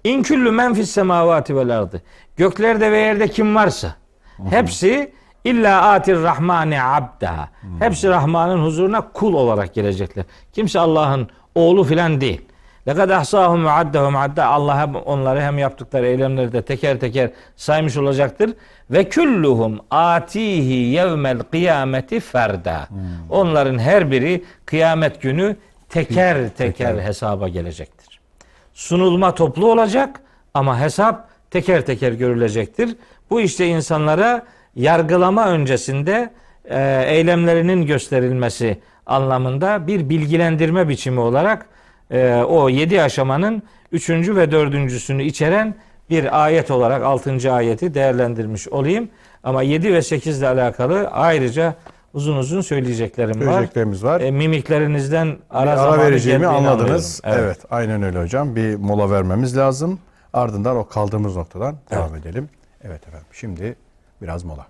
İn 0.04 0.24
küllü 0.24 0.52
men 0.52 0.74
fis 0.74 0.90
semavati 0.92 1.56
vel 1.56 1.78
ardı. 1.80 2.02
Göklerde 2.38 2.92
ve 2.92 2.98
yerde 2.98 3.28
kim 3.28 3.56
varsa 3.56 3.96
hepsi 4.50 5.12
illa 5.44 5.82
atir 5.92 6.22
rahmani 6.24 6.84
abda. 6.84 7.50
Hepsi 7.80 8.10
Rahman'ın 8.10 8.64
huzuruna 8.64 9.12
kul 9.12 9.34
olarak 9.34 9.74
gelecekler. 9.74 10.26
Kimse 10.54 10.80
Allah'ın 10.80 11.28
oğlu 11.56 11.84
filan 11.84 12.22
değil. 12.22 12.42
Lekad 12.88 13.10
ahsahum 13.10 13.66
ve 13.66 13.72
addahum 13.72 14.16
adda. 14.16 14.46
Allah 14.46 14.80
hem 14.80 14.96
onları 14.96 15.42
hem 15.42 15.58
yaptıkları 15.58 16.08
eylemleri 16.08 16.54
de 16.54 16.62
teker 16.62 17.00
teker 17.00 17.30
saymış 17.56 17.98
olacaktır. 17.98 18.54
Ve 18.92 19.10
külluhum 19.10 19.80
atihi 19.92 20.74
yevmel 20.74 21.40
kıyameti 21.40 22.20
ferda. 22.20 22.88
Onların 23.30 23.80
her 23.80 24.12
biri 24.12 24.44
kıyamet 24.66 25.22
günü 25.22 25.56
teker 25.90 26.50
teker 26.50 26.98
hesaba 26.98 27.48
gelecektir 27.48 28.12
sunulma 28.74 29.36
toplu 29.36 29.72
olacak 29.72 30.22
ama 30.54 30.80
hesap 30.80 31.30
teker 31.52 31.86
teker 31.86 32.12
görülecektir. 32.12 32.96
Bu 33.30 33.42
işte 33.42 33.68
insanlara 33.68 34.46
yargılama 34.76 35.48
öncesinde 35.48 36.30
e, 36.66 37.04
eylemlerinin 37.08 37.86
gösterilmesi 37.86 38.78
anlamında 39.06 39.88
bir 39.88 40.10
bilgilendirme 40.10 40.90
biçimi 40.90 41.20
olarak 41.20 41.66
e, 42.12 42.44
o 42.48 42.70
yedi 42.70 43.02
aşamanın 43.02 43.64
üçüncü 43.92 44.36
ve 44.36 44.52
dördüncüsünü 44.52 45.24
içeren 45.24 45.76
bir 46.10 46.44
ayet 46.44 46.72
olarak 46.72 47.04
altıncı 47.04 47.54
ayeti 47.54 47.94
değerlendirmiş 47.94 48.68
olayım. 48.68 49.10
Ama 49.44 49.62
7 49.64 49.94
ve 49.94 50.02
8 50.02 50.40
ile 50.40 50.48
alakalı 50.48 51.08
ayrıca 51.12 51.76
uzun 52.14 52.38
uzun 52.38 52.62
söyleyeceklerim 52.62 53.40
var. 53.42 53.46
Söyleyeceklerimiz 53.46 54.04
var. 54.04 54.22
E, 54.22 54.32
mimiklerinizden 54.32 55.38
ara, 55.50 55.74
Bir 55.76 55.82
ara 55.82 55.98
vereceğimi 55.98 56.48
anladınız. 56.48 57.22
anlıyorum. 57.24 57.46
Evet. 57.48 57.66
aynen 57.70 58.04
öyle 58.04 58.22
hocam. 58.22 58.56
Bir 58.56 58.76
mola 58.76 59.12
vermemiz 59.12 59.58
lazım. 59.58 60.00
Ardından 60.34 60.78
o 60.78 60.88
kaldığımız 60.88 61.36
noktadan 61.36 61.76
devam 61.92 62.16
edelim. 62.16 62.50
Evet 62.84 63.08
efendim. 63.08 63.28
Şimdi 63.32 63.76
biraz 64.22 64.44
mola. 64.44 64.68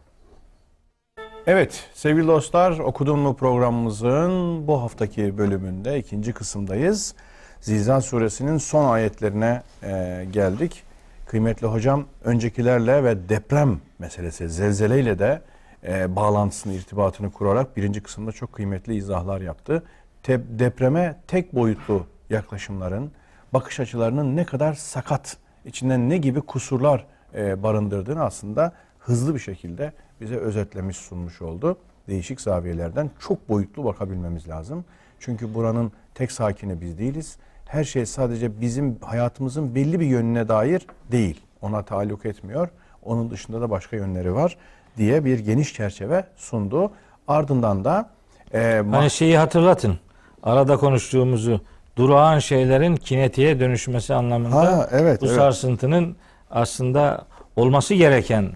Evet 1.47 1.83
sevgili 1.93 2.27
dostlar 2.27 2.79
okudun 2.79 3.19
mu 3.19 3.35
programımızın 3.35 4.67
bu 4.67 4.81
haftaki 4.81 5.37
bölümünde 5.37 5.99
ikinci 5.99 6.33
kısımdayız. 6.33 7.15
Zilzal 7.61 8.01
suresinin 8.01 8.57
son 8.57 8.85
ayetlerine 8.85 9.64
e, 9.83 10.25
geldik. 10.31 10.83
Kıymetli 11.25 11.67
hocam 11.67 12.06
öncekilerle 12.23 13.03
ve 13.03 13.30
deprem 13.30 13.80
meselesi 13.99 14.49
zelzeleyle 14.49 15.19
de 15.19 15.41
e, 15.83 16.15
bağlantısını 16.15 16.73
irtibatını 16.73 17.31
kurarak 17.31 17.77
birinci 17.77 18.03
kısımda 18.03 18.31
çok 18.31 18.53
kıymetli 18.53 18.95
izahlar 18.95 19.41
yaptı. 19.41 19.83
Te- 20.23 20.59
depreme 20.59 21.15
tek 21.27 21.56
boyutlu 21.56 22.06
yaklaşımların 22.30 23.11
bakış 23.53 23.80
açılarının 23.80 24.35
ne 24.35 24.45
kadar 24.45 24.73
sakat 24.73 25.38
içinden 25.65 26.09
ne 26.09 26.17
gibi 26.17 26.41
kusurlar 26.41 27.06
e, 27.35 27.64
barındırdığını 27.64 28.23
aslında 28.23 28.73
hızlı 28.99 29.35
bir 29.35 29.40
şekilde 29.40 29.93
bize 30.22 30.35
özetlemiş 30.35 30.98
sunmuş 30.98 31.41
oldu. 31.41 31.77
Değişik 32.07 32.41
zaviyelerden 32.41 33.09
çok 33.19 33.49
boyutlu 33.49 33.83
bakabilmemiz 33.83 34.49
lazım. 34.49 34.85
Çünkü 35.19 35.53
buranın 35.53 35.91
tek 36.15 36.31
sakini 36.31 36.81
biz 36.81 36.98
değiliz. 36.98 37.38
Her 37.72 37.83
şey 37.83 38.06
sadece 38.06 38.61
bizim 38.61 38.98
hayatımızın 39.01 39.75
belli 39.75 40.00
bir 40.00 40.06
yönüne 40.06 40.48
dair 40.48 40.88
değil. 41.11 41.41
Ona 41.61 41.85
taalluk 41.85 42.25
etmiyor. 42.25 42.69
Onun 43.03 43.32
dışında 43.32 43.61
da 43.61 43.69
başka 43.69 43.95
yönleri 43.95 44.33
var 44.35 44.58
diye 44.98 45.25
bir 45.25 45.40
geniş 45.40 45.74
çerçeve 45.74 46.25
sundu. 46.35 46.91
Ardından 47.27 47.85
da 47.85 48.09
e, 48.53 48.83
Hani 48.91 49.09
şeyi 49.09 49.38
hatırlatın. 49.38 50.00
Arada 50.43 50.77
konuştuğumuzu 50.77 51.61
durağan 51.95 52.40
şeylerin 52.40 52.95
kinetiğe 52.95 53.59
dönüşmesi 53.59 54.14
anlamında 54.14 54.56
Ha, 54.56 54.88
evet, 54.91 55.22
bu 55.22 55.25
evet. 55.25 55.35
sarsıntının 55.35 56.16
aslında 56.50 57.25
olması 57.56 57.93
gereken 57.93 58.51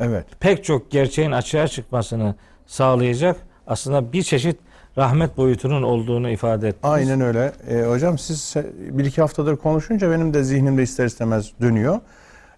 evet 0.00 0.26
pek 0.40 0.64
çok 0.64 0.90
gerçeğin 0.90 1.32
açığa 1.32 1.68
çıkmasını 1.68 2.34
sağlayacak 2.66 3.36
aslında 3.66 4.12
bir 4.12 4.22
çeşit 4.22 4.60
rahmet 4.98 5.36
boyutunun 5.36 5.82
olduğunu 5.82 6.30
ifade 6.30 6.68
ettiniz. 6.68 6.94
Aynen 6.94 7.20
öyle. 7.20 7.52
Ee, 7.68 7.82
hocam 7.82 8.18
siz 8.18 8.54
bir 8.78 9.04
iki 9.04 9.20
haftadır 9.20 9.56
konuşunca 9.56 10.10
benim 10.10 10.34
de 10.34 10.44
zihnimde 10.44 10.82
ister 10.82 11.06
istemez 11.06 11.52
dönüyor. 11.60 12.00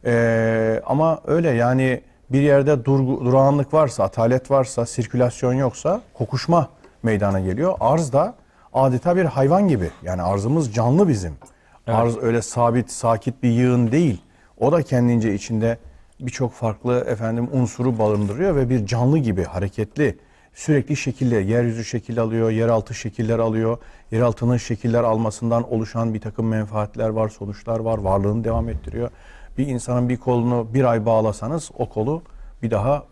Ee, 0.05 0.83
ama 0.86 1.20
öyle 1.27 1.51
yani 1.51 2.01
bir 2.33 2.41
yerde 2.41 2.85
durgu, 2.85 3.25
durağanlık 3.25 3.75
varsa, 3.75 4.05
atalet 4.05 4.51
varsa, 4.51 4.86
sirkülasyon 4.86 5.55
yoksa 5.55 6.01
kokuşma 6.15 6.69
meydana 7.02 7.41
geliyor. 7.41 7.75
Arz 7.81 8.12
da 8.12 8.35
adeta 8.73 9.17
bir 9.17 9.25
hayvan 9.25 9.69
gibi. 9.69 9.91
Yani 10.02 10.23
arzımız 10.23 10.75
canlı 10.75 11.09
bizim. 11.09 11.33
Arz 11.86 12.19
öyle 12.23 12.43
sabit, 12.43 12.91
sakit 12.91 13.43
bir 13.43 13.51
yığın 13.51 13.93
değil. 13.93 14.23
O 14.59 14.73
da 14.73 14.83
kendince 14.83 15.35
içinde 15.35 15.78
birçok 16.20 16.52
farklı 16.52 17.01
efendim 17.01 17.49
unsuru 17.52 17.99
barındırıyor 17.99 18.57
ve 18.57 18.70
bir 18.70 18.86
canlı 18.86 19.19
gibi 19.19 19.44
hareketli 19.44 20.19
sürekli 20.55 20.97
şekiller, 20.97 21.41
yeryüzü 21.41 21.85
şekil 21.85 22.20
alıyor, 22.20 22.51
yeraltı 22.51 22.95
şekiller 22.95 23.39
alıyor. 23.39 23.79
Yeraltının 24.11 24.57
şekiller 24.57 25.03
almasından 25.03 25.73
oluşan 25.73 26.15
bir 26.15 26.20
takım 26.20 26.49
menfaatler 26.49 27.09
var, 27.09 27.29
sonuçlar 27.29 27.81
var, 27.81 27.99
varlığını 27.99 28.45
devam 28.45 28.69
ettiriyor. 28.69 29.11
Bir 29.59 29.67
insanın 29.67 30.09
bir 30.09 30.17
kolunu 30.17 30.67
bir 30.75 30.85
ay 30.85 31.07
bağlasanız 31.07 31.70
o 31.79 31.89
kolu 31.89 32.23
bir 32.62 32.70
daha 32.70 33.05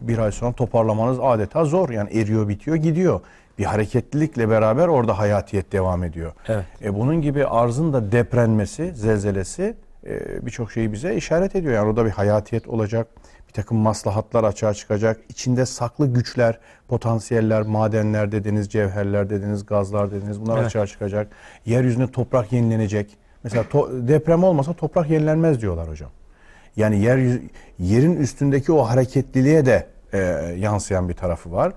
bir 0.00 0.18
ay 0.18 0.32
sonra 0.32 0.52
toparlamanız 0.52 1.18
adeta 1.20 1.64
zor. 1.64 1.88
Yani 1.90 2.18
eriyor, 2.18 2.48
bitiyor, 2.48 2.76
gidiyor. 2.76 3.20
Bir 3.58 3.64
hareketlilikle 3.64 4.50
beraber 4.50 4.88
orada 4.88 5.18
hayatiyet 5.18 5.72
devam 5.72 6.04
ediyor. 6.04 6.32
Evet. 6.48 6.64
E 6.84 6.94
bunun 6.94 7.22
gibi 7.22 7.46
arzın 7.46 7.92
da 7.92 8.12
deprenmesi, 8.12 8.94
zelzelesi 8.94 9.76
e, 10.06 10.46
birçok 10.46 10.72
şeyi 10.72 10.92
bize 10.92 11.14
işaret 11.14 11.56
ediyor. 11.56 11.74
Yani 11.74 11.88
orada 11.88 12.04
bir 12.04 12.10
hayatiyet 12.10 12.68
olacak, 12.68 13.08
bir 13.52 13.54
takım 13.54 13.78
maslahatlar 13.78 14.44
açığa 14.44 14.74
çıkacak. 14.74 15.20
İçinde 15.28 15.66
saklı 15.66 16.06
güçler, 16.06 16.58
potansiyeller, 16.88 17.62
madenler 17.62 18.32
dediniz, 18.32 18.68
cevherler 18.68 19.30
dediniz, 19.30 19.66
gazlar 19.66 20.10
dediniz 20.10 20.40
bunlar 20.40 20.56
Evet. 20.56 20.66
açığa 20.66 20.86
çıkacak. 20.86 21.28
Yeryüzünde 21.66 22.10
toprak 22.10 22.52
yenilenecek. 22.52 23.16
Mesela 23.44 23.64
to- 23.64 24.08
deprem 24.08 24.44
olmasa 24.44 24.72
toprak 24.72 25.10
yenilenmez 25.10 25.60
diyorlar 25.60 25.88
hocam. 25.88 26.10
Yani 26.76 26.98
yer 27.00 27.38
yerin 27.78 28.16
üstündeki 28.16 28.72
o 28.72 28.82
hareketliliğe 28.82 29.66
de 29.66 29.86
e, 30.12 30.18
yansıyan 30.58 31.08
bir 31.08 31.14
tarafı 31.14 31.52
var. 31.52 31.72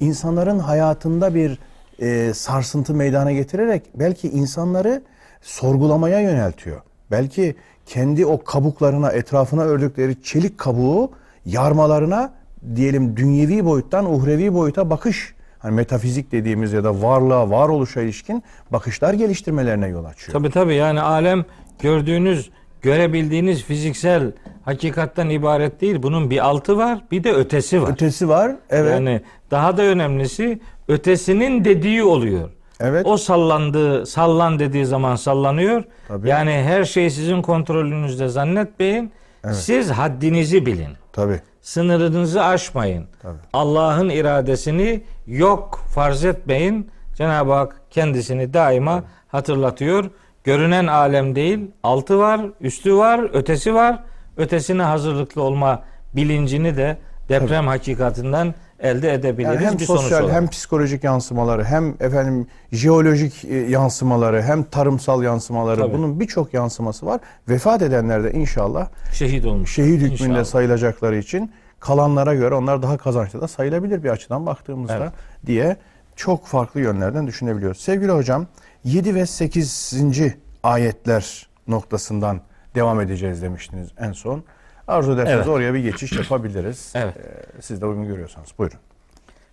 İnsanların 0.00 0.58
hayatında 0.58 1.34
bir 1.34 1.58
e, 2.00 2.34
sarsıntı 2.34 2.94
meydana 2.94 3.32
getirerek 3.32 3.82
belki 3.94 4.28
insanları 4.28 5.02
sorgulamaya 5.40 6.20
yöneltiyor. 6.20 6.80
Belki 7.10 7.54
kendi 7.90 8.26
o 8.26 8.44
kabuklarına, 8.44 9.12
etrafına 9.12 9.62
ördükleri 9.62 10.22
çelik 10.22 10.58
kabuğu 10.58 11.10
yarmalarına 11.46 12.32
diyelim 12.76 13.16
dünyevi 13.16 13.64
boyuttan 13.64 14.12
uhrevi 14.14 14.54
boyuta 14.54 14.90
bakış 14.90 15.34
hani 15.58 15.74
metafizik 15.74 16.32
dediğimiz 16.32 16.72
ya 16.72 16.84
da 16.84 17.02
varlığa, 17.02 17.50
varoluşa 17.50 18.00
ilişkin 18.00 18.42
bakışlar 18.72 19.14
geliştirmelerine 19.14 19.88
yol 19.88 20.04
açıyor. 20.04 20.32
Tabii 20.32 20.50
tabii 20.50 20.74
yani 20.74 21.00
alem 21.00 21.44
gördüğünüz, 21.82 22.50
görebildiğiniz 22.82 23.62
fiziksel 23.62 24.32
hakikatten 24.64 25.28
ibaret 25.28 25.80
değil. 25.80 26.02
Bunun 26.02 26.30
bir 26.30 26.46
altı 26.46 26.76
var, 26.76 27.04
bir 27.10 27.24
de 27.24 27.32
ötesi 27.32 27.82
var. 27.82 27.92
Ötesi 27.92 28.28
var. 28.28 28.56
Evet. 28.70 28.92
Yani 28.92 29.20
daha 29.50 29.76
da 29.76 29.82
önemlisi 29.82 30.60
ötesinin 30.88 31.64
dediği 31.64 32.02
oluyor. 32.02 32.50
Evet. 32.80 33.06
O 33.06 33.16
sallandığı, 33.16 34.06
sallan 34.06 34.58
dediği 34.58 34.86
zaman 34.86 35.16
sallanıyor. 35.16 35.84
Tabii. 36.08 36.28
Yani 36.28 36.50
her 36.52 36.84
şey 36.84 37.10
sizin 37.10 37.42
kontrolünüzde 37.42 38.28
zannetmeyin. 38.28 39.12
Siz 39.52 39.90
haddinizi 39.90 40.66
bilin. 40.66 40.90
Tabii. 41.12 41.40
Sınırınızı 41.60 42.44
aşmayın. 42.44 43.06
Tabii. 43.22 43.38
Allah'ın 43.52 44.08
iradesini 44.08 45.02
yok 45.26 45.80
farz 45.94 46.24
etmeyin. 46.24 46.90
Cenab-ı 47.14 47.52
Hak 47.52 47.80
kendisini 47.90 48.54
daima 48.54 49.02
hatırlatıyor. 49.28 50.10
Görünen 50.44 50.86
alem 50.86 51.34
değil, 51.34 51.70
altı 51.82 52.18
var, 52.18 52.40
üstü 52.60 52.96
var, 52.96 53.30
ötesi 53.32 53.74
var. 53.74 54.02
Ötesine 54.36 54.82
hazırlıklı 54.82 55.42
olma 55.42 55.82
bilincini 56.14 56.76
de 56.76 56.98
deprem 57.28 57.66
hakikatinden 57.66 58.54
elde 58.82 59.12
edebiliriz 59.14 59.54
Yani 59.54 59.66
hem 59.66 59.78
bir 59.78 59.84
sonuç 59.84 60.00
sosyal 60.00 60.22
olarak. 60.22 60.36
hem 60.36 60.48
psikolojik 60.48 61.04
yansımaları 61.04 61.64
hem 61.64 61.94
efendim 62.00 62.46
jeolojik 62.72 63.44
e, 63.44 63.54
yansımaları 63.56 64.42
hem 64.42 64.62
tarımsal 64.64 65.22
yansımaları 65.22 65.80
Tabii. 65.80 65.92
bunun 65.92 66.20
birçok 66.20 66.54
yansıması 66.54 67.06
var. 67.06 67.20
Vefat 67.48 67.82
edenler 67.82 68.24
de 68.24 68.32
inşallah 68.32 68.88
şehit 69.12 69.44
olmuş. 69.46 69.74
şehit 69.74 70.00
hükmünde 70.02 70.24
İnşallah. 70.24 70.44
sayılacakları 70.44 71.16
için 71.16 71.52
kalanlara 71.80 72.34
göre 72.34 72.54
onlar 72.54 72.82
daha 72.82 72.96
kazançlı 72.98 73.40
da 73.40 73.48
sayılabilir 73.48 74.02
bir 74.04 74.08
açıdan 74.08 74.46
baktığımızda 74.46 74.96
Evet. 74.96 75.12
diye 75.46 75.76
çok 76.16 76.46
farklı 76.46 76.80
yönlerden 76.80 77.26
düşünebiliyoruz. 77.26 77.80
Sevgili 77.80 78.10
hocam 78.12 78.46
7 78.84 79.14
ve 79.14 79.26
8. 79.26 80.02
ayetler 80.62 81.48
noktasından 81.68 82.40
devam 82.74 83.00
edeceğiz 83.00 83.42
demiştiniz 83.42 83.88
en 83.98 84.12
son. 84.12 84.44
Arzu 84.90 85.12
ederseniz 85.12 85.36
Evet. 85.36 85.48
oraya 85.48 85.74
bir 85.74 85.78
geçiş 85.78 86.12
yapabiliriz. 86.12 86.92
Evet. 86.94 87.16
Ee, 87.16 87.62
siz 87.62 87.80
de 87.80 87.86
uygun 87.86 88.06
görüyorsanız 88.06 88.48
buyurun. 88.58 88.78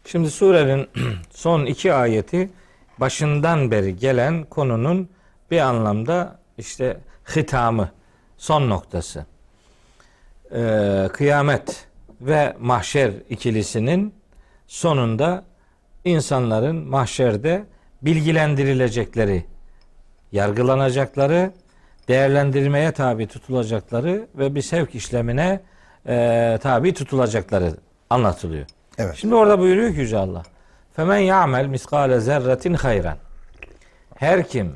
Şimdi 0.05 0.31
surenin 0.31 0.87
son 1.31 1.65
iki 1.65 1.93
ayeti 1.93 2.49
başından 2.97 3.71
beri 3.71 3.95
gelen 3.95 4.43
konunun 4.43 5.09
bir 5.51 5.59
anlamda 5.59 6.39
işte 6.57 6.97
hitamı, 7.35 7.91
son 8.37 8.69
noktası. 8.69 9.25
Ee, 10.55 11.09
kıyamet 11.13 11.87
ve 12.21 12.55
mahşer 12.59 13.11
ikilisinin 13.29 14.13
sonunda 14.67 15.43
insanların 16.05 16.75
mahşerde 16.75 17.65
bilgilendirilecekleri, 18.01 19.45
yargılanacakları, 20.31 21.51
değerlendirmeye 22.07 22.91
tabi 22.91 23.27
tutulacakları 23.27 24.27
ve 24.35 24.55
bir 24.55 24.61
sevk 24.61 24.95
işlemine 24.95 25.59
e, 26.07 26.59
tabi 26.61 26.93
tutulacakları 26.93 27.73
anlatılıyor. 28.09 28.65
Evet. 28.97 29.15
Şimdi 29.15 29.35
orada 29.35 29.59
buyuruyor 29.59 29.93
ki 29.93 29.99
Yüce 29.99 30.17
Allah. 30.17 30.43
Femen 30.95 31.17
ya'mel 31.17 31.65
miskale 31.65 32.19
zerretin 32.19 32.73
hayran. 32.73 33.17
Her 34.15 34.47
kim 34.47 34.75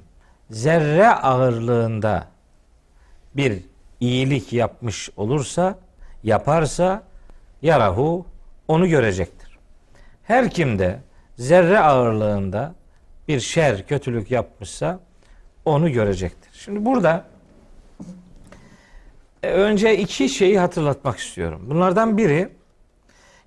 zerre 0.50 1.10
ağırlığında 1.10 2.28
bir 3.36 3.64
iyilik 4.00 4.54
yapmış 4.54 5.10
olursa, 5.18 5.80
yaparsa 6.24 7.04
yarahu 7.62 8.26
onu 8.68 8.88
görecektir. 8.88 9.58
Her 10.24 10.50
kim 10.50 10.80
de 10.80 11.00
zerre 11.38 11.80
ağırlığında 11.80 12.76
bir 13.28 13.40
şer, 13.40 13.88
kötülük 13.88 14.32
yapmışsa 14.32 15.00
onu 15.66 15.92
görecektir. 15.92 16.41
Şimdi 16.66 16.86
burada 16.86 17.26
e, 19.44 19.48
önce 19.52 19.98
iki 19.98 20.30
şeyi 20.30 20.60
hatırlatmak 20.60 21.18
istiyorum. 21.18 21.62
Bunlardan 21.70 22.18
biri 22.18 22.50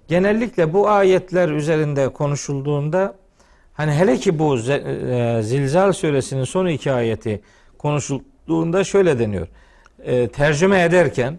genellikle 0.09 0.73
bu 0.73 0.89
ayetler 0.89 1.49
üzerinde 1.49 2.09
konuşulduğunda 2.09 3.15
hani 3.75 3.93
hele 3.93 4.17
ki 4.17 4.39
bu 4.39 4.59
e, 4.59 5.41
Zilzal 5.43 5.93
suresinin 5.93 6.44
son 6.44 6.67
iki 6.67 6.93
ayeti 6.93 7.41
konuşulduğunda 7.78 8.84
şöyle 8.84 9.18
deniyor. 9.18 9.49
E, 10.05 10.28
tercüme 10.28 10.83
ederken 10.83 11.39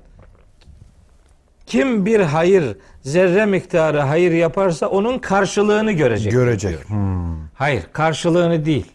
kim 1.65 2.05
bir 2.05 2.19
hayır 2.19 2.77
zerre 3.01 3.45
miktarı 3.45 3.99
hayır 3.99 4.31
yaparsa 4.31 4.87
onun 4.87 5.19
karşılığını 5.19 5.91
görecek. 5.91 6.31
Görecek. 6.31 6.71
diyor. 6.71 6.83
Hmm. 6.89 7.47
Hayır, 7.53 7.83
karşılığını 7.93 8.65
değil. 8.65 8.94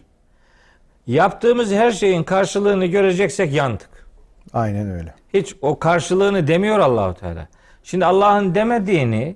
Yaptığımız 1.11 1.71
her 1.71 1.91
şeyin 1.91 2.23
karşılığını 2.23 2.85
göreceksek 2.85 3.53
yandık. 3.53 3.89
Aynen 4.53 4.91
öyle. 4.91 5.13
Hiç 5.33 5.55
o 5.61 5.79
karşılığını 5.79 6.47
demiyor 6.47 6.79
Allahu 6.79 7.13
Teala. 7.13 7.47
Şimdi 7.83 8.05
Allah'ın 8.05 8.55
demediğini 8.55 9.35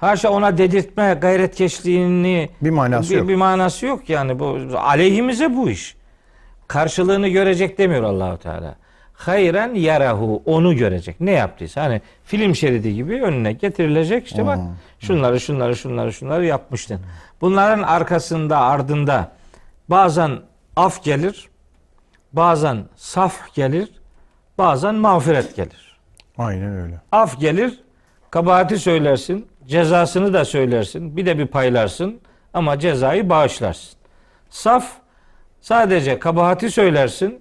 haşa 0.00 0.30
ona 0.30 0.58
dedirtme 0.58 1.18
gayretkeşliğini 1.20 2.50
Bir 2.62 2.70
manası 2.70 3.10
bir, 3.10 3.18
yok. 3.18 3.28
bir 3.28 3.34
manası 3.34 3.86
yok 3.86 4.10
yani 4.10 4.38
bu 4.38 4.58
aleyhimize 4.76 5.56
bu 5.56 5.70
iş. 5.70 5.96
Karşılığını 6.68 7.28
görecek 7.28 7.78
demiyor 7.78 8.02
Allahu 8.02 8.38
Teala. 8.38 8.74
Hayren 9.12 9.74
yarahu 9.74 10.42
onu 10.44 10.76
görecek. 10.76 11.20
Ne 11.20 11.30
yaptıysa 11.30 11.82
hani 11.82 12.00
film 12.24 12.54
şeridi 12.54 12.94
gibi 12.94 13.22
önüne 13.22 13.52
getirilecek 13.52 14.26
işte 14.26 14.46
bak 14.46 14.58
şunları 15.00 15.40
şunları 15.40 15.76
şunları 15.76 16.12
şunları 16.12 16.46
yapmıştın. 16.46 17.00
Bunların 17.40 17.82
arkasında 17.82 18.58
ardında 18.58 19.32
bazen 19.88 20.30
af 20.80 21.04
gelir, 21.04 21.48
bazen 22.32 22.84
saf 22.96 23.54
gelir, 23.54 23.88
bazen 24.58 24.94
mağfiret 24.94 25.56
gelir. 25.56 25.98
Aynen 26.38 26.82
öyle. 26.82 27.00
Af 27.12 27.40
gelir, 27.40 27.80
kabahati 28.30 28.78
söylersin, 28.78 29.46
cezasını 29.66 30.32
da 30.32 30.44
söylersin, 30.44 31.16
bir 31.16 31.26
de 31.26 31.38
bir 31.38 31.46
paylarsın 31.46 32.20
ama 32.54 32.78
cezayı 32.78 33.28
bağışlarsın. 33.28 33.98
Saf 34.50 34.92
sadece 35.60 36.18
kabahati 36.18 36.70
söylersin 36.70 37.40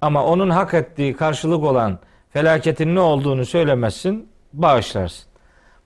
ama 0.00 0.24
onun 0.24 0.50
hak 0.50 0.74
ettiği 0.74 1.16
karşılık 1.16 1.64
olan 1.64 1.98
felaketin 2.30 2.94
ne 2.94 3.00
olduğunu 3.00 3.46
söylemezsin, 3.46 4.28
bağışlarsın. 4.52 5.28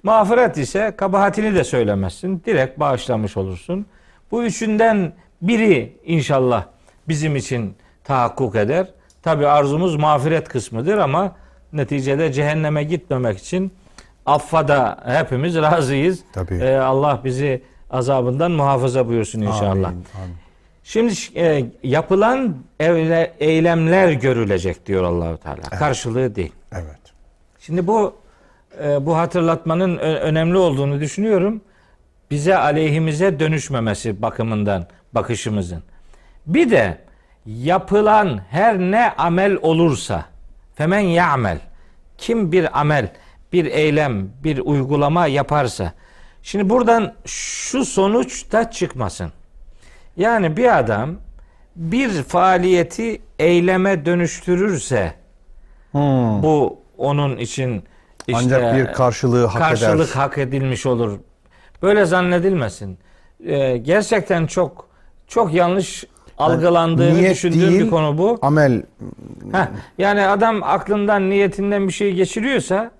Mağfiret 0.02 0.58
ise 0.58 0.94
kabahatini 0.96 1.54
de 1.54 1.64
söylemezsin, 1.64 2.42
direkt 2.46 2.80
bağışlamış 2.80 3.36
olursun. 3.36 3.86
Bu 4.30 4.44
üçünden 4.44 5.12
biri 5.42 5.98
inşallah 6.04 6.71
bizim 7.08 7.36
için 7.36 7.74
tahakkuk 8.04 8.56
eder. 8.56 8.86
Tabi 9.22 9.46
arzumuz 9.46 9.96
mağfiret 9.96 10.48
kısmıdır 10.48 10.98
ama 10.98 11.36
neticede 11.72 12.32
cehenneme 12.32 12.84
gitmemek 12.84 13.38
için 13.38 13.72
affa 14.26 14.68
da 14.68 14.98
hepimiz 15.06 15.56
razıyız. 15.56 16.20
Tabii. 16.32 16.54
Ee, 16.54 16.76
Allah 16.76 17.20
bizi 17.24 17.62
azabından 17.90 18.52
muhafaza 18.52 19.08
buyursun 19.08 19.40
inşallah. 19.40 19.88
Amin, 19.88 20.06
amin. 20.22 20.36
Şimdi 20.84 21.14
e, 21.36 21.64
yapılan 21.82 22.56
evle, 22.80 23.34
eylemler 23.40 24.12
görülecek 24.12 24.86
diyor 24.86 25.04
Allahu 25.04 25.36
Teala. 25.36 25.60
Karşılığı 25.60 26.34
değil. 26.34 26.52
Evet. 26.72 27.00
Şimdi 27.60 27.86
bu 27.86 28.14
e, 28.84 29.06
bu 29.06 29.16
hatırlatmanın 29.16 29.98
önemli 29.98 30.56
olduğunu 30.56 31.00
düşünüyorum. 31.00 31.60
Bize 32.30 32.56
aleyhimize 32.56 33.40
dönüşmemesi 33.40 34.22
bakımından 34.22 34.86
bakışımızın. 35.12 35.82
Bir 36.46 36.70
de 36.70 36.98
yapılan 37.46 38.40
her 38.50 38.78
ne 38.78 39.12
amel 39.12 39.58
olursa 39.62 40.24
femen 40.74 40.98
ya'mel 41.00 41.58
kim 42.18 42.52
bir 42.52 42.80
amel, 42.80 43.12
bir 43.52 43.64
eylem, 43.64 44.28
bir 44.44 44.58
uygulama 44.58 45.26
yaparsa 45.26 45.92
şimdi 46.42 46.70
buradan 46.70 47.14
şu 47.26 47.84
sonuç 47.84 48.52
da 48.52 48.70
çıkmasın. 48.70 49.32
Yani 50.16 50.56
bir 50.56 50.78
adam 50.78 51.10
bir 51.76 52.22
faaliyeti 52.22 53.22
eyleme 53.38 54.04
dönüştürürse 54.04 55.14
Hmm. 55.92 56.42
bu 56.42 56.78
onun 56.98 57.36
için 57.36 57.84
işte 58.26 58.42
Ancak 58.44 58.76
bir 58.76 58.92
karşılığı 58.92 59.46
hak 59.46 59.58
karşılık 59.62 60.08
eder. 60.10 60.20
hak 60.20 60.38
edilmiş 60.38 60.86
olur. 60.86 61.18
Böyle 61.82 62.04
zannedilmesin. 62.04 62.98
Ee, 63.46 63.76
gerçekten 63.76 64.46
çok 64.46 64.88
çok 65.28 65.54
yanlış 65.54 66.04
algılandığını 66.42 67.14
Niyet 67.14 67.34
düşündüğüm 67.34 67.70
değil, 67.70 67.80
bir 67.80 67.90
konu 67.90 68.18
bu. 68.18 68.38
Amel 68.42 68.82
Heh, 69.52 69.66
yani 69.98 70.26
adam 70.26 70.62
aklından 70.62 71.30
niyetinden 71.30 71.88
bir 71.88 71.92
şey 71.92 72.12
geçiriyorsa 72.12 72.90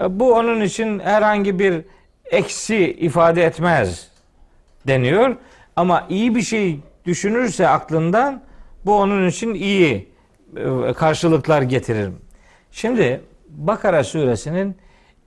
e, 0.00 0.20
bu 0.20 0.34
onun 0.34 0.60
için 0.60 0.98
herhangi 0.98 1.58
bir 1.58 1.84
eksi 2.24 2.76
ifade 2.92 3.44
etmez 3.44 4.08
deniyor. 4.86 5.36
Ama 5.76 6.06
iyi 6.08 6.34
bir 6.34 6.42
şey 6.42 6.80
düşünürse 7.04 7.68
aklından 7.68 8.42
bu 8.86 8.98
onun 8.98 9.28
için 9.28 9.54
iyi 9.54 10.08
e, 10.56 10.92
karşılıklar 10.92 11.62
getirir. 11.62 12.10
Şimdi 12.70 13.20
Bakara 13.48 14.04
suresinin 14.04 14.76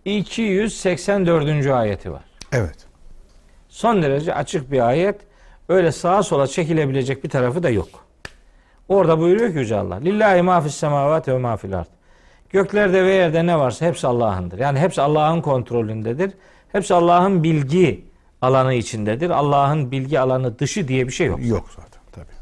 284. 0.06 1.68
ayeti 1.68 2.12
var. 2.12 2.24
Evet. 2.52 2.76
Son 3.70 4.02
derece 4.04 4.34
açık 4.34 4.72
bir 4.72 4.88
ayet. 4.88 5.16
Öyle 5.70 5.92
sağa 5.92 6.24
sola 6.24 6.48
çekilebilecek 6.48 7.24
bir 7.24 7.30
tarafı 7.30 7.64
da 7.64 7.70
yok. 7.70 7.90
Orada 8.90 9.20
buyuruyor 9.20 9.52
ki 9.52 9.58
Yüce 9.58 9.76
Allah. 9.76 9.96
Lillahi 9.96 10.42
ma 10.42 10.62
fis 10.62 10.76
semavati 10.76 11.34
ve 11.34 11.38
ma 11.38 11.58
fil 11.58 11.80
ard. 11.80 11.88
Göklerde 12.50 13.04
ve 13.04 13.14
yerde 13.14 13.46
ne 13.46 13.60
varsa 13.60 13.86
hepsi 13.86 14.08
Allah'ındır. 14.08 14.60
Yani 14.60 14.80
hepsi 14.80 15.02
Allah'ın 15.02 15.42
kontrolündedir. 15.42 16.32
Hepsi 16.72 16.94
Allah'ın 16.94 17.44
bilgi 17.44 18.06
alanı 18.42 18.74
içindedir. 18.74 19.30
Allah'ın 19.30 19.92
bilgi 19.92 20.20
alanı 20.20 20.60
dışı 20.60 20.88
diye 20.88 21.08
bir 21.08 21.12
şey 21.12 21.28
yok. 21.28 21.40
Yok 21.46 21.70
zaten 21.76 22.02
tabii. 22.12 22.36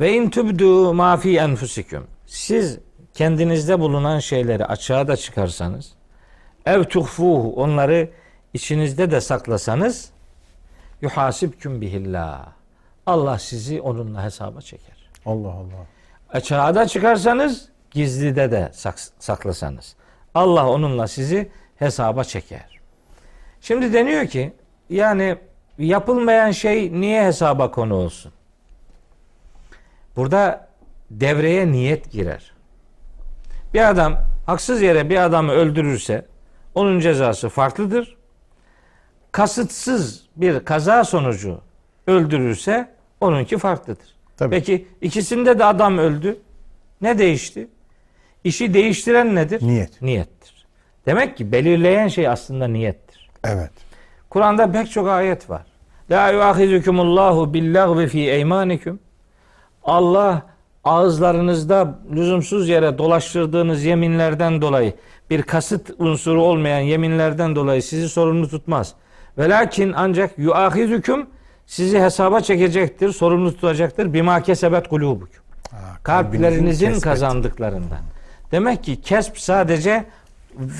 Ve 0.00 0.12
in 0.12 0.30
tubdu 0.30 0.94
ma 0.94 1.16
fi 1.16 1.38
enfusikum. 1.38 2.06
Siz 2.26 2.78
kendinizde 3.14 3.80
bulunan 3.80 4.18
şeyleri 4.18 4.64
açığa 4.64 5.08
da 5.08 5.16
çıkarsanız, 5.16 5.92
ev 6.66 6.84
tuhfuhu 6.84 7.52
onları 7.56 8.10
içinizde 8.54 9.10
de 9.10 9.20
saklasanız, 9.20 10.10
yuhasibküm 11.00 11.80
bihillah. 11.80 12.46
Allah 13.06 13.38
sizi 13.38 13.80
onunla 13.80 14.24
hesaba 14.24 14.60
çeker. 14.60 15.10
Allah 15.26 15.48
Allah. 15.48 15.86
Açığa 16.32 16.74
da 16.74 16.86
çıkarsanız, 16.86 17.68
gizlide 17.90 18.50
de 18.50 18.70
sak- 18.72 19.12
saklasanız. 19.18 19.96
Allah 20.34 20.68
onunla 20.68 21.08
sizi 21.08 21.50
hesaba 21.76 22.24
çeker. 22.24 22.80
Şimdi 23.60 23.92
deniyor 23.92 24.26
ki, 24.26 24.52
yani 24.90 25.36
yapılmayan 25.78 26.50
şey 26.50 27.00
niye 27.00 27.24
hesaba 27.26 27.70
konu 27.70 27.94
olsun? 27.94 28.32
Burada 30.16 30.68
devreye 31.10 31.72
niyet 31.72 32.10
girer. 32.12 32.52
Bir 33.74 33.90
adam 33.90 34.18
haksız 34.46 34.82
yere 34.82 35.10
bir 35.10 35.24
adamı 35.24 35.52
öldürürse 35.52 36.26
onun 36.74 37.00
cezası 37.00 37.48
farklıdır. 37.48 38.15
Kasıtsız 39.36 40.22
bir 40.36 40.64
kaza 40.64 41.04
sonucu 41.04 41.60
öldürürse 42.06 42.88
onunki 43.20 43.58
farklıdır. 43.58 44.06
Tabii. 44.36 44.50
Peki 44.50 44.88
ikisinde 45.00 45.58
de 45.58 45.64
adam 45.64 45.98
öldü. 45.98 46.38
Ne 47.00 47.18
değişti? 47.18 47.68
İşi 48.44 48.74
değiştiren 48.74 49.34
nedir? 49.34 49.66
Niyet. 49.66 50.02
Niyettir. 50.02 50.66
Demek 51.06 51.36
ki 51.36 51.52
belirleyen 51.52 52.08
şey 52.08 52.28
aslında 52.28 52.68
niyettir. 52.68 53.30
Evet. 53.44 53.70
Kur'an'da 54.30 54.72
pek 54.72 54.90
çok 54.90 55.08
ayet 55.08 55.50
var. 55.50 55.62
La 56.10 56.30
yuahizukumullahu 56.30 57.54
billagvi 57.54 58.08
fi 58.08 58.30
eymanikum. 58.30 58.98
Allah 59.84 60.42
ağızlarınızda 60.84 61.98
lüzumsuz 62.12 62.68
yere 62.68 62.98
dolaştırdığınız 62.98 63.84
yeminlerden 63.84 64.62
dolayı 64.62 64.94
bir 65.30 65.42
kasıt 65.42 65.90
unsuru 65.98 66.42
olmayan 66.42 66.80
yeminlerden 66.80 67.56
dolayı 67.56 67.82
sizi 67.82 68.08
sorumlu 68.08 68.48
tutmaz. 68.48 68.94
Velakin 69.38 69.92
ancak 69.96 70.38
yuahizukum 70.38 71.26
sizi 71.66 72.00
hesaba 72.00 72.40
çekecektir, 72.40 73.12
sorumlu 73.12 73.52
tutacaktır. 73.54 74.12
Bima 74.12 74.42
kesebet 74.42 74.88
kulubukum. 74.88 75.28
Ha, 75.70 75.76
Kalplerinizin 76.02 76.86
kesbet. 76.86 77.02
kazandıklarından. 77.04 77.98
Demek 78.52 78.84
ki 78.84 79.00
kesp 79.00 79.38
sadece 79.38 80.04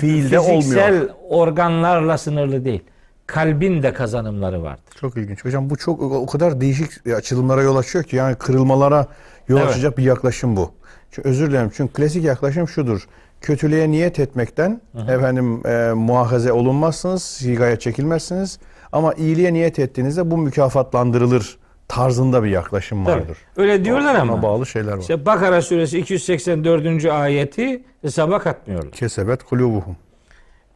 Fiilde 0.01 0.41
fiziksel 0.41 0.93
olmuyor. 0.95 1.09
organlarla 1.29 2.19
sınırlı 2.19 2.65
değil. 2.65 2.83
Kalbin 3.27 3.83
de 3.83 3.93
kazanımları 3.93 4.63
vardır. 4.63 4.83
Çok 5.01 5.17
ilginç. 5.17 5.45
Hocam 5.45 5.71
bu 5.71 5.77
çok 5.77 6.03
o 6.03 6.27
kadar 6.27 6.61
değişik 6.61 7.07
açılımlara 7.17 7.63
yol 7.63 7.77
açıyor 7.77 8.05
ki 8.05 8.17
yani 8.17 8.35
kırılmalara 8.35 9.07
yol 9.49 9.59
Evet. 9.59 9.71
açacak 9.71 9.99
bir 9.99 10.03
yaklaşım 10.05 10.57
bu. 10.57 10.71
Çünkü 11.11 11.29
özür 11.29 11.51
dilerim. 11.51 11.71
Çünkü 11.77 11.93
klasik 11.93 12.25
yaklaşım 12.25 12.69
şudur. 12.69 13.09
Kötülüğe 13.41 13.91
niyet 13.91 14.19
etmekten 14.21 14.81
efendim 15.09 15.67
e, 15.67 15.93
muahaze 15.93 16.53
olunmazsınız, 16.53 17.23
sigaya 17.23 17.79
çekilmezsiniz. 17.79 18.59
Ama 18.93 19.15
iyiliğe 19.15 19.53
niyet 19.53 19.79
ettiğinizde 19.79 20.31
bu 20.31 20.39
mükafatlandırılır 20.39 21.59
tarzında 21.89 22.45
bir 22.45 22.49
yaklaşım 22.51 23.05
Tabii. 23.05 23.21
vardır. 23.21 23.39
Öyle 23.57 23.85
diyorlar 23.85 24.15
Ona 24.15 24.21
ama. 24.23 24.43
bağlı 24.43 24.67
şeyler 24.67 24.93
var. 24.93 24.99
İşte 25.01 25.27
Bakara 25.27 25.63
suresi 25.63 25.99
284. 25.99 27.05
ayeti 27.05 27.83
hesaba 28.03 28.39
katmıyorlar. 28.39 28.93
Kesebet 28.93 29.43
kulubuhum. 29.43 29.97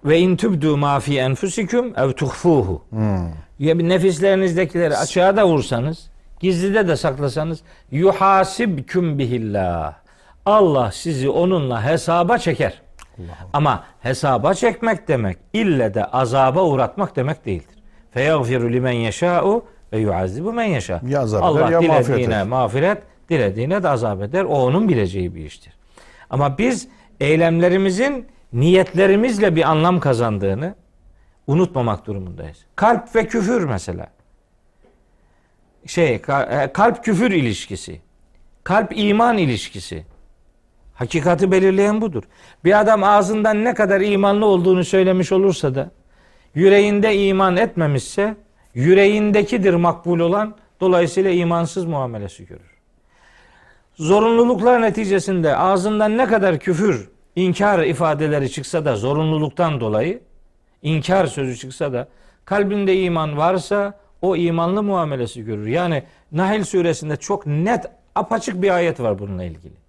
Ve 0.04 0.18
in 0.18 0.36
tubdu 0.36 0.76
ma 0.76 1.00
fi 1.00 1.18
enfusikum 1.18 1.92
ev 1.98 2.12
tuhfuhu. 2.12 2.82
Ya 3.58 3.78
bir 3.78 3.88
nefislerinizdekileri 3.88 4.96
açığa 4.96 5.36
da 5.36 5.46
vursanız, 5.48 6.10
gizlide 6.40 6.88
de 6.88 6.96
saklasanız 6.96 7.58
yuhasibküm 7.90 9.18
bihillah. 9.18 9.94
Allah 10.52 10.92
sizi 10.92 11.30
onunla 11.30 11.84
hesaba 11.84 12.38
çeker. 12.38 12.82
Ama 13.52 13.84
hesaba 14.00 14.54
çekmek 14.54 15.08
demek 15.08 15.38
ille 15.52 15.94
de 15.94 16.04
azaba 16.04 16.64
uğratmak 16.64 17.16
demek 17.16 17.46
değildir. 17.46 17.76
Feyagfiru 18.10 18.72
limen 18.72 18.92
yeşâ'u 18.92 19.64
ve 19.92 19.98
yuazzibu 19.98 20.52
men 20.52 20.64
yeşâ. 20.64 21.00
Ya 21.06 21.20
Allah 21.20 21.70
ya 21.70 21.80
mağfiret 21.80 22.06
dilediğine 22.06 22.34
eder. 22.34 22.46
mağfiret, 22.46 23.02
dilediğine 23.28 23.82
de 23.82 23.88
azap 23.88 24.22
eder. 24.22 24.44
O 24.44 24.54
onun 24.54 24.88
bileceği 24.88 25.34
bir 25.34 25.44
iştir. 25.44 25.72
Ama 26.30 26.58
biz 26.58 26.88
eylemlerimizin 27.20 28.26
niyetlerimizle 28.52 29.56
bir 29.56 29.70
anlam 29.70 30.00
kazandığını 30.00 30.74
unutmamak 31.46 32.06
durumundayız. 32.06 32.58
Kalp 32.76 33.16
ve 33.16 33.26
küfür 33.26 33.64
mesela. 33.64 34.06
Şey, 35.86 36.14
e, 36.14 36.20
kalp 36.72 37.04
küfür 37.04 37.30
ilişkisi. 37.30 38.00
Kalp 38.64 38.92
iman 38.98 39.38
ilişkisi. 39.38 40.04
Hakikati 41.00 41.50
belirleyen 41.50 42.00
budur. 42.00 42.22
Bir 42.64 42.80
adam 42.80 43.04
ağzından 43.04 43.64
ne 43.64 43.74
kadar 43.74 44.00
imanlı 44.00 44.46
olduğunu 44.46 44.84
söylemiş 44.84 45.32
olursa 45.32 45.74
da 45.74 45.90
yüreğinde 46.54 47.16
iman 47.16 47.56
etmemişse 47.56 48.36
yüreğindekidir 48.74 49.74
makbul 49.74 50.20
olan 50.20 50.56
dolayısıyla 50.80 51.30
imansız 51.30 51.84
muamelesi 51.84 52.46
görür. 52.46 52.76
Zorunluluklar 53.94 54.82
neticesinde 54.82 55.56
ağzından 55.56 56.18
ne 56.18 56.26
kadar 56.26 56.58
küfür, 56.58 57.10
inkar 57.36 57.82
ifadeleri 57.82 58.50
çıksa 58.50 58.84
da 58.84 58.96
zorunluluktan 58.96 59.80
dolayı 59.80 60.22
inkar 60.82 61.26
sözü 61.26 61.56
çıksa 61.56 61.92
da 61.92 62.08
kalbinde 62.44 63.02
iman 63.02 63.36
varsa 63.36 63.98
o 64.22 64.36
imanlı 64.36 64.82
muamelesi 64.82 65.44
görür. 65.44 65.66
Yani 65.66 66.02
Nahl 66.32 66.64
suresinde 66.64 67.16
çok 67.16 67.46
net 67.46 67.86
apaçık 68.14 68.62
bir 68.62 68.70
ayet 68.70 69.00
var 69.00 69.18
bununla 69.18 69.44
ilgili. 69.44 69.79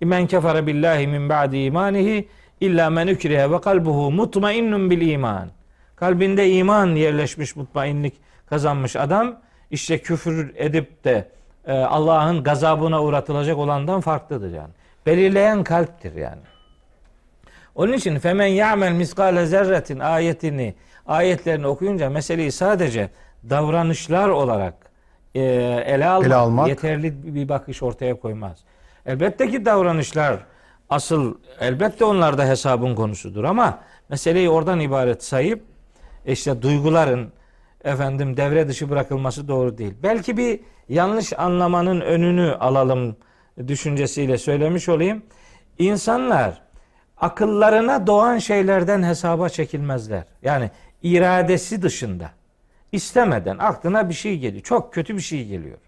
Men 0.00 0.26
kefere 0.26 0.66
billahi 0.66 1.06
min 1.06 1.28
ba'di 1.28 1.56
imanihi 1.58 2.28
illa 2.60 2.90
men 2.90 3.08
ukrihe 3.08 3.50
ve 3.50 3.60
kalbuhu 3.60 4.10
mutmainnun 4.10 4.90
bil 4.90 5.10
iman. 5.10 5.48
Kalbinde 5.96 6.50
iman 6.50 6.86
yerleşmiş 6.94 7.56
mutmainlik 7.56 8.14
kazanmış 8.46 8.96
adam 8.96 9.36
işte 9.70 9.98
küfür 9.98 10.52
edip 10.56 11.04
de 11.04 11.28
e, 11.66 11.72
Allah'ın 11.72 12.42
gazabına 12.42 13.02
uğratılacak 13.02 13.58
olandan 13.58 14.00
farklıdır 14.00 14.52
yani. 14.54 14.70
Belirleyen 15.06 15.64
kalptir 15.64 16.14
yani. 16.14 16.40
Onun 17.74 17.92
için 17.92 18.18
femen 18.18 18.46
ya'mel 18.46 18.92
miskale 18.92 19.46
zerretin 19.46 19.98
ayetini 19.98 20.74
ayetlerini 21.06 21.66
okuyunca 21.66 22.10
meseleyi 22.10 22.52
sadece 22.52 23.10
davranışlar 23.50 24.28
olarak 24.28 24.74
e, 25.34 25.40
ele 25.86 26.06
almak, 26.06 26.26
Ele 26.26 26.34
almak. 26.34 26.68
yeterli 26.68 27.34
bir 27.34 27.48
bakış 27.48 27.82
ortaya 27.82 28.14
koymaz. 28.20 28.58
Elbette 29.06 29.50
ki 29.50 29.64
davranışlar 29.64 30.40
asıl 30.90 31.34
elbette 31.60 32.04
onlar 32.04 32.38
da 32.38 32.46
hesabın 32.46 32.94
konusudur 32.94 33.44
ama 33.44 33.80
meseleyi 34.08 34.50
oradan 34.50 34.80
ibaret 34.80 35.24
sayıp 35.24 35.62
işte 36.26 36.62
duyguların 36.62 37.32
efendim 37.84 38.36
devre 38.36 38.68
dışı 38.68 38.90
bırakılması 38.90 39.48
doğru 39.48 39.78
değil. 39.78 39.94
Belki 40.02 40.36
bir 40.36 40.60
yanlış 40.88 41.32
anlamanın 41.38 42.00
önünü 42.00 42.54
alalım 42.54 43.16
düşüncesiyle 43.68 44.38
söylemiş 44.38 44.88
olayım. 44.88 45.22
İnsanlar 45.78 46.62
akıllarına 47.16 48.06
doğan 48.06 48.38
şeylerden 48.38 49.02
hesaba 49.02 49.48
çekilmezler. 49.48 50.24
Yani 50.42 50.70
iradesi 51.02 51.82
dışında 51.82 52.30
istemeden 52.92 53.58
aklına 53.58 54.08
bir 54.08 54.14
şey 54.14 54.38
geliyor. 54.38 54.62
Çok 54.62 54.94
kötü 54.94 55.16
bir 55.16 55.22
şey 55.22 55.46
geliyor. 55.46 55.78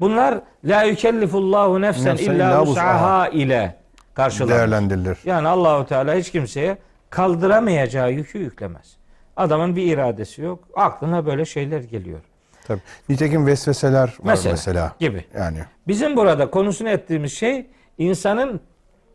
Bunlar 0.00 0.40
la 0.64 0.82
yükellifullahu 0.82 1.80
nefsen 1.80 2.16
illa 2.16 2.66
vus'aha 2.66 3.28
ile 3.28 3.76
karşılanır. 4.14 4.54
Değerlendirilir. 4.58 5.18
Yani 5.24 5.48
Allahu 5.48 5.86
Teala 5.86 6.14
hiç 6.14 6.30
kimseye 6.30 6.78
kaldıramayacağı 7.10 8.12
yükü 8.12 8.38
yüklemez. 8.38 8.96
Adamın 9.36 9.76
bir 9.76 9.92
iradesi 9.92 10.42
yok. 10.42 10.64
Aklına 10.76 11.26
böyle 11.26 11.44
şeyler 11.44 11.80
geliyor. 11.80 12.20
Tabii. 12.66 12.80
Nitekim 13.08 13.46
vesveseler 13.46 14.02
var 14.02 14.12
mesela. 14.22 14.52
Mesela, 14.52 14.92
gibi. 15.00 15.24
Yani 15.38 15.58
Bizim 15.88 16.16
burada 16.16 16.50
konusunu 16.50 16.88
ettiğimiz 16.88 17.32
şey 17.32 17.66
insanın 17.98 18.60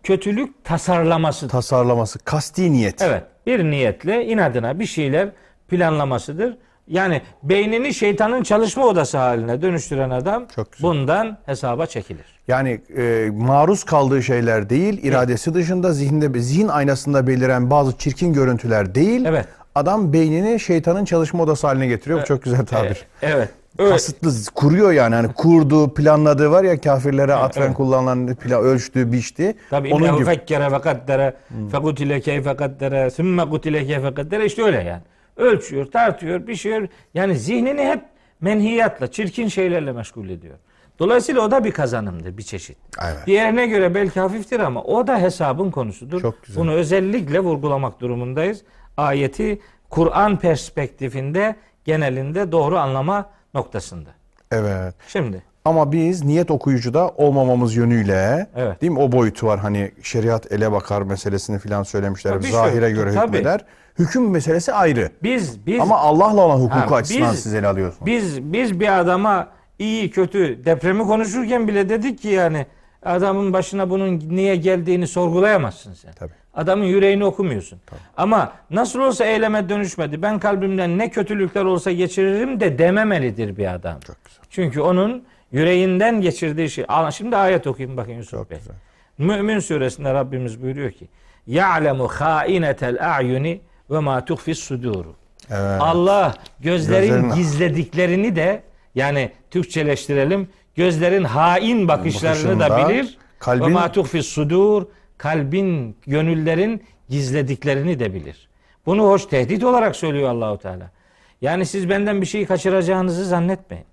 kötülük 0.03 0.64
tasarlamasıdır. 0.64 1.51
tasarlaması, 1.51 2.19
kasti 2.19 2.72
niyet. 2.72 3.01
Evet. 3.01 3.23
Bir 3.48 3.64
niyetle 3.64 4.25
inadına 4.25 4.80
bir 4.80 4.85
şeyler 4.85 5.30
planlamasıdır. 5.67 6.57
Yani 6.87 7.21
beynini 7.43 7.93
şeytanın 7.93 8.43
çalışma 8.43 8.85
odası 8.85 9.17
haline 9.17 9.61
dönüştüren 9.61 10.09
adam 10.09 10.45
bundan 10.81 11.37
hesaba 11.45 11.85
çekilir. 11.85 12.25
Yani 12.47 12.81
e, 12.97 13.29
maruz 13.33 13.83
kaldığı 13.83 14.23
şeyler 14.23 14.69
değil, 14.69 15.03
iradesi 15.03 15.53
dışında 15.53 15.93
zihinde 15.93 16.39
zihin 16.39 16.67
aynasında 16.67 17.27
beliren 17.27 17.69
bazı 17.69 17.97
çirkin 17.97 18.33
görüntüler 18.33 18.95
değil. 18.95 19.25
Evet. 19.25 19.45
Adam 19.75 20.13
beynini 20.13 20.59
şeytanın 20.59 21.05
çalışma 21.05 21.43
odası 21.43 21.67
haline 21.67 21.87
getiriyor. 21.87 22.21
Bu 22.21 22.25
çok 22.25 22.43
güzel 22.43 22.65
tabir. 22.65 23.05
E, 23.21 23.27
evet. 23.27 23.49
Öyle. 23.77 23.91
Kasıtlı 23.91 24.31
kuruyor 24.55 24.91
yani. 24.91 25.15
Hani 25.15 25.33
kurdu, 25.33 25.93
planladığı 25.93 26.51
var 26.51 26.63
ya 26.63 26.81
kafirlere 26.81 27.33
atfen 27.33 27.73
kullanılan 27.73 28.35
plan 28.35 28.63
ölçtü, 28.63 29.11
biçti. 29.11 29.55
Tabii 29.69 29.93
Onun 29.93 30.15
gibi. 30.15 30.25
fekkere 30.25 30.71
ve 30.71 30.81
kaddere 30.81 31.33
fekutile 31.71 32.21
keyfe 32.21 32.55
kaddere 32.55 33.11
sümme 33.11 33.49
kutile 33.49 33.85
keyfe 33.87 34.13
kaddere 34.13 34.45
işte 34.45 34.63
öyle 34.63 34.83
yani. 34.83 35.01
Ölçüyor, 35.37 35.85
tartıyor, 35.91 36.47
biçiyor. 36.47 36.87
Yani 37.13 37.35
zihnini 37.35 37.81
hep 37.85 38.01
menhiyatla, 38.41 39.11
çirkin 39.11 39.47
şeylerle 39.47 39.91
meşgul 39.91 40.29
ediyor. 40.29 40.55
Dolayısıyla 40.99 41.41
o 41.41 41.51
da 41.51 41.63
bir 41.63 41.71
kazanımdır 41.71 42.37
bir 42.37 42.43
çeşit. 42.43 42.77
Evet. 43.03 43.27
Diğerine 43.27 43.67
göre 43.67 43.95
belki 43.95 44.19
hafiftir 44.19 44.59
ama 44.59 44.83
o 44.83 45.07
da 45.07 45.17
hesabın 45.21 45.71
konusudur. 45.71 46.21
Çok 46.21 46.43
güzel. 46.43 46.61
Bunu 46.63 46.71
özellikle 46.71 47.39
vurgulamak 47.39 47.99
durumundayız. 47.99 48.61
Ayeti 48.97 49.59
Kur'an 49.89 50.39
perspektifinde 50.39 51.55
genelinde 51.85 52.51
doğru 52.51 52.77
anlama 52.77 53.29
noktasında. 53.53 54.09
Evet. 54.51 54.95
Şimdi 55.07 55.43
Ama 55.65 55.91
biz 55.91 56.23
niyet 56.23 56.51
okuyucuda 56.51 57.09
olmamamız 57.09 57.75
yönüyle 57.75 58.47
Evet. 58.55 58.81
değil 58.81 58.91
mi? 58.91 58.99
O 58.99 59.11
boyutu 59.11 59.47
var 59.47 59.59
hani 59.59 59.91
şeriat 60.03 60.51
ele 60.51 60.71
bakar 60.71 61.01
meselesini 61.01 61.59
filan 61.59 61.83
söylemişler. 61.83 62.31
Tabii 62.33 62.51
Zahire 62.51 62.71
şöyle, 62.79 62.91
göre 62.91 63.13
tabii. 63.13 63.27
hükmeder. 63.37 63.65
Hüküm 63.99 64.30
meselesi 64.30 64.73
ayrı. 64.73 65.09
biz 65.23 65.65
biz 65.65 65.80
Ama 65.81 65.97
Allah'la 65.97 66.41
olan 66.41 66.57
hukuku 66.59 66.91
Ha, 66.91 66.95
açısından 66.95 67.31
biz- 67.33 67.39
siz 67.39 67.53
ele 67.53 67.67
alıyorsunuz. 67.67 68.05
Biz 68.05 68.53
biz 68.53 68.80
bir 68.80 68.99
adama 68.99 69.47
iyi 69.80 70.09
kötü 70.11 70.65
depremi 70.65 71.03
konuşurken 71.03 71.67
bile 71.67 71.89
dedik 71.89 72.19
ki 72.22 72.27
yani 72.27 72.65
adamın 73.05 73.53
başına 73.53 73.89
bunun 73.89 74.19
niye 74.30 74.55
geldiğini 74.55 75.07
sorgulayamazsın 75.07 75.93
sen. 75.93 76.11
Tabii. 76.13 76.31
Adamın 76.53 76.85
yüreğini 76.85 77.25
okumuyorsun. 77.25 77.80
Ama 78.17 78.51
nasıl 78.69 78.99
olsa 78.99 79.25
eyleme 79.25 79.69
dönüşmedi. 79.69 80.22
Ben 80.22 80.39
kalbimden 80.39 80.97
ne 80.97 81.09
kötülükler 81.09 81.65
olsa 81.65 81.91
geçiririm 81.91 82.59
de 82.59 82.77
dememelidir 82.77 83.57
bir 83.57 83.73
adam. 83.73 83.99
Çok 83.99 84.25
güzel. 84.25 84.43
Çünkü 84.49 84.81
onun 84.81 85.23
yüreğinden 85.51 86.22
geçirdiği 86.22 86.69
şey. 86.69 86.85
Al- 86.88 87.11
Şimdi 87.11 87.38
ayet 87.38 87.67
okuyayım 87.67 87.97
bakın 87.97 88.11
Yusuf 88.11 88.31
Çok 88.39 88.51
Bey. 88.51 88.57
güzel. 88.57 88.75
Mümin 89.17 89.59
suresinde 89.59 90.13
Rabbimiz 90.13 90.61
buyuruyor 90.61 90.91
ki: 90.91 91.07
"Ya'lemu 91.47 92.07
hainetel 92.07 93.15
a'yuni 93.17 93.61
ve 93.93 93.99
ma 93.99 94.25
tuhfi's 94.25 94.59
suduru." 94.59 95.15
Evet. 95.49 95.81
Allah 95.81 96.33
gözlerin 96.59 97.07
Gözlerin- 97.07 97.35
gizlediklerini 97.35 98.35
de 98.35 98.63
yani 98.95 99.31
Türkçeleştirelim. 99.51 100.47
Gözlerin 100.75 101.23
hain 101.23 101.88
bakışlarını 101.88 102.59
da 102.59 102.69
Bakışında, 102.69 102.89
bilir. 102.89 103.17
kalbin- 103.39 103.65
Ve 103.65 103.67
ma 103.67 103.91
tuhfi's 103.91 104.25
sudur. 104.25 104.85
Kalbin, 105.17 105.95
gönüllerin 106.07 106.83
gizlediklerini 107.09 107.99
de 107.99 108.13
bilir. 108.13 108.47
Bunu 108.85 109.03
hoş 109.03 109.25
tehdit 109.25 109.63
olarak 109.63 109.95
söylüyor 109.95 110.30
Allahu 110.30 110.57
Teala. 110.57 110.91
Yani 111.41 111.65
siz 111.65 111.89
benden 111.89 112.22
bir 112.22 112.25
şeyi 112.25 112.45
kaçıracağınızı 112.45 113.25
zannetmeyin. 113.25 113.85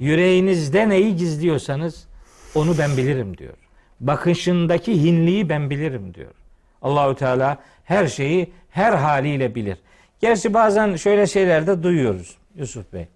Yüreğinizde 0.00 0.88
neyi 0.88 1.16
gizliyorsanız 1.16 2.06
onu 2.54 2.78
ben 2.78 2.96
bilirim 2.96 3.38
diyor. 3.38 3.54
Bakışındaki 4.00 5.02
hinliği 5.02 5.48
ben 5.48 5.70
bilirim 5.70 6.14
diyor. 6.14 6.30
Allahü 6.82 7.14
Teala 7.16 7.58
her 7.84 8.06
şeyi 8.06 8.52
her 8.72 8.92
haliyle 8.92 9.54
bilir. 9.54 9.76
Gerçi 10.20 10.54
bazen 10.54 10.96
şöyle 10.96 11.26
şeyler 11.26 11.66
de 11.66 11.82
duyuyoruz 11.82 12.36
Yusuf 12.54 12.92
Bey. 12.92 13.06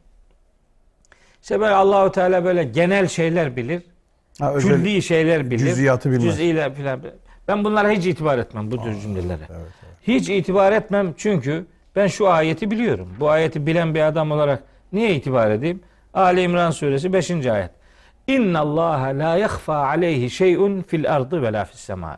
İşte 1.43 1.61
böyle 1.61 1.75
Allahü 1.75 2.13
Teala 2.13 2.45
böyle 2.45 2.65
genel 2.65 3.09
şeyler 3.09 3.57
bilir. 3.57 3.83
Ha, 4.41 4.53
özel- 4.55 4.71
Külli 4.71 5.03
şeyler 5.03 5.51
bilir. 5.51 5.59
Cüz'iyatı 5.59 6.11
bilmez. 6.11 6.23
Cüz'iyle 6.25 6.75
filan. 6.75 7.01
Ben 7.49 7.65
bunlara 7.65 7.91
hiç 7.91 8.07
itibar 8.07 8.39
etmem 8.39 8.71
bu 8.71 8.83
tür 8.83 9.01
cümlelere. 9.01 9.43
Hiç 10.03 10.29
itibar 10.29 10.73
etmem 10.73 11.15
çünkü 11.17 11.67
ben 11.97 12.07
şu 12.07 12.29
ayeti 12.29 12.71
biliyorum. 12.71 13.09
Bu 13.21 13.31
ayeti 13.31 13.67
bilen 13.67 13.95
bir 13.95 14.01
adam 14.01 14.31
olarak 14.31 14.63
niye 14.93 15.15
itibar 15.15 15.51
edeyim? 15.51 15.81
Ali 16.15 16.43
İmran 16.43 16.71
suresi 16.71 17.13
5. 17.13 17.31
ayet. 17.47 17.71
İnna 18.27 18.61
Allah 18.61 19.01
la 19.19 19.37
yakhfa 19.37 19.77
aleyhi 19.77 20.31
şey'un 20.31 20.83
fil 20.83 21.13
ardı 21.15 21.43
ve 21.43 21.53
la 21.53 21.65
fis 21.65 21.81
semai. 21.81 22.17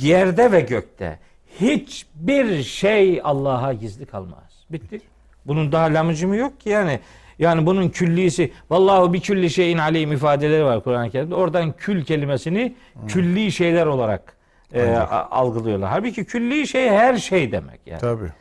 Yerde 0.00 0.52
ve 0.52 0.60
gökte 0.60 1.18
hiçbir 1.60 2.62
şey 2.62 3.20
Allah'a 3.24 3.72
gizli 3.72 4.06
kalmaz. 4.06 4.64
Bitti. 4.70 5.00
Bunun 5.46 5.72
daha 5.72 5.84
lamıcımı 5.84 6.36
yok 6.36 6.60
ki 6.60 6.68
yani. 6.68 7.00
Yani 7.38 7.66
bunun 7.66 7.88
küllisi 7.88 8.52
vallahu 8.70 9.12
bir 9.12 9.20
külli 9.20 9.50
şeyin 9.50 9.78
aleyhim 9.78 10.12
ifadeleri 10.12 10.64
var 10.64 10.84
Kur'an-ı 10.84 11.10
Kerim'de. 11.10 11.34
Oradan 11.34 11.72
kül 11.72 12.04
kelimesini 12.04 12.74
külli 13.08 13.52
şeyler 13.52 13.86
olarak 13.86 14.36
e, 14.74 14.92
algılıyorlar. 15.30 15.90
Halbuki 15.90 16.24
külli 16.24 16.66
şey 16.66 16.90
her 16.90 17.16
şey 17.16 17.52
demek 17.52 17.80
yani. 17.86 18.00
Tabii. 18.00 18.32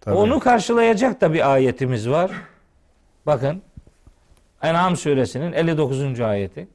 Tabii. 0.00 0.14
Onu 0.14 0.40
karşılayacak 0.40 1.20
da 1.20 1.32
bir 1.32 1.52
ayetimiz 1.52 2.10
var. 2.10 2.30
Bakın 3.26 3.62
En'am 4.62 4.96
suresinin 4.96 5.52
59. 5.52 6.20
ayeti. 6.20 6.68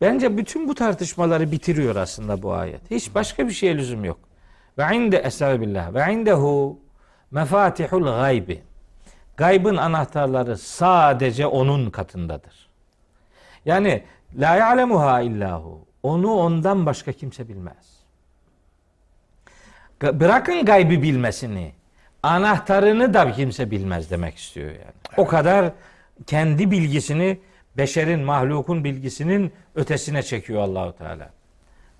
Bence 0.00 0.36
bütün 0.36 0.68
bu 0.68 0.74
tartışmaları 0.74 1.52
bitiriyor 1.52 1.96
aslında 1.96 2.42
bu 2.42 2.52
ayet. 2.52 2.90
Hiç 2.90 3.14
başka 3.14 3.48
bir 3.48 3.52
şeye 3.52 3.76
lüzum 3.76 4.04
yok. 4.04 4.18
Ve 4.78 4.96
inde 4.96 5.18
estağfirullah 5.18 5.94
ve 5.94 6.12
indehu 6.12 6.78
mefatihul 7.30 8.04
gaybi. 8.04 8.62
Gaybın 9.36 9.76
anahtarları 9.76 10.58
sadece 10.58 11.46
onun 11.46 11.90
katındadır. 11.90 12.68
Yani 13.64 14.02
la 14.38 14.56
ya'lemuha 14.56 15.20
illahu. 15.20 15.86
Onu 16.02 16.34
ondan 16.34 16.86
başka 16.86 17.12
kimse 17.12 17.48
bilmez. 17.48 18.00
Bırakın 20.02 20.64
gaybı 20.64 21.02
bilmesini. 21.02 21.72
Anahtarını 22.22 23.14
da 23.14 23.32
kimse 23.32 23.70
bilmez 23.70 24.10
demek 24.10 24.36
istiyor 24.36 24.70
yani. 24.70 25.16
O 25.16 25.26
kadar 25.26 25.72
kendi 26.26 26.70
bilgisini 26.70 27.40
beşerin, 27.80 28.20
mahlukun 28.20 28.84
bilgisinin 28.84 29.52
ötesine 29.74 30.22
çekiyor 30.22 30.62
Allahu 30.62 30.92
Teala. 30.92 31.30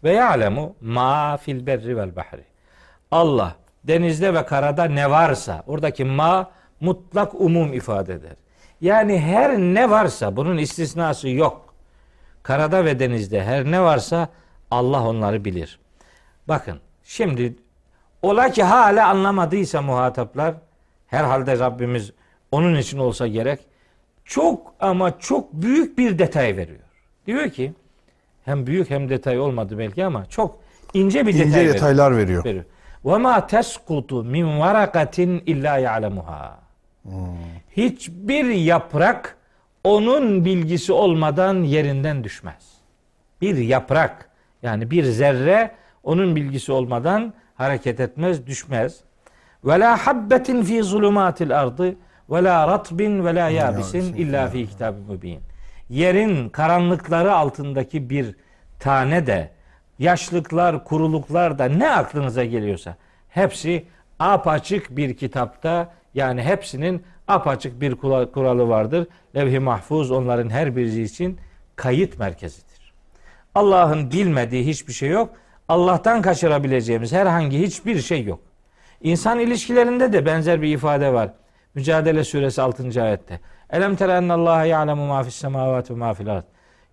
Ve 0.05 0.13
ya'lemu 0.13 0.75
ma 0.81 1.37
fil 1.37 1.67
berri 1.67 1.97
vel 1.97 2.17
bahri. 2.17 2.45
Allah 3.11 3.57
denizde 3.85 4.35
ve 4.35 4.47
karada 4.47 4.85
ne 4.85 5.11
varsa 5.11 5.63
oradaki 5.67 6.05
ma 6.05 6.51
mutlak 6.81 7.35
umum 7.35 7.73
ifade 7.73 8.15
eder. 8.15 8.37
Yani 8.81 9.21
her 9.21 9.59
ne 9.59 9.91
varsa 9.91 10.37
bunun 10.37 10.59
istisnası 10.59 11.29
yok. 11.29 11.75
Karada 12.43 12.85
ve 12.85 12.99
denizde 12.99 13.45
her 13.45 13.65
ne 13.65 13.83
varsa 13.83 14.29
Allah 14.71 15.09
onları 15.09 15.45
bilir. 15.45 15.79
Bakın 16.49 16.81
şimdi 17.05 17.55
ola 18.23 18.51
ki 18.51 18.63
hala 18.63 19.09
anlamadıysa 19.09 19.83
muhataplar 19.83 20.55
herhalde 21.07 21.59
Rabbimiz 21.59 22.13
onun 22.53 22.75
için 22.75 22.99
olsa 22.99 23.27
gerek 23.27 23.70
çok 24.31 24.75
ama 24.81 25.19
çok 25.19 25.53
büyük 25.53 25.99
bir 25.99 26.19
detay 26.19 26.57
veriyor. 26.57 26.81
Diyor 27.27 27.51
ki 27.51 27.73
hem 28.45 28.67
büyük 28.67 28.91
hem 28.91 29.09
detay 29.09 29.41
olmadı 29.41 29.79
belki 29.79 30.05
ama 30.05 30.27
çok 30.27 30.59
ince 30.95 31.27
bir 31.27 31.35
detay 31.35 31.47
İnce 31.47 31.59
veriyor 31.59 31.75
detaylar 31.75 32.17
veriyor. 32.17 32.45
veriyor. 32.45 32.65
Ve 33.05 33.17
ma 33.19 33.47
teskutu 33.47 34.25
min 34.25 34.61
varakatin 34.61 35.43
illa 35.47 35.79
ya'lemuha. 35.79 36.59
Hiçbir 37.77 38.45
yaprak 38.45 39.37
onun 39.85 40.45
bilgisi 40.45 40.93
olmadan 40.93 41.63
yerinden 41.63 42.25
düşmez. 42.25 42.71
Bir 43.41 43.57
yaprak 43.57 44.31
yani 44.63 44.91
bir 44.91 45.05
zerre 45.05 45.71
onun 46.03 46.37
bilgisi 46.37 46.73
olmadan 46.73 47.35
hareket 47.55 48.01
etmez, 48.01 48.47
düşmez. 48.47 49.01
Ve 49.65 49.81
la 49.81 50.07
habbetin 50.07 50.63
fi 50.63 50.83
zulumatil 50.83 51.61
ardı 51.61 51.97
ve 52.31 52.45
la 52.45 52.69
ratbin 52.69 53.25
ve 53.25 53.35
la 53.35 53.49
yabisin 53.49 54.15
illa 54.15 54.49
fi 54.49 54.67
kitabin 54.69 55.13
mübin. 55.13 55.41
Yerin 55.89 56.49
karanlıkları 56.49 57.35
altındaki 57.35 58.11
bir 58.11 58.37
tane 58.81 59.27
de 59.27 59.51
yaşlıklar, 59.99 60.85
kuruluklar 60.85 61.59
da 61.59 61.65
ne 61.65 61.91
aklınıza 61.91 62.45
geliyorsa 62.45 62.97
hepsi 63.29 63.85
apaçık 64.19 64.97
bir 64.97 65.17
kitapta 65.17 65.93
yani 66.15 66.43
hepsinin 66.43 67.03
apaçık 67.29 67.81
bir 67.81 67.95
kuralı 67.95 68.69
vardır. 68.69 69.07
Levh-i 69.37 69.59
mahfuz 69.59 70.11
onların 70.11 70.51
her 70.51 70.77
biri 70.77 71.03
için 71.03 71.39
kayıt 71.77 72.19
merkezidir. 72.19 72.93
Allah'ın 73.55 74.11
bilmediği 74.11 74.67
hiçbir 74.67 74.93
şey 74.93 75.09
yok. 75.09 75.31
Allah'tan 75.69 76.23
kaçırabileceğimiz 76.23 77.13
herhangi 77.13 77.59
hiçbir 77.59 78.01
şey 78.01 78.25
yok. 78.25 78.41
İnsan 79.03 79.39
ilişkilerinde 79.39 80.13
de 80.13 80.27
benzer 80.27 80.63
bir 80.63 80.75
ifade 80.75 81.13
var. 81.13 81.31
Mücadele 81.75 82.25
suresi 82.25 82.63
6. 82.63 83.03
ayette. 83.03 83.41
Elem 83.71 83.97
tere 83.97 84.13
ennallaha 84.13 84.65
ya'lemu 84.65 85.07
ma 85.07 85.23
fis 85.23 85.35
semavati 85.35 85.95
ve 85.95 85.99
ma 85.99 86.15
fil 86.15 86.33
ard. 86.33 86.45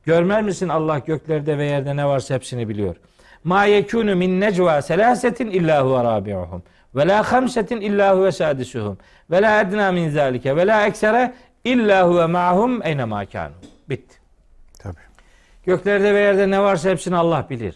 Görmez 0.06 0.46
misin 0.46 0.70
Allah 0.70 1.00
göklerde 1.00 1.58
ve 1.58 1.66
yerde 1.66 1.96
ne 1.96 2.06
varsa 2.06 2.36
hepsini 2.36 2.70
biliyor. 2.70 2.96
Ma 3.44 3.66
yekunu 3.66 4.16
min 4.16 4.42
necva 4.42 4.82
selasetin 4.82 5.48
illa 5.48 5.86
huve 5.86 6.04
rabi'uhum 6.04 6.64
ve 6.96 7.08
la 7.08 7.32
hamsetin 7.32 7.82
illa 7.82 8.18
huve 8.18 8.32
sadisuhum 8.32 8.98
ve 9.32 9.42
la 9.42 9.62
edna 9.62 9.92
min 9.92 10.10
zalike 10.10 10.56
ve 10.56 10.68
la 10.68 10.86
eksere 10.88 11.34
illa 11.64 12.10
huve 12.10 12.26
ma'hum 12.26 12.84
eyne 12.84 13.06
ma 13.06 13.26
kanu. 13.26 13.54
Bitti. 13.90 14.16
Tabii. 14.80 14.96
Göklerde 15.66 16.14
ve 16.14 16.20
yerde 16.20 16.50
ne 16.50 16.62
varsa 16.62 16.90
hepsini 16.90 17.16
Allah 17.16 17.48
bilir. 17.50 17.76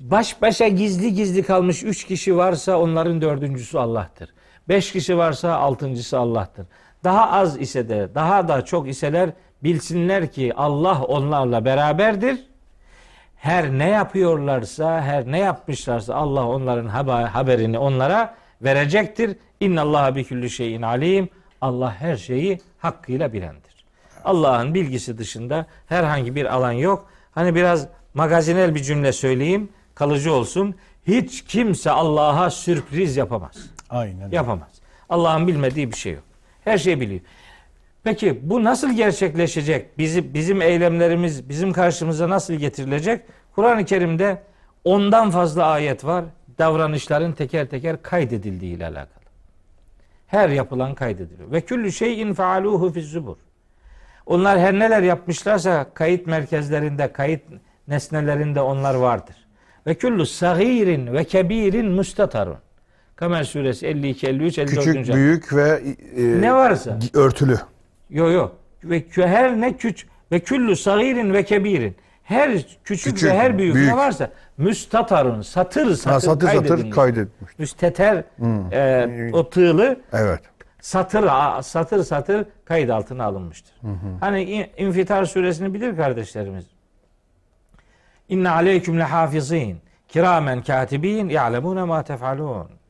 Baş 0.00 0.42
başa 0.42 0.68
gizli 0.68 1.14
gizli 1.14 1.42
kalmış 1.42 1.82
üç 1.82 2.04
kişi 2.04 2.36
varsa 2.36 2.78
onların 2.78 3.20
dördüncüsü 3.20 3.78
Allah'tır. 3.78 4.28
Beş 4.68 4.92
kişi 4.92 5.18
varsa 5.18 5.56
altıncısı 5.56 6.18
Allah'tır. 6.18 6.66
Daha 7.04 7.30
az 7.30 7.60
ise 7.60 7.88
de 7.88 8.08
daha 8.14 8.48
da 8.48 8.64
çok 8.64 8.88
iseler 8.88 9.30
bilsinler 9.64 10.32
ki 10.32 10.52
Allah 10.56 11.02
onlarla 11.02 11.64
beraberdir. 11.64 12.44
Her 13.36 13.70
ne 13.70 13.88
yapıyorlarsa, 13.88 15.02
her 15.02 15.32
ne 15.32 15.38
yapmışlarsa 15.38 16.14
Allah 16.14 16.48
onların 16.48 16.88
haberini 17.26 17.78
onlara 17.78 18.34
verecektir. 18.62 19.36
İnna 19.60 19.82
Allah 19.82 20.16
bi 20.16 20.28
kulli 20.28 20.50
şeyin 20.50 20.82
alim. 20.82 21.28
Allah 21.60 21.94
her 21.94 22.16
şeyi 22.16 22.60
hakkıyla 22.78 23.32
bilendir. 23.32 23.84
Allah'ın 24.24 24.74
bilgisi 24.74 25.18
dışında 25.18 25.66
herhangi 25.86 26.34
bir 26.34 26.54
alan 26.54 26.72
yok. 26.72 27.06
Hani 27.30 27.54
biraz 27.54 27.88
magazinel 28.14 28.74
bir 28.74 28.82
cümle 28.82 29.12
söyleyeyim, 29.12 29.68
kalıcı 29.94 30.32
olsun. 30.32 30.74
Hiç 31.06 31.44
kimse 31.44 31.90
Allah'a 31.90 32.50
sürpriz 32.50 33.16
yapamaz. 33.16 33.71
Aynen. 33.92 34.30
Yapamaz. 34.30 34.68
Allah'ın 35.08 35.46
bilmediği 35.46 35.90
bir 35.90 35.96
şey 35.96 36.12
yok. 36.12 36.24
Her 36.64 36.78
şeyi 36.78 37.00
biliyor. 37.00 37.20
Peki 38.04 38.50
bu 38.50 38.64
nasıl 38.64 38.92
gerçekleşecek? 38.96 39.98
Bizi, 39.98 40.34
bizim 40.34 40.62
eylemlerimiz 40.62 41.48
bizim 41.48 41.72
karşımıza 41.72 42.28
nasıl 42.28 42.54
getirilecek? 42.54 43.20
Kur'an-ı 43.54 43.84
Kerim'de 43.84 44.42
ondan 44.84 45.30
fazla 45.30 45.64
ayet 45.64 46.04
var. 46.04 46.24
Davranışların 46.58 47.32
teker 47.32 47.66
teker 47.66 48.02
kaydedildiği 48.02 48.76
ile 48.76 48.84
alakalı. 48.84 49.22
Her 50.26 50.48
yapılan 50.48 50.94
kaydediliyor. 50.94 51.52
Ve 51.52 51.60
küllü 51.60 51.92
şeyin 51.92 52.34
faaluhu 52.34 52.92
fiz 52.92 53.10
zubur. 53.10 53.36
Onlar 54.26 54.58
her 54.58 54.74
neler 54.74 55.02
yapmışlarsa 55.02 55.86
kayıt 55.94 56.26
merkezlerinde, 56.26 57.12
kayıt 57.12 57.42
nesnelerinde 57.88 58.60
onlar 58.60 58.94
vardır. 58.94 59.36
Ve 59.86 59.94
küllü 59.94 60.26
sagirin 60.26 61.12
ve 61.12 61.24
kebirin 61.24 61.86
mustatarun. 61.86 62.58
Kamer 63.22 63.44
suresi 63.44 63.86
52, 63.86 64.26
53, 64.26 64.58
54. 64.58 64.84
Küçük, 64.84 65.14
büyük 65.14 65.54
ve 65.54 65.82
e, 66.16 66.40
ne 66.40 66.54
varsa 66.54 66.98
örtülü. 67.14 67.58
Yo 68.10 68.30
yo. 68.30 68.50
Ve 68.84 69.04
her 69.14 69.60
ne 69.60 69.76
küç 69.76 70.06
ve 70.32 70.40
küllü 70.40 70.76
sagirin 70.76 71.32
ve 71.32 71.42
kebirin. 71.42 71.96
Her 72.22 72.52
küçük, 72.52 72.84
küçük 72.84 73.22
ve 73.22 73.38
her 73.38 73.58
büyük, 73.58 73.74
büyük 73.74 73.88
ne 73.88 73.96
varsa 73.96 74.30
müstatarun 74.58 75.42
satır 75.42 75.94
satır, 75.94 76.10
ha, 76.10 76.20
satır, 76.20 76.48
satır 76.48 76.90
kaydedilmiş. 76.90 77.58
Müsteter 77.58 78.24
hmm. 78.36 78.72
e, 78.72 79.30
o 79.32 79.50
tığlı 79.50 80.00
evet. 80.12 80.40
satır 80.80 81.30
satır 81.62 82.02
satır 82.02 82.46
kayıt 82.64 82.90
altına 82.90 83.24
alınmıştır. 83.24 83.74
Hı 83.80 83.88
hı. 83.88 84.16
Hani 84.20 84.70
İnfitar 84.76 85.24
suresini 85.24 85.74
bilir 85.74 85.96
kardeşlerimiz. 85.96 86.64
İnne 88.28 88.50
aleyküm 88.50 88.98
lehafizin 88.98 89.78
kiramen 90.08 90.62
katibin 90.62 91.28
ya'lemune 91.28 91.84
ma 91.84 92.02
tef'alun. 92.02 92.81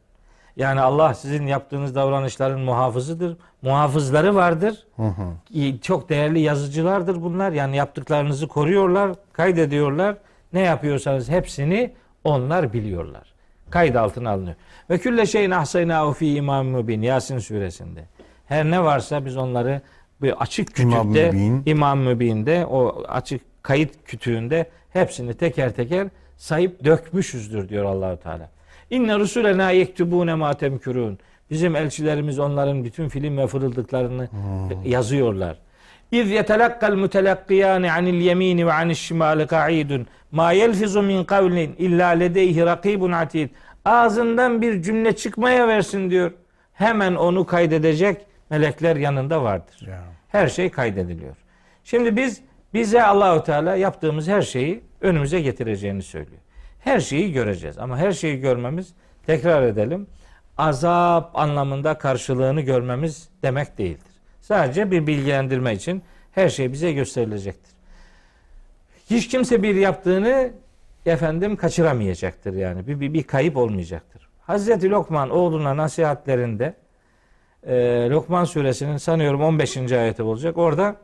Yani 0.56 0.80
Allah 0.80 1.14
sizin 1.14 1.46
yaptığınız 1.46 1.94
davranışların 1.94 2.60
muhafızıdır. 2.60 3.36
Muhafızları 3.62 4.34
vardır. 4.34 4.86
Hı 4.96 5.02
hı. 5.02 5.78
Çok 5.82 6.08
değerli 6.08 6.40
yazıcılardır 6.40 7.22
bunlar. 7.22 7.52
Yani 7.52 7.76
yaptıklarınızı 7.76 8.48
koruyorlar, 8.48 9.12
kaydediyorlar. 9.32 10.16
Ne 10.52 10.60
yapıyorsanız 10.60 11.28
hepsini 11.28 11.92
onlar 12.24 12.72
biliyorlar. 12.72 13.32
Kayıt 13.70 13.96
altına 13.96 14.30
alınıyor. 14.30 14.56
Ve 14.90 14.98
külle 14.98 15.26
şeyin 15.26 15.50
ahsaynahu 15.50 16.12
fi 16.12 16.34
imam 16.34 16.66
mübin 16.66 17.02
Yasin 17.02 17.38
suresinde. 17.38 18.04
Her 18.46 18.64
ne 18.64 18.84
varsa 18.84 19.24
biz 19.24 19.36
onları 19.36 19.80
bir 20.22 20.42
açık 20.42 20.74
kütükte 20.74 21.30
İmam, 21.30 21.62
İmam 21.66 21.98
Mübin'de 21.98 22.66
o 22.66 23.02
açık 23.08 23.40
kayıt 23.62 24.04
kütüğünde 24.04 24.70
hepsini 24.92 25.34
teker 25.34 25.72
teker 25.72 26.08
sayıp 26.36 26.84
dökmüşüzdür 26.84 27.68
diyor 27.68 27.84
Allahu 27.84 28.16
Teala. 28.16 28.50
İnne 28.92 29.18
rusulena 29.18 29.70
yektubune 29.70 30.34
ma 30.34 30.54
temkurun. 30.54 31.18
Bizim 31.50 31.76
elçilerimiz 31.76 32.38
onların 32.38 32.84
bütün 32.84 33.08
film 33.08 33.38
ve 33.38 33.46
fırıldıklarını 33.46 34.28
hmm. 34.30 34.84
yazıyorlar. 34.84 35.56
İz 36.10 36.30
yetelakkal 36.30 36.94
mutelakkiyani 36.94 37.92
anil 37.92 38.20
yemini 38.20 38.66
ve 38.66 38.72
anil 38.72 38.94
şimali 38.94 39.46
ka'idun. 39.46 40.06
Ma 40.32 40.52
yelfizu 40.52 41.02
min 41.02 41.24
kavlin 41.24 41.74
illa 41.78 42.08
ledeyhi 42.08 42.66
rakibun 42.66 43.12
atid. 43.12 43.50
Ağzından 43.84 44.62
bir 44.62 44.82
cümle 44.82 45.16
çıkmaya 45.16 45.68
versin 45.68 46.10
diyor. 46.10 46.32
Hemen 46.72 47.14
onu 47.14 47.46
kaydedecek 47.46 48.26
melekler 48.50 48.96
yanında 48.96 49.42
vardır. 49.42 49.88
Her 50.28 50.48
şey 50.48 50.70
kaydediliyor. 50.70 51.36
Şimdi 51.84 52.16
biz 52.16 52.40
bize 52.74 53.02
Allahu 53.02 53.44
Teala 53.44 53.76
yaptığımız 53.76 54.28
her 54.28 54.42
şeyi 54.42 54.82
önümüze 55.00 55.40
getireceğini 55.40 56.02
söylüyor. 56.02 56.41
Her 56.84 57.00
şeyi 57.00 57.32
göreceğiz 57.32 57.78
ama 57.78 57.98
her 57.98 58.12
şeyi 58.12 58.40
görmemiz 58.40 58.94
tekrar 59.26 59.62
edelim 59.62 60.06
azap 60.58 61.38
anlamında 61.38 61.98
karşılığını 61.98 62.60
görmemiz 62.60 63.28
demek 63.42 63.78
değildir. 63.78 64.12
Sadece 64.40 64.90
bir 64.90 65.06
bilgilendirme 65.06 65.74
için 65.74 66.02
her 66.32 66.48
şey 66.48 66.72
bize 66.72 66.92
gösterilecektir. 66.92 67.72
Hiç 69.10 69.28
kimse 69.28 69.62
bir 69.62 69.74
yaptığını 69.74 70.52
efendim 71.06 71.56
kaçıramayacaktır 71.56 72.54
yani. 72.54 72.86
Bir, 72.86 73.00
bir, 73.00 73.14
bir 73.14 73.22
kayıp 73.22 73.56
olmayacaktır. 73.56 74.28
Hazreti 74.46 74.90
Lokman 74.90 75.30
oğluna 75.30 75.76
nasihatlerinde 75.76 76.74
e, 77.66 77.74
Lokman 78.10 78.44
suresinin 78.44 78.96
sanıyorum 78.96 79.42
15. 79.42 79.76
ayeti 79.76 80.22
olacak. 80.22 80.58
Orada 80.58 80.96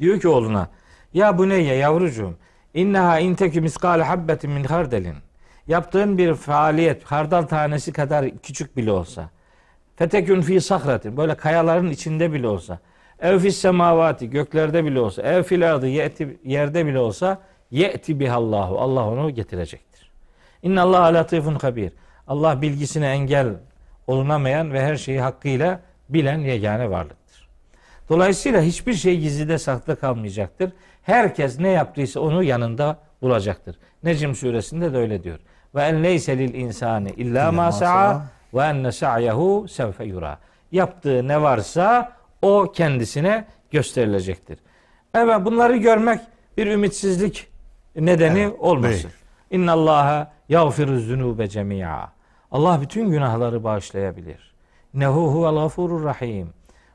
diyor 0.00 0.20
ki 0.20 0.28
oğluna 0.28 0.68
ya 1.14 1.38
bu 1.38 1.48
ne 1.48 1.54
ya 1.54 1.74
yavrucuğum 1.74 2.36
inneha 2.74 3.18
intekü 3.18 3.60
miskale 3.60 4.02
habbetin 4.02 4.50
min 4.50 4.64
hardelin 4.64 5.16
yaptığın 5.68 6.18
bir 6.18 6.34
faaliyet 6.34 7.04
hardal 7.04 7.42
tanesi 7.42 7.92
kadar 7.92 8.30
küçük 8.42 8.76
bile 8.76 8.92
olsa 8.92 9.30
fetekün 9.96 10.40
fi 10.40 10.60
sahratin 10.60 11.16
böyle 11.16 11.34
kayaların 11.34 11.90
içinde 11.90 12.32
bile 12.32 12.48
olsa 12.48 12.78
ev 13.20 13.38
fis 13.38 13.56
semavati 13.56 14.30
göklerde 14.30 14.84
bile 14.84 15.00
olsa 15.00 15.22
ev 15.22 15.42
fil 15.42 15.72
ardı 15.72 15.88
yerde 16.44 16.86
bile 16.86 16.98
olsa 16.98 17.38
ye'ti 17.70 18.20
bihallahu 18.20 18.78
Allah 18.80 19.08
onu 19.08 19.30
getirecektir. 19.30 20.10
İnna 20.62 20.82
Allah 20.82 21.14
latifun 21.14 21.54
habir. 21.54 21.92
Allah 22.28 22.62
bilgisine 22.62 23.06
engel 23.06 23.48
olunamayan 24.06 24.72
ve 24.72 24.84
her 24.84 24.96
şeyi 24.96 25.20
hakkıyla 25.20 25.80
bilen 26.08 26.38
yegane 26.38 26.90
varlıktır. 26.90 27.48
Dolayısıyla 28.08 28.62
hiçbir 28.62 28.94
şey 28.94 29.20
gizlide 29.20 29.58
saklı 29.58 29.96
kalmayacaktır. 30.00 30.72
Herkes 31.04 31.60
ne 31.60 31.68
yaptıysa 31.68 32.20
onu 32.20 32.42
yanında 32.42 32.98
bulacaktır. 33.22 33.78
Necim 34.02 34.34
suresinde 34.34 34.92
de 34.92 34.98
öyle 34.98 35.22
diyor. 35.22 35.38
Ve 35.74 35.82
en 35.82 36.04
leyse 36.04 36.38
lil 36.38 36.54
insani 36.54 37.10
illa 37.10 37.52
ma 37.52 37.72
sa'a 37.72 38.22
ve 38.54 38.62
enne 38.62 38.92
sa'yehu 38.92 39.66
sevfe 39.68 40.04
yura. 40.04 40.38
Yaptığı 40.72 41.28
ne 41.28 41.42
varsa 41.42 42.12
o 42.42 42.72
kendisine 42.72 43.44
gösterilecektir. 43.70 44.58
Evet 45.14 45.44
bunları 45.44 45.76
görmek 45.76 46.20
bir 46.56 46.66
ümitsizlik 46.66 47.48
nedeni 47.96 48.40
evet, 48.40 48.54
olmasın. 48.58 49.10
İnna 49.50 49.72
Allaha 49.72 50.32
yağfiru 50.48 51.00
zunube 51.00 51.48
cemi'a. 51.48 52.12
Allah 52.50 52.80
bütün 52.80 53.10
günahları 53.10 53.64
bağışlayabilir. 53.64 54.54
Nehu 54.94 55.32
huvel 55.34 55.54
gafurur 55.54 56.04
rahim. 56.04 56.48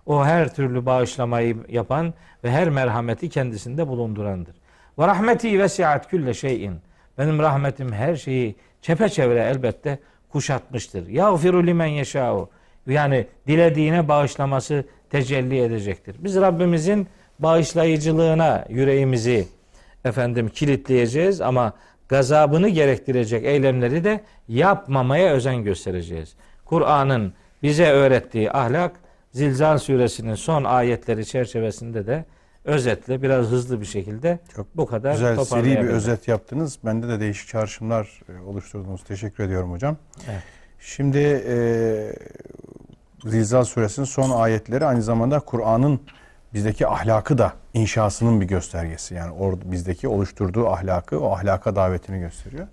O 0.10 0.26
her 0.26 0.56
türlü 0.56 0.86
bağışlamayı 0.86 1.58
yapan 1.70 2.14
ve 2.44 2.52
her 2.52 2.70
merhameti 2.70 3.30
kendisinde 3.30 3.88
bulundurandır. 3.88 4.56
Ve 5.00 5.08
rahmeti 5.08 5.60
vesiat 5.60 6.10
külle 6.10 6.34
şeyin. 6.34 6.74
Benim 7.18 7.40
rahmetim 7.40 7.94
her 7.94 8.16
şeyi 8.16 8.56
çepeçevre 8.82 9.40
elbette 9.40 10.00
kuşatmıştır. 10.30 11.08
Yağfiru 11.08 11.68
limen 11.68 11.86
yeşâ'u. 11.86 12.50
Yani 12.88 13.28
dilediğine 13.48 14.08
bağışlaması 14.08 14.84
tecelli 15.10 15.62
edecektir. 15.62 16.16
Biz 16.20 16.36
Rabbimizin 16.36 17.08
bağışlayıcılığına 17.40 18.66
yüreğimizi 18.70 19.48
efendim 20.06 20.50
kilitleyeceğiz 20.50 21.42
ama 21.42 21.74
gazabını 22.08 22.70
gerektirecek 22.70 23.46
eylemleri 23.46 24.04
de 24.04 24.22
yapmamaya 24.48 25.34
özen 25.34 25.64
göstereceğiz. 25.64 26.36
Kur'an'ın 26.66 27.34
bize 27.64 27.92
öğrettiği 27.92 28.52
ahlak 28.52 29.09
Zilzal 29.32 29.78
suresinin 29.78 30.36
son 30.36 30.64
ayetleri 30.64 31.26
çerçevesinde 31.26 32.08
de 32.08 32.26
özetle 32.66 33.22
biraz 33.22 33.46
hızlı 33.46 33.82
bir 33.82 33.86
şekilde 33.86 34.40
Çok 34.56 34.78
bu 34.78 34.86
kadar 34.86 35.12
güzel 35.12 35.46
seri 35.46 35.66
bir 35.66 35.88
özet 35.88 36.28
yaptınız. 36.28 36.80
Bende 36.86 37.08
de 37.08 37.20
değişik 37.20 37.48
çağrışımlar 37.48 38.22
e, 38.30 38.42
oluşturdunuz. 38.42 39.04
Teşekkür 39.04 39.44
ediyorum 39.44 39.72
hocam. 39.72 39.98
Evet. 40.30 40.44
Şimdi 40.80 41.44
e, 41.48 41.56
Zilzal 43.26 43.64
suresinin 43.64 44.06
son 44.06 44.30
ayetleri 44.30 44.86
aynı 44.86 45.02
zamanda 45.02 45.40
Kur'an'ın 45.40 46.00
bizdeki 46.54 46.88
ahlakı 46.88 47.38
da 47.38 47.54
inşasının 47.74 48.42
bir 48.42 48.46
göstergesi. 48.46 49.16
Yani 49.16 49.32
orada 49.32 49.72
bizdeki 49.72 50.08
oluşturduğu 50.08 50.68
ahlakı, 50.68 51.20
o 51.20 51.34
ahlaka 51.34 51.76
davetini 51.76 52.20
gösteriyor. 52.20 52.68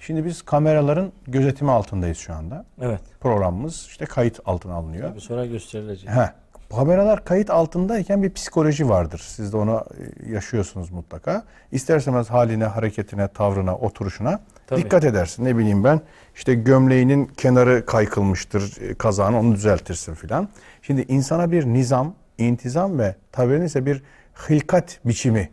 Şimdi 0.00 0.24
biz 0.24 0.42
kameraların 0.42 1.12
gözetimi 1.26 1.70
altındayız 1.70 2.18
şu 2.18 2.34
anda. 2.34 2.64
Evet. 2.80 3.00
Programımız 3.20 3.86
işte 3.88 4.04
kayıt 4.04 4.40
altına 4.44 4.74
alınıyor. 4.74 5.10
Tabii 5.10 5.20
sonra 5.20 5.46
gösterilecek. 5.46 6.10
He. 6.10 6.30
Kameralar 6.70 7.24
kayıt 7.24 7.50
altındayken 7.50 8.22
bir 8.22 8.32
psikoloji 8.32 8.88
vardır. 8.88 9.22
Siz 9.26 9.52
de 9.52 9.56
onu 9.56 9.84
e, 10.26 10.32
yaşıyorsunuz 10.32 10.90
mutlaka. 10.90 11.44
İsterseniz 11.72 12.30
haline, 12.30 12.64
hareketine, 12.64 13.28
tavrına, 13.28 13.76
oturuşuna 13.76 14.40
Tabii. 14.66 14.80
dikkat 14.80 15.04
edersin. 15.04 15.44
Ne 15.44 15.58
bileyim 15.58 15.84
ben 15.84 16.00
işte 16.34 16.54
gömleğinin 16.54 17.26
kenarı 17.26 17.86
kaykılmıştır 17.86 18.80
e, 18.80 18.94
kazağını 18.94 19.38
onu 19.38 19.54
düzeltirsin 19.54 20.14
filan. 20.14 20.48
Şimdi 20.82 21.04
insana 21.08 21.52
bir 21.52 21.66
nizam, 21.66 22.14
intizam 22.38 22.98
ve 22.98 23.14
tabirinin 23.32 23.64
ise 23.64 23.86
bir 23.86 24.02
hilkat 24.48 25.00
biçimi 25.04 25.50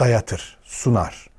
dayatır, 0.00 0.58
sunar. 0.62 1.31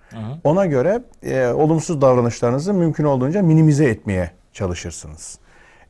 Ona 0.44 0.66
göre 0.66 1.04
e, 1.24 1.48
olumsuz 1.48 2.02
davranışlarınızı 2.02 2.74
mümkün 2.74 3.04
olduğunca 3.04 3.42
minimize 3.42 3.86
etmeye 3.86 4.32
çalışırsınız. 4.54 5.40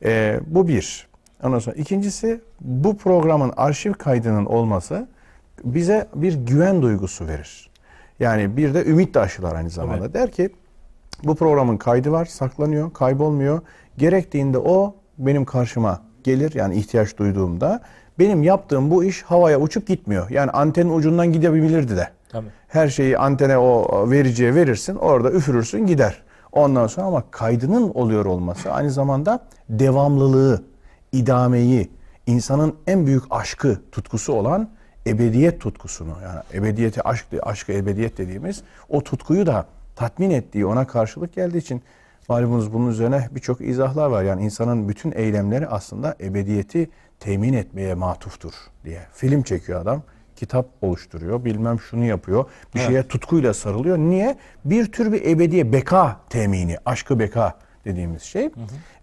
E, 0.04 0.40
bu 0.46 0.68
bir. 0.68 1.08
Ondan 1.42 1.58
sonra 1.58 1.76
ikincisi 1.76 2.40
bu 2.60 2.96
programın 2.96 3.52
arşiv 3.56 3.92
kaydının 3.92 4.46
olması 4.46 5.08
bize 5.64 6.08
bir 6.14 6.34
güven 6.34 6.82
duygusu 6.82 7.26
verir. 7.26 7.70
Yani 8.20 8.56
bir 8.56 8.74
de 8.74 8.84
ümit 8.84 9.14
de 9.14 9.20
aşılar 9.20 9.54
aynı 9.54 9.70
zamanda. 9.70 10.14
Der 10.14 10.30
ki 10.30 10.50
bu 11.24 11.34
programın 11.34 11.76
kaydı 11.76 12.12
var, 12.12 12.24
saklanıyor, 12.24 12.92
kaybolmuyor. 12.92 13.60
Gerektiğinde 13.98 14.58
o 14.58 14.94
benim 15.18 15.44
karşıma 15.44 16.02
gelir 16.24 16.54
yani 16.54 16.74
ihtiyaç 16.74 17.18
duyduğumda. 17.18 17.80
Benim 18.18 18.42
yaptığım 18.42 18.90
bu 18.90 19.04
iş 19.04 19.22
havaya 19.22 19.60
uçup 19.60 19.86
gitmiyor. 19.86 20.30
Yani 20.30 20.50
antenin 20.50 20.90
ucundan 20.90 21.32
gidebilirdi 21.32 21.96
de. 21.96 22.08
Her 22.74 22.88
şeyi 22.88 23.18
antene 23.18 23.58
o 23.58 24.10
vericiye 24.10 24.54
verirsin, 24.54 24.94
orada 24.94 25.30
üfürürsün 25.30 25.86
gider. 25.86 26.22
Ondan 26.52 26.86
sonra 26.86 27.06
ama 27.06 27.24
kaydının 27.30 27.90
oluyor 27.94 28.24
olması 28.24 28.72
aynı 28.72 28.90
zamanda 28.90 29.46
devamlılığı, 29.68 30.64
idameyi, 31.12 31.90
insanın 32.26 32.74
en 32.86 33.06
büyük 33.06 33.22
aşkı, 33.30 33.80
tutkusu 33.92 34.32
olan 34.32 34.68
ebediyet 35.06 35.60
tutkusunu 35.60 36.12
yani 36.22 36.40
ebediyeti 36.54 37.02
aşk, 37.02 37.26
aşkı 37.42 37.72
ebediyet 37.72 38.18
dediğimiz 38.18 38.62
o 38.88 39.02
tutkuyu 39.02 39.46
da 39.46 39.66
tatmin 39.96 40.30
ettiği 40.30 40.66
ona 40.66 40.86
karşılık 40.86 41.34
geldiği 41.34 41.58
için 41.58 41.82
malumunuz 42.28 42.72
bunun 42.72 42.90
üzerine 42.90 43.28
birçok 43.30 43.60
izahlar 43.60 44.06
var. 44.06 44.22
Yani 44.22 44.44
insanın 44.44 44.88
bütün 44.88 45.12
eylemleri 45.12 45.66
aslında 45.68 46.16
ebediyeti 46.20 46.90
temin 47.20 47.52
etmeye 47.52 47.94
matuftur 47.94 48.52
diye. 48.84 49.00
Film 49.12 49.42
çekiyor 49.42 49.80
adam, 49.80 50.02
kitap 50.36 50.66
oluşturuyor, 50.82 51.44
bilmem 51.44 51.80
şunu 51.80 52.04
yapıyor, 52.04 52.44
bir 52.74 52.80
şeye 52.80 53.02
tutkuyla 53.02 53.54
sarılıyor. 53.54 53.98
Niye? 53.98 54.36
Bir 54.64 54.92
tür 54.92 55.12
bir 55.12 55.26
ebediye 55.26 55.72
beka 55.72 56.16
temini, 56.30 56.76
aşkı 56.86 57.18
beka 57.18 57.54
dediğimiz 57.84 58.22
şey. 58.22 58.50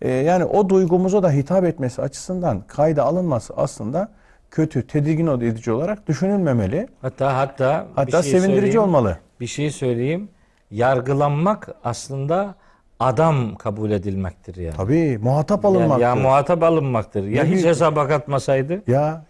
Ee, 0.02 0.10
yani 0.12 0.46
o 0.46 0.70
duygumuza 0.70 1.24
da 1.24 1.32
hitap 1.32 1.64
etmesi 1.66 2.02
açısından 2.02 2.62
kayda 2.68 3.04
alınması 3.04 3.54
aslında 3.58 4.12
kötü, 4.52 4.88
tedirgin 4.88 5.28
edici 5.28 5.72
olarak 5.72 6.08
düşünülmemeli. 6.08 6.88
Hatta 7.02 7.38
hatta 7.38 7.88
Hatta 7.96 8.24
şey 8.24 8.40
sevindirici 8.40 8.80
olmalı. 8.80 9.18
Bir 9.40 9.48
şey 9.48 9.72
söyleyeyim. 9.72 10.30
Yargılanmak 10.72 11.68
aslında 11.84 12.56
adam 13.00 13.56
kabul 13.56 13.92
edilmektir 13.92 14.56
yani. 14.56 14.76
Tabii 14.78 15.18
muhatap 15.18 15.64
Ya, 15.64 15.70
alınmaktır. 15.70 16.02
ya 16.02 16.10
Ya, 16.10 16.16
muhatap 16.16 16.64
alınmaktır. 16.64 17.24
Ya 17.24 17.44
Ne 17.44 17.50
hiç 17.52 17.66
hesaba 17.66 18.08
katmasaydı. 18.08 18.84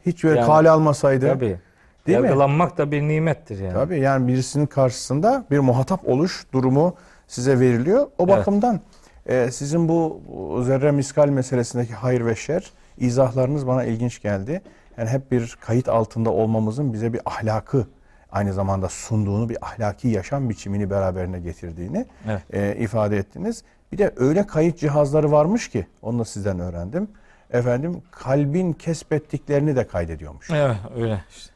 hiç 0.06 0.24
böyle 0.24 0.40
Yani- 0.40 0.48
kale 0.48 0.70
almasaydı. 0.70 1.28
Tabii. 1.28 1.60
Değil 2.08 2.18
mi? 2.20 2.26
Yargılanmak 2.26 2.78
da 2.78 2.92
bir 2.92 3.02
nimettir 3.02 3.60
yani. 3.60 3.74
Tabii 3.74 4.00
yani 4.00 4.28
birisinin 4.28 4.66
karşısında 4.66 5.46
bir 5.52 5.60
muhatap 5.60 6.08
oluş 6.10 6.46
durumu 6.54 6.96
size 7.28 7.60
veriliyor. 7.60 8.08
O 8.18 8.26
Evet. 8.28 8.38
bakımdan 8.38 8.80
e, 9.26 9.52
sizin 9.52 9.90
bu 9.90 10.22
bu 10.28 10.64
zerre 10.64 10.92
miskal 10.92 11.28
meselesindeki 11.30 11.94
hayır 11.94 12.26
ve 12.26 12.36
şer 12.36 12.72
izahlarınız 12.98 13.68
bana 13.68 13.84
ilginç 13.84 14.22
geldi. 14.22 14.62
Yani 14.98 15.10
hep 15.10 15.32
bir 15.32 15.58
kayıt 15.62 15.90
altında 15.90 16.30
olmamızın 16.30 16.94
bize 16.94 17.14
bir 17.14 17.22
ahlakı 17.26 17.88
aynı 18.32 18.54
zamanda 18.54 18.90
sunduğunu 18.90 19.50
bir 19.50 19.58
ahlaki 19.66 20.08
yaşam 20.08 20.50
biçimini 20.50 20.90
beraberine 20.90 21.40
getirdiğini 21.40 22.06
Evet. 22.30 22.42
e, 22.54 22.76
ifade 22.84 23.18
ettiniz. 23.18 23.64
Bir 23.92 23.98
de 23.98 24.14
öyle 24.18 24.48
kayıt 24.48 24.78
cihazları 24.78 25.32
varmış 25.32 25.70
ki 25.70 25.88
onu 26.02 26.20
da 26.20 26.26
sizden 26.26 26.60
öğrendim. 26.60 27.08
Efendim 27.52 28.02
kalbin 28.12 28.74
kesbettiklerini 28.74 29.76
de 29.76 29.88
kaydediyormuş. 29.88 30.50
Evet 30.52 30.76
öyle 30.96 31.24
işte. 31.30 31.51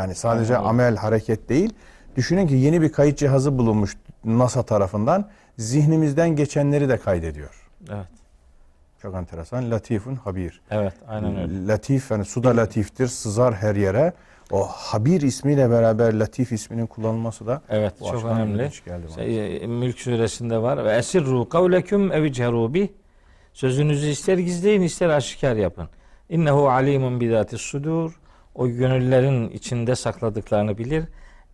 Yani 0.00 0.14
sadece 0.14 0.56
amel, 0.56 0.96
hareket 0.96 1.48
değil. 1.48 1.72
Düşünün 2.16 2.46
ki 2.46 2.54
yeni 2.54 2.82
bir 2.82 2.92
kayıt 2.92 3.18
cihazı 3.18 3.58
bulunmuş 3.58 3.96
NASA 4.24 4.62
tarafından. 4.62 5.28
Zihnimizden 5.58 6.36
geçenleri 6.36 6.88
de 6.88 6.96
kaydediyor. 6.96 7.68
Evet. 7.90 8.06
Çok 9.02 9.14
enteresan. 9.14 9.70
Latifun 9.70 10.14
habir. 10.14 10.60
Evet 10.70 10.94
aynen 11.08 11.36
öyle. 11.36 11.66
Latif 11.66 12.10
yani 12.10 12.24
su 12.24 12.42
da 12.42 12.56
latiftir, 12.56 13.06
sızar 13.06 13.54
her 13.54 13.76
yere. 13.76 14.12
O 14.50 14.66
habir 14.66 15.20
ismiyle 15.20 15.70
beraber 15.70 16.14
latif 16.14 16.52
isminin 16.52 16.86
kullanılması 16.86 17.46
da 17.46 17.62
Evet 17.68 17.94
çok 17.98 18.24
önemli. 18.24 18.62
ilginç 18.62 18.84
geldi 18.84 19.06
bana. 19.06 19.24
Şey, 19.24 19.56
e, 19.56 19.66
Mülk 19.66 19.98
suresinde 20.00 20.62
var. 20.62 20.84
Ve 20.84 20.92
esirru 20.92 21.48
kavleküm 21.48 22.12
ev 22.12 22.32
ceru 22.32 22.74
bih. 22.74 22.88
Sözünüzü 23.52 24.06
ister 24.08 24.38
gizleyin 24.38 24.82
ister 24.82 25.08
aşikar 25.08 25.56
yapın. 25.56 25.88
İnnehu 26.28 26.68
alimun 26.68 27.20
bidatis 27.20 27.60
sudur. 27.60 28.19
O 28.54 28.68
gönüllerin 28.68 29.50
içinde 29.50 29.96
sakladıklarını 29.96 30.78
bilir. 30.78 31.04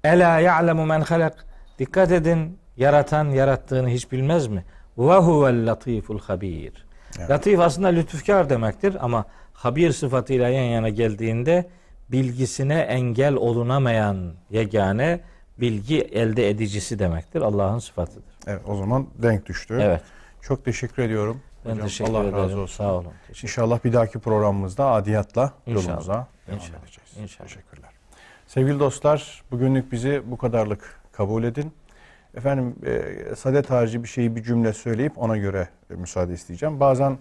Ela 0.05 0.41
ya'lemu 0.41 0.87
men 0.87 1.01
halak. 1.01 1.47
Dikkat 1.79 2.13
edin. 2.13 2.59
Yaratan 2.77 3.25
yarattığını 3.31 3.89
hiç 3.89 4.13
bilmez 4.13 4.47
mi? 4.47 4.65
Ve 4.99 5.17
huvel 5.17 5.71
latiful 5.71 6.19
habir. 6.19 6.87
Latif 7.31 7.61
aslında 7.61 7.89
lütufkar 7.89 8.51
demektir 8.51 8.97
ama 9.01 9.25
habir 9.53 9.93
sıfatıyla 9.93 10.49
yan 10.49 10.65
yana 10.65 10.89
geldiğinde 10.89 11.69
bilgisine 12.09 12.79
engel 12.79 13.35
olunamayan 13.35 14.33
yegane 14.51 15.21
bilgi 15.59 16.01
elde 16.01 16.51
edicisi 16.51 16.99
demektir. 16.99 17.41
Allah'ın 17.41 17.79
sıfatıdır. 17.79 18.23
Evet 18.47 18.61
o 18.67 18.77
zaman 18.77 19.07
denk 19.23 19.47
düştü. 19.47 19.79
Evet. 19.83 20.01
Çok 20.41 20.65
teşekkür 20.65 21.03
ediyorum. 21.03 21.41
Ben 21.65 21.71
Hocam, 21.71 21.87
teşekkür 21.87 22.11
Allah 22.13 22.21
ederim. 22.23 22.37
razı 22.39 22.59
olsun. 22.61 22.77
Sağ 22.85 22.93
olun. 22.95 23.13
İnşallah 23.43 23.85
bir 23.85 23.93
dahaki 23.93 24.19
programımızda 24.19 24.87
adiyatla 24.91 25.53
İnşallah. 25.67 25.85
yolumuza 25.87 26.27
devam 26.47 26.59
İnşallah. 26.59 26.83
edeceğiz. 26.83 27.17
İnşallah. 27.17 27.49
Teşekkürler. 27.49 27.91
Sevgili 28.47 28.81
dostlar, 28.81 29.43
bugünlük 29.51 29.93
bizi 29.93 30.23
bu 30.27 30.37
kadarlık 30.37 31.01
kabul 31.13 31.45
edin. 31.45 31.73
Efendim, 32.35 32.77
e, 32.87 33.35
sadet 33.37 33.71
harici 33.71 34.03
bir 34.03 34.09
şeyi 34.09 34.37
bir 34.37 34.43
cümle 34.43 34.73
söyleyip 34.73 35.19
ona 35.19 35.37
göre 35.37 35.69
e, 35.91 35.95
müsaade 35.95 36.33
isteyeceğim. 36.33 36.81
Bazen 36.81 37.19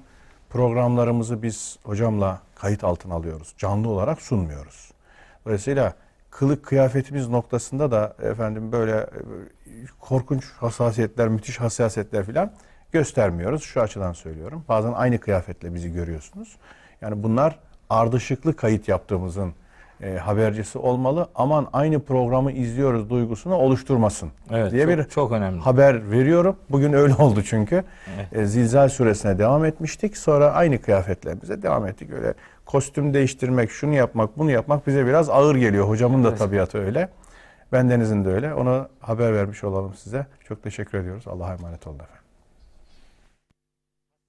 programlarımızı 0.50 1.44
biz 1.44 1.80
hocamla 1.84 2.42
kayıt 2.56 2.84
altına 2.84 3.14
alıyoruz. 3.14 3.54
Canlı 3.58 3.90
olarak 3.90 4.22
sunmuyoruz. 4.22 4.92
Dolayısıyla 5.46 5.94
kılık 6.32 6.66
kıyafetimiz 6.66 7.28
noktasında 7.30 7.92
da 7.92 8.16
efendim 8.22 8.72
böyle 8.72 8.92
e, 8.92 9.08
korkunç 10.00 10.52
hassasiyetler, 10.52 11.28
müthiş 11.28 11.60
hassasiyetler 11.60 12.26
filan 12.26 12.52
göstermiyoruz. 12.92 13.64
Şu 13.64 13.82
açıdan 13.82 14.14
söylüyorum. 14.14 14.66
Bazen 14.68 14.92
aynı 14.94 15.20
kıyafetle 15.20 15.74
bizi 15.74 15.94
görüyorsunuz. 15.94 16.58
Yani 17.02 17.24
bunlar 17.24 17.60
ardışıklı 17.90 18.56
kayıt 18.56 18.88
yaptığımızın 18.88 19.54
e, 20.02 20.18
habercisi 20.18 20.78
olmalı. 20.78 21.28
Aman 21.36 21.68
aynı 21.74 22.00
programı 22.00 22.52
izliyoruz 22.52 23.10
duygusunu 23.10 23.56
oluşturmasın 23.56 24.30
Evet, 24.52 24.72
diye 24.72 24.86
çok- 24.86 24.98
bir 24.98 25.04
çok 25.04 25.32
önemli. 25.32 25.60
haber 25.62 26.12
veriyorum. 26.12 26.56
Bugün 26.70 26.94
öyle 26.94 27.14
oldu 27.20 27.44
çünkü. 27.44 27.84
E, 28.32 28.46
Zilzal 28.46 28.90
suresine 28.90 29.40
devam 29.40 29.66
etmiştik. 29.66 30.18
Sonra 30.18 30.52
aynı 30.52 30.82
kıyafetlerimize 30.82 31.62
devam 31.62 31.88
ettik. 31.88 32.12
Öyle 32.14 32.34
kostüm 32.66 33.14
değiştirmek, 33.14 33.72
şunu 33.72 33.94
yapmak, 33.94 34.38
bunu 34.38 34.52
yapmak 34.52 34.88
bize 34.88 35.06
biraz 35.06 35.30
ağır 35.30 35.56
geliyor. 35.56 35.88
Hocamın 35.90 36.24
da 36.24 36.36
tabiatı 36.36 36.78
öyle. 36.78 37.10
Bendenizin 37.72 38.26
de 38.26 38.30
öyle. 38.30 38.54
Ona 38.54 38.88
haber 39.00 39.34
vermiş 39.34 39.64
olalım 39.64 39.94
size. 39.94 40.26
Çok 40.48 40.64
teşekkür 40.64 40.98
ediyoruz. 40.98 41.24
Allah'a 41.28 41.54
emanet 41.54 41.88
olun 41.88 41.96
efendim. 41.96 42.22